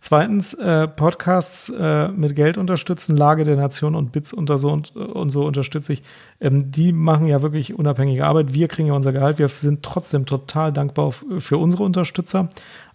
Zweitens, 0.00 0.54
äh, 0.54 0.88
Podcasts 0.88 1.68
äh, 1.68 2.08
mit 2.08 2.34
Geld 2.34 2.58
unterstützen, 2.58 3.16
Lage 3.16 3.44
der 3.44 3.54
Nation 3.54 3.94
und 3.94 4.10
Bits 4.10 4.32
und 4.32 4.50
so, 4.58 4.68
und, 4.72 4.96
und 4.96 5.30
so 5.30 5.44
unterstütze 5.46 5.92
ich. 5.92 6.02
Ähm, 6.40 6.72
die 6.72 6.92
machen 6.92 7.28
ja 7.28 7.40
wirklich 7.40 7.78
unabhängige 7.78 8.26
Arbeit. 8.26 8.52
Wir 8.52 8.66
kriegen 8.66 8.88
ja 8.88 8.94
unser 8.94 9.12
Gehalt. 9.12 9.38
Wir 9.38 9.46
sind 9.46 9.84
trotzdem 9.84 10.26
total 10.26 10.72
dankbar 10.72 11.12
für 11.12 11.56
unsere 11.56 11.84
Unterstützer. 11.84 12.48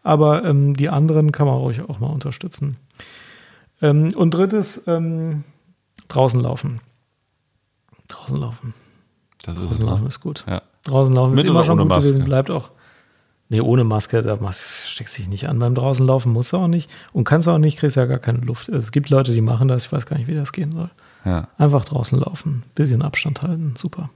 Aber 0.07 0.45
ähm, 0.45 0.73
die 0.77 0.87
anderen 0.87 1.33
kann 1.33 1.47
man 1.47 1.57
ruhig 1.57 1.81
auch 1.81 1.99
mal 1.99 2.07
unterstützen. 2.07 2.77
Ähm, 3.81 4.13
und 4.15 4.31
drittes, 4.31 4.87
ähm, 4.87 5.43
draußen 6.07 6.39
laufen. 6.41 6.79
Draußen 8.07 8.37
laufen. 8.37 8.73
Das 9.43 9.57
ist. 9.57 9.69
Draußen 9.69 9.85
laufen 9.85 10.03
Ne? 10.03 10.07
ist 10.07 10.21
gut. 10.21 10.45
Ja. 10.47 10.61
Draußen 10.85 11.13
laufen 11.13 11.31
Mit 11.35 11.43
ist 11.43 11.49
immer 11.49 11.65
schon 11.65 11.77
ohne 11.79 11.89
gut 11.89 11.97
gewesen, 11.97 12.13
Maske? 12.19 12.25
bleibt 12.25 12.49
auch. 12.51 12.69
Nee, 13.49 13.59
ohne 13.59 13.83
Maske, 13.83 14.21
da 14.21 14.37
steckst 14.53 15.17
dich 15.17 15.27
nicht 15.27 15.49
an. 15.49 15.59
Beim 15.59 15.75
draußen 15.75 16.05
laufen 16.05 16.31
musst 16.31 16.53
du 16.53 16.57
auch 16.57 16.67
nicht 16.69 16.89
und 17.11 17.25
kannst 17.25 17.49
auch 17.49 17.57
nicht, 17.57 17.77
kriegst 17.77 17.97
ja 17.97 18.05
gar 18.05 18.19
keine 18.19 18.39
Luft. 18.39 18.69
Es 18.69 18.93
gibt 18.93 19.09
Leute, 19.09 19.33
die 19.33 19.41
machen 19.41 19.67
das, 19.67 19.85
ich 19.85 19.91
weiß 19.91 20.05
gar 20.05 20.17
nicht, 20.17 20.27
wie 20.27 20.35
das 20.35 20.53
gehen 20.53 20.71
soll. 20.71 20.89
Ja. 21.25 21.49
Einfach 21.57 21.83
draußen 21.83 22.17
laufen, 22.17 22.63
bisschen 22.75 23.01
Abstand 23.01 23.41
halten, 23.41 23.73
super. 23.77 24.09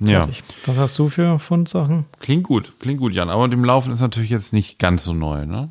Ja. 0.00 0.20
Fertig. 0.20 0.42
Was 0.66 0.76
hast 0.76 0.98
du 0.98 1.08
für 1.08 1.38
Fundsachen? 1.38 2.06
Klingt 2.20 2.44
gut, 2.44 2.74
klingt 2.78 3.00
gut, 3.00 3.12
Jan. 3.14 3.30
Aber 3.30 3.48
dem 3.48 3.64
Laufen 3.64 3.92
ist 3.92 4.00
natürlich 4.00 4.30
jetzt 4.30 4.52
nicht 4.52 4.78
ganz 4.78 5.04
so 5.04 5.12
neu, 5.12 5.46
ne? 5.46 5.70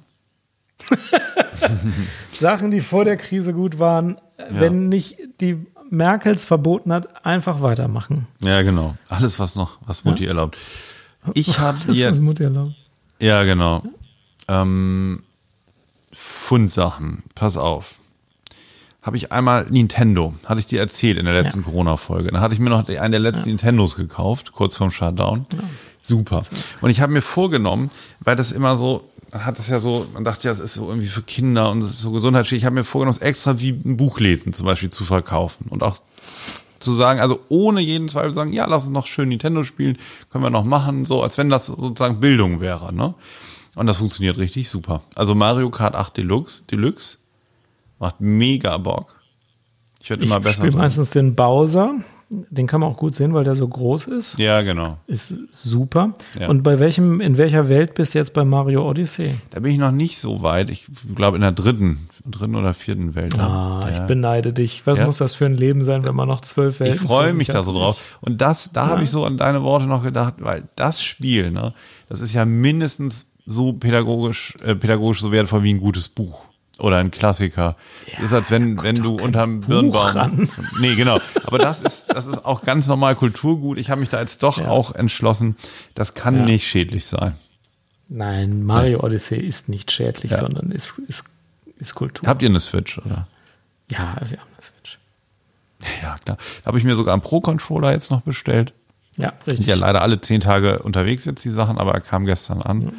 Sachen, 2.34 2.72
die 2.72 2.82
vor 2.82 3.06
der 3.06 3.18
Krise 3.18 3.54
gut 3.54 3.80
waren, 3.80 4.20
wenn 4.49 4.90
nicht 4.90 5.18
die 5.41 5.66
Merkels 5.90 6.45
verboten 6.45 6.94
hat, 6.94 7.26
einfach 7.26 7.62
weitermachen. 7.62 8.28
Ja, 8.41 8.62
genau. 8.62 8.95
Alles, 9.10 9.40
was 9.40 9.56
noch, 9.56 9.80
was 9.86 10.04
Mutti 10.04 10.26
erlaubt. 10.26 10.58
Ich 11.34 11.60
habe 11.60 11.80
jetzt 11.91 12.18
ist 12.18 12.22
Mutti 12.22 12.44
erlaubt. 12.44 12.76
Ja, 13.20 13.44
genau. 13.44 13.84
Ähm, 14.48 15.24
Fundsachen, 16.14 17.24
pass 17.36 17.58
auf. 17.58 17.95
Habe 19.07 19.15
ich 19.15 19.31
einmal 19.31 19.65
Nintendo, 19.69 20.34
hatte 20.45 20.59
ich 20.59 20.65
dir 20.65 20.81
erzählt 20.81 21.17
in 21.17 21.23
der 21.23 21.34
letzten 21.34 21.63
Corona-Folge. 21.63 22.29
Dann 22.29 22.41
hatte 22.41 22.53
ich 22.53 22.59
mir 22.59 22.69
noch 22.69 22.85
einen 22.89 23.11
der 23.11 23.21
letzten 23.21 23.47
Nintendos 23.47 23.95
gekauft, 23.95 24.51
kurz 24.51 24.75
vorm 24.75 24.91
Shutdown. 24.91 25.45
Super. 26.01 26.41
Und 26.81 26.89
ich 26.89 26.99
habe 26.99 27.13
mir 27.13 27.21
vorgenommen, 27.21 27.89
weil 28.19 28.35
das 28.35 28.51
immer 28.51 28.75
so, 28.75 29.09
man 29.31 29.45
hat 29.45 29.59
das 29.59 29.69
ja 29.69 29.79
so, 29.79 30.07
man 30.13 30.25
dachte 30.25 30.43
ja, 30.43 30.51
es 30.51 30.59
ist 30.59 30.73
so 30.73 30.89
irgendwie 30.89 31.07
für 31.07 31.21
Kinder 31.21 31.71
und 31.71 31.81
es 31.84 31.91
ist 31.91 32.01
so 32.01 32.11
gesundheitsschädlich. 32.11 32.63
Ich 32.63 32.65
habe 32.65 32.75
mir 32.75 32.84
vorgenommen, 32.84 33.15
es 33.15 33.21
extra 33.25 33.61
wie 33.61 33.69
ein 33.69 33.95
Buch 33.95 34.19
lesen 34.19 34.51
zum 34.51 34.65
Beispiel 34.65 34.89
zu 34.89 35.05
verkaufen 35.05 35.67
und 35.69 35.84
auch 35.84 36.01
zu 36.79 36.91
sagen, 36.91 37.21
also 37.21 37.39
ohne 37.47 37.79
jeden 37.79 38.09
Zweifel 38.09 38.34
sagen, 38.34 38.51
ja, 38.51 38.65
lass 38.65 38.84
uns 38.84 38.91
noch 38.91 39.07
schön 39.07 39.29
Nintendo 39.29 39.63
spielen, 39.63 39.97
können 40.29 40.43
wir 40.43 40.49
noch 40.49 40.65
machen, 40.65 41.05
so 41.05 41.23
als 41.23 41.38
wenn 41.38 41.47
das 41.49 41.67
sozusagen 41.67 42.19
Bildung 42.19 42.59
wäre, 42.59 42.93
ne? 42.93 43.13
Und 43.73 43.88
das 43.88 43.97
funktioniert 43.97 44.38
richtig 44.38 44.69
super. 44.69 45.01
Also 45.15 45.34
Mario 45.34 45.69
Kart 45.69 45.95
8 45.95 46.17
Deluxe, 46.17 46.63
Deluxe 46.69 47.19
macht 47.99 48.19
mega 48.22 48.78
Bock. 48.78 49.15
Ich 49.99 50.10
werde 50.10 50.24
immer 50.24 50.38
ich 50.38 50.44
besser. 50.44 50.56
spiele 50.57 50.72
drin. 50.72 50.80
meistens 50.80 51.10
den 51.11 51.36
Bowser. 51.36 51.95
Den 52.30 52.68
kann 52.68 52.82
man 52.82 52.91
auch 52.91 52.98
gut 52.98 53.15
sehen, 53.15 53.34
weil 53.34 53.45
der 53.45 53.56
so 53.56 53.65
groß 53.65 54.07
ist. 54.07 54.38
Ja, 54.38 54.61
genau. 54.61 54.98
Ist 55.07 55.34
super. 55.53 56.14
Ja. 56.38 56.49
Und 56.49 56.61
bei 56.61 56.78
welchem, 56.78 57.22
in 57.22 57.38
welcher 57.38 57.69
Welt 57.69 57.94
bist 57.95 58.14
du 58.14 58.19
jetzt 58.19 58.34
bei 58.34 58.44
Mario 58.44 58.86
Odyssey? 58.88 59.36
Da 59.52 59.61
bin 59.61 59.72
ich 59.72 59.78
noch 59.78 59.91
nicht 59.94 60.19
so 60.19 60.41
weit. 60.41 60.69
Ich 60.69 60.88
glaube 61.15 61.38
in 61.38 61.41
der 61.41 61.53
dritten, 61.53 62.10
dritten 62.26 62.56
oder 62.56 62.74
vierten 62.74 63.15
Welt. 63.15 63.40
Ah, 63.40 63.80
ja. 63.82 63.90
ich 63.94 63.99
beneide 64.07 64.52
dich. 64.52 64.86
Was 64.86 64.99
Ja. 64.99 65.06
muss 65.06 65.19
das 65.19 65.36
für 65.36 65.45
ein 65.45 65.53
Leben 65.56 65.86
sein, 65.86 66.03
wenn 66.03 66.15
man 66.15 66.28
noch 66.28 66.41
zwölf 66.41 66.82
Welten 66.82 66.98
Ich 66.98 67.02
freue 67.02 67.34
mich 67.34 67.48
da 67.48 67.60
hat? 67.60 67.64
so 67.65 67.72
drauf. 67.72 67.98
Und 68.19 68.41
das, 68.41 68.74
da 68.74 68.88
habe 68.88 69.03
ich 69.03 69.10
so 69.10 69.24
an 69.24 69.38
deine 69.38 69.64
Worte 69.64 69.86
noch 69.86 70.03
gedacht, 70.03 70.34
weil 70.40 70.68
das 70.76 71.02
Spiel, 71.02 71.49
ne, 71.52 71.74
das 72.10 72.19
ist 72.19 72.34
ja 72.34 72.44
mindestens 72.44 73.30
so 73.45 73.72
pädagogisch, 73.72 74.53
äh, 74.65 74.76
pädagogisch 74.76 75.22
so 75.22 75.32
wertvoll 75.32 75.64
wie 75.64 75.74
ein 75.74 75.80
gutes 75.80 76.10
Buch 76.10 76.41
oder 76.80 76.98
ein 76.98 77.12
Klassiker. 77.12 77.76
es 78.14 78.20
ist, 78.20 78.34
als 78.34 78.52
wenn, 78.52 78.82
wenn 78.84 78.98
du 78.98 79.16
unterm 79.16 79.62
Birnbaum. 79.62 80.08
ran. 80.08 80.49
Nee, 80.80 80.95
genau. 80.95 81.20
Aber 81.45 81.58
das 81.58 81.82
ist, 81.82 82.08
das 82.14 82.28
ist 82.28 82.45
auch 82.45 82.62
ganz 82.62 82.88
normal 82.88 83.16
Kulturgut. 83.16 83.78
Ich 83.78 83.90
habe 83.90 83.99
mich 83.99 84.10
da 84.10 84.20
jetzt 84.20 84.44
doch 84.44 84.60
Ja. 84.60 84.68
auch 84.70 84.94
entschlossen, 84.94 85.56
das 85.95 86.14
kann 86.14 86.45
nicht 86.45 86.68
schädlich 86.68 87.06
sein. 87.06 87.34
Nein, 88.10 88.64
Mario 88.64 89.04
Odyssey 89.04 89.40
ist 89.40 89.70
nicht 89.70 89.91
schädlich, 89.91 90.32
Ja. 90.32 90.38
sondern 90.40 90.72
ist, 90.72 90.94
ist, 91.08 91.26
ist 91.78 91.95
Kultur. 91.95 92.28
Habt 92.28 92.41
ihr 92.41 92.49
eine 92.49 92.60
Switch, 92.60 92.98
oder? 92.99 93.28
ja, 93.90 94.16
wir 94.30 94.38
haben 94.40 94.49
eine 94.54 94.62
Switch. 94.62 94.98
Ja, 96.02 96.16
klar. 96.24 96.38
Habe 96.66 96.78
ich 96.78 96.84
mir 96.84 96.95
sogar 96.95 97.14
einen 97.14 97.22
Pro-Controller 97.22 97.91
jetzt 97.91 98.12
noch 98.12 98.22
bestellt. 98.22 98.74
Ja, 99.18 99.34
Sind 99.45 99.52
richtig. 99.54 99.68
ja 99.68 99.76
leider 99.76 100.02
alle 100.04 100.22
zehn 100.22 100.40
Tage 100.41 100.80
unterwegs 100.80 101.26
jetzt 101.26 101.44
die 101.44 101.49
Sachen, 101.52 101.78
aber 101.80 101.94
er 101.94 102.02
kam 102.02 102.26
gestern 102.26 102.62
an. 102.62 102.94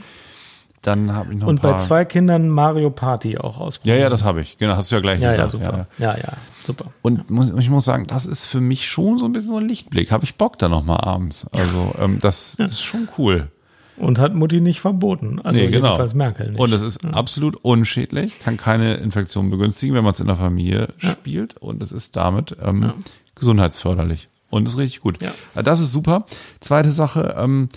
Dann 0.89 1.15
habe 1.15 1.32
ich 1.32 1.39
noch 1.40 1.47
Und 1.47 1.62
bei 1.62 1.77
zwei 1.77 2.05
Kindern 2.05 2.48
Mario 2.48 2.90
Party 2.90 3.39
auch 3.39 3.59
ja, 3.59 3.65
ausprobiert. 3.65 4.01
ja, 4.01 4.09
das 4.09 4.24
habe 4.24 4.40
ich. 4.40 4.59
Genau, 4.59 4.74
hast 4.74 4.90
du 4.90 4.97
ja 4.97 5.01
gleich 5.01 5.20
ja, 5.20 5.31
ja, 5.35 5.44
gesagt. 5.47 5.52
super. 5.52 5.86
Ja, 5.98 6.16
ja, 6.16 6.32
super. 6.66 6.86
Und 7.02 7.31
muss, 7.31 7.52
ich 7.59 7.70
muss 7.70 7.85
sagen, 7.85 8.06
das 8.06 8.27
ist 8.27 8.44
für 8.47 8.60
mich 8.60 8.89
schon 8.89 9.19
so 9.19 9.27
ein 9.27 9.32
bisschen 9.32 9.48
so 9.48 9.56
ein 9.59 9.66
Lichtblick. 9.69 10.10
Habe 10.12 10.24
ich 10.24 10.36
Bock 10.36 10.59
da 10.59 10.69
nochmal 10.69 11.01
abends. 11.02 11.47
Also 11.52 11.94
ähm, 12.01 12.19
das 12.20 12.55
ist 12.55 12.82
schon 12.82 13.09
cool. 13.19 13.48
Und 13.97 14.20
hat 14.20 14.32
Mutti 14.32 14.60
nicht 14.60 14.81
verboten. 14.81 15.40
Also 15.43 15.59
Nee, 15.59 15.70
genau. 15.70 15.86
jedenfalls 15.89 16.15
Merkel 16.15 16.51
nicht. 16.52 16.60
Und 16.60 16.73
es 16.73 16.82
ist 16.82 17.05
absolut 17.05 17.56
unschädlich, 17.56 18.39
kann 18.39 18.56
keine 18.56 18.94
Infektion 18.94 19.51
begünstigen, 19.51 19.97
wenn 19.97 20.05
man 20.05 20.12
es 20.12 20.20
in 20.20 20.28
der 20.28 20.36
Familie 20.36 20.90
spielt. 20.98 21.56
Und 21.56 21.82
es 21.82 21.90
ist 21.90 22.15
damit 22.15 22.56
ähm, 22.62 22.93
gesundheitsförderlich. 23.35 24.28
Und 24.51 24.66
ist 24.69 24.78
richtig 24.78 25.01
gut. 25.01 25.20
Ja. 25.20 25.32
Äh, 25.55 25.62
Das 25.62 25.81
ist 25.81 25.93
super. 25.93 26.27
Zweite 26.60 26.93
Sache, 26.93 27.35
ähm, 27.39 27.69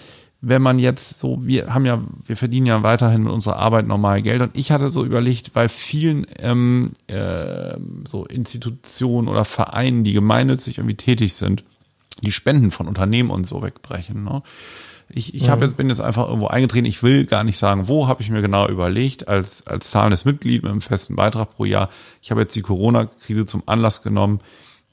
wenn 0.42 0.62
man 0.64 0.80
jetzt 0.80 1.20
so, 1.20 1.46
wir 1.46 1.72
haben 1.74 1.86
ja, 1.86 2.02
wir 2.26 2.36
verdienen 2.36 2.66
ja 2.66 2.82
weiterhin 2.82 3.24
mit 3.24 3.32
unserer 3.32 3.58
Arbeit 3.58 3.86
normal 3.86 4.24
Geld. 4.24 4.42
Und 4.42 4.58
ich 4.58 4.72
hatte 4.72 4.90
so 4.90 5.06
überlegt, 5.06 5.54
bei 5.54 5.70
vielen 5.70 6.26
ähm, 6.40 6.92
äh, 7.06 7.78
so 8.06 8.26
Institutionen 8.26 9.28
oder 9.28 9.46
Vereinen, 9.46 10.04
die 10.04 10.14
gemeinnützig 10.14 10.80
irgendwie 10.80 10.96
tätig 10.96 11.36
sind, 11.36 11.64
die 12.24 12.32
Spenden 12.32 12.72
von 12.72 12.88
Unternehmen 12.88 13.30
und 13.30 13.46
so 13.46 13.62
wegbrechen. 13.62 14.24
Ne? 14.24 14.42
Ich, 15.10 15.36
ich 15.36 15.50
habe 15.50 15.64
jetzt, 15.64 15.78
bin 15.78 15.90
jetzt 15.90 16.02
einfach 16.02 16.28
irgendwo 16.28 16.48
eingetreten. 16.48 16.86
Ich 16.86 17.04
will 17.04 17.26
gar 17.26 17.44
nicht 17.44 17.58
sagen, 17.58 17.88
wo 17.88 18.08
habe 18.08 18.24
ich 18.24 18.30
mir 18.32 18.42
genau 18.42 18.68
überlegt, 18.68 19.28
als, 19.28 19.68
als 19.68 19.92
zahlendes 19.92 20.26
Mitglied 20.26 20.64
mit 20.64 20.72
einem 20.72 20.82
festen 20.82 21.16
Beitrag 21.16 21.56
pro 21.56 21.66
Jahr. 21.66 21.90
Ich 22.22 22.32
habe 22.32 22.42
jetzt 22.42 22.56
die 22.56 22.62
Corona-Krise 22.62 23.46
zum 23.46 23.62
Anlass 23.68 24.02
genommen, 24.02 24.40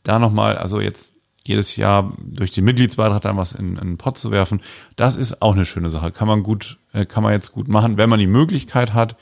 da 0.02 0.18
nochmal, 0.18 0.56
also 0.58 0.80
jetzt 0.80 1.14
jedes 1.48 1.74
Jahr 1.76 2.12
durch 2.18 2.50
den 2.52 2.64
Mitgliedsbeitrag 2.64 3.20
dann 3.22 3.36
was 3.36 3.52
in, 3.52 3.70
in 3.76 3.88
den 3.88 3.98
Pott 3.98 4.18
zu 4.18 4.30
werfen. 4.30 4.60
Das 4.96 5.16
ist 5.16 5.42
auch 5.42 5.54
eine 5.54 5.64
schöne 5.66 5.90
Sache. 5.90 6.12
Kann 6.12 6.28
man 6.28 6.42
gut, 6.42 6.78
äh, 6.92 7.04
kann 7.06 7.22
man 7.22 7.32
jetzt 7.32 7.52
gut 7.52 7.66
machen. 7.68 7.96
Wenn 7.96 8.08
man 8.10 8.20
die 8.20 8.26
Möglichkeit 8.26 8.94
hat, 8.94 9.16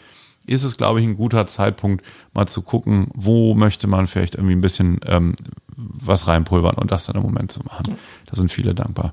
ist 0.46 0.62
es, 0.62 0.76
glaube 0.76 1.00
ich, 1.00 1.06
ein 1.06 1.16
guter 1.16 1.46
Zeitpunkt, 1.46 2.04
mal 2.34 2.46
zu 2.46 2.62
gucken, 2.62 3.08
wo 3.14 3.54
möchte 3.54 3.86
man 3.88 4.06
vielleicht 4.06 4.34
irgendwie 4.36 4.54
ein 4.54 4.60
bisschen 4.60 5.00
ähm, 5.06 5.34
was 5.76 6.26
reinpulvern 6.28 6.76
und 6.76 6.90
das 6.90 7.06
dann 7.06 7.16
im 7.16 7.22
Moment 7.22 7.50
zu 7.50 7.60
machen. 7.64 7.96
Da 8.26 8.36
sind 8.36 8.52
viele 8.52 8.74
dankbar. 8.74 9.12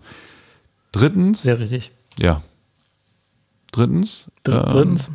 Drittens, 0.92 1.42
Sehr 1.42 1.60
richtig. 1.60 1.92
ja. 2.20 2.42
Drittens, 3.72 4.26
Dr- 4.44 4.68
ähm, 4.68 4.74
Drittens, 4.74 5.10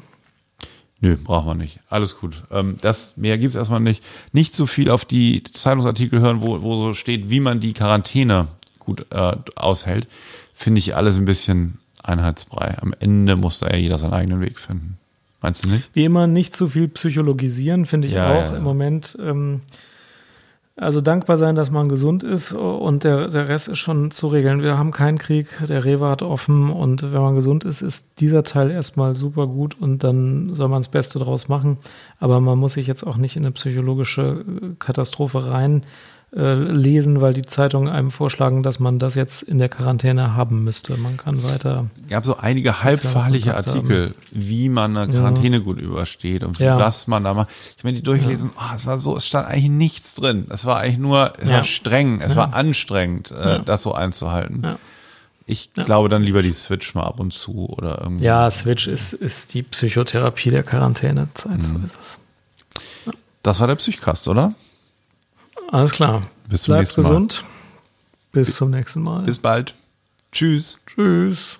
Nö, 1.01 1.16
braucht 1.16 1.47
man 1.47 1.59
nicht. 1.59 1.79
Alles 1.89 2.19
gut. 2.19 2.43
Ähm, 2.51 2.77
das 2.81 3.16
mehr 3.16 3.39
gibt's 3.39 3.55
erstmal 3.55 3.81
nicht. 3.81 4.03
Nicht 4.33 4.55
so 4.55 4.66
viel 4.66 4.91
auf 4.91 5.05
die 5.05 5.43
Zeitungsartikel 5.45 6.20
hören, 6.20 6.41
wo, 6.43 6.61
wo 6.62 6.77
so 6.77 6.95
steht, 6.95 7.31
wie 7.31 7.41
man 7.41 7.61
die 7.61 7.73
Quarantäne 7.73 8.49
gut 8.81 9.07
äh, 9.11 9.37
aushält. 9.55 10.09
Finde 10.55 10.81
ich 10.81 10.97
alles 10.97 11.16
ein 11.16 11.25
bisschen 11.25 11.79
einheitsbrei. 12.03 12.79
Am 12.81 12.95
Ende 12.99 13.37
muss 13.37 13.61
da 13.61 13.69
ja 13.70 13.77
jeder 13.77 13.99
seinen 13.99 14.15
eigenen 14.15 14.41
Weg 14.41 14.59
finden. 14.59 14.99
Meinst 15.41 15.65
du 15.65 15.69
nicht? 15.69 15.89
wie 15.93 16.05
immer, 16.05 16.27
nicht 16.27 16.57
zu 16.57 16.69
viel 16.69 16.89
psychologisieren, 16.89 17.87
finde 17.87 18.09
ich 18.09 18.15
Ja, 18.15 18.31
auch 18.31 18.35
ja, 18.35 18.51
ja. 18.51 18.57
im 18.57 18.65
Moment. 18.65 19.16
Ähm, 19.23 19.61
also 20.81 21.01
dankbar 21.01 21.39
sein, 21.39 21.57
dass 21.57 21.71
man 21.71 21.89
gesund 21.89 22.23
ist 22.23 22.53
und 22.53 23.03
der, 23.03 23.29
der 23.29 23.49
Rest 23.49 23.69
ist 23.69 23.79
schon 23.79 24.11
zu 24.11 24.29
regeln. 24.29 24.63
Wir 24.63 24.79
haben 24.79 24.93
keinen 24.93 25.19
Krieg, 25.19 25.49
der 25.69 25.85
Rewe 25.85 26.09
hat 26.09 26.23
offen 26.23 26.71
und 26.71 27.03
wenn 27.03 27.21
man 27.21 27.35
gesund 27.35 27.65
ist, 27.65 27.83
ist 27.83 28.07
dieser 28.21 28.45
Teil 28.45 28.71
erstmal 28.71 29.17
super 29.17 29.49
gut 29.49 29.77
und 29.81 30.05
dann 30.05 30.55
soll 30.55 30.69
man 30.69 30.81
das 30.81 30.89
Beste 30.89 31.19
draus 31.19 31.49
machen. 31.49 31.79
Aber 32.21 32.41
man 32.41 32.59
muss 32.59 32.75
sich 32.75 32.87
jetzt 32.87 33.05
auch 33.05 33.17
nicht 33.17 33.37
in 33.37 33.45
eine 33.45 33.53
psychologische 33.53 34.45
äh, 34.47 34.67
Katastrophe 34.79 35.51
rein 35.51 35.83
äh, 36.37 36.53
lesen, 36.55 37.21
weil 37.23 37.33
die 37.33 37.43
Zeitungen 37.43 37.89
einem 37.89 38.11
vorschlagen, 38.11 38.63
dass 38.63 38.79
man 38.81 38.99
das 38.99 39.15
jetzt 39.15 39.43
in 39.43 39.59
der 39.59 39.69
Quarantäne 39.71 40.35
haben 40.35 40.63
müsste. 40.63 40.97
Man 40.99 41.17
kann 41.17 41.43
weiter. 41.43 41.87
gab 42.11 42.27
so 42.27 42.37
einige 42.37 42.83
halbfahrliche 42.83 43.53
Kontakt 43.53 43.69
haben. 43.69 43.77
Artikel, 43.79 44.15
wie 44.31 44.69
man 44.69 44.95
eine 44.97 45.11
Quarantäne 45.13 45.63
gut 45.63 45.79
übersteht 45.81 46.45
und 46.45 46.59
Ja. 46.59 46.79
was 46.79 47.07
man 47.07 47.25
da 47.25 47.33
macht. 47.35 47.49
Ich 47.77 47.83
meine, 47.85 47.97
die 47.97 48.03
durchlesen, 48.03 48.51
ah, 48.57 48.73
es 48.77 48.85
war 48.87 48.99
so, 48.99 49.17
es 49.17 49.27
stand 49.27 49.49
eigentlich 49.49 49.71
nichts 49.71 50.15
drin. 50.17 50.47
Es 50.51 50.67
war 50.67 50.79
eigentlich 50.81 50.99
nur, 50.99 51.33
es 51.39 51.49
Ja. 51.49 51.57
war 51.57 51.65
streng, 51.65 52.21
es 52.21 52.37
war 52.37 52.53
anstrengend, 52.55 53.31
äh, 53.31 53.61
das 53.65 53.83
so 53.83 53.95
einzuhalten. 53.95 54.61
Ja. 54.65 54.79
Ich 55.47 55.73
glaube 55.73 56.11
dann 56.11 56.23
lieber 56.23 56.43
die 56.43 56.53
Switch 56.53 56.95
mal 56.95 57.05
ab 57.05 57.21
und 57.21 57.33
zu 57.33 57.71
oder 57.71 58.03
irgendwie. 58.03 58.27
Ja, 58.27 58.51
Switch 58.51 58.87
ist, 58.87 59.15
ist 59.15 59.55
die 59.55 59.63
Psychotherapie 59.63 60.51
der 60.51 60.63
Quarantänezeit. 60.63 61.63
So 61.63 61.75
ist 61.77 61.97
es. 62.03 62.19
Das 63.43 63.61
war 63.61 63.67
der 63.67 63.77
Psychcast, 63.77 64.29
oder? 64.29 64.53
Alles 65.69 65.93
klar. 65.93 66.23
Bis 66.49 66.62
zum 66.62 66.73
Bleibt 66.73 66.86
nächsten 66.86 67.03
Mal. 67.03 67.09
gesund. 67.09 67.45
Bis 68.32 68.57
zum 68.57 68.70
nächsten 68.70 69.03
Mal. 69.03 69.23
Bis 69.24 69.39
bald. 69.39 69.74
Tschüss. 70.32 70.78
Tschüss. 70.86 71.59